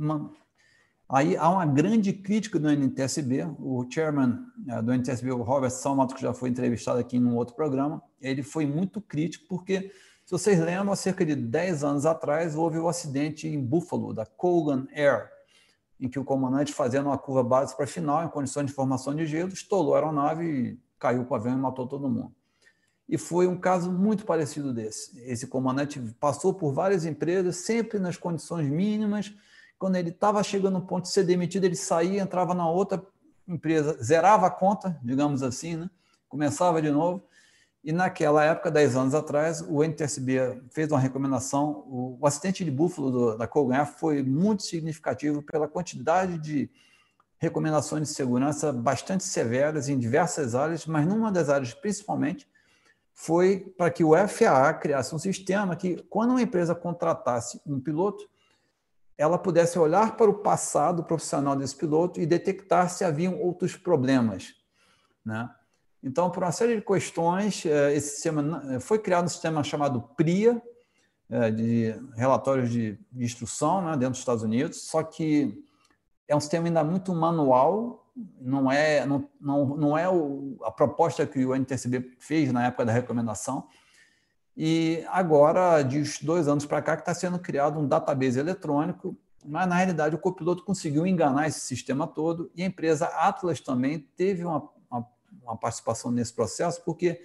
Aí 1.09 1.37
há 1.37 1.49
uma 1.49 1.65
grande 1.65 2.13
crítica 2.13 2.59
do 2.59 2.69
NTSB, 2.69 3.45
o 3.61 3.87
chairman 3.89 4.41
eh, 4.69 4.83
do 4.83 4.93
NTSB, 4.93 5.31
o 5.31 5.43
Robert 5.43 5.71
Salmato, 5.71 6.17
que 6.17 6.23
já 6.23 6.35
foi 6.35 6.49
entrevistado 6.49 6.99
aqui 6.99 7.17
em 7.17 7.25
um 7.25 7.37
outro 7.37 7.55
programa, 7.55 8.03
ele 8.21 8.43
foi 8.43 8.67
muito 8.67 9.01
crítico 9.01 9.47
porque, 9.49 9.93
se 10.25 10.33
vocês 10.33 10.59
lembram, 10.59 10.93
há 10.93 10.97
cerca 10.97 11.25
de 11.25 11.37
10 11.37 11.85
anos 11.85 12.07
atrás 12.07 12.57
houve 12.57 12.79
o 12.79 12.87
um 12.87 12.89
acidente 12.89 13.47
em 13.47 13.63
Buffalo, 13.63 14.13
da 14.13 14.27
Colgan 14.27 14.89
Air, 14.93 15.31
em 16.01 16.09
que 16.09 16.19
o 16.19 16.25
comandante, 16.25 16.75
fazendo 16.75 17.07
uma 17.07 17.17
curva 17.17 17.45
base 17.45 17.77
para 17.77 17.87
final, 17.87 18.25
em 18.25 18.29
condições 18.29 18.67
de 18.67 18.73
formação 18.73 19.15
de 19.15 19.25
gelo, 19.27 19.53
estolou 19.53 19.95
a 19.95 19.99
aeronave, 19.99 20.77
caiu 20.99 21.25
com 21.25 21.35
o 21.35 21.37
avião 21.37 21.57
e 21.57 21.61
matou 21.61 21.87
todo 21.87 22.09
mundo. 22.09 22.35
E 23.09 23.17
foi 23.17 23.47
um 23.47 23.57
caso 23.57 23.93
muito 23.93 24.25
parecido 24.25 24.75
desse. 24.75 25.17
Esse 25.21 25.47
comandante 25.47 26.01
passou 26.19 26.53
por 26.53 26.73
várias 26.73 27.05
empresas, 27.05 27.59
sempre 27.59 28.01
nas 28.01 28.17
condições 28.17 28.69
mínimas, 28.69 29.33
quando 29.79 29.97
ele 29.97 30.11
estava 30.11 30.43
chegando 30.43 30.75
no 30.75 30.87
ponto 30.87 31.05
de 31.05 31.11
ser 31.11 31.25
demitido, 31.25 31.65
ele 31.65 31.77
saía, 31.77 32.23
entrava 32.23 32.55
na 32.55 32.69
outra 32.69 33.05
empresa, 33.47 33.97
zerava 34.03 34.47
a 34.47 34.51
conta, 34.51 34.99
digamos 35.03 35.43
assim, 35.43 35.77
né? 35.77 35.91
começava 36.29 36.81
de 36.83 36.91
novo. 36.91 37.23
E 37.85 37.93
naquela 37.93 38.43
época, 38.43 38.69
10 38.69 38.97
anos 38.97 39.15
atrás, 39.15 39.61
o 39.61 39.85
NTSB 39.85 40.61
fez 40.71 40.91
uma 40.91 40.99
recomendação. 40.99 41.85
O, 41.87 42.19
acidente 42.27 42.65
de 42.65 42.71
búfalo 42.71 43.11
do, 43.13 43.39
da 43.39 43.47
Colganhar 43.47 43.87
foi 43.87 44.25
muito 44.25 44.65
significativo 44.65 45.41
pela 45.41 45.69
quantidade 45.69 46.37
de 46.39 46.69
recomendações 47.39 48.09
de 48.09 48.15
segurança 48.15 48.73
bastante 48.73 49.23
severas 49.23 49.89
em 49.89 49.99
diversas 49.99 50.55
áreas, 50.55 50.85
mas 50.85 51.07
numa 51.07 51.31
das 51.31 51.49
áreas 51.49 51.75
principalmente 51.75 52.49
foi 53.15 53.61
para 53.79 53.91
que 53.91 54.03
o 54.03 54.15
FAA 54.27 54.75
criasse 54.75 55.15
um 55.15 55.19
sistema 55.19 55.77
que, 55.77 56.03
quando 56.11 56.31
uma 56.31 56.43
empresa 56.43 56.75
contratasse 56.75 57.61
um 57.65 57.79
piloto, 57.79 58.29
ela 59.19 59.39
pudesse 59.39 59.79
olhar 59.79 60.17
para 60.17 60.31
o 60.31 60.35
passado 60.35 61.03
profissional 61.03 61.57
desse 61.57 61.75
piloto 61.75 62.21
e 62.21 62.27
detectar 62.27 62.91
se 62.91 63.05
haviam 63.05 63.39
outros 63.41 63.77
problemas. 63.77 64.55
Né? 65.25 65.49
Então, 66.03 66.31
por 66.31 66.43
uma 66.43 66.53
série 66.53 66.77
de 66.77 66.83
questões, 66.83 67.65
eh, 67.65 67.95
esse 67.95 68.11
sistema 68.11 68.63
eh, 68.71 68.81
foi 68.81 68.99
criado 68.99 69.25
um 69.25 69.29
sistema 69.29 69.65
chamado 69.65 70.03
PRIA, 70.17 70.63
eh, 71.29 71.51
de 71.51 71.95
relatórios 72.15 72.71
de, 72.71 72.99
instrução 73.17 73.83
né, 73.83 73.93
dentro 73.93 74.11
dos 74.11 74.21
Estados 74.21 74.43
Unidos, 74.43 74.83
só 74.83 75.03
que 75.03 75.65
é 76.29 76.37
um 76.37 76.41
sistema 76.41 76.67
ainda 76.67 76.85
muito 76.85 77.15
manual, 77.15 78.07
não 78.41 78.71
é, 78.71 79.05
não, 79.05 79.29
não, 79.41 79.67
não 79.77 79.99
é 79.99 80.09
o, 80.09 80.57
a 80.63 80.71
proposta 80.71 81.27
que 81.27 81.45
o 81.45 81.55
NTSB 81.55 82.13
fez 82.19 82.53
na 82.53 82.67
época 82.67 82.85
da 82.85 82.93
recomendação, 82.93 83.67
e 84.57 85.05
agora, 85.09 85.83
de 85.83 86.03
dois 86.23 86.49
anos 86.49 86.65
para 86.65 86.81
cá, 86.81 86.97
que 86.97 87.03
está 87.03 87.13
sendo 87.13 87.39
criado 87.39 87.79
um 87.79 87.87
database 87.87 88.39
eletrônico, 88.39 89.15
mas 89.45 89.69
na 89.69 89.77
realidade 89.77 90.15
o 90.15 90.19
copiloto 90.19 90.65
conseguiu 90.65 91.07
enganar 91.07 91.47
esse 91.47 91.61
sistema 91.61 92.07
todo 92.07 92.51
e 92.55 92.63
a 92.63 92.67
empresa 92.67 93.07
Atlas 93.07 93.61
também 93.61 93.99
teve 94.17 94.45
uma, 94.45 94.69
uma, 94.91 95.07
uma 95.43 95.57
participação 95.57 96.11
nesse 96.11 96.33
processo, 96.33 96.83
porque 96.85 97.21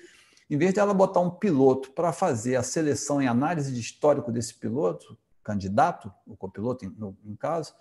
em 0.50 0.58
vez 0.58 0.74
de 0.74 0.82
ela 0.82 0.94
botar 0.94 1.22
um 1.22 1.30
piloto 1.30 1.92
para 1.92 2.12
fazer 2.12 2.58
a 2.58 2.64
seleção 2.64 3.22
e 3.22 3.28
análise 3.28 3.74
de 3.74 3.80
histórico 3.80 4.32
desse 4.32 4.54
piloto, 4.54 5.18
candidato, 5.42 6.14
o 6.28 6.36
copiloto 6.36 6.94
no, 6.98 7.18
em 7.26 7.36
caso, 7.36 7.74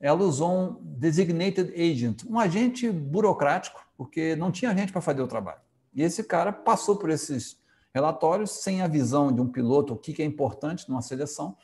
ela 0.00 0.22
usou 0.24 0.50
um 0.50 0.80
designated 0.82 1.72
agent, 1.74 2.24
um 2.24 2.40
agente 2.40 2.90
burocrático, 2.90 3.86
porque 3.96 4.34
não 4.34 4.50
tinha 4.50 4.74
gente 4.74 4.90
para 4.90 5.02
fazer 5.02 5.20
o 5.20 5.28
trabalho. 5.28 5.60
E 5.94 6.02
esse 6.02 6.24
cara 6.24 6.52
passou 6.52 6.96
por 6.96 7.10
esses 7.10 7.58
relatórios 7.96 8.50
sem 8.50 8.82
a 8.82 8.86
visão 8.86 9.32
de 9.32 9.40
um 9.40 9.48
piloto, 9.48 9.94
o 9.94 9.96
que 9.96 10.20
é 10.22 10.24
importante 10.24 10.86
numa 10.86 11.00
seleção. 11.00 11.56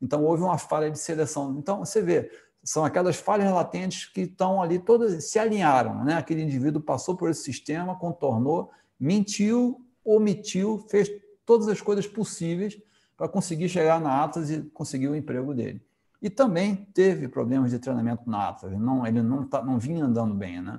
Então, 0.00 0.24
houve 0.24 0.44
uma 0.44 0.56
falha 0.56 0.88
de 0.88 1.00
seleção. 1.00 1.56
Então, 1.58 1.80
você 1.80 2.00
vê, 2.00 2.30
são 2.62 2.84
aquelas 2.84 3.16
falhas 3.16 3.50
latentes 3.50 4.06
que 4.06 4.20
estão 4.20 4.62
ali, 4.62 4.78
todas 4.78 5.24
se 5.24 5.36
alinharam. 5.36 6.04
Né? 6.04 6.14
Aquele 6.14 6.42
indivíduo 6.42 6.80
passou 6.80 7.16
por 7.16 7.28
esse 7.28 7.42
sistema, 7.42 7.98
contornou, 7.98 8.70
mentiu, 9.00 9.84
omitiu, 10.04 10.78
fez 10.88 11.10
todas 11.44 11.66
as 11.66 11.80
coisas 11.80 12.06
possíveis 12.06 12.80
para 13.16 13.28
conseguir 13.28 13.68
chegar 13.68 14.00
na 14.00 14.22
Atlas 14.22 14.48
e 14.48 14.62
conseguir 14.72 15.08
o 15.08 15.16
emprego 15.16 15.52
dele. 15.52 15.82
e 16.22 16.30
também 16.30 16.86
teve 16.94 17.26
problemas 17.26 17.72
de 17.72 17.80
treinamento 17.80 18.30
na 18.30 18.50
Atlas. 18.50 18.78
Não, 18.78 19.04
ele 19.04 19.22
não, 19.22 19.44
tá, 19.44 19.60
não 19.60 19.76
vinha 19.76 20.04
andando 20.04 20.34
bem. 20.34 20.62
Né? 20.62 20.78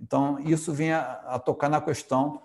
Então, 0.00 0.38
isso 0.38 0.72
vem 0.72 0.92
a, 0.92 1.00
a 1.26 1.38
tocar 1.40 1.68
na 1.68 1.80
questão 1.80 2.40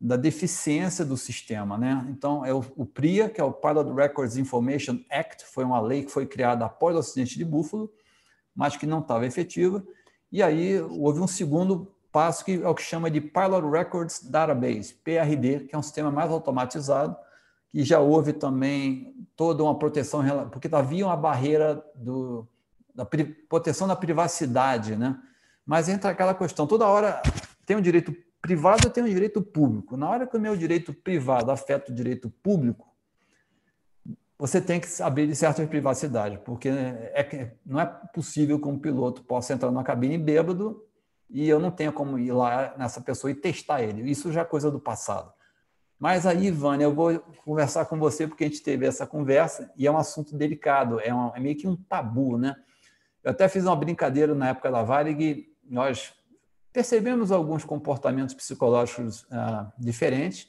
da 0.00 0.16
deficiência 0.16 1.04
do 1.04 1.16
sistema. 1.16 1.76
Né? 1.76 2.06
Então, 2.10 2.44
é 2.44 2.52
o, 2.52 2.64
o, 2.76 2.86
PRIA, 2.86 3.28
que 3.28 3.40
é 3.40 3.44
o 3.44 3.52
Pilot 3.52 3.92
Records 3.92 4.36
Information 4.36 5.00
Act, 5.10 5.44
foi 5.46 5.64
uma 5.64 5.80
lei 5.80 6.04
que 6.04 6.10
foi 6.10 6.26
criada 6.26 6.64
após 6.64 6.94
o 6.94 7.00
acidente 7.00 7.36
de 7.36 7.44
Buffalo, 7.44 7.92
mas 8.54 8.76
que 8.76 8.86
não 8.86 9.00
estava 9.00 9.26
efetiva. 9.26 9.84
E 10.30 10.42
aí 10.42 10.80
houve 10.80 11.20
um 11.20 11.26
segundo 11.26 11.92
passo 12.12 12.44
que 12.44 12.62
é 12.62 12.68
o 12.68 12.74
que 12.74 12.82
chama 12.82 13.10
de 13.10 13.20
Pilot 13.20 13.68
Records 13.70 14.22
Database, 14.22 14.94
PRD, 14.94 15.60
que 15.60 15.74
é 15.74 15.78
um 15.78 15.82
sistema 15.82 16.10
mais 16.10 16.30
automatizado, 16.30 17.16
que 17.70 17.82
já 17.82 18.00
houve 18.00 18.32
também 18.32 19.14
toda 19.36 19.62
uma 19.62 19.78
proteção, 19.78 20.22
porque 20.50 20.68
havia 20.72 21.06
uma 21.06 21.16
barreira 21.16 21.84
do, 21.94 22.46
da 22.94 23.06
proteção 23.48 23.86
da 23.86 23.94
privacidade, 23.94 24.96
né? 24.96 25.18
Mas 25.66 25.88
entra 25.88 26.10
aquela 26.10 26.34
questão, 26.34 26.66
toda 26.66 26.86
hora 26.86 27.22
tem 27.66 27.76
um 27.76 27.80
direito 27.82 28.16
privado 28.48 28.88
e 28.88 28.90
tem 28.90 29.04
um 29.04 29.08
direito 29.08 29.42
público. 29.42 29.94
Na 29.94 30.08
hora 30.08 30.26
que 30.26 30.34
o 30.34 30.40
meu 30.40 30.56
direito 30.56 30.94
privado 30.94 31.50
afeta 31.50 31.92
o 31.92 31.94
direito 31.94 32.30
público, 32.42 32.88
você 34.38 34.58
tem 34.58 34.80
que 34.80 34.88
abrir 35.02 35.26
de 35.26 35.36
certa 35.36 35.66
privacidade, 35.66 36.38
porque 36.46 36.70
é, 36.70 37.52
não 37.66 37.78
é 37.78 37.84
possível 38.14 38.58
que 38.58 38.66
um 38.66 38.78
piloto 38.78 39.22
possa 39.22 39.52
entrar 39.52 39.70
numa 39.70 39.84
cabine 39.84 40.16
bêbado 40.16 40.82
e 41.28 41.46
eu 41.46 41.60
não 41.60 41.70
tenha 41.70 41.92
como 41.92 42.18
ir 42.18 42.32
lá 42.32 42.74
nessa 42.78 43.02
pessoa 43.02 43.30
e 43.30 43.34
testar 43.34 43.82
ele. 43.82 44.10
Isso 44.10 44.32
já 44.32 44.40
é 44.40 44.44
coisa 44.44 44.70
do 44.70 44.80
passado. 44.80 45.30
Mas 45.98 46.24
aí, 46.24 46.50
Vânia, 46.50 46.84
eu 46.84 46.94
vou 46.94 47.18
conversar 47.44 47.84
com 47.84 47.98
você 47.98 48.26
porque 48.26 48.44
a 48.44 48.48
gente 48.48 48.62
teve 48.62 48.86
essa 48.86 49.06
conversa 49.06 49.70
e 49.76 49.86
é 49.86 49.90
um 49.90 49.98
assunto 49.98 50.34
delicado, 50.34 51.00
é, 51.00 51.08
é 51.08 51.40
meio 51.40 51.56
que 51.56 51.68
um 51.68 51.76
tabu, 51.76 52.38
né? 52.38 52.56
Eu 53.22 53.32
até 53.32 53.46
fiz 53.46 53.64
uma 53.64 53.76
brincadeira 53.76 54.34
na 54.34 54.50
época 54.50 54.70
da 54.70 54.82
Varig, 54.82 55.48
nós 55.68 56.14
percebemos 56.78 57.32
alguns 57.32 57.64
comportamentos 57.64 58.36
psicológicos 58.36 59.26
ah, 59.32 59.66
diferentes. 59.76 60.48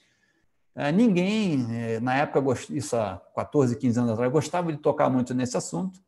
Ah, 0.76 0.92
ninguém, 0.92 1.66
eh, 1.72 2.00
na 2.00 2.18
época, 2.18 2.40
isso 2.70 2.96
há 2.96 3.20
14, 3.36 3.76
15 3.76 4.00
anos 4.00 4.12
atrás, 4.12 4.32
gostava 4.32 4.72
de 4.72 4.78
tocar 4.78 5.10
muito 5.10 5.34
nesse 5.34 5.58
assunto. 5.58 6.00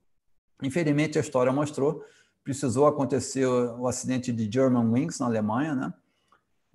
Infelizmente, 0.61 1.17
a 1.17 1.21
história 1.21 1.51
mostrou, 1.51 2.05
precisou 2.43 2.85
acontecer 2.85 3.47
o, 3.47 3.87
acidente 3.87 4.31
de 4.31 4.47
Germanwings, 4.47 5.17
na 5.17 5.25
Alemanha, 5.25 5.73
né? 5.73 5.93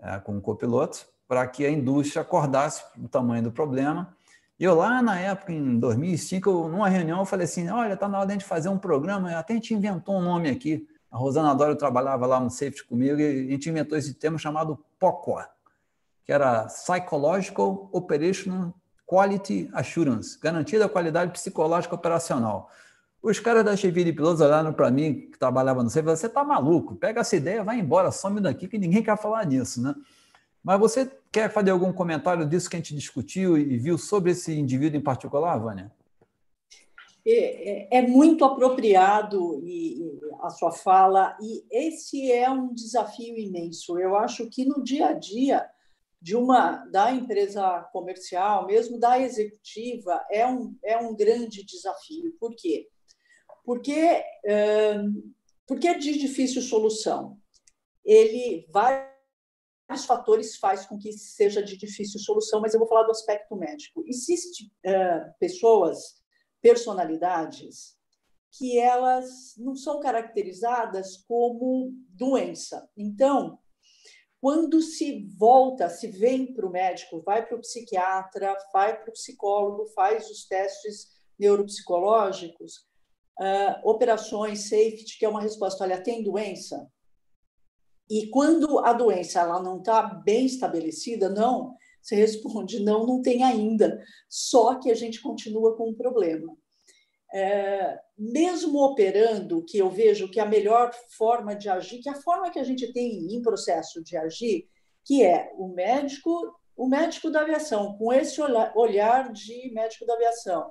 É, 0.01 0.19
com 0.19 0.37
um 0.37 0.41
copiloto 0.41 1.07
para 1.29 1.47
que 1.47 1.65
a 1.65 1.71
indústria 1.71 2.23
acordasse 2.23 2.83
o 2.99 3.09
tamanho 3.09 3.45
do 3.45 3.53
problema. 3.53 4.13
Eu 4.59 4.75
lá 4.75 5.01
na 5.01 5.21
época, 5.21 5.53
em 5.53 5.79
2005, 5.79 6.67
numa 6.67 6.89
reunião, 6.89 7.21
eu 7.21 7.25
falei 7.25 7.45
assim, 7.45 7.69
olha, 7.69 7.93
está 7.95 8.09
na 8.09 8.19
hora 8.19 8.27
de 8.27 8.33
a 8.33 8.35
gente 8.35 8.45
fazer 8.45 8.71
um 8.71 8.79
programa, 8.79 9.39
até 9.39 9.53
a 9.53 9.57
gente 9.57 9.73
inventou 9.73 10.17
um 10.17 10.23
nome 10.23 10.51
aqui. 10.51 10.85
A 11.17 11.19
Rosana 11.19 11.55
Dório 11.55 11.75
trabalhava 11.77 12.27
lá 12.27 12.39
no 12.39 12.51
Safety 12.51 12.85
comigo 12.85 13.19
e 13.19 13.25
a 13.25 13.51
gente 13.51 13.71
inventou 13.71 13.97
esse 13.97 14.13
termo 14.13 14.39
chamado 14.39 14.79
POCOA, 14.99 15.49
que 16.23 16.31
era 16.31 16.67
Psychological 16.67 17.89
Operational 17.91 18.75
Quality 19.07 19.71
Assurance, 19.73 20.39
garantia 20.39 20.79
da 20.79 20.91
qualidade 20.91 21.33
psicológica 21.33 21.95
operacional. 21.95 22.71
Os 23.23 23.41
caras 23.41 23.65
da 23.65 23.75
de 23.75 24.13
pilotos 24.13 24.43
olharam 24.43 24.75
para 24.75 24.91
mim, 24.91 25.31
que 25.33 25.39
trabalhava 25.39 25.83
no 25.83 25.89
Safety, 25.89 26.19
você 26.19 26.27
está 26.27 26.45
maluco, 26.45 26.95
pega 26.95 27.23
essa 27.23 27.35
ideia, 27.35 27.65
vai 27.65 27.81
embora, 27.81 28.13
some 28.13 28.39
daqui, 28.39 28.69
que 28.69 28.77
ninguém 28.77 29.03
quer 29.03 29.17
falar 29.17 29.47
nisso, 29.47 29.81
né? 29.83 29.95
Mas 30.63 30.79
você 30.79 31.11
quer 31.33 31.51
fazer 31.51 31.71
algum 31.71 31.95
comentário 31.95 32.45
disso 32.45 32.69
que 32.69 32.77
a 32.77 32.79
gente 32.79 32.95
discutiu 32.95 33.57
e 33.57 33.79
viu 33.79 33.97
sobre 33.97 34.33
esse 34.33 34.55
indivíduo 34.55 35.01
em 35.01 35.03
particular, 35.03 35.57
Vânia? 35.57 35.91
É, 37.27 37.71
é, 37.71 37.99
é 37.99 38.03
muito 38.03 38.45
apropriado 38.45 39.61
e, 39.65 40.21
a 40.41 40.51
sua 40.51 40.71
fala, 40.71 41.37
e 41.41 41.65
esse 41.71 42.31
é 42.31 42.49
um 42.49 42.73
desafio 42.73 43.37
imenso. 43.37 43.99
Eu 43.99 44.17
acho 44.17 44.49
que 44.49 44.65
no 44.65 44.83
dia 44.83 45.09
a 45.09 45.13
dia 45.13 45.69
de 46.23 46.37
uma 46.37 46.85
da 46.87 47.11
empresa 47.11 47.81
comercial, 47.93 48.67
mesmo 48.67 48.99
da 48.99 49.19
executiva, 49.19 50.25
é 50.31 50.47
um, 50.47 50.77
é 50.85 50.97
um 50.99 51.15
grande 51.17 51.65
desafio. 51.65 52.35
Por 52.39 52.55
quê? 52.55 52.89
Porque, 53.65 54.23
porque 55.67 55.89
é 55.89 55.99
de 55.99 56.19
difícil 56.19 56.63
solução. 56.63 57.37
Ele 58.05 58.67
vai 58.71 59.17
vários 59.89 60.05
fatores 60.05 60.57
faz 60.57 60.85
com 60.85 60.99
que 60.99 61.13
seja 61.13 61.63
de 61.63 61.77
difícil 61.77 62.19
solução, 62.21 62.61
mas 62.61 62.75
eu 62.75 62.81
vou 62.81 62.89
falar 62.89 63.05
do 63.05 63.11
aspecto 63.11 63.57
médico. 63.57 64.03
Existem 64.07 64.67
uh, 64.85 65.33
pessoas, 65.39 65.97
personalidades, 66.67 67.95
que 68.59 68.77
elas 68.77 69.55
não 69.57 69.77
são 69.77 70.01
caracterizadas 70.01 71.19
como 71.29 71.93
doença. 72.09 72.91
Então, 72.97 73.61
quando 74.41 74.83
se 74.83 75.29
volta, 75.39 75.89
se 75.89 76.09
vem 76.09 76.53
para 76.53 76.67
o 76.67 76.71
médico, 76.71 77.23
vai 77.23 77.47
para 77.47 77.57
o 77.57 77.61
psiquiatra, 77.61 78.57
vai 78.73 79.01
para 79.01 79.11
o 79.11 79.13
psicólogo, 79.13 79.87
faz 79.95 80.29
os 80.29 80.45
testes 80.45 81.07
neuropsicológicos, 81.39 82.79
uh, 83.39 83.89
operações, 83.89 84.69
safety, 84.69 85.19
que 85.21 85.25
é 85.25 85.29
uma 85.29 85.43
resposta, 85.43 85.85
olha, 85.85 86.03
tem 86.03 86.25
doença? 86.25 86.91
E 88.11 88.29
quando 88.31 88.81
a 88.81 88.93
doença 88.93 89.39
ela 89.39 89.63
não 89.63 89.79
está 89.79 90.03
bem 90.03 90.47
estabelecida, 90.47 91.29
não, 91.29 91.77
você 92.07 92.15
responde, 92.15 92.79
não, 92.79 93.05
não 93.05 93.21
tem 93.21 93.43
ainda, 93.43 94.01
só 94.29 94.77
que 94.77 94.93
a 94.93 94.95
gente 94.95 95.21
continua 95.21 95.77
com 95.77 95.91
o 95.91 95.97
problema. 95.97 96.57
É, 97.35 97.99
mesmo 98.17 98.79
operando, 98.79 99.65
que 99.65 99.79
eu 99.79 99.91
vejo 99.91 100.31
que 100.31 100.39
a 100.39 100.47
melhor 100.47 100.95
forma 101.19 101.57
de 101.57 101.69
agir, 101.69 101.99
que 101.99 102.09
a 102.09 102.15
forma 102.15 102.49
que 102.49 102.61
a 102.61 102.63
gente 102.63 102.93
tem 102.93 103.35
em 103.35 103.43
processo 103.43 104.05
de 104.05 104.17
agir, 104.17 104.69
que 105.05 105.25
é 105.25 105.51
o 105.57 105.67
médico, 105.67 106.57
o 106.77 106.87
médico 106.87 107.29
da 107.29 107.41
aviação, 107.41 107.99
com 107.99 108.13
esse 108.13 108.41
olhar 108.41 109.33
de 109.33 109.73
médico 109.73 110.07
da 110.07 110.15
aviação, 110.15 110.71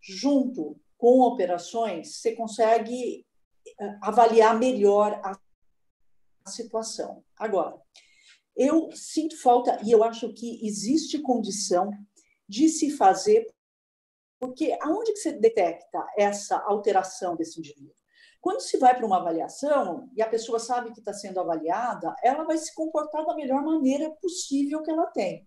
junto 0.00 0.80
com 0.96 1.20
operações, 1.20 2.18
você 2.18 2.36
consegue 2.36 3.26
é, 3.80 3.98
avaliar 4.00 4.56
melhor 4.56 5.20
a 5.24 5.36
situação. 6.48 7.24
Agora, 7.36 7.76
eu 8.56 8.90
sinto 8.92 9.40
falta 9.40 9.78
e 9.84 9.92
eu 9.92 10.02
acho 10.02 10.32
que 10.32 10.66
existe 10.66 11.20
condição 11.20 11.90
de 12.48 12.68
se 12.68 12.90
fazer, 12.90 13.46
porque 14.38 14.76
aonde 14.80 15.12
que 15.12 15.18
você 15.18 15.32
detecta 15.32 16.06
essa 16.16 16.56
alteração 16.58 17.36
desse 17.36 17.58
indivíduo? 17.58 17.94
Quando 18.40 18.60
se 18.60 18.78
vai 18.78 18.96
para 18.96 19.04
uma 19.04 19.18
avaliação 19.18 20.08
e 20.14 20.22
a 20.22 20.28
pessoa 20.28 20.58
sabe 20.58 20.92
que 20.92 21.00
está 21.00 21.12
sendo 21.12 21.40
avaliada, 21.40 22.14
ela 22.22 22.44
vai 22.44 22.56
se 22.56 22.74
comportar 22.74 23.26
da 23.26 23.34
melhor 23.34 23.62
maneira 23.62 24.10
possível 24.22 24.82
que 24.82 24.90
ela 24.90 25.06
tem. 25.06 25.46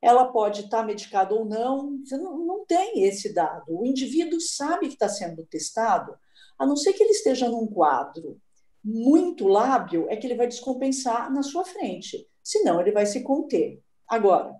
Ela 0.00 0.30
pode 0.30 0.62
estar 0.62 0.80
tá 0.80 0.84
medicada 0.84 1.34
ou 1.34 1.44
não, 1.44 1.98
você 2.04 2.16
não, 2.16 2.38
não 2.38 2.64
tem 2.64 3.02
esse 3.02 3.34
dado. 3.34 3.64
O 3.68 3.84
indivíduo 3.84 4.40
sabe 4.40 4.86
que 4.86 4.94
está 4.94 5.08
sendo 5.08 5.44
testado, 5.46 6.16
a 6.58 6.66
não 6.66 6.76
ser 6.76 6.92
que 6.92 7.02
ele 7.02 7.12
esteja 7.12 7.48
num 7.48 7.66
quadro 7.66 8.40
muito 8.84 9.48
lábio, 9.48 10.06
é 10.10 10.16
que 10.16 10.26
ele 10.26 10.34
vai 10.34 10.46
descompensar 10.46 11.32
na 11.32 11.42
sua 11.42 11.64
frente, 11.64 12.28
senão 12.42 12.80
ele 12.80 12.92
vai 12.92 13.06
se 13.06 13.22
conter. 13.22 13.82
Agora, 14.06 14.54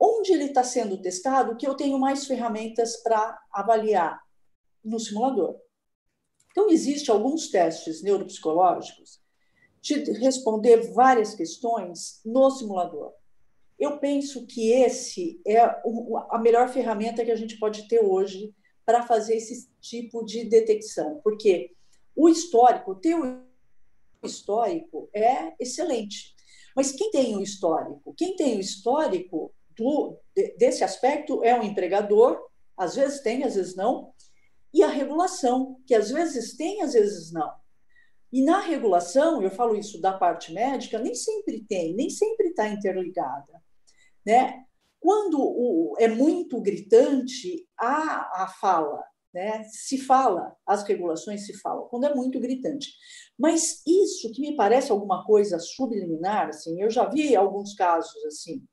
onde 0.00 0.32
ele 0.32 0.44
está 0.44 0.64
sendo 0.64 1.00
testado, 1.00 1.56
que 1.56 1.66
eu 1.66 1.74
tenho 1.74 1.98
mais 1.98 2.26
ferramentas 2.26 2.96
para 2.96 3.38
avaliar 3.52 4.20
no 4.84 4.98
simulador. 4.98 5.56
Então, 6.50 6.70
existem 6.70 7.14
alguns 7.14 7.48
testes 7.48 8.02
neuropsicológicos 8.02 9.20
de 9.80 9.94
responder 10.12 10.92
várias 10.92 11.34
questões 11.34 12.20
no 12.24 12.50
simulador. 12.50 13.12
Eu 13.78 13.98
penso 13.98 14.44
que 14.46 14.72
esse 14.72 15.40
é 15.46 15.60
a 15.60 16.38
melhor 16.38 16.68
ferramenta 16.68 17.24
que 17.24 17.30
a 17.30 17.36
gente 17.36 17.58
pode 17.58 17.86
ter 17.86 18.00
hoje 18.00 18.52
para 18.84 19.06
fazer 19.06 19.36
esse 19.36 19.70
tipo 19.80 20.24
de 20.24 20.44
detecção, 20.44 21.20
porque 21.22 21.76
o 22.18 22.28
histórico, 22.28 22.96
ter 22.96 23.14
o 23.14 23.44
histórico 24.24 25.08
é 25.14 25.54
excelente. 25.60 26.34
Mas 26.74 26.90
quem 26.90 27.12
tem 27.12 27.36
o 27.36 27.40
histórico? 27.40 28.12
Quem 28.16 28.34
tem 28.34 28.56
o 28.56 28.60
histórico 28.60 29.54
do, 29.76 30.18
desse 30.58 30.82
aspecto 30.82 31.44
é 31.44 31.58
o 31.58 31.62
empregador, 31.62 32.44
às 32.76 32.96
vezes 32.96 33.20
tem, 33.20 33.44
às 33.44 33.54
vezes 33.54 33.76
não, 33.76 34.12
e 34.74 34.82
a 34.82 34.88
regulação, 34.88 35.80
que 35.86 35.94
às 35.94 36.10
vezes 36.10 36.56
tem, 36.56 36.82
às 36.82 36.92
vezes 36.92 37.32
não. 37.32 37.52
E 38.32 38.42
na 38.42 38.60
regulação, 38.60 39.40
eu 39.40 39.50
falo 39.50 39.76
isso 39.76 40.00
da 40.00 40.12
parte 40.12 40.52
médica, 40.52 40.98
nem 40.98 41.14
sempre 41.14 41.64
tem, 41.68 41.94
nem 41.94 42.10
sempre 42.10 42.48
está 42.48 42.68
interligada. 42.68 43.62
Né? 44.26 44.64
Quando 44.98 45.40
o, 45.40 45.94
é 45.98 46.08
muito 46.08 46.60
gritante, 46.60 47.64
a, 47.78 48.42
a 48.42 48.48
fala 48.60 49.02
né? 49.32 49.62
Se 49.64 49.98
fala, 49.98 50.56
as 50.66 50.82
regulações 50.84 51.46
se 51.46 51.58
falam, 51.58 51.86
quando 51.88 52.04
é 52.04 52.14
muito 52.14 52.40
gritante. 52.40 52.90
Mas 53.38 53.82
isso 53.86 54.32
que 54.32 54.40
me 54.40 54.56
parece 54.56 54.90
alguma 54.90 55.24
coisa 55.24 55.58
subliminar, 55.58 56.48
assim, 56.48 56.80
eu 56.80 56.90
já 56.90 57.08
vi 57.08 57.36
alguns 57.36 57.74
casos 57.74 58.24
assim, 58.24 58.66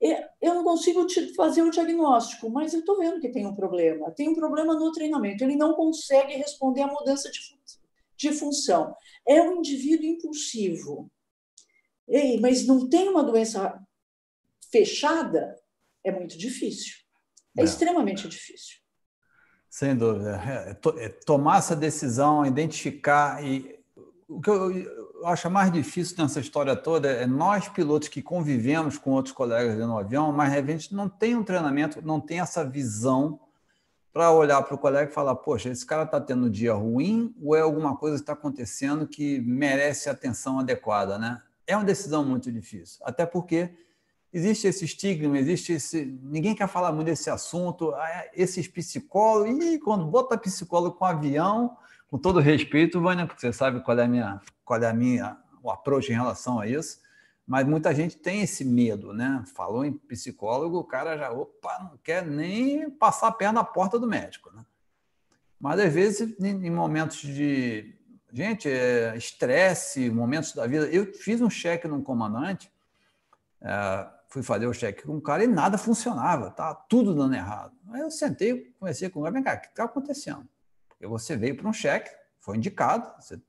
eu 0.00 0.54
não 0.54 0.62
consigo 0.62 1.06
te 1.06 1.34
fazer 1.34 1.62
o 1.62 1.70
diagnóstico, 1.70 2.50
mas 2.50 2.74
eu 2.74 2.80
estou 2.80 2.98
vendo 2.98 3.20
que 3.20 3.30
tem 3.30 3.46
um 3.46 3.54
problema. 3.54 4.10
Tem 4.10 4.28
um 4.28 4.34
problema 4.34 4.74
no 4.74 4.92
treinamento. 4.92 5.42
Ele 5.42 5.56
não 5.56 5.74
consegue 5.74 6.34
responder 6.34 6.82
à 6.82 6.86
mudança 6.86 7.30
de, 7.30 7.40
de 8.16 8.32
função. 8.32 8.94
É 9.26 9.40
um 9.40 9.56
indivíduo 9.56 10.06
impulsivo. 10.06 11.10
Ei, 12.06 12.38
mas 12.38 12.66
não 12.66 12.88
tem 12.88 13.08
uma 13.08 13.24
doença 13.24 13.80
fechada? 14.70 15.58
É 16.04 16.12
muito 16.12 16.36
difícil. 16.36 16.94
É, 17.56 17.62
é. 17.62 17.64
extremamente 17.64 18.28
difícil. 18.28 18.76
Sem 19.76 19.94
dúvida. 19.94 20.40
É, 20.42 21.04
é, 21.04 21.08
tomar 21.10 21.58
essa 21.58 21.76
decisão, 21.76 22.46
identificar 22.46 23.44
e 23.44 23.78
o 24.26 24.40
que 24.40 24.48
eu, 24.48 24.74
eu 24.74 25.26
acho 25.26 25.50
mais 25.50 25.70
difícil 25.70 26.16
nessa 26.16 26.40
história 26.40 26.74
toda 26.74 27.10
é 27.10 27.26
nós 27.26 27.68
pilotos 27.68 28.08
que 28.08 28.22
convivemos 28.22 28.96
com 28.96 29.10
outros 29.10 29.34
colegas 29.34 29.76
no 29.76 29.98
avião, 29.98 30.32
mas 30.32 30.54
a 30.54 30.62
gente 30.62 30.94
não 30.94 31.10
tem 31.10 31.36
um 31.36 31.44
treinamento, 31.44 32.00
não 32.00 32.18
tem 32.18 32.40
essa 32.40 32.64
visão 32.64 33.38
para 34.14 34.30
olhar 34.30 34.62
para 34.62 34.74
o 34.74 34.78
colega 34.78 35.10
e 35.10 35.14
falar, 35.14 35.34
poxa, 35.34 35.68
esse 35.68 35.84
cara 35.84 36.04
está 36.04 36.18
tendo 36.22 36.46
um 36.46 36.50
dia 36.50 36.72
ruim 36.72 37.34
ou 37.42 37.54
é 37.54 37.60
alguma 37.60 37.98
coisa 37.98 38.16
que 38.16 38.22
está 38.22 38.32
acontecendo 38.32 39.06
que 39.06 39.40
merece 39.42 40.08
atenção 40.08 40.58
adequada, 40.58 41.18
né? 41.18 41.42
É 41.66 41.76
uma 41.76 41.84
decisão 41.84 42.24
muito 42.24 42.50
difícil, 42.50 42.98
até 43.04 43.26
porque 43.26 43.74
existe 44.36 44.66
esse 44.66 44.84
estigma, 44.84 45.38
existe 45.38 45.72
esse. 45.72 46.04
Ninguém 46.22 46.54
quer 46.54 46.68
falar 46.68 46.92
muito 46.92 47.06
desse 47.06 47.30
assunto. 47.30 47.94
Ah, 47.94 48.26
esses 48.34 48.68
psicólogos, 48.68 49.64
e 49.64 49.78
quando 49.78 50.04
bota 50.04 50.36
psicólogo 50.36 50.96
com 50.96 51.06
avião, 51.06 51.74
com 52.08 52.18
todo 52.18 52.38
respeito, 52.38 53.00
Vânia, 53.00 53.26
porque 53.26 53.40
você 53.40 53.52
sabe 53.52 53.80
qual 53.80 53.98
é 53.98 54.04
a 54.04 54.08
minha, 54.08 54.40
qual 54.62 54.80
é 54.82 54.86
a 54.86 54.92
minha 54.92 55.38
o 55.62 55.70
approach 55.70 56.12
em 56.12 56.14
relação 56.14 56.60
a 56.60 56.66
isso, 56.66 57.00
mas 57.46 57.66
muita 57.66 57.94
gente 57.94 58.16
tem 58.18 58.42
esse 58.42 58.64
medo, 58.64 59.12
né? 59.12 59.42
Falou 59.54 59.84
em 59.84 59.92
psicólogo, 59.92 60.78
o 60.78 60.84
cara 60.84 61.16
já, 61.16 61.32
opa, 61.32 61.78
não 61.90 61.98
quer 62.04 62.24
nem 62.24 62.90
passar 62.90 63.28
a 63.28 63.32
perna 63.32 63.60
na 63.60 63.64
porta 63.64 63.98
do 63.98 64.06
médico, 64.06 64.52
né? 64.54 64.64
Mas 65.58 65.80
às 65.80 65.92
vezes, 65.92 66.38
em 66.38 66.70
momentos 66.70 67.20
de, 67.20 67.96
gente, 68.32 68.68
é, 68.68 69.16
estresse, 69.16 70.10
momentos 70.10 70.52
da 70.52 70.66
vida, 70.66 70.86
eu 70.86 71.12
fiz 71.14 71.40
um 71.40 71.48
cheque 71.48 71.88
num 71.88 72.02
comandante, 72.02 72.70
é, 73.62 74.15
fui 74.28 74.42
fazer 74.42 74.66
o 74.66 74.72
cheque 74.72 75.02
com 75.04 75.14
um 75.14 75.20
cara 75.20 75.44
e 75.44 75.46
nada 75.46 75.78
funcionava, 75.78 76.50
tá 76.50 76.74
tudo 76.74 77.14
dando 77.14 77.34
errado. 77.34 77.72
Aí 77.92 78.00
eu 78.00 78.10
sentei, 78.10 78.72
comecei 78.78 79.08
com 79.08 79.24
ele, 79.24 79.34
vem 79.34 79.42
cá, 79.42 79.54
o 79.54 79.60
que 79.60 79.68
está 79.68 79.84
acontecendo? 79.84 80.46
Porque 80.88 81.06
você 81.06 81.36
veio 81.36 81.56
para 81.56 81.68
um 81.68 81.72
cheque, 81.72 82.10
foi 82.40 82.56
indicado, 82.56 83.10
você, 83.20 83.40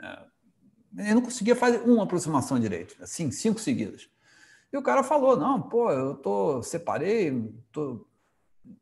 é, 0.00 1.08
eu 1.08 1.14
não 1.14 1.22
conseguia 1.22 1.56
fazer 1.56 1.78
uma 1.80 2.04
aproximação 2.04 2.58
direito, 2.60 2.96
assim, 3.02 3.30
cinco 3.30 3.60
seguidas. 3.60 4.08
E 4.72 4.76
o 4.76 4.82
cara 4.82 5.02
falou, 5.02 5.36
não, 5.36 5.60
pô, 5.60 5.90
eu 5.90 6.14
tô, 6.14 6.62
separei, 6.62 7.52
tô, 7.72 8.06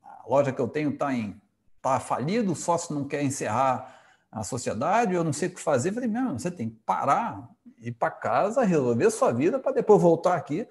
a 0.03 0.29
loja 0.29 0.53
que 0.53 0.61
eu 0.61 0.69
tenho 0.69 0.91
está 0.91 1.13
em 1.13 1.41
tá 1.81 1.99
falido, 1.99 2.53
o 2.53 2.57
sócio 2.57 2.95
não 2.95 3.07
quer 3.07 3.23
encerrar 3.23 4.01
a 4.31 4.43
sociedade, 4.45 5.15
eu 5.15 5.25
não 5.25 5.33
sei 5.33 5.49
o 5.49 5.55
que 5.55 5.61
fazer. 5.61 5.91
Eu 5.91 5.95
falei, 5.95 6.09
mesmo, 6.09 6.39
você 6.39 6.51
tem 6.51 6.71
que 6.71 6.77
parar, 6.87 7.51
ir 7.79 7.93
para 7.93 8.11
casa, 8.11 8.63
resolver 8.63 9.11
sua 9.11 9.33
vida 9.33 9.59
para 9.59 9.73
depois 9.73 10.01
voltar 10.01 10.37
aqui 10.37 10.67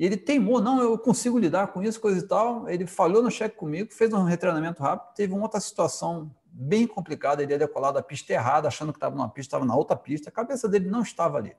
e 0.00 0.06
ele 0.06 0.16
teimou, 0.16 0.62
não, 0.62 0.80
eu 0.80 0.96
consigo 0.96 1.38
lidar 1.38 1.66
com 1.66 1.82
isso, 1.82 2.00
coisa 2.00 2.24
e 2.24 2.26
tal. 2.26 2.66
Ele 2.66 2.86
falhou 2.86 3.22
no 3.22 3.30
cheque 3.30 3.54
comigo, 3.54 3.92
fez 3.92 4.10
um 4.14 4.22
retreinamento 4.22 4.82
rápido, 4.82 5.14
teve 5.14 5.34
uma 5.34 5.42
outra 5.42 5.60
situação 5.60 6.34
bem 6.46 6.86
complicada, 6.86 7.42
ele 7.42 7.52
ia 7.52 7.58
decolar 7.58 7.92
da 7.92 8.02
pista 8.02 8.32
errada, 8.32 8.66
achando 8.66 8.94
que 8.94 8.96
estava 8.96 9.14
numa 9.14 9.28
pista, 9.28 9.48
estava 9.48 9.66
na 9.66 9.76
outra 9.76 9.94
pista, 9.94 10.30
a 10.30 10.32
cabeça 10.32 10.66
dele 10.66 10.88
não 10.88 11.02
estava 11.02 11.36
ali. 11.36 11.54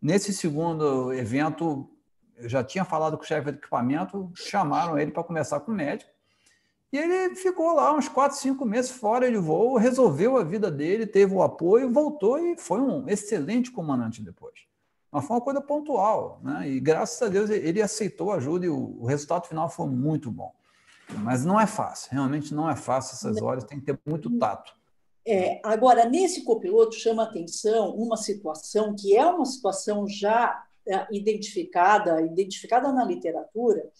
Nesse 0.00 0.32
segundo 0.32 1.12
evento, 1.12 1.90
eu 2.36 2.48
já 2.48 2.62
tinha 2.62 2.84
falado 2.84 3.18
com 3.18 3.24
o 3.24 3.26
chefe 3.26 3.50
de 3.50 3.58
equipamento, 3.58 4.30
chamaram 4.32 4.96
ele 4.96 5.10
para 5.10 5.24
conversar 5.24 5.58
com 5.58 5.72
o 5.72 5.74
médico, 5.74 6.08
e 6.92 6.98
ele 6.98 7.34
ficou 7.34 7.74
lá 7.74 7.92
uns 7.92 8.08
quatro, 8.08 8.38
cinco 8.38 8.64
meses 8.64 8.92
fora 8.92 9.28
de 9.28 9.38
voo, 9.38 9.76
resolveu 9.76 10.36
a 10.36 10.44
vida 10.44 10.70
dele, 10.70 11.04
teve 11.04 11.34
o 11.34 11.42
apoio, 11.42 11.92
voltou 11.92 12.38
e 12.38 12.56
foi 12.56 12.80
um 12.80 13.08
excelente 13.08 13.72
comandante 13.72 14.22
depois. 14.22 14.69
Mas 15.10 15.26
foi 15.26 15.36
uma 15.36 15.42
coisa 15.42 15.60
pontual, 15.60 16.40
né? 16.42 16.68
E 16.68 16.80
graças 16.80 17.20
a 17.20 17.28
Deus 17.28 17.50
ele 17.50 17.82
aceitou 17.82 18.30
a 18.30 18.36
ajuda 18.36 18.66
e 18.66 18.68
o, 18.68 19.04
resultado 19.04 19.46
final 19.46 19.68
foi 19.68 19.86
muito 19.86 20.30
bom. 20.30 20.52
Mas 21.18 21.44
não 21.44 21.60
é 21.60 21.66
fácil, 21.66 22.12
realmente 22.12 22.54
não 22.54 22.70
é 22.70 22.76
fácil 22.76 23.16
essas 23.16 23.42
horas, 23.42 23.64
tem 23.64 23.80
que 23.80 23.86
ter 23.86 23.98
muito 24.06 24.38
tato. 24.38 24.72
É, 25.26 25.60
agora, 25.64 26.08
nesse 26.08 26.44
copiloto, 26.44 26.94
chama 26.94 27.24
atenção 27.24 27.94
uma 27.96 28.16
situação 28.16 28.94
que 28.94 29.16
é 29.16 29.26
uma 29.26 29.44
situação 29.44 30.06
já 30.06 30.64
é, 30.86 31.06
identificada, 31.10 32.22
identificada 32.22 32.92
na 32.92 33.04
literatura. 33.04 33.90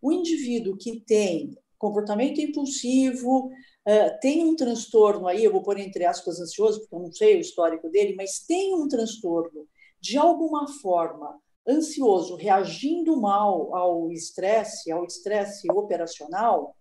O 0.00 0.12
indivíduo 0.12 0.76
que 0.76 1.00
tem 1.00 1.56
comportamento 1.78 2.40
impulsivo, 2.40 3.50
é, 3.84 4.10
tem 4.10 4.44
um 4.44 4.54
transtorno 4.54 5.26
aí, 5.26 5.42
eu 5.42 5.50
vou 5.50 5.62
pôr 5.62 5.78
entre 5.78 6.04
aspas 6.04 6.38
ansioso, 6.38 6.80
porque 6.80 6.94
eu 6.94 7.00
não 7.00 7.12
sei 7.12 7.36
o 7.36 7.40
histórico 7.40 7.88
dele, 7.88 8.14
mas 8.16 8.38
tem 8.38 8.74
um 8.74 8.86
transtorno 8.86 9.66
de 10.02 10.18
alguma 10.18 10.66
forma 10.66 11.40
ansioso, 11.66 12.34
reagindo 12.34 13.20
mal 13.20 13.72
ao 13.74 14.10
estresse, 14.10 14.90
ao 14.90 15.04
estresse 15.04 15.70
operacional 15.70 16.76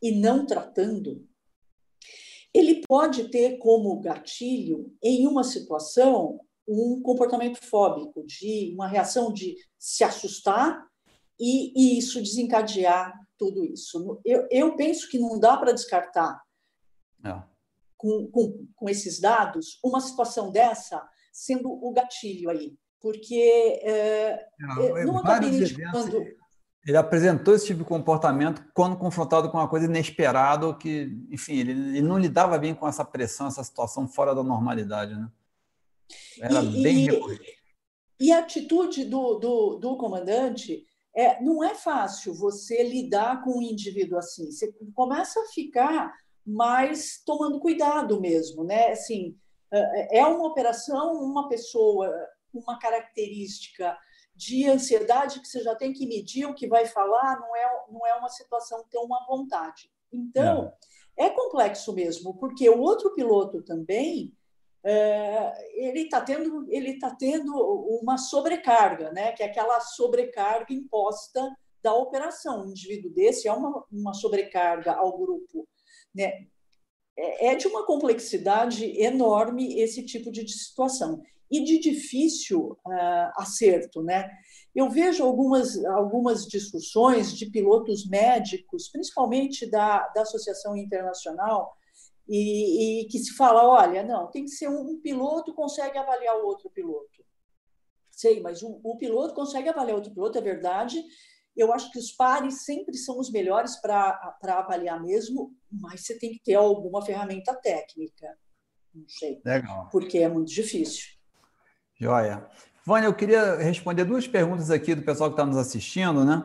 e 0.00 0.12
não 0.12 0.46
tratando, 0.46 1.26
ele 2.54 2.80
pode 2.86 3.28
ter 3.28 3.58
como 3.58 4.00
gatilho, 4.00 4.96
em 5.02 5.26
uma 5.26 5.42
situação, 5.42 6.40
um 6.66 7.02
comportamento 7.02 7.58
fóbico, 7.64 8.24
de 8.24 8.72
uma 8.72 8.86
reação 8.86 9.32
de 9.32 9.56
se 9.76 10.04
assustar 10.04 10.86
e, 11.38 11.72
e 11.76 11.98
isso 11.98 12.22
desencadear 12.22 13.12
tudo 13.36 13.64
isso. 13.64 14.20
Eu, 14.24 14.46
eu 14.48 14.76
penso 14.76 15.08
que 15.08 15.18
não 15.18 15.40
dá 15.40 15.56
para 15.56 15.72
descartar, 15.72 16.40
com, 17.96 18.28
com, 18.30 18.66
com 18.76 18.88
esses 18.88 19.20
dados, 19.20 19.80
uma 19.84 20.00
situação 20.00 20.52
dessa 20.52 21.06
sendo 21.40 21.70
o 21.70 21.90
gatilho 21.90 22.50
aí, 22.50 22.74
porque 23.00 23.80
é, 23.82 24.46
numa 25.06 25.22
cabine 25.22 25.64
quando 25.90 26.22
ele 26.86 26.96
apresentou 26.98 27.54
esse 27.54 27.66
tipo 27.66 27.78
de 27.78 27.88
comportamento 27.88 28.62
quando 28.74 28.98
confrontado 28.98 29.50
com 29.50 29.56
uma 29.56 29.68
coisa 29.68 29.86
inesperada 29.86 30.74
que, 30.74 31.10
enfim, 31.30 31.58
ele, 31.60 31.72
ele 31.72 32.02
não 32.02 32.18
lidava 32.18 32.58
bem 32.58 32.74
com 32.74 32.86
essa 32.86 33.04
pressão, 33.04 33.46
essa 33.46 33.64
situação 33.64 34.06
fora 34.06 34.34
da 34.34 34.42
normalidade, 34.42 35.14
né? 35.14 35.30
Era 36.40 36.62
e, 36.62 36.82
bem 36.82 37.08
e, 37.08 38.26
e 38.26 38.32
a 38.32 38.40
atitude 38.40 39.04
do, 39.04 39.38
do, 39.38 39.76
do 39.76 39.96
comandante 39.96 40.84
é, 41.16 41.42
não 41.42 41.64
é 41.64 41.74
fácil 41.74 42.34
você 42.34 42.82
lidar 42.82 43.42
com 43.42 43.58
um 43.58 43.62
indivíduo 43.62 44.18
assim. 44.18 44.50
Você 44.50 44.74
começa 44.94 45.40
a 45.40 45.46
ficar 45.46 46.12
mais 46.46 47.22
tomando 47.24 47.60
cuidado 47.60 48.20
mesmo, 48.20 48.62
né? 48.62 48.92
Assim, 48.92 49.36
é, 49.72 50.18
é 50.18 50.26
uma 50.26 50.46
operação, 50.46 51.14
uma 51.14 51.48
pessoa, 51.48 52.12
uma 52.52 52.78
característica 52.78 53.96
de 54.34 54.68
ansiedade 54.68 55.40
que 55.40 55.48
você 55.48 55.62
já 55.62 55.74
tem 55.74 55.92
que 55.92 56.06
medir 56.06 56.46
o 56.46 56.54
que 56.54 56.66
vai 56.66 56.86
falar, 56.86 57.38
não 57.38 57.54
é, 57.54 57.84
não 57.90 58.06
é 58.06 58.14
uma 58.14 58.28
situação 58.28 58.84
tão 58.90 59.14
à 59.14 59.26
vontade. 59.26 59.90
Então, 60.12 60.72
é, 61.16 61.26
é 61.26 61.30
complexo 61.30 61.92
mesmo, 61.92 62.34
porque 62.38 62.68
o 62.68 62.80
outro 62.80 63.12
piloto 63.14 63.62
também 63.62 64.32
é, 64.82 65.52
ele 65.74 66.02
está 66.04 66.22
tendo 66.22 66.66
ele 66.70 66.98
tá 66.98 67.14
tendo 67.14 67.52
uma 68.02 68.16
sobrecarga, 68.16 69.12
né? 69.12 69.32
Que 69.32 69.42
é 69.42 69.46
aquela 69.46 69.78
sobrecarga 69.80 70.72
imposta 70.72 71.54
da 71.82 71.94
operação. 71.94 72.64
Um 72.64 72.70
indivíduo 72.70 73.12
desse 73.12 73.46
é 73.46 73.52
uma, 73.52 73.84
uma 73.92 74.14
sobrecarga 74.14 74.92
ao 74.92 75.18
grupo, 75.18 75.68
né? 76.14 76.46
É, 77.20 77.48
é 77.48 77.54
de 77.54 77.66
uma 77.68 77.84
complexidade 77.84 78.84
enorme 78.98 79.78
esse 79.78 80.02
tipo 80.02 80.30
de 80.32 80.48
situação 80.48 81.22
e 81.50 81.62
de 81.64 81.78
difícil 81.78 82.78
uh, 82.86 83.32
acerto, 83.36 84.02
né? 84.02 84.30
Eu 84.74 84.88
vejo 84.88 85.24
algumas, 85.24 85.84
algumas 85.84 86.46
discussões 86.46 87.36
de 87.36 87.46
pilotos 87.46 88.08
médicos, 88.08 88.88
principalmente 88.88 89.68
da, 89.68 90.06
da 90.08 90.22
Associação 90.22 90.76
Internacional, 90.76 91.76
e, 92.28 93.02
e, 93.02 93.08
que 93.08 93.18
se 93.18 93.34
fala, 93.34 93.68
olha, 93.68 94.04
não, 94.04 94.30
tem 94.30 94.44
que 94.44 94.52
ser 94.52 94.68
um, 94.68 94.92
um 94.92 95.00
piloto 95.00 95.52
consegue 95.52 95.98
avaliar 95.98 96.36
o 96.36 96.46
outro 96.46 96.70
piloto. 96.70 97.24
Sei, 98.08 98.40
mas 98.40 98.62
o, 98.62 98.78
o 98.84 98.96
piloto 98.96 99.34
consegue 99.34 99.68
avaliar 99.68 99.96
outro 99.96 100.12
piloto, 100.12 100.38
é 100.38 100.40
verdade, 100.40 101.02
eu 101.56 101.72
acho 101.72 101.90
que 101.90 101.98
os 101.98 102.12
pares 102.12 102.64
sempre 102.64 102.96
são 102.96 103.18
os 103.18 103.30
melhores 103.30 103.76
para 103.76 104.36
avaliar 104.42 105.02
mesmo, 105.02 105.52
mas 105.70 106.02
você 106.04 106.18
tem 106.18 106.32
que 106.32 106.42
ter 106.42 106.54
alguma 106.54 107.04
ferramenta 107.04 107.54
técnica. 107.54 108.26
Não 108.94 109.04
sei. 109.08 109.40
Legal. 109.44 109.88
Porque 109.90 110.18
é 110.18 110.28
muito 110.28 110.50
difícil. 110.50 111.10
Joia. 111.98 112.46
Vânia, 112.84 113.06
eu 113.06 113.14
queria 113.14 113.56
responder 113.56 114.04
duas 114.04 114.26
perguntas 114.26 114.70
aqui 114.70 114.94
do 114.94 115.02
pessoal 115.02 115.30
que 115.30 115.34
está 115.34 115.44
nos 115.44 115.56
assistindo, 115.56 116.24
né? 116.24 116.44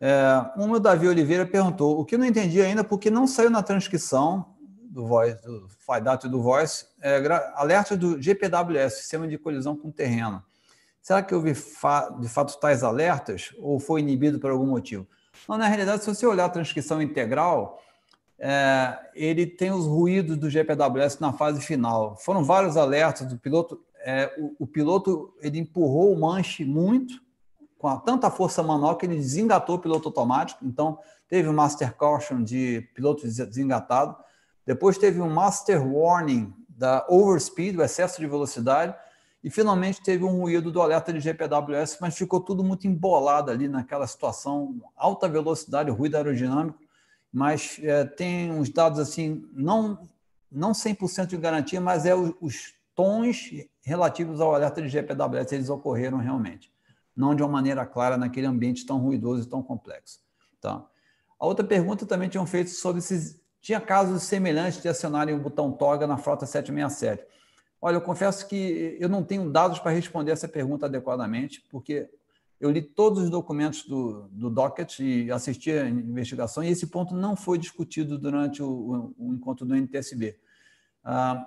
É, 0.00 0.50
uma, 0.56 0.76
o 0.76 0.80
Davi 0.80 1.06
Oliveira 1.06 1.46
perguntou: 1.46 2.00
o 2.00 2.04
que 2.04 2.16
não 2.16 2.24
entendi 2.24 2.60
ainda, 2.60 2.82
porque 2.82 3.10
não 3.10 3.26
saiu 3.26 3.50
na 3.50 3.62
transcrição 3.62 4.54
do 4.90 5.06
Voice, 5.06 5.40
do 5.42 5.68
FIDAT 5.68 6.26
e 6.26 6.30
do 6.30 6.42
Voice, 6.42 6.86
é, 7.02 7.18
alerta 7.54 7.96
do 7.96 8.20
GPWS, 8.20 8.96
Sistema 8.96 9.28
de 9.28 9.36
Colisão 9.38 9.76
com 9.76 9.90
Terreno 9.90 10.42
Será 11.04 11.22
que 11.22 11.34
houve 11.34 11.52
de 11.52 12.28
fato 12.30 12.58
tais 12.58 12.82
alertas 12.82 13.54
ou 13.58 13.78
foi 13.78 14.00
inibido 14.00 14.40
por 14.40 14.50
algum 14.50 14.64
motivo? 14.64 15.06
Não, 15.46 15.58
na 15.58 15.68
realidade, 15.68 16.02
se 16.02 16.08
você 16.08 16.26
olhar 16.26 16.46
a 16.46 16.48
transcrição 16.48 17.02
integral, 17.02 17.78
é, 18.38 18.98
ele 19.14 19.46
tem 19.46 19.70
os 19.70 19.84
ruídos 19.84 20.38
do 20.38 20.48
GPWS 20.48 21.20
na 21.20 21.30
fase 21.30 21.60
final. 21.60 22.16
Foram 22.16 22.42
vários 22.42 22.78
alertas 22.78 23.26
do 23.26 23.36
piloto. 23.36 23.84
É, 23.98 24.34
o, 24.38 24.64
o, 24.64 24.66
piloto 24.66 25.34
ele 25.42 25.58
empurrou 25.58 26.10
o 26.10 26.18
manche 26.18 26.64
muito, 26.64 27.22
com 27.76 27.86
a, 27.86 27.98
tanta 27.98 28.30
força 28.30 28.62
manual 28.62 28.96
que 28.96 29.04
ele 29.04 29.16
desengatou 29.16 29.76
o 29.76 29.78
piloto 29.78 30.08
automático. 30.08 30.64
Então, 30.64 30.98
teve 31.28 31.46
um 31.46 31.52
Master 31.52 31.94
Caution 31.94 32.42
de 32.42 32.80
piloto 32.94 33.26
desengatado. 33.26 34.16
Depois 34.64 34.96
teve 34.96 35.20
um 35.20 35.28
Master 35.28 35.86
Warning 35.86 36.50
da 36.66 37.04
Overspeed, 37.10 37.76
o 37.76 37.82
excesso 37.82 38.18
de 38.18 38.26
velocidade. 38.26 38.96
E 39.44 39.50
finalmente 39.50 40.00
teve 40.00 40.24
um 40.24 40.40
ruído 40.40 40.72
do 40.72 40.80
alerta 40.80 41.12
de 41.12 41.20
GPWS, 41.20 41.98
mas 42.00 42.16
ficou 42.16 42.40
tudo 42.40 42.64
muito 42.64 42.86
embolado 42.86 43.50
ali 43.50 43.68
naquela 43.68 44.06
situação, 44.06 44.80
alta 44.96 45.28
velocidade, 45.28 45.90
ruído 45.90 46.14
aerodinâmico, 46.14 46.78
mas 47.30 47.78
é, 47.82 48.06
tem 48.06 48.50
uns 48.50 48.70
dados 48.70 48.98
assim, 48.98 49.46
não, 49.52 50.08
não 50.50 50.72
100% 50.72 51.26
de 51.26 51.36
garantia, 51.36 51.78
mas 51.78 52.06
é 52.06 52.14
os, 52.14 52.32
os 52.40 52.74
tons 52.94 53.50
relativos 53.82 54.40
ao 54.40 54.54
alerta 54.54 54.80
de 54.80 54.88
GPWS, 54.88 55.52
eles 55.52 55.68
ocorreram 55.68 56.16
realmente, 56.16 56.72
não 57.14 57.34
de 57.34 57.42
uma 57.42 57.52
maneira 57.52 57.84
clara 57.84 58.16
naquele 58.16 58.46
ambiente 58.46 58.86
tão 58.86 58.96
ruidoso 58.96 59.42
e 59.42 59.50
tão 59.50 59.62
complexo. 59.62 60.20
Tá? 60.58 60.82
A 61.38 61.44
outra 61.44 61.66
pergunta 61.66 62.06
também 62.06 62.30
tinham 62.30 62.46
feito 62.46 62.70
sobre 62.70 63.02
se 63.02 63.38
tinha 63.60 63.78
casos 63.78 64.22
semelhantes 64.22 64.80
de 64.80 64.88
acionarem 64.88 65.34
o 65.34 65.38
botão 65.38 65.70
toga 65.70 66.06
na 66.06 66.16
frota 66.16 66.46
767. 66.46 67.26
Olha, 67.86 67.96
eu 67.96 68.00
confesso 68.00 68.48
que 68.48 68.96
eu 68.98 69.10
não 69.10 69.22
tenho 69.22 69.50
dados 69.50 69.78
para 69.78 69.90
responder 69.90 70.32
essa 70.32 70.48
pergunta 70.48 70.86
adequadamente, 70.86 71.62
porque 71.68 72.08
eu 72.58 72.70
li 72.70 72.80
todos 72.80 73.24
os 73.24 73.28
documentos 73.28 73.84
do, 73.86 74.22
do 74.32 74.48
docket 74.48 75.00
e 75.00 75.30
assisti 75.30 75.70
a 75.70 75.86
investigação, 75.86 76.64
e 76.64 76.70
esse 76.70 76.86
ponto 76.86 77.14
não 77.14 77.36
foi 77.36 77.58
discutido 77.58 78.18
durante 78.18 78.62
o, 78.62 79.12
o, 79.18 79.26
o 79.26 79.34
encontro 79.34 79.66
do 79.66 79.76
NTSB. 79.76 80.34
Ah, 81.04 81.46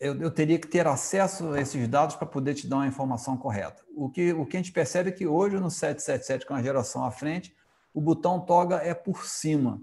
eu, 0.00 0.18
eu, 0.18 0.30
teria 0.30 0.58
que 0.58 0.66
ter 0.66 0.86
acesso 0.86 1.50
a 1.50 1.60
esses 1.60 1.86
dados 1.86 2.16
para 2.16 2.26
poder 2.26 2.54
te 2.54 2.66
dar 2.66 2.76
uma 2.76 2.86
informação 2.86 3.36
correta. 3.36 3.82
O 3.94 4.08
que, 4.08 4.32
o 4.32 4.46
que 4.46 4.56
a 4.56 4.60
gente 4.60 4.72
percebe 4.72 5.10
é 5.10 5.12
que 5.12 5.26
hoje, 5.26 5.60
no 5.60 5.70
777, 5.70 6.46
com 6.46 6.54
a 6.54 6.62
geração 6.62 7.04
à 7.04 7.10
frente, 7.10 7.54
o 7.92 8.00
botão 8.00 8.40
toga 8.40 8.76
é 8.76 8.94
por 8.94 9.26
cima. 9.26 9.78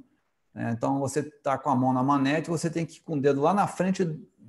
Né? 0.56 0.74
Então, 0.76 1.00
você 1.00 1.20
está 1.20 1.56
com 1.56 1.70
a 1.70 1.76
mão 1.76 1.94
na 1.94 2.02
manete, 2.02 2.50
você 2.50 2.68
tem 2.68 2.84
que 2.84 2.98
ir 2.98 3.02
com 3.02 3.16
o 3.16 3.22
dedo 3.22 3.42
lá 3.42 3.54
na 3.54 3.68
frente 3.68 4.04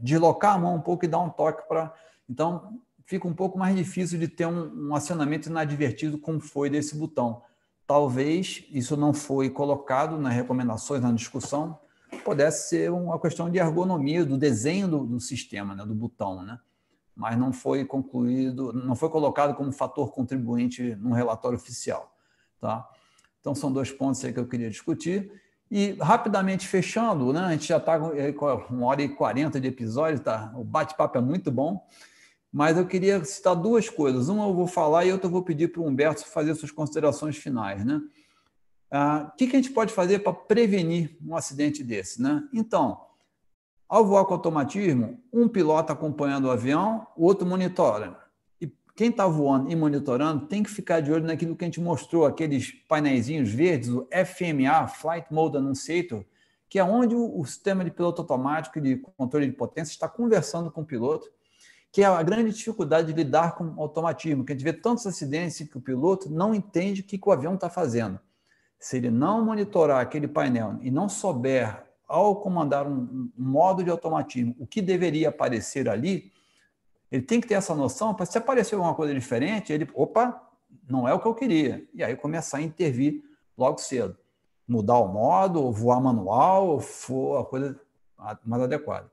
deslocar 0.04 0.54
a 0.54 0.58
mão 0.58 0.76
um 0.76 0.80
pouco 0.80 1.06
e 1.06 1.08
dar 1.08 1.20
um 1.20 1.30
toque 1.30 1.66
para. 1.66 1.92
Então, 2.28 2.78
fica 3.06 3.26
um 3.26 3.32
pouco 3.32 3.58
mais 3.58 3.74
difícil 3.74 4.18
de 4.18 4.28
ter 4.28 4.46
um, 4.46 4.88
um, 4.88 4.94
acionamento 4.94 5.48
inadvertido 5.48 6.18
como 6.18 6.40
foi 6.40 6.68
desse 6.68 6.94
botão. 6.94 7.42
Talvez 7.86 8.64
isso 8.70 8.96
não 8.96 9.14
foi 9.14 9.48
colocado 9.48 10.18
nas 10.18 10.34
recomendações, 10.34 11.02
na 11.02 11.10
discussão, 11.10 11.78
pudesse 12.22 12.68
ser 12.68 12.92
uma 12.92 13.18
questão 13.18 13.50
de 13.50 13.58
ergonomia, 13.58 14.24
do 14.24 14.36
desenho 14.36 14.88
do, 14.88 15.04
do 15.04 15.20
sistema, 15.20 15.74
né, 15.74 15.84
do 15.84 15.94
botão, 15.94 16.42
né? 16.42 16.58
mas 17.16 17.38
não 17.38 17.52
foi 17.52 17.84
concluído, 17.84 18.72
não 18.72 18.94
foi 18.94 19.08
colocado 19.08 19.54
como 19.54 19.72
fator 19.72 20.12
contribuinte 20.12 20.94
no 20.96 21.14
relatório 21.14 21.56
oficial. 21.56 22.14
Tá? 22.60 22.86
Então, 23.40 23.54
são 23.54 23.72
dois 23.72 23.90
pontos 23.90 24.24
aí 24.24 24.32
que 24.32 24.40
eu 24.40 24.48
queria 24.48 24.70
discutir. 24.70 25.30
E 25.70 25.96
rapidamente 26.00 26.68
fechando, 26.68 27.32
né? 27.32 27.40
A 27.40 27.52
gente 27.52 27.66
já 27.68 27.78
está 27.78 27.98
com 27.98 28.74
uma 28.74 28.86
hora 28.86 29.02
e 29.02 29.08
quarenta 29.08 29.60
de 29.60 29.68
episódio, 29.68 30.20
tá? 30.20 30.52
O 30.54 30.62
bate-papo 30.62 31.18
é 31.18 31.20
muito 31.20 31.50
bom. 31.50 31.86
Mas 32.52 32.76
eu 32.76 32.86
queria 32.86 33.24
citar 33.24 33.56
duas 33.56 33.88
coisas. 33.88 34.28
Uma 34.28 34.46
eu 34.46 34.54
vou 34.54 34.66
falar 34.66 35.04
e 35.04 35.12
outra 35.12 35.26
eu 35.26 35.32
vou 35.32 35.42
pedir 35.42 35.68
para 35.68 35.80
o 35.80 35.86
Humberto 35.86 36.24
fazer 36.26 36.54
suas 36.54 36.70
considerações 36.70 37.36
finais, 37.36 37.84
né? 37.84 38.00
Ah, 38.90 39.30
o 39.32 39.36
que, 39.36 39.48
que 39.48 39.56
a 39.56 39.60
gente 39.60 39.72
pode 39.72 39.92
fazer 39.92 40.20
para 40.20 40.32
prevenir 40.32 41.16
um 41.26 41.34
acidente 41.34 41.82
desse, 41.82 42.22
né? 42.22 42.44
Então, 42.52 43.00
ao 43.88 44.04
voar 44.04 44.24
com 44.24 44.34
automatismo, 44.34 45.20
um 45.32 45.48
piloto 45.48 45.92
acompanhando 45.92 46.44
o 46.44 46.50
avião, 46.50 47.06
o 47.16 47.24
outro 47.24 47.44
monitora 47.46 48.23
quem 48.94 49.10
está 49.10 49.26
voando 49.26 49.70
e 49.70 49.74
monitorando 49.74 50.46
tem 50.46 50.62
que 50.62 50.70
ficar 50.70 51.00
de 51.00 51.10
olho 51.10 51.24
naquilo 51.24 51.56
que 51.56 51.64
a 51.64 51.66
gente 51.66 51.80
mostrou, 51.80 52.24
aqueles 52.24 52.70
painéis 52.88 53.26
verdes, 53.52 53.88
o 53.88 54.06
FMA, 54.10 54.86
Flight 54.86 55.32
Mode 55.32 55.56
Annunciator, 55.56 56.24
que 56.68 56.78
é 56.78 56.84
onde 56.84 57.14
o, 57.14 57.44
sistema 57.44 57.84
de 57.84 57.90
piloto 57.90 58.22
automático 58.22 58.80
de 58.80 58.96
controle 59.16 59.46
de 59.46 59.52
potência 59.52 59.92
está 59.92 60.08
conversando 60.08 60.70
com 60.70 60.82
o 60.82 60.84
piloto, 60.84 61.28
que 61.90 62.02
é 62.02 62.06
a 62.06 62.22
grande 62.22 62.52
dificuldade 62.52 63.08
de 63.08 63.12
lidar 63.12 63.54
com 63.54 63.80
automatismo, 63.80 64.44
que 64.44 64.52
a 64.52 64.54
gente 64.56 64.64
vê 64.64 64.72
tantos 64.72 65.06
acidentes 65.06 65.68
que 65.68 65.78
o 65.78 65.80
piloto 65.80 66.28
não 66.30 66.54
entende 66.54 67.00
o 67.00 67.04
que, 67.04 67.20
o 67.24 67.32
avião 67.32 67.54
está 67.54 67.70
fazendo. 67.70 68.18
Se 68.78 68.96
ele 68.96 69.10
não 69.10 69.44
monitorar 69.44 70.00
aquele 70.00 70.26
painel 70.26 70.78
e 70.82 70.90
não 70.90 71.08
souber, 71.08 71.84
ao 72.06 72.36
comandar 72.36 72.86
um 72.86 73.30
modo 73.36 73.82
de 73.82 73.90
automatismo, 73.90 74.54
o 74.58 74.66
que 74.66 74.82
deveria 74.82 75.30
aparecer 75.30 75.88
ali, 75.88 76.32
ele 77.14 77.22
tem 77.22 77.40
que 77.40 77.46
ter 77.46 77.54
essa 77.54 77.76
noção 77.76 78.12
para 78.12 78.26
se 78.26 78.36
aparecer 78.36 78.74
alguma 78.74 78.92
coisa 78.92 79.14
diferente, 79.14 79.72
ele, 79.72 79.88
opa, 79.94 80.42
não 80.90 81.06
é 81.06 81.14
o 81.14 81.20
que 81.20 81.26
eu 81.26 81.34
queria. 81.34 81.86
E 81.94 82.02
aí 82.02 82.16
começar 82.16 82.58
a 82.58 82.62
intervir 82.62 83.22
logo 83.56 83.78
cedo. 83.78 84.18
Mudar 84.66 84.98
o 84.98 85.06
modo, 85.06 85.62
ou 85.62 85.72
voar 85.72 86.00
manual, 86.00 86.66
ou 86.66 86.80
for 86.80 87.40
a 87.40 87.44
coisa 87.44 87.80
mais 88.44 88.64
adequada. 88.64 89.08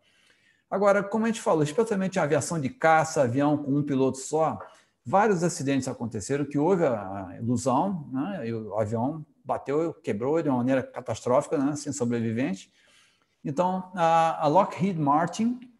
Agora, 0.68 1.04
como 1.04 1.26
a 1.26 1.28
gente 1.28 1.42
falou, 1.42 1.62
especialmente 1.62 2.20
a 2.20 2.24
aviação 2.24 2.60
de 2.60 2.70
caça, 2.70 3.22
avião 3.22 3.56
com 3.56 3.72
um 3.72 3.84
piloto 3.84 4.18
só, 4.18 4.58
vários 5.06 5.44
acidentes 5.44 5.88
aconteceram 5.88 6.44
que 6.44 6.58
houve 6.58 6.84
a 6.84 7.38
ilusão, 7.40 8.10
né? 8.12 8.48
E 8.48 8.54
o 8.54 8.80
avião 8.80 9.24
bateu, 9.46 9.94
quebrou 9.94 10.42
de 10.42 10.50
uma 10.50 10.58
maneira 10.58 10.82
catastrófica, 10.82 11.56
né? 11.56 11.76
sem 11.76 11.94
sobrevivente. 11.94 12.74
Então, 13.46 13.92
a 13.94 14.48
Lockheed 14.48 15.00
Martin 15.00 15.71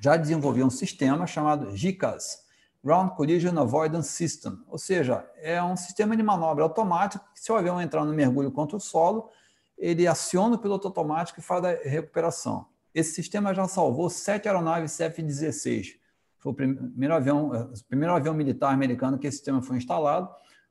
já 0.00 0.16
desenvolveu 0.16 0.66
um 0.66 0.70
sistema 0.70 1.26
chamado 1.26 1.72
GCAS, 1.76 2.44
Ground 2.84 3.12
Collision 3.12 3.58
Avoidance 3.58 4.12
System, 4.12 4.58
ou 4.68 4.76
seja, 4.76 5.26
é 5.36 5.62
um 5.62 5.76
sistema 5.76 6.16
de 6.16 6.22
manobra 6.22 6.62
automático 6.62 7.24
que 7.32 7.40
se 7.40 7.50
o 7.50 7.56
avião 7.56 7.80
entrar 7.80 8.04
no 8.04 8.12
mergulho 8.12 8.52
contra 8.52 8.76
o 8.76 8.80
solo, 8.80 9.30
ele 9.78 10.06
aciona 10.06 10.56
o 10.56 10.58
piloto 10.58 10.86
automático 10.86 11.40
e 11.40 11.42
faz 11.42 11.64
a 11.64 11.70
recuperação. 11.70 12.66
Esse 12.94 13.12
sistema 13.14 13.54
já 13.54 13.66
salvou 13.66 14.08
sete 14.08 14.48
aeronaves 14.48 15.00
F-16. 15.00 15.96
Foi 16.38 16.52
o 16.52 16.54
primeiro 16.54 17.14
avião, 17.14 17.50
o 17.50 17.84
primeiro 17.88 18.14
avião 18.14 18.34
militar 18.34 18.72
americano 18.72 19.18
que 19.18 19.26
esse 19.26 19.38
sistema 19.38 19.62
foi 19.62 19.78
instalado. 19.78 20.28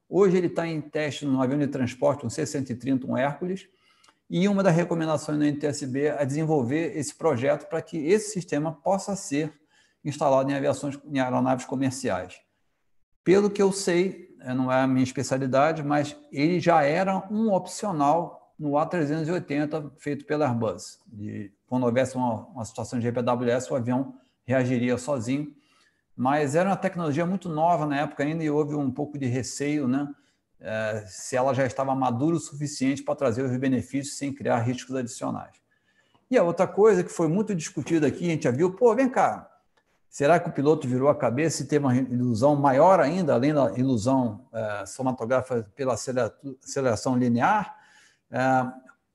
Hoje 0.07 0.37
ele 0.37 0.47
está 0.47 0.67
em 0.67 0.79
teste 0.79 1.25
no 1.25 1.41
avião 1.41 1.59
de 1.59 1.67
transporte, 1.67 2.25
um 2.25 2.29
C-130, 2.29 3.05
um 3.05 3.17
Hércules, 3.17 3.67
e 4.35 4.47
uma 4.47 4.63
das 4.63 4.75
recomendações 4.75 5.37
do 5.37 5.45
NTSB 5.45 6.07
é 6.07 6.25
desenvolver 6.25 6.97
esse 6.97 7.13
projeto 7.13 7.69
para 7.69 7.79
que 7.83 7.97
esse 7.97 8.31
sistema 8.31 8.71
possa 8.71 9.15
ser 9.15 9.53
instalado 10.03 10.49
em 10.49 10.55
aviações, 10.55 10.99
em 11.05 11.19
aeronaves 11.19 11.67
comerciais. 11.67 12.41
Pelo 13.23 13.47
que 13.47 13.61
eu 13.61 13.71
sei, 13.71 14.35
é, 14.41 14.51
não 14.51 14.71
é 14.71 14.81
a 14.81 14.87
minha 14.87 15.03
especialidade, 15.03 15.83
mas 15.83 16.17
ele 16.31 16.59
já 16.59 16.81
era 16.81 17.27
um 17.31 17.53
opcional 17.53 18.51
no 18.57 18.71
A380 18.71 19.91
feito 19.99 20.25
pela 20.25 20.47
Airbus. 20.47 20.99
De, 21.05 21.53
quando 21.67 21.85
houvesse 21.85 22.15
uma, 22.15 22.47
uma 22.47 22.65
situação 22.65 22.97
de 22.97 23.05
GPWS, 23.05 23.69
o 23.69 23.75
avião 23.75 24.15
reagiria 24.47 24.97
sozinho. 24.97 25.53
Mas 26.17 26.55
era 26.55 26.69
uma 26.69 26.75
tecnologia 26.75 27.23
muito 27.23 27.49
nova 27.49 27.85
na 27.85 27.99
época 27.99 28.23
ainda 28.23 28.43
e 28.43 28.49
houve 28.49 28.73
um 28.73 28.89
pouco 28.89 29.15
de 29.15 29.27
receio, 29.27 29.87
né? 29.87 30.07
É, 30.63 31.03
se 31.05 31.35
ela 31.35 31.53
já 31.53 31.65
estava 31.65 31.93
madura 31.93 32.37
o 32.37 32.39
suficiente 32.39 33.03
para 33.03 33.15
trazer 33.15 33.43
os 33.43 33.55
benefícios 33.57 34.17
sem 34.17 34.33
criar 34.33 34.59
riscos 34.59 34.95
adicionais. 34.95 35.61
E 36.31 36.37
a 36.37 36.43
outra 36.43 36.65
coisa 36.65 37.03
que 37.03 37.11
foi 37.11 37.27
muito 37.27 37.53
discutida 37.53 38.07
aqui, 38.07 38.25
a 38.25 38.29
gente 38.29 38.45
já 38.45 38.51
viu, 38.51 38.71
pô, 38.71 38.95
vem 38.95 39.09
cá, 39.09 39.47
será 40.09 40.39
que 40.39 40.49
o 40.49 40.53
piloto 40.53 40.87
virou 40.87 41.09
a 41.09 41.15
cabeça 41.15 41.61
e 41.61 41.65
teve 41.67 41.85
uma 41.85 41.95
ilusão 41.95 42.55
maior 42.55 43.01
ainda, 43.01 43.33
além 43.33 43.53
da 43.53 43.73
ilusão 43.73 44.47
é, 44.53 44.85
somatográfica 44.85 45.69
pela 45.75 45.93
aceleração 45.93 47.17
linear? 47.17 47.75
É, 48.31 48.65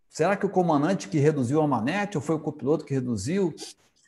será 0.09 0.37
que 0.37 0.45
o 0.45 0.51
comandante 0.51 1.09
que 1.09 1.19
reduziu 1.19 1.63
a 1.63 1.67
manete 1.67 2.19
ou 2.19 2.23
foi 2.23 2.37
o 2.37 2.41
copiloto 2.41 2.85
que 2.85 2.93
reduziu? 2.93 3.55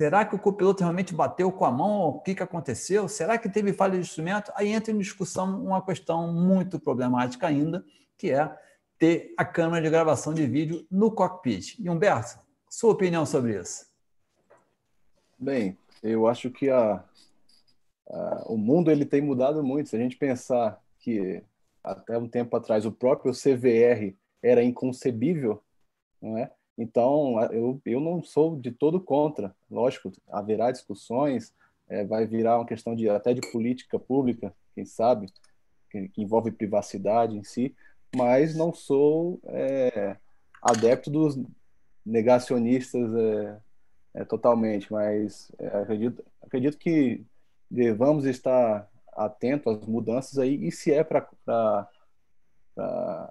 Será 0.01 0.25
que 0.25 0.35
o 0.35 0.39
copiloto 0.39 0.83
realmente 0.83 1.13
bateu 1.13 1.53
com 1.53 1.63
a 1.67 1.71
mão? 1.71 2.09
O 2.09 2.21
que, 2.21 2.35
que 2.35 2.43
aconteceu? 2.43 3.07
Será 3.07 3.37
que 3.37 3.51
teve 3.51 3.75
falha 3.75 3.93
de 3.93 4.01
instrumento? 4.01 4.51
Aí 4.55 4.69
entra 4.69 4.91
em 4.91 4.99
discussão 4.99 5.63
uma 5.63 5.85
questão 5.85 6.33
muito 6.33 6.81
problemática 6.81 7.47
ainda, 7.47 7.85
que 8.17 8.31
é 8.31 8.51
ter 8.99 9.35
a 9.37 9.45
câmera 9.45 9.85
de 9.85 9.91
gravação 9.91 10.33
de 10.33 10.47
vídeo 10.47 10.87
no 10.91 11.11
cockpit. 11.11 11.79
E 11.79 11.91
Humberto, 11.91 12.39
sua 12.67 12.93
opinião 12.93 13.27
sobre 13.27 13.61
isso? 13.61 13.91
Bem, 15.39 15.77
eu 16.03 16.27
acho 16.27 16.51
que 16.51 16.71
a, 16.71 17.05
a, 18.09 18.45
o 18.47 18.57
mundo 18.57 18.91
ele 18.91 19.05
tem 19.05 19.21
mudado 19.21 19.63
muito. 19.63 19.91
Se 19.91 19.97
a 19.97 19.99
gente 19.99 20.17
pensar 20.17 20.83
que 20.99 21.45
até 21.85 22.17
um 22.17 22.27
tempo 22.27 22.57
atrás 22.57 22.87
o 22.87 22.93
próprio 22.93 23.35
CVR 23.35 24.17
era 24.43 24.65
inconcebível, 24.65 25.63
não 26.23 26.39
é? 26.39 26.51
Então, 26.81 27.39
eu, 27.53 27.79
eu 27.85 28.01
não 28.01 28.23
sou 28.23 28.57
de 28.57 28.71
todo 28.71 28.99
contra. 28.99 29.55
Lógico, 29.71 30.11
haverá 30.31 30.71
discussões, 30.71 31.53
é, 31.87 32.07
vai 32.07 32.27
virar 32.27 32.57
uma 32.57 32.67
questão 32.67 32.97
de 32.97 33.07
até 33.07 33.35
de 33.35 33.43
política 33.53 33.99
pública 33.99 34.51
quem 34.75 34.87
sabe, 34.87 35.31
que, 35.91 36.09
que 36.09 36.23
envolve 36.23 36.51
privacidade 36.51 37.37
em 37.37 37.45
si, 37.45 37.75
mas 38.17 38.57
não 38.57 38.73
sou 38.73 39.39
é, 39.45 40.17
adepto 40.63 41.11
dos 41.11 41.39
negacionistas 42.05 43.15
é, 43.15 43.59
é, 44.15 44.25
totalmente, 44.25 44.91
mas 44.91 45.53
é, 45.59 45.67
acredito, 45.67 46.25
acredito 46.41 46.79
que 46.79 47.23
devamos 47.71 48.25
estar 48.25 48.89
atentos 49.13 49.77
às 49.77 49.87
mudanças 49.87 50.39
aí, 50.39 50.67
e 50.67 50.73
se 50.73 50.91
é 50.95 51.05
para 51.05 51.87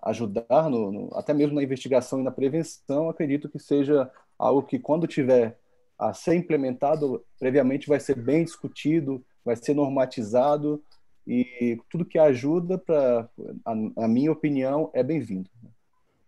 ajudar, 0.04 0.70
no, 0.70 0.92
no, 0.92 1.10
até 1.14 1.34
mesmo 1.34 1.56
na 1.56 1.64
investigação 1.64 2.20
e 2.20 2.24
na 2.24 2.32
prevenção, 2.32 3.10
acredito 3.10 3.50
que 3.50 3.60
seja 3.60 4.10
algo 4.38 4.64
que, 4.64 4.80
quando 4.80 5.08
tiver 5.08 5.58
a 5.98 6.14
ser 6.14 6.36
implementado, 6.36 7.24
previamente 7.40 7.88
vai 7.88 8.00
ser 8.00 8.16
bem 8.16 8.44
discutido, 8.44 9.24
vai 9.44 9.56
ser 9.56 9.74
normatizado, 9.74 10.82
e 11.28 11.80
tudo 11.90 12.06
que 12.06 12.18
ajuda, 12.18 12.78
para 12.78 13.30
a, 13.66 13.72
a 14.04 14.08
minha 14.08 14.32
opinião, 14.32 14.90
é 14.94 15.04
bem-vindo. 15.04 15.50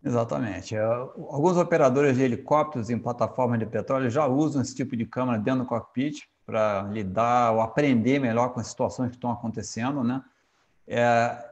Exatamente. 0.04 0.76
É, 0.76 0.84
alguns 0.84 1.58
operadores 1.58 2.18
de 2.18 2.24
helicópteros 2.24 2.90
em 2.90 2.98
plataformas 2.98 3.60
de 3.60 3.66
petróleo 3.66 4.10
já 4.10 4.26
usam 4.28 4.62
esse 4.62 4.76
tipo 4.76 4.96
de 4.96 5.06
câmera 5.06 5.38
dentro 5.38 5.62
do 5.62 5.66
cockpit 5.66 6.24
para 6.46 6.84
lidar 6.84 7.54
ou 7.54 7.62
aprender 7.62 8.20
melhor 8.20 8.50
com 8.50 8.60
as 8.60 8.68
situações 8.68 9.10
que 9.10 9.16
estão 9.16 9.32
acontecendo, 9.32 10.04
né? 10.04 10.24
É, 10.88 11.51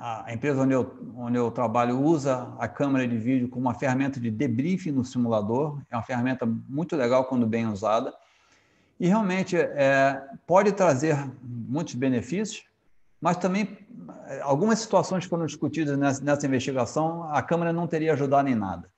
a 0.00 0.32
empresa 0.32 0.62
onde 0.62 0.74
eu, 0.74 0.96
onde 1.16 1.36
eu 1.36 1.50
trabalho 1.50 2.00
usa 2.00 2.54
a 2.58 2.68
câmera 2.68 3.06
de 3.06 3.18
vídeo 3.18 3.48
como 3.48 3.66
uma 3.66 3.74
ferramenta 3.74 4.20
de 4.20 4.30
debriefing 4.30 4.92
no 4.92 5.04
simulador. 5.04 5.80
É 5.90 5.96
uma 5.96 6.02
ferramenta 6.02 6.46
muito 6.46 6.94
legal 6.94 7.24
quando 7.24 7.46
bem 7.46 7.66
usada. 7.66 8.14
E 9.00 9.08
realmente 9.08 9.56
é, 9.56 10.22
pode 10.46 10.72
trazer 10.72 11.16
muitos 11.42 11.94
benefícios, 11.94 12.64
mas 13.20 13.36
também 13.36 13.78
algumas 14.42 14.78
situações 14.78 15.24
que 15.24 15.30
foram 15.30 15.46
discutidas 15.46 15.96
nessa, 15.98 16.22
nessa 16.22 16.46
investigação, 16.46 17.24
a 17.32 17.42
Câmara 17.42 17.72
não 17.72 17.86
teria 17.86 18.12
ajudado 18.12 18.48
em 18.48 18.54
nada. 18.54 18.88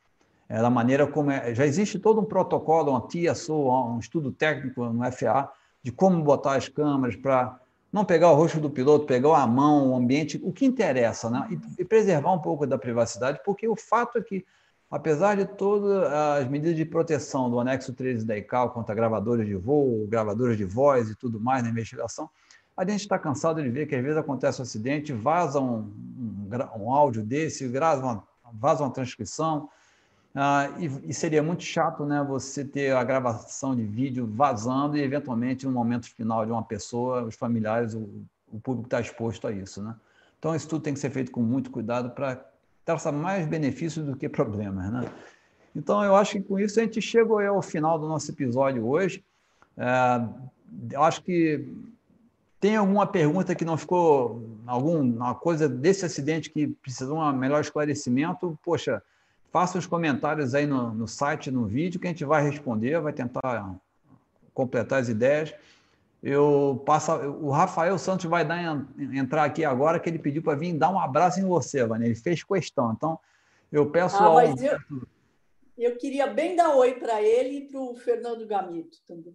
É, 0.49 0.61
da 0.61 0.69
maneira 0.69 1.07
como 1.07 1.31
é, 1.31 1.55
já 1.55 1.65
existe 1.65 1.99
todo 1.99 2.21
um 2.21 2.25
protocolo, 2.25 2.91
uma 2.91 3.01
TSO, 3.03 3.55
um 3.55 3.99
estudo 3.99 4.33
técnico 4.33 4.85
no 4.87 5.13
FA 5.13 5.49
de 5.83 5.93
como 5.93 6.23
botar 6.23 6.57
as 6.57 6.69
câmeras 6.69 7.17
para 7.17 7.59
não 7.93 8.05
pegar 8.05 8.31
o 8.31 8.35
rosto 8.35 8.61
do 8.61 8.71
piloto, 8.71 9.07
pegar 9.07 9.39
a 9.39 9.47
mão, 9.47 9.91
o 9.91 9.97
ambiente, 9.97 10.41
o 10.43 10.53
que 10.53 10.65
interessa, 10.65 11.29
né? 11.29 11.49
E, 11.79 11.85
preservar 11.85 12.33
um 12.33 12.39
pouco 12.39 12.67
da 12.67 12.79
privacidade, 12.79 13.41
porque 13.45 13.67
o 13.67 13.75
fato 13.75 14.19
é 14.19 14.23
que, 14.23 14.45
apesar 14.91 15.37
de 15.37 15.45
todas 15.45 16.05
as 16.13 16.49
medidas 16.49 16.77
de 16.77 16.85
proteção 16.85 17.51
do 17.51 17.59
anexo 17.59 17.93
13 17.93 18.25
da 18.25 18.37
ICAO 18.37 18.71
contra 18.71 18.95
gravadores 18.95 19.47
de 19.47 19.57
voo, 19.57 20.07
gravadores 20.07 20.57
de 20.57 20.65
voz 20.65 21.11
e 21.11 21.17
tudo 21.17 21.41
mais 21.41 21.63
na 21.63 21.71
investigação, 21.71 22.31
a 22.77 22.85
gente 22.89 23.01
está 23.01 23.19
cansado 23.19 23.63
de 23.63 23.69
ver 23.69 23.87
que 23.87 23.95
às 23.95 24.03
vezes 24.03 24.17
acontece 24.17 24.61
um 24.61 24.63
acidente, 24.63 25.13
vaza 25.13 25.61
um, 25.61 25.81
um, 25.81 26.49
um 26.79 26.93
áudio 26.95 27.23
desse, 27.23 27.67
vaza 27.67 28.03
uma, 28.03 28.25
vaza 28.53 28.85
uma 28.85 28.91
transcrição, 28.91 29.69
ah, 30.35 30.71
e, 30.79 31.11
e, 31.11 31.15
seria 31.15 31.43
muito 31.43 31.65
chato 31.65 32.05
né, 32.05 32.23
você 32.23 32.65
ter 32.65 32.95
a 32.95 33.03
gravação 33.03 33.75
de 33.75 33.83
vídeo 33.83 34.29
vazando 34.33 34.97
e, 34.97 35.03
eventualmente, 35.03 35.67
no 35.67 35.73
momento 35.73 36.09
final 36.15 36.47
de 36.47 36.53
uma 36.53 36.63
pessoa, 36.63 37.25
os 37.25 37.35
familiares, 37.35 37.95
o, 37.95 38.09
o 38.53 38.61
público 38.61 38.87
está 38.87 39.01
exposto 39.01 39.49
a 39.49 39.53
isso. 39.53 39.83
Né? 39.83 39.95
Então, 40.39 40.55
isso 40.55 40.69
tudo 40.69 40.83
tem 40.83 40.95
que 40.95 41.01
ser 41.01 41.11
feito 41.11 41.33
com 41.33 41.43
muito 41.43 41.71
cuidado 41.71 42.11
para 42.11 42.45
traçar 42.85 43.13
mais 43.13 43.47
benefícios 43.47 44.07
do 44.07 44.15
que 44.15 44.29
problemas. 44.29 44.93
Né? 44.93 45.11
Então, 45.75 46.05
eu 46.05 46.15
acho 46.15 46.33
que 46.33 46.43
com 46.43 46.59
isso 46.59 46.79
a 46.79 46.85
gente 46.85 47.03
chegou 47.03 47.41
ao 47.41 47.63
final 47.63 47.99
do 47.99 48.07
nosso 48.07 48.31
episódio 48.31 48.87
hoje. 48.87 49.25
É, 49.77 50.25
eu 50.93 51.03
acho 51.03 51.23
que 51.23 51.67
tem 52.61 52.77
alguma 52.77 53.07
pergunta 53.07 53.55
que 53.55 53.65
não 53.65 53.77
ficou, 53.77 54.47
alguma 54.65 55.35
coisa 55.35 55.69
desse 55.69 56.05
acidente 56.05 56.51
que 56.51 56.69
precisou 56.69 57.17
de 57.17 57.37
um 57.37 57.39
melhor 57.39 57.61
esclarecimento? 57.61 58.57
Poxa, 58.63 59.03
faça 59.51 59.79
os 59.79 59.87
comentários 59.87 60.55
aí 60.55 60.67
no, 60.67 60.93
no 60.93 61.09
site, 61.09 61.51
no 61.51 61.67
vídeo, 61.67 62.01
que 62.01 62.07
a 62.07 62.11
gente 62.11 62.25
vai 62.25 62.43
responder, 62.43 63.01
vai 63.01 63.13
tentar 63.13 63.75
completar 64.55 65.01
as 65.01 65.09
ideias. 65.09 65.55
Eu 66.23 66.83
passo, 66.85 67.13
o 67.13 67.51
Rafael 67.51 67.99
Santos 67.99 68.27
vai 68.27 68.45
dar, 68.45 68.87
entrar 68.99 69.45
aqui 69.45 69.65
agora, 69.65 69.99
que 69.99 70.09
ele 70.09 70.19
pediu 70.19 70.43
para 70.43 70.57
vir 70.57 70.75
dar 70.75 70.91
um 70.91 71.01
abraço 71.01 71.41
em 71.41 71.45
você, 71.45 71.85
Vânia. 71.85 72.07
Ele 72.07 72.15
fez 72.15 72.45
questão. 72.45 72.93
Então, 72.93 73.19
eu 73.73 73.91
peço 73.91 74.17
ah, 74.17 74.27
ao... 74.27 74.41
eu, 74.41 74.79
eu 75.79 75.97
queria 75.97 76.27
bem 76.27 76.55
dar 76.55 76.75
oi 76.75 76.95
para 76.95 77.23
ele 77.23 77.59
e 77.59 77.69
para 77.69 77.81
o 77.81 77.97
Fernando 77.97 78.47
Gamito 78.47 78.99
também. 79.07 79.35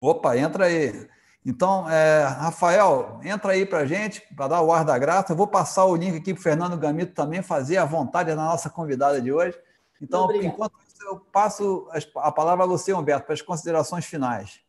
Opa, 0.00 0.36
entra 0.36 0.66
aí. 0.66 1.08
Então, 1.48 1.88
é, 1.88 2.24
Rafael, 2.24 3.20
entra 3.24 3.52
aí 3.52 3.64
para 3.64 3.78
a 3.78 3.86
gente, 3.86 4.20
para 4.36 4.48
dar 4.48 4.60
o 4.60 4.70
ar 4.70 4.84
da 4.84 4.98
graça. 4.98 5.32
Eu 5.32 5.36
vou 5.36 5.46
passar 5.46 5.86
o 5.86 5.96
link 5.96 6.14
aqui 6.14 6.34
para 6.34 6.40
o 6.40 6.42
Fernando 6.42 6.76
Gamito 6.76 7.14
também 7.14 7.40
fazer 7.40 7.78
a 7.78 7.86
vontade 7.86 8.28
da 8.28 8.36
nossa 8.36 8.68
convidada 8.68 9.18
de 9.18 9.32
hoje. 9.32 9.58
Então, 9.98 10.24
Obrigada. 10.24 10.46
enquanto 10.46 10.74
isso, 10.86 11.02
eu 11.06 11.16
passo 11.32 11.88
a 12.16 12.30
palavra 12.30 12.64
a 12.64 12.68
você, 12.68 12.92
Humberto, 12.92 13.24
para 13.24 13.32
as 13.32 13.40
considerações 13.40 14.04
finais. 14.04 14.60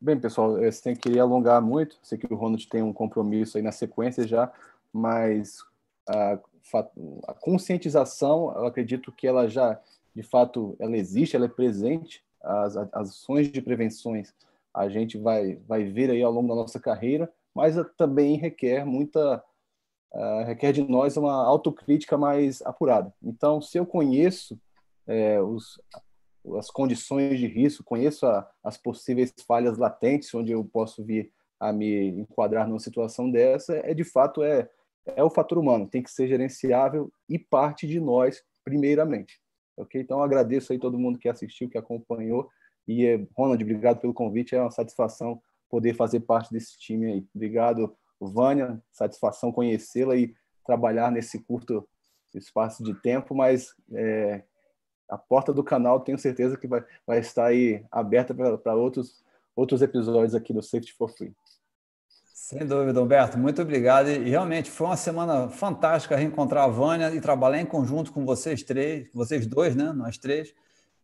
Bem, 0.00 0.16
pessoal, 0.16 0.56
eu 0.56 0.70
sem 0.70 0.94
querer 0.94 1.18
alongar 1.18 1.60
muito, 1.60 1.98
sei 2.00 2.16
que 2.16 2.32
o 2.32 2.36
Ronald 2.36 2.64
tem 2.68 2.80
um 2.80 2.92
compromisso 2.92 3.56
aí 3.56 3.64
na 3.64 3.72
sequência 3.72 4.24
já, 4.24 4.52
mas 4.92 5.64
a, 6.08 6.38
a 7.26 7.34
conscientização, 7.34 8.54
eu 8.56 8.66
acredito 8.66 9.10
que 9.10 9.26
ela 9.26 9.48
já, 9.48 9.80
de 10.14 10.22
fato, 10.22 10.76
ela 10.78 10.96
existe, 10.96 11.34
ela 11.34 11.46
é 11.46 11.48
presente, 11.48 12.22
as, 12.40 12.76
as 12.76 13.10
ações 13.10 13.50
de 13.50 13.60
prevenções 13.60 14.32
a 14.74 14.88
gente 14.88 15.16
vai, 15.18 15.56
vai 15.66 15.84
ver 15.84 16.10
aí 16.10 16.22
ao 16.22 16.32
longo 16.32 16.48
da 16.48 16.54
nossa 16.54 16.80
carreira, 16.80 17.32
mas 17.54 17.76
também 17.96 18.36
requer 18.36 18.84
muita 18.84 19.42
uh, 20.12 20.44
requer 20.44 20.72
de 20.72 20.82
nós 20.82 21.16
uma 21.16 21.44
autocrítica 21.44 22.18
mais 22.18 22.60
apurada. 22.62 23.12
Então, 23.22 23.60
se 23.60 23.78
eu 23.78 23.86
conheço 23.86 24.58
é, 25.06 25.40
os, 25.40 25.80
as 26.58 26.70
condições 26.70 27.38
de 27.38 27.46
risco, 27.46 27.84
conheço 27.84 28.26
a, 28.26 28.50
as 28.62 28.76
possíveis 28.76 29.32
falhas 29.46 29.78
latentes 29.78 30.34
onde 30.34 30.52
eu 30.52 30.64
posso 30.64 31.04
vir 31.04 31.32
a 31.60 31.72
me 31.72 32.08
enquadrar 32.08 32.66
numa 32.66 32.80
situação 32.80 33.30
dessa, 33.30 33.76
é 33.76 33.94
de 33.94 34.04
fato 34.04 34.42
é 34.42 34.68
é 35.06 35.22
o 35.22 35.30
fator 35.30 35.58
humano, 35.58 35.86
tem 35.86 36.02
que 36.02 36.10
ser 36.10 36.26
gerenciável 36.26 37.12
e 37.28 37.38
parte 37.38 37.86
de 37.86 38.00
nós 38.00 38.42
primeiramente. 38.64 39.38
OK? 39.76 40.00
Então 40.00 40.22
agradeço 40.22 40.72
aí 40.72 40.78
todo 40.78 40.98
mundo 40.98 41.18
que 41.18 41.28
assistiu, 41.28 41.68
que 41.68 41.76
acompanhou 41.76 42.48
e, 42.86 43.26
Ronald, 43.36 43.62
obrigado 43.62 44.00
pelo 44.00 44.14
convite. 44.14 44.54
É 44.54 44.60
uma 44.60 44.70
satisfação 44.70 45.40
poder 45.68 45.94
fazer 45.94 46.20
parte 46.20 46.52
desse 46.52 46.78
time 46.78 47.06
aí. 47.06 47.26
Obrigado, 47.34 47.94
Vânia. 48.20 48.82
Satisfação 48.92 49.52
conhecê-la 49.52 50.16
e 50.16 50.34
trabalhar 50.64 51.10
nesse 51.10 51.38
curto 51.38 51.86
espaço 52.34 52.82
de 52.82 52.94
tempo, 52.94 53.34
mas 53.34 53.74
é, 53.92 54.42
a 55.08 55.16
porta 55.16 55.52
do 55.52 55.62
canal 55.62 56.00
tenho 56.00 56.18
certeza 56.18 56.56
que 56.56 56.66
vai, 56.66 56.84
vai 57.06 57.18
estar 57.20 57.46
aí 57.46 57.84
aberta 57.90 58.34
para 58.34 58.74
outros, 58.74 59.22
outros 59.54 59.82
episódios 59.82 60.34
aqui 60.34 60.52
do 60.52 60.62
Safety 60.62 60.92
for 60.94 61.08
Free. 61.08 61.32
Sem 62.32 62.66
dúvida, 62.66 63.00
Humberto, 63.00 63.38
muito 63.38 63.62
obrigado. 63.62 64.10
E 64.10 64.28
realmente 64.28 64.70
foi 64.70 64.88
uma 64.88 64.96
semana 64.96 65.48
fantástica 65.48 66.16
reencontrar 66.16 66.64
a 66.64 66.68
Vânia 66.68 67.14
e 67.14 67.20
trabalhar 67.20 67.60
em 67.60 67.66
conjunto 67.66 68.12
com 68.12 68.26
vocês 68.26 68.62
três, 68.62 69.08
vocês 69.14 69.46
dois, 69.46 69.74
né? 69.74 69.92
Nós 69.92 70.18
três. 70.18 70.54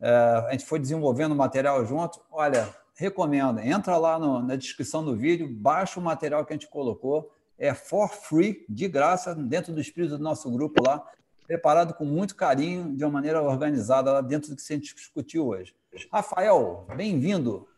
É, 0.00 0.44
a 0.48 0.52
gente 0.52 0.64
foi 0.64 0.78
desenvolvendo 0.78 1.34
material 1.34 1.84
junto. 1.84 2.20
Olha, 2.30 2.68
recomendo, 2.94 3.60
entra 3.60 3.96
lá 3.96 4.18
no, 4.18 4.42
na 4.42 4.56
descrição 4.56 5.04
do 5.04 5.14
vídeo, 5.14 5.48
baixa 5.48 6.00
o 6.00 6.02
material 6.02 6.44
que 6.44 6.52
a 6.52 6.56
gente 6.56 6.68
colocou, 6.68 7.30
é 7.58 7.74
for 7.74 8.08
free, 8.08 8.64
de 8.68 8.88
graça, 8.88 9.34
dentro 9.34 9.72
do 9.72 9.80
espírito 9.80 10.16
do 10.16 10.24
nosso 10.24 10.50
grupo 10.50 10.82
lá, 10.82 11.04
preparado 11.46 11.92
com 11.94 12.04
muito 12.04 12.34
carinho, 12.34 12.96
de 12.96 13.04
uma 13.04 13.10
maneira 13.10 13.42
organizada, 13.42 14.12
lá 14.12 14.20
dentro 14.20 14.50
do 14.50 14.56
que 14.56 14.62
a 14.62 14.76
gente 14.76 14.94
discutiu 14.94 15.48
hoje. 15.48 15.74
Rafael, 16.10 16.86
bem-vindo. 16.96 17.68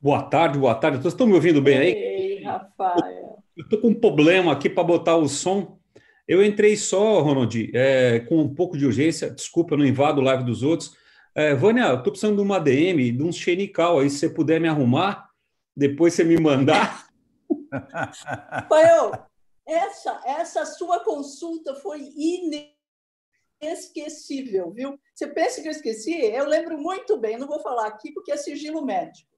Boa 0.00 0.22
tarde, 0.22 0.58
boa 0.58 0.74
tarde. 0.74 0.98
Vocês 0.98 1.14
estão 1.14 1.26
me 1.26 1.32
ouvindo 1.32 1.62
bem 1.62 1.78
aí? 1.78 1.92
Ei, 1.92 2.42
Rafael. 2.42 3.38
Eu 3.56 3.64
estou 3.64 3.80
com 3.80 3.88
um 3.88 3.94
problema 3.94 4.52
aqui 4.52 4.68
para 4.68 4.84
botar 4.84 5.16
o 5.16 5.28
som. 5.28 5.78
Eu 6.26 6.44
entrei 6.44 6.76
só, 6.76 7.20
Ronald, 7.20 7.70
é, 7.72 8.20
com 8.20 8.40
um 8.40 8.52
pouco 8.52 8.76
de 8.76 8.84
urgência. 8.84 9.30
Desculpa, 9.30 9.74
eu 9.74 9.78
não 9.78 9.86
invado 9.86 10.18
o 10.18 10.24
live 10.24 10.44
dos 10.44 10.62
outros 10.62 10.96
é, 11.34 11.54
Vânia, 11.54 11.86
eu 11.88 12.02
tô 12.02 12.10
precisando 12.10 12.36
de 12.36 12.42
uma 12.42 12.60
DM, 12.60 13.10
de 13.12 13.22
um 13.22 13.32
xenical 13.32 13.98
aí, 13.98 14.08
se 14.08 14.18
você 14.18 14.28
puder 14.28 14.60
me 14.60 14.68
arrumar, 14.68 15.30
depois 15.76 16.14
você 16.14 16.22
me 16.24 16.38
mandar. 16.38 17.08
Rafael, 18.50 19.26
essa, 19.66 20.22
essa 20.24 20.64
sua 20.64 21.00
consulta 21.00 21.74
foi 21.76 22.12
inesquecível, 23.60 24.70
viu? 24.70 24.98
Você 25.14 25.26
pensa 25.26 25.60
que 25.60 25.68
eu 25.68 25.72
esqueci? 25.72 26.14
Eu 26.14 26.46
lembro 26.46 26.78
muito 26.78 27.18
bem, 27.18 27.36
não 27.36 27.48
vou 27.48 27.60
falar 27.60 27.88
aqui 27.88 28.12
porque 28.12 28.30
é 28.30 28.36
sigilo 28.36 28.84
médico. 28.84 29.28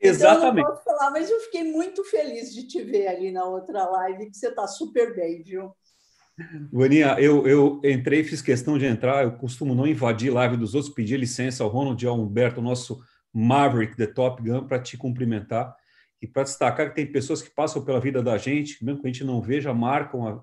Exatamente. 0.00 0.60
Então, 0.60 0.64
não 0.64 0.64
posso 0.64 0.84
falar, 0.84 1.10
mas 1.10 1.30
eu 1.30 1.40
fiquei 1.40 1.64
muito 1.64 2.04
feliz 2.04 2.54
de 2.54 2.66
te 2.66 2.82
ver 2.82 3.08
ali 3.08 3.30
na 3.30 3.44
outra 3.44 3.84
live, 3.84 4.30
que 4.30 4.36
você 4.36 4.48
está 4.48 4.66
super 4.66 5.14
bem, 5.14 5.42
viu? 5.42 5.74
Vaninha, 6.72 7.16
eu, 7.18 7.46
eu 7.46 7.80
entrei, 7.84 8.24
fiz 8.24 8.40
questão 8.40 8.78
de 8.78 8.86
entrar. 8.86 9.24
Eu 9.24 9.32
costumo 9.32 9.74
não 9.74 9.86
invadir 9.86 10.32
live 10.32 10.56
dos 10.56 10.74
outros, 10.74 10.92
pedir 10.92 11.18
licença 11.18 11.62
ao 11.62 11.70
Ronald 11.70 12.02
e 12.02 12.08
ao 12.08 12.18
Humberto, 12.18 12.62
nosso 12.62 13.02
Maverick, 13.32 13.96
The 13.96 14.06
Top 14.06 14.42
Gun, 14.42 14.66
para 14.66 14.78
te 14.78 14.96
cumprimentar. 14.96 15.74
E 16.22 16.26
para 16.26 16.42
destacar 16.42 16.88
que 16.88 16.94
tem 16.94 17.06
pessoas 17.06 17.40
que 17.40 17.50
passam 17.50 17.84
pela 17.84 18.00
vida 18.00 18.22
da 18.22 18.36
gente, 18.36 18.84
mesmo 18.84 19.00
que 19.00 19.08
a 19.08 19.12
gente 19.12 19.24
não 19.24 19.40
veja, 19.40 19.72
marcam 19.72 20.26
a, 20.26 20.42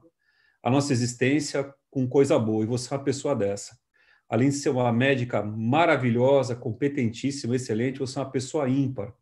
a 0.63 0.71
nossa 0.71 0.91
existência 0.91 1.71
com 1.89 2.07
coisa 2.07 2.37
boa. 2.39 2.63
E 2.63 2.67
você 2.67 2.93
é 2.93 2.97
uma 2.97 3.03
pessoa 3.03 3.35
dessa. 3.35 3.77
Além 4.29 4.49
de 4.49 4.55
ser 4.55 4.69
uma 4.69 4.91
médica 4.91 5.41
maravilhosa, 5.41 6.55
competentíssima, 6.55 7.55
excelente, 7.55 7.99
você 7.99 8.19
é 8.19 8.21
uma 8.21 8.31
pessoa 8.31 8.67
ímpar. 8.67 9.13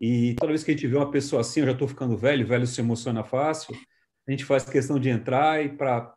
E 0.00 0.34
toda 0.34 0.52
vez 0.52 0.62
que 0.62 0.70
a 0.70 0.74
gente 0.74 0.86
vê 0.86 0.96
uma 0.96 1.10
pessoa 1.10 1.40
assim, 1.40 1.60
eu 1.60 1.66
já 1.66 1.72
estou 1.72 1.88
ficando 1.88 2.16
velho, 2.16 2.46
velho 2.46 2.66
se 2.66 2.80
emociona 2.80 3.24
fácil, 3.24 3.76
a 4.28 4.30
gente 4.30 4.44
faz 4.44 4.62
questão 4.64 5.00
de 5.00 5.08
entrar 5.08 5.64
e 5.64 5.70
para, 5.70 6.14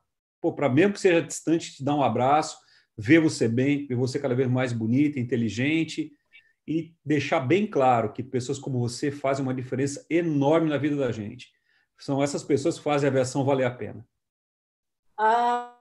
mesmo 0.69 0.93
que 0.93 0.99
seja 0.99 1.21
distante, 1.21 1.75
te 1.75 1.83
dar 1.83 1.95
um 1.95 2.03
abraço, 2.03 2.59
ver 2.97 3.21
você 3.21 3.47
bem, 3.47 3.87
ver 3.87 3.95
você 3.95 4.19
cada 4.19 4.35
vez 4.35 4.49
mais 4.49 4.73
bonita, 4.73 5.17
inteligente 5.17 6.11
e 6.67 6.93
deixar 7.05 7.39
bem 7.39 7.65
claro 7.65 8.11
que 8.11 8.21
pessoas 8.21 8.59
como 8.59 8.79
você 8.79 9.11
fazem 9.11 9.43
uma 9.43 9.53
diferença 9.53 10.05
enorme 10.09 10.69
na 10.69 10.77
vida 10.77 10.97
da 10.97 11.09
gente. 11.11 11.51
São 11.97 12.21
essas 12.21 12.43
pessoas 12.43 12.77
que 12.77 12.83
fazem 12.83 13.07
a 13.07 13.11
aviação 13.11 13.45
valer 13.45 13.65
a 13.65 13.71
pena. 13.71 14.05
Ah, 15.17 15.79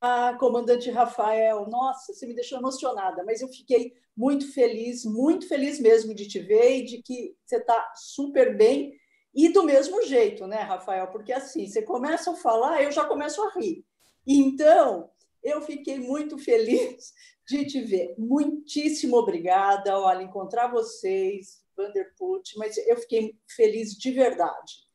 ah, 0.00 0.36
comandante 0.38 0.90
Rafael, 0.90 1.68
nossa, 1.68 2.14
você 2.14 2.26
me 2.26 2.34
deixou 2.34 2.58
emocionada, 2.58 3.22
mas 3.24 3.42
eu 3.42 3.48
fiquei 3.48 3.92
muito 4.16 4.50
feliz, 4.52 5.04
muito 5.04 5.46
feliz 5.46 5.78
mesmo 5.78 6.14
de 6.14 6.26
te 6.26 6.38
ver 6.38 6.78
e 6.78 6.84
de 6.84 7.02
que 7.02 7.36
você 7.44 7.56
está 7.56 7.92
super 7.96 8.56
bem 8.56 8.98
e 9.34 9.48
do 9.52 9.62
mesmo 9.62 10.02
jeito, 10.02 10.46
né, 10.46 10.58
Rafael? 10.58 11.08
Porque 11.08 11.32
assim, 11.32 11.66
você 11.66 11.82
começa 11.82 12.32
a 12.32 12.36
falar, 12.36 12.82
eu 12.82 12.90
já 12.90 13.04
começo 13.04 13.42
a 13.42 13.50
rir. 13.50 13.84
Então, 14.26 15.10
eu 15.42 15.62
fiquei 15.62 15.98
muito 15.98 16.36
feliz 16.38 17.12
de 17.46 17.64
te 17.64 17.80
ver. 17.80 18.14
Muitíssimo 18.18 19.16
obrigada. 19.16 19.98
Olha, 19.98 20.22
encontrar 20.22 20.68
vocês, 20.68 21.62
Vanderput, 21.76 22.58
mas 22.58 22.76
eu 22.76 22.96
fiquei 22.96 23.36
feliz 23.48 23.96
de 23.96 24.10
verdade. 24.10 24.90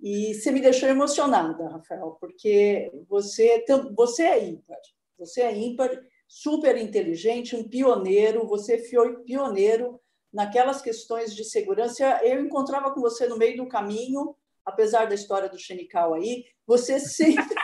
E 0.00 0.34
você 0.34 0.50
me 0.50 0.60
deixou 0.60 0.88
emocionada, 0.88 1.68
Rafael, 1.68 2.16
porque 2.18 2.90
você, 3.08 3.64
você 3.94 4.22
é 4.22 4.44
ímpar. 4.44 4.78
Você 5.18 5.42
é 5.42 5.54
ímpar, 5.54 5.90
super 6.26 6.76
inteligente, 6.78 7.54
um 7.54 7.68
pioneiro. 7.68 8.46
Você 8.46 8.78
foi 8.88 9.22
pioneiro 9.24 10.00
naquelas 10.32 10.80
questões 10.80 11.34
de 11.34 11.44
segurança. 11.44 12.20
Eu 12.22 12.44
encontrava 12.44 12.92
com 12.92 13.00
você 13.00 13.26
no 13.26 13.36
meio 13.36 13.56
do 13.56 13.68
caminho, 13.68 14.34
apesar 14.64 15.06
da 15.06 15.14
história 15.14 15.48
do 15.48 15.58
Xenical 15.58 16.14
aí, 16.14 16.44
você 16.66 16.98
sempre 17.00 17.54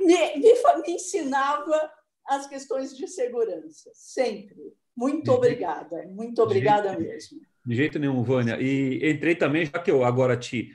me, 0.00 0.36
me, 0.36 0.52
me 0.86 0.92
ensinava 0.92 1.90
as 2.26 2.46
questões 2.46 2.96
de 2.96 3.08
segurança, 3.08 3.90
sempre. 3.94 4.74
Muito 4.96 5.24
de 5.24 5.30
obrigada, 5.30 5.96
jeito, 5.96 6.14
muito 6.14 6.42
obrigada 6.42 6.94
de 6.94 7.02
mesmo. 7.02 7.40
De 7.64 7.74
jeito 7.74 7.98
nenhum, 7.98 8.22
Vânia. 8.22 8.58
E 8.60 9.10
entrei 9.10 9.34
também, 9.34 9.64
já 9.64 9.78
que 9.78 9.90
eu 9.90 10.04
agora 10.04 10.36
te, 10.36 10.70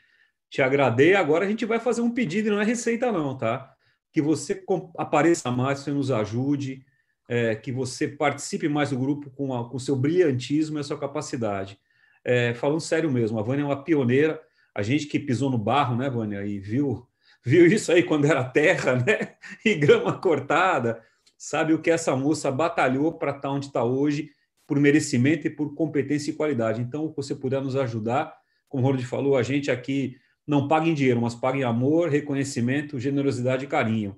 te 0.49 0.61
agradei, 0.61 1.14
agora 1.14 1.45
a 1.45 1.47
gente 1.47 1.65
vai 1.65 1.80
fazer 1.80 2.01
um 2.01 2.14
pedido, 2.14 2.49
não 2.49 2.61
é 2.61 2.65
receita 2.65 3.11
não, 3.11 3.38
tá? 3.38 3.72
Que 4.11 4.22
você 4.22 4.64
apareça 4.97 5.51
mais, 5.51 5.80
você 5.80 5.91
nos 5.91 6.09
ajude, 6.09 6.84
é, 7.27 7.55
que 7.55 7.71
você 7.71 8.07
participe 8.07 8.69
mais 8.69 8.91
do 8.91 8.97
grupo 8.97 9.29
com 9.29 9.49
o 9.49 9.79
seu 9.79 9.95
brilhantismo 9.95 10.77
e 10.77 10.81
a 10.81 10.83
sua 10.83 10.97
capacidade. 10.97 11.79
É, 12.23 12.53
falando 12.53 12.81
sério 12.81 13.11
mesmo, 13.11 13.39
a 13.39 13.43
Vânia 13.43 13.63
é 13.63 13.65
uma 13.65 13.83
pioneira, 13.83 14.41
a 14.73 14.81
gente 14.81 15.07
que 15.07 15.19
pisou 15.19 15.49
no 15.49 15.57
barro, 15.57 15.95
né, 15.95 16.09
Vânia, 16.09 16.45
e 16.45 16.59
viu 16.59 17.07
viu 17.47 17.65
isso 17.65 17.91
aí 17.93 18.03
quando 18.03 18.25
era 18.25 18.43
terra, 18.43 18.95
né? 18.95 19.35
E 19.63 19.73
grama 19.75 20.19
cortada, 20.19 21.01
sabe 21.37 21.73
o 21.73 21.79
que 21.79 21.89
essa 21.89 22.13
moça 22.15 22.51
batalhou 22.51 23.13
para 23.13 23.31
estar 23.31 23.41
tá 23.43 23.51
onde 23.51 23.67
está 23.67 23.83
hoje, 23.83 24.31
por 24.67 24.77
merecimento 24.77 25.47
e 25.47 25.49
por 25.49 25.73
competência 25.73 26.31
e 26.31 26.33
qualidade. 26.33 26.81
Então, 26.81 27.07
se 27.07 27.15
você 27.15 27.33
puder 27.33 27.61
nos 27.61 27.77
ajudar, 27.77 28.35
como 28.67 28.83
o 28.83 28.85
Ronald 28.85 29.05
falou, 29.05 29.37
a 29.37 29.43
gente 29.43 29.71
aqui 29.71 30.17
não 30.45 30.67
paga 30.67 30.87
em 30.87 30.93
dinheiro, 30.93 31.21
mas 31.21 31.33
paga 31.33 31.57
em 31.57 31.63
amor, 31.63 32.09
reconhecimento, 32.09 32.99
generosidade 32.99 33.63
e 33.63 33.67
carinho. 33.67 34.17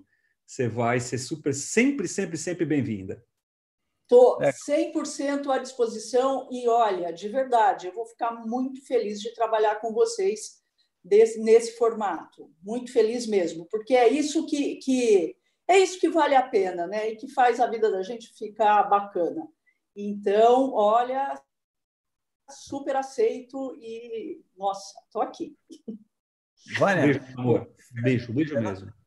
Você 0.49 0.67
vai 0.67 0.99
ser 0.99 1.19
super, 1.19 1.53
sempre, 1.53 2.07
sempre, 2.07 2.35
sempre 2.35 2.65
bem-vinda. 2.65 3.23
Estou 4.01 4.39
100% 4.39 5.47
à 5.47 5.59
disposição 5.59 6.49
e, 6.51 6.67
olha, 6.67 7.13
de 7.13 7.29
verdade, 7.29 7.85
eu 7.85 7.93
vou 7.93 8.07
ficar 8.07 8.31
muito 8.31 8.83
feliz 8.83 9.21
de 9.21 9.31
trabalhar 9.35 9.75
com 9.75 9.93
vocês 9.93 10.63
desse, 11.03 11.39
nesse 11.39 11.77
formato. 11.77 12.51
Muito 12.63 12.91
feliz 12.91 13.27
mesmo, 13.27 13.67
porque 13.69 13.93
é 13.93 14.09
isso 14.09 14.47
que, 14.47 14.77
que 14.77 15.37
é 15.67 15.77
isso 15.77 15.99
que 15.99 16.09
vale 16.09 16.33
a 16.33 16.41
pena, 16.41 16.87
né? 16.87 17.11
E 17.11 17.15
que 17.15 17.27
faz 17.27 17.59
a 17.59 17.67
vida 17.67 17.91
da 17.91 18.01
gente 18.01 18.35
ficar 18.35 18.81
bacana. 18.85 19.47
Então, 19.95 20.73
olha, 20.73 21.39
super 22.49 22.95
aceito 22.95 23.77
e 23.79 24.43
nossa, 24.57 24.99
tô 25.11 25.21
aqui. 25.21 25.55
Vânia, 26.79 27.03
beijo, 27.03 27.21
amor. 27.37 27.71
Beijo, 28.01 28.33
beijo 28.33 28.59
mesmo. 28.59 28.98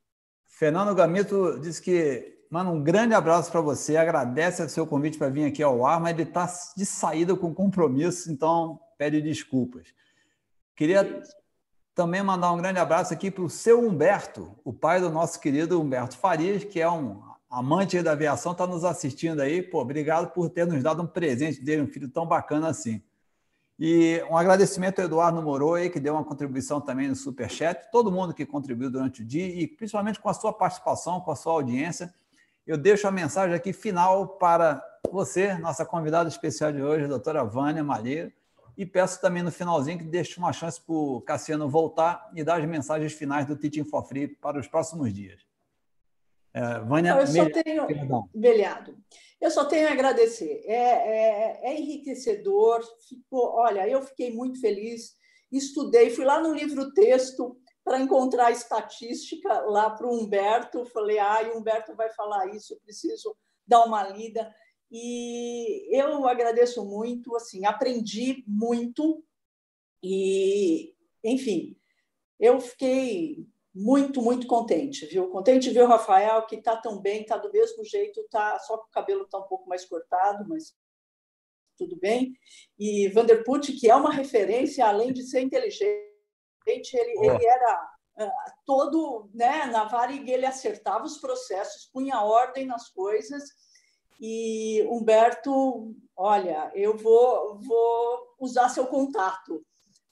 Fernando 0.62 0.94
Gamito 0.94 1.58
disse 1.58 1.82
que 1.82 2.38
manda 2.48 2.70
um 2.70 2.80
grande 2.80 3.14
abraço 3.14 3.50
para 3.50 3.60
você, 3.60 3.96
agradece 3.96 4.62
o 4.62 4.68
seu 4.68 4.86
convite 4.86 5.18
para 5.18 5.28
vir 5.28 5.44
aqui 5.44 5.60
ao 5.60 5.84
ar, 5.84 6.00
mas 6.00 6.12
ele 6.12 6.22
está 6.22 6.48
de 6.76 6.86
saída 6.86 7.34
com 7.34 7.52
compromisso, 7.52 8.30
então 8.30 8.78
pede 8.96 9.20
desculpas. 9.20 9.88
Queria 10.76 11.20
também 11.96 12.22
mandar 12.22 12.52
um 12.52 12.58
grande 12.58 12.78
abraço 12.78 13.12
aqui 13.12 13.28
para 13.28 13.42
o 13.42 13.50
seu 13.50 13.84
Humberto, 13.84 14.56
o 14.64 14.72
pai 14.72 15.00
do 15.00 15.10
nosso 15.10 15.40
querido 15.40 15.80
Humberto 15.80 16.16
Farias, 16.16 16.62
que 16.62 16.80
é 16.80 16.88
um 16.88 17.20
amante 17.50 18.00
da 18.00 18.12
aviação, 18.12 18.52
está 18.52 18.64
nos 18.64 18.84
assistindo 18.84 19.40
aí. 19.40 19.64
Pô, 19.64 19.80
obrigado 19.80 20.30
por 20.30 20.48
ter 20.48 20.64
nos 20.64 20.80
dado 20.80 21.02
um 21.02 21.08
presente 21.08 21.60
dele, 21.60 21.82
um 21.82 21.88
filho 21.88 22.08
tão 22.08 22.24
bacana 22.24 22.68
assim. 22.68 23.02
E 23.84 24.22
um 24.30 24.36
agradecimento 24.36 25.00
ao 25.00 25.06
Eduardo 25.06 25.42
Moro 25.42 25.74
que 25.90 25.98
deu 25.98 26.14
uma 26.14 26.22
contribuição 26.22 26.80
também 26.80 27.08
no 27.08 27.16
Superchat, 27.16 27.90
todo 27.90 28.12
mundo 28.12 28.32
que 28.32 28.46
contribuiu 28.46 28.88
durante 28.88 29.22
o 29.22 29.24
dia 29.24 29.44
e 29.44 29.66
principalmente 29.66 30.20
com 30.20 30.28
a 30.28 30.32
sua 30.32 30.52
participação, 30.52 31.20
com 31.20 31.32
a 31.32 31.34
sua 31.34 31.54
audiência. 31.54 32.14
Eu 32.64 32.78
deixo 32.78 33.08
a 33.08 33.10
mensagem 33.10 33.56
aqui 33.56 33.72
final 33.72 34.38
para 34.38 34.80
você, 35.10 35.54
nossa 35.54 35.84
convidada 35.84 36.28
especial 36.28 36.70
de 36.70 36.80
hoje, 36.80 37.06
a 37.06 37.08
doutora 37.08 37.42
Vânia 37.42 37.82
Malheiro 37.82 38.30
e 38.78 38.86
peço 38.86 39.20
também 39.20 39.42
no 39.42 39.50
finalzinho 39.50 39.98
que 39.98 40.04
deixe 40.04 40.38
uma 40.38 40.52
chance 40.52 40.80
para 40.80 40.94
o 40.94 41.20
Cassiano 41.20 41.68
voltar 41.68 42.30
e 42.36 42.44
dar 42.44 42.60
as 42.60 42.64
mensagens 42.64 43.12
finais 43.12 43.46
do 43.46 43.56
Teaching 43.56 43.82
for 43.82 44.04
Free 44.04 44.28
para 44.28 44.60
os 44.60 44.68
próximos 44.68 45.12
dias. 45.12 45.40
É, 46.54 46.80
Vânia, 46.80 47.18
eu 47.18 47.26
só 47.26 47.48
tenho, 47.50 47.86
Beliado, 48.34 48.96
eu 49.40 49.50
só 49.50 49.64
tenho 49.64 49.88
a 49.88 49.92
agradecer. 49.92 50.62
É, 50.66 50.74
é, 50.74 51.60
é 51.64 51.80
enriquecedor. 51.80 52.82
Ficou, 53.08 53.54
olha, 53.54 53.88
eu 53.88 54.02
fiquei 54.02 54.32
muito 54.32 54.60
feliz. 54.60 55.16
Estudei, 55.50 56.10
fui 56.10 56.24
lá 56.24 56.40
no 56.40 56.54
livro 56.54 56.92
texto 56.92 57.58
para 57.84 58.00
encontrar 58.00 58.50
estatística 58.50 59.60
lá 59.62 59.90
para 59.90 60.06
o 60.06 60.14
Humberto. 60.14 60.84
Falei, 60.86 61.18
ah, 61.18 61.50
Humberto 61.54 61.94
vai 61.96 62.10
falar 62.10 62.54
isso, 62.54 62.74
eu 62.74 62.80
preciso 62.80 63.36
dar 63.66 63.84
uma 63.84 64.02
lida. 64.08 64.54
E 64.90 65.88
eu 65.90 66.26
agradeço 66.28 66.84
muito, 66.84 67.34
assim, 67.34 67.64
aprendi 67.64 68.44
muito 68.46 69.24
e, 70.02 70.94
enfim, 71.24 71.76
eu 72.38 72.60
fiquei 72.60 73.46
muito, 73.74 74.20
muito 74.20 74.46
contente, 74.46 75.06
viu? 75.06 75.30
Contente 75.30 75.68
de 75.68 75.74
ver 75.74 75.84
o 75.84 75.88
Rafael, 75.88 76.46
que 76.46 76.56
está 76.56 76.76
tão 76.76 77.00
bem, 77.00 77.22
está 77.22 77.36
do 77.36 77.50
mesmo 77.50 77.84
jeito, 77.84 78.22
tá, 78.30 78.58
só 78.58 78.76
que 78.76 78.88
o 78.88 78.90
cabelo 78.90 79.22
está 79.22 79.38
um 79.38 79.48
pouco 79.48 79.68
mais 79.68 79.84
cortado, 79.84 80.46
mas 80.48 80.74
tudo 81.76 81.98
bem. 81.98 82.32
E 82.78 83.08
Vanderput, 83.08 83.72
que 83.72 83.90
é 83.90 83.94
uma 83.94 84.12
referência, 84.12 84.86
além 84.86 85.12
de 85.12 85.22
ser 85.22 85.40
inteligente, 85.40 85.96
ele, 86.66 87.18
oh. 87.18 87.24
ele 87.24 87.46
era 87.46 87.90
uh, 88.20 88.52
todo 88.66 89.30
né, 89.32 89.66
na 89.66 89.84
Varig, 89.84 90.30
ele 90.30 90.46
acertava 90.46 91.04
os 91.04 91.18
processos, 91.18 91.88
punha 91.92 92.20
ordem 92.20 92.66
nas 92.66 92.90
coisas 92.90 93.42
e 94.24 94.86
Humberto, 94.88 95.96
olha, 96.16 96.70
eu 96.76 96.96
vou, 96.96 97.58
vou 97.58 98.36
usar 98.38 98.68
seu 98.68 98.86
contato 98.86 99.66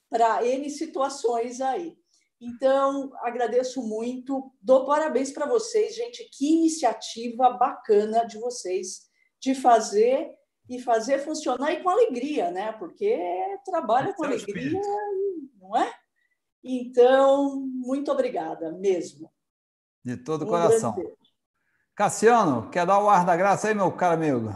para 0.08 0.44
N 0.44 0.68
situações 0.68 1.60
aí. 1.60 1.96
Então, 2.40 3.10
agradeço 3.18 3.82
muito, 3.82 4.50
dou 4.62 4.86
parabéns 4.86 5.30
para 5.30 5.46
vocês, 5.46 5.94
gente. 5.94 6.24
Que 6.32 6.54
iniciativa 6.54 7.50
bacana 7.50 8.24
de 8.24 8.38
vocês 8.38 9.10
de 9.38 9.54
fazer 9.54 10.30
e 10.68 10.80
fazer 10.80 11.18
funcionar 11.18 11.72
e 11.72 11.82
com 11.82 11.90
alegria, 11.90 12.50
né? 12.50 12.72
Porque 12.72 13.18
trabalha 13.64 14.14
com 14.14 14.24
alegria, 14.24 14.80
não 15.60 15.76
é? 15.76 15.92
Então, 16.64 17.60
muito 17.60 18.10
obrigada 18.10 18.72
mesmo. 18.72 19.30
De 20.02 20.16
todo 20.16 20.42
o 20.42 20.44
um 20.44 20.48
coração. 20.48 20.94
Cassiano, 21.94 22.70
quer 22.70 22.86
dar 22.86 23.02
o 23.02 23.10
ar 23.10 23.26
da 23.26 23.36
graça 23.36 23.68
aí, 23.68 23.74
meu 23.74 23.92
caro 23.92 24.14
amigo? 24.14 24.48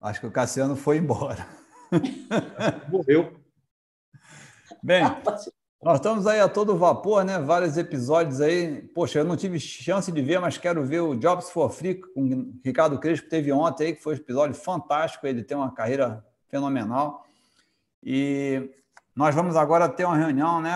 Acho 0.00 0.20
que 0.20 0.26
o 0.26 0.32
Cassiano 0.32 0.76
foi 0.76 0.98
embora. 0.98 1.48
Morreu. 2.88 3.43
Bem, 4.84 5.02
nós 5.82 5.96
estamos 5.96 6.26
aí 6.26 6.40
a 6.40 6.46
todo 6.46 6.76
vapor, 6.76 7.24
né? 7.24 7.38
Vários 7.38 7.78
episódios 7.78 8.38
aí. 8.38 8.82
Poxa, 8.94 9.18
eu 9.20 9.24
não 9.24 9.34
tive 9.34 9.58
chance 9.58 10.12
de 10.12 10.20
ver, 10.20 10.38
mas 10.38 10.58
quero 10.58 10.84
ver 10.84 11.00
o 11.00 11.14
Jobs 11.14 11.48
for 11.48 11.70
Free 11.70 11.94
com 11.94 12.22
o 12.22 12.60
Ricardo 12.62 12.98
Crespo, 12.98 13.30
teve 13.30 13.50
ontem 13.50 13.86
aí, 13.86 13.94
que 13.94 14.02
foi 14.02 14.12
um 14.12 14.18
episódio 14.18 14.54
fantástico. 14.54 15.26
Ele 15.26 15.42
tem 15.42 15.56
uma 15.56 15.72
carreira 15.72 16.22
fenomenal. 16.48 17.24
E 18.02 18.68
nós 19.16 19.34
vamos 19.34 19.56
agora 19.56 19.88
ter 19.88 20.04
uma 20.04 20.18
reunião, 20.18 20.60
né, 20.60 20.70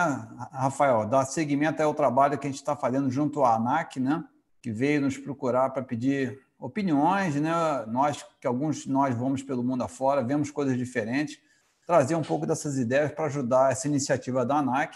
Rafael, 0.53 1.05
dar 1.05 1.25
seguimento 1.25 1.83
ao 1.83 1.93
trabalho 1.93 2.35
que 2.39 2.47
a 2.47 2.49
gente 2.49 2.59
está 2.59 2.75
fazendo 2.75 3.11
junto 3.11 3.43
à 3.43 3.57
ANAC, 3.57 3.99
né, 3.99 4.23
que 4.59 4.71
veio 4.71 5.01
nos 5.01 5.19
procurar 5.19 5.69
para 5.69 5.83
pedir 5.83 6.41
opiniões, 6.57 7.35
né? 7.35 7.51
Nós 7.85 8.25
que 8.41 8.47
alguns 8.47 8.87
nós 8.87 9.13
vamos 9.13 9.43
pelo 9.43 9.63
mundo 9.63 9.83
afora, 9.83 10.23
vemos 10.23 10.49
coisas 10.49 10.75
diferentes, 10.75 11.39
trazer 11.89 12.13
um 12.13 12.21
pouco 12.21 12.45
dessas 12.45 12.77
ideias 12.77 13.11
para 13.11 13.25
ajudar 13.25 13.71
essa 13.71 13.87
iniciativa 13.87 14.45
da 14.45 14.57
ANAC 14.57 14.95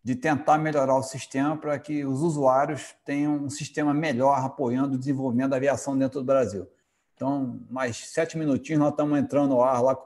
de 0.00 0.14
tentar 0.14 0.58
melhorar 0.58 0.94
o 0.94 1.02
sistema 1.02 1.56
para 1.56 1.76
que 1.76 2.04
os 2.04 2.22
usuários 2.22 2.94
tenham 3.04 3.34
um 3.34 3.50
sistema 3.50 3.92
melhor 3.92 4.38
apoiando 4.38 4.94
o 4.94 4.98
desenvolvimento 4.98 5.50
da 5.50 5.56
aviação 5.56 5.98
dentro 5.98 6.20
do 6.20 6.24
Brasil. 6.24 6.68
Então, 7.16 7.58
mais 7.68 7.96
sete 8.10 8.38
minutinhos, 8.38 8.78
nós 8.78 8.90
estamos 8.92 9.18
entrando 9.18 9.48
no 9.48 9.60
ar 9.60 9.82
lá 9.82 9.98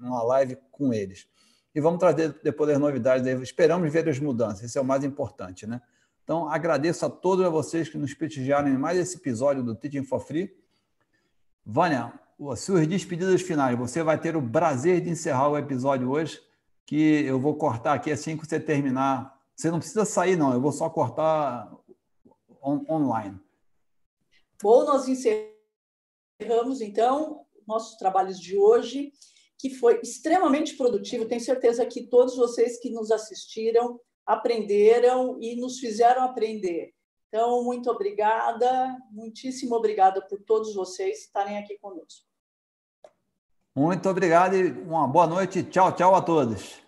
numa 0.00 0.20
live 0.24 0.58
com 0.72 0.92
eles. 0.92 1.28
E 1.72 1.80
vamos 1.80 2.00
trazer 2.00 2.36
depois 2.42 2.70
as 2.70 2.78
novidades. 2.80 3.24
Esperamos 3.40 3.92
ver 3.92 4.08
as 4.08 4.18
mudanças, 4.18 4.64
isso 4.64 4.78
é 4.78 4.80
o 4.80 4.84
mais 4.84 5.04
importante, 5.04 5.64
né? 5.64 5.80
Então, 6.24 6.48
agradeço 6.48 7.06
a 7.06 7.08
todos 7.08 7.48
vocês 7.52 7.88
que 7.88 7.96
nos 7.96 8.12
prestigiaram 8.14 8.66
em 8.66 8.76
mais 8.76 8.98
esse 8.98 9.16
episódio 9.16 9.62
do 9.62 9.76
Teaching 9.76 10.02
for 10.02 10.18
Free. 10.18 10.52
Vânia, 11.64 12.12
suas 12.56 12.86
despedidas 12.86 13.42
finais. 13.42 13.78
Você 13.78 14.02
vai 14.02 14.20
ter 14.20 14.36
o 14.36 14.50
prazer 14.50 15.00
de 15.00 15.10
encerrar 15.10 15.48
o 15.48 15.58
episódio 15.58 16.10
hoje, 16.10 16.40
que 16.86 17.24
eu 17.24 17.38
vou 17.38 17.56
cortar 17.56 17.94
aqui 17.94 18.10
assim 18.10 18.36
que 18.36 18.46
você 18.46 18.60
terminar. 18.60 19.36
Você 19.56 19.70
não 19.70 19.78
precisa 19.78 20.04
sair, 20.04 20.36
não, 20.36 20.52
eu 20.52 20.60
vou 20.60 20.72
só 20.72 20.88
cortar 20.88 21.70
on 22.62 22.84
online. 22.88 23.38
Bom, 24.62 24.84
nós 24.84 25.08
encerramos, 25.08 26.80
então, 26.80 27.44
nossos 27.66 27.96
trabalhos 27.98 28.38
de 28.40 28.56
hoje, 28.56 29.12
que 29.58 29.70
foi 29.70 30.00
extremamente 30.00 30.76
produtivo. 30.76 31.26
Tenho 31.26 31.40
certeza 31.40 31.84
que 31.84 32.06
todos 32.06 32.36
vocês 32.36 32.78
que 32.80 32.90
nos 32.90 33.10
assistiram 33.10 34.00
aprenderam 34.24 35.38
e 35.40 35.56
nos 35.56 35.78
fizeram 35.78 36.22
aprender. 36.22 36.92
Então, 37.28 37.62
muito 37.64 37.90
obrigada, 37.90 38.96
muitíssimo 39.10 39.74
obrigada 39.74 40.22
por 40.26 40.40
todos 40.42 40.74
vocês 40.74 41.24
estarem 41.24 41.58
aqui 41.58 41.76
conosco. 41.78 42.27
Muito 43.78 44.08
obrigado 44.08 44.56
e 44.56 44.72
uma 44.88 45.06
boa 45.06 45.24
noite. 45.24 45.62
Tchau, 45.62 45.92
tchau 45.92 46.16
a 46.16 46.20
todos. 46.20 46.87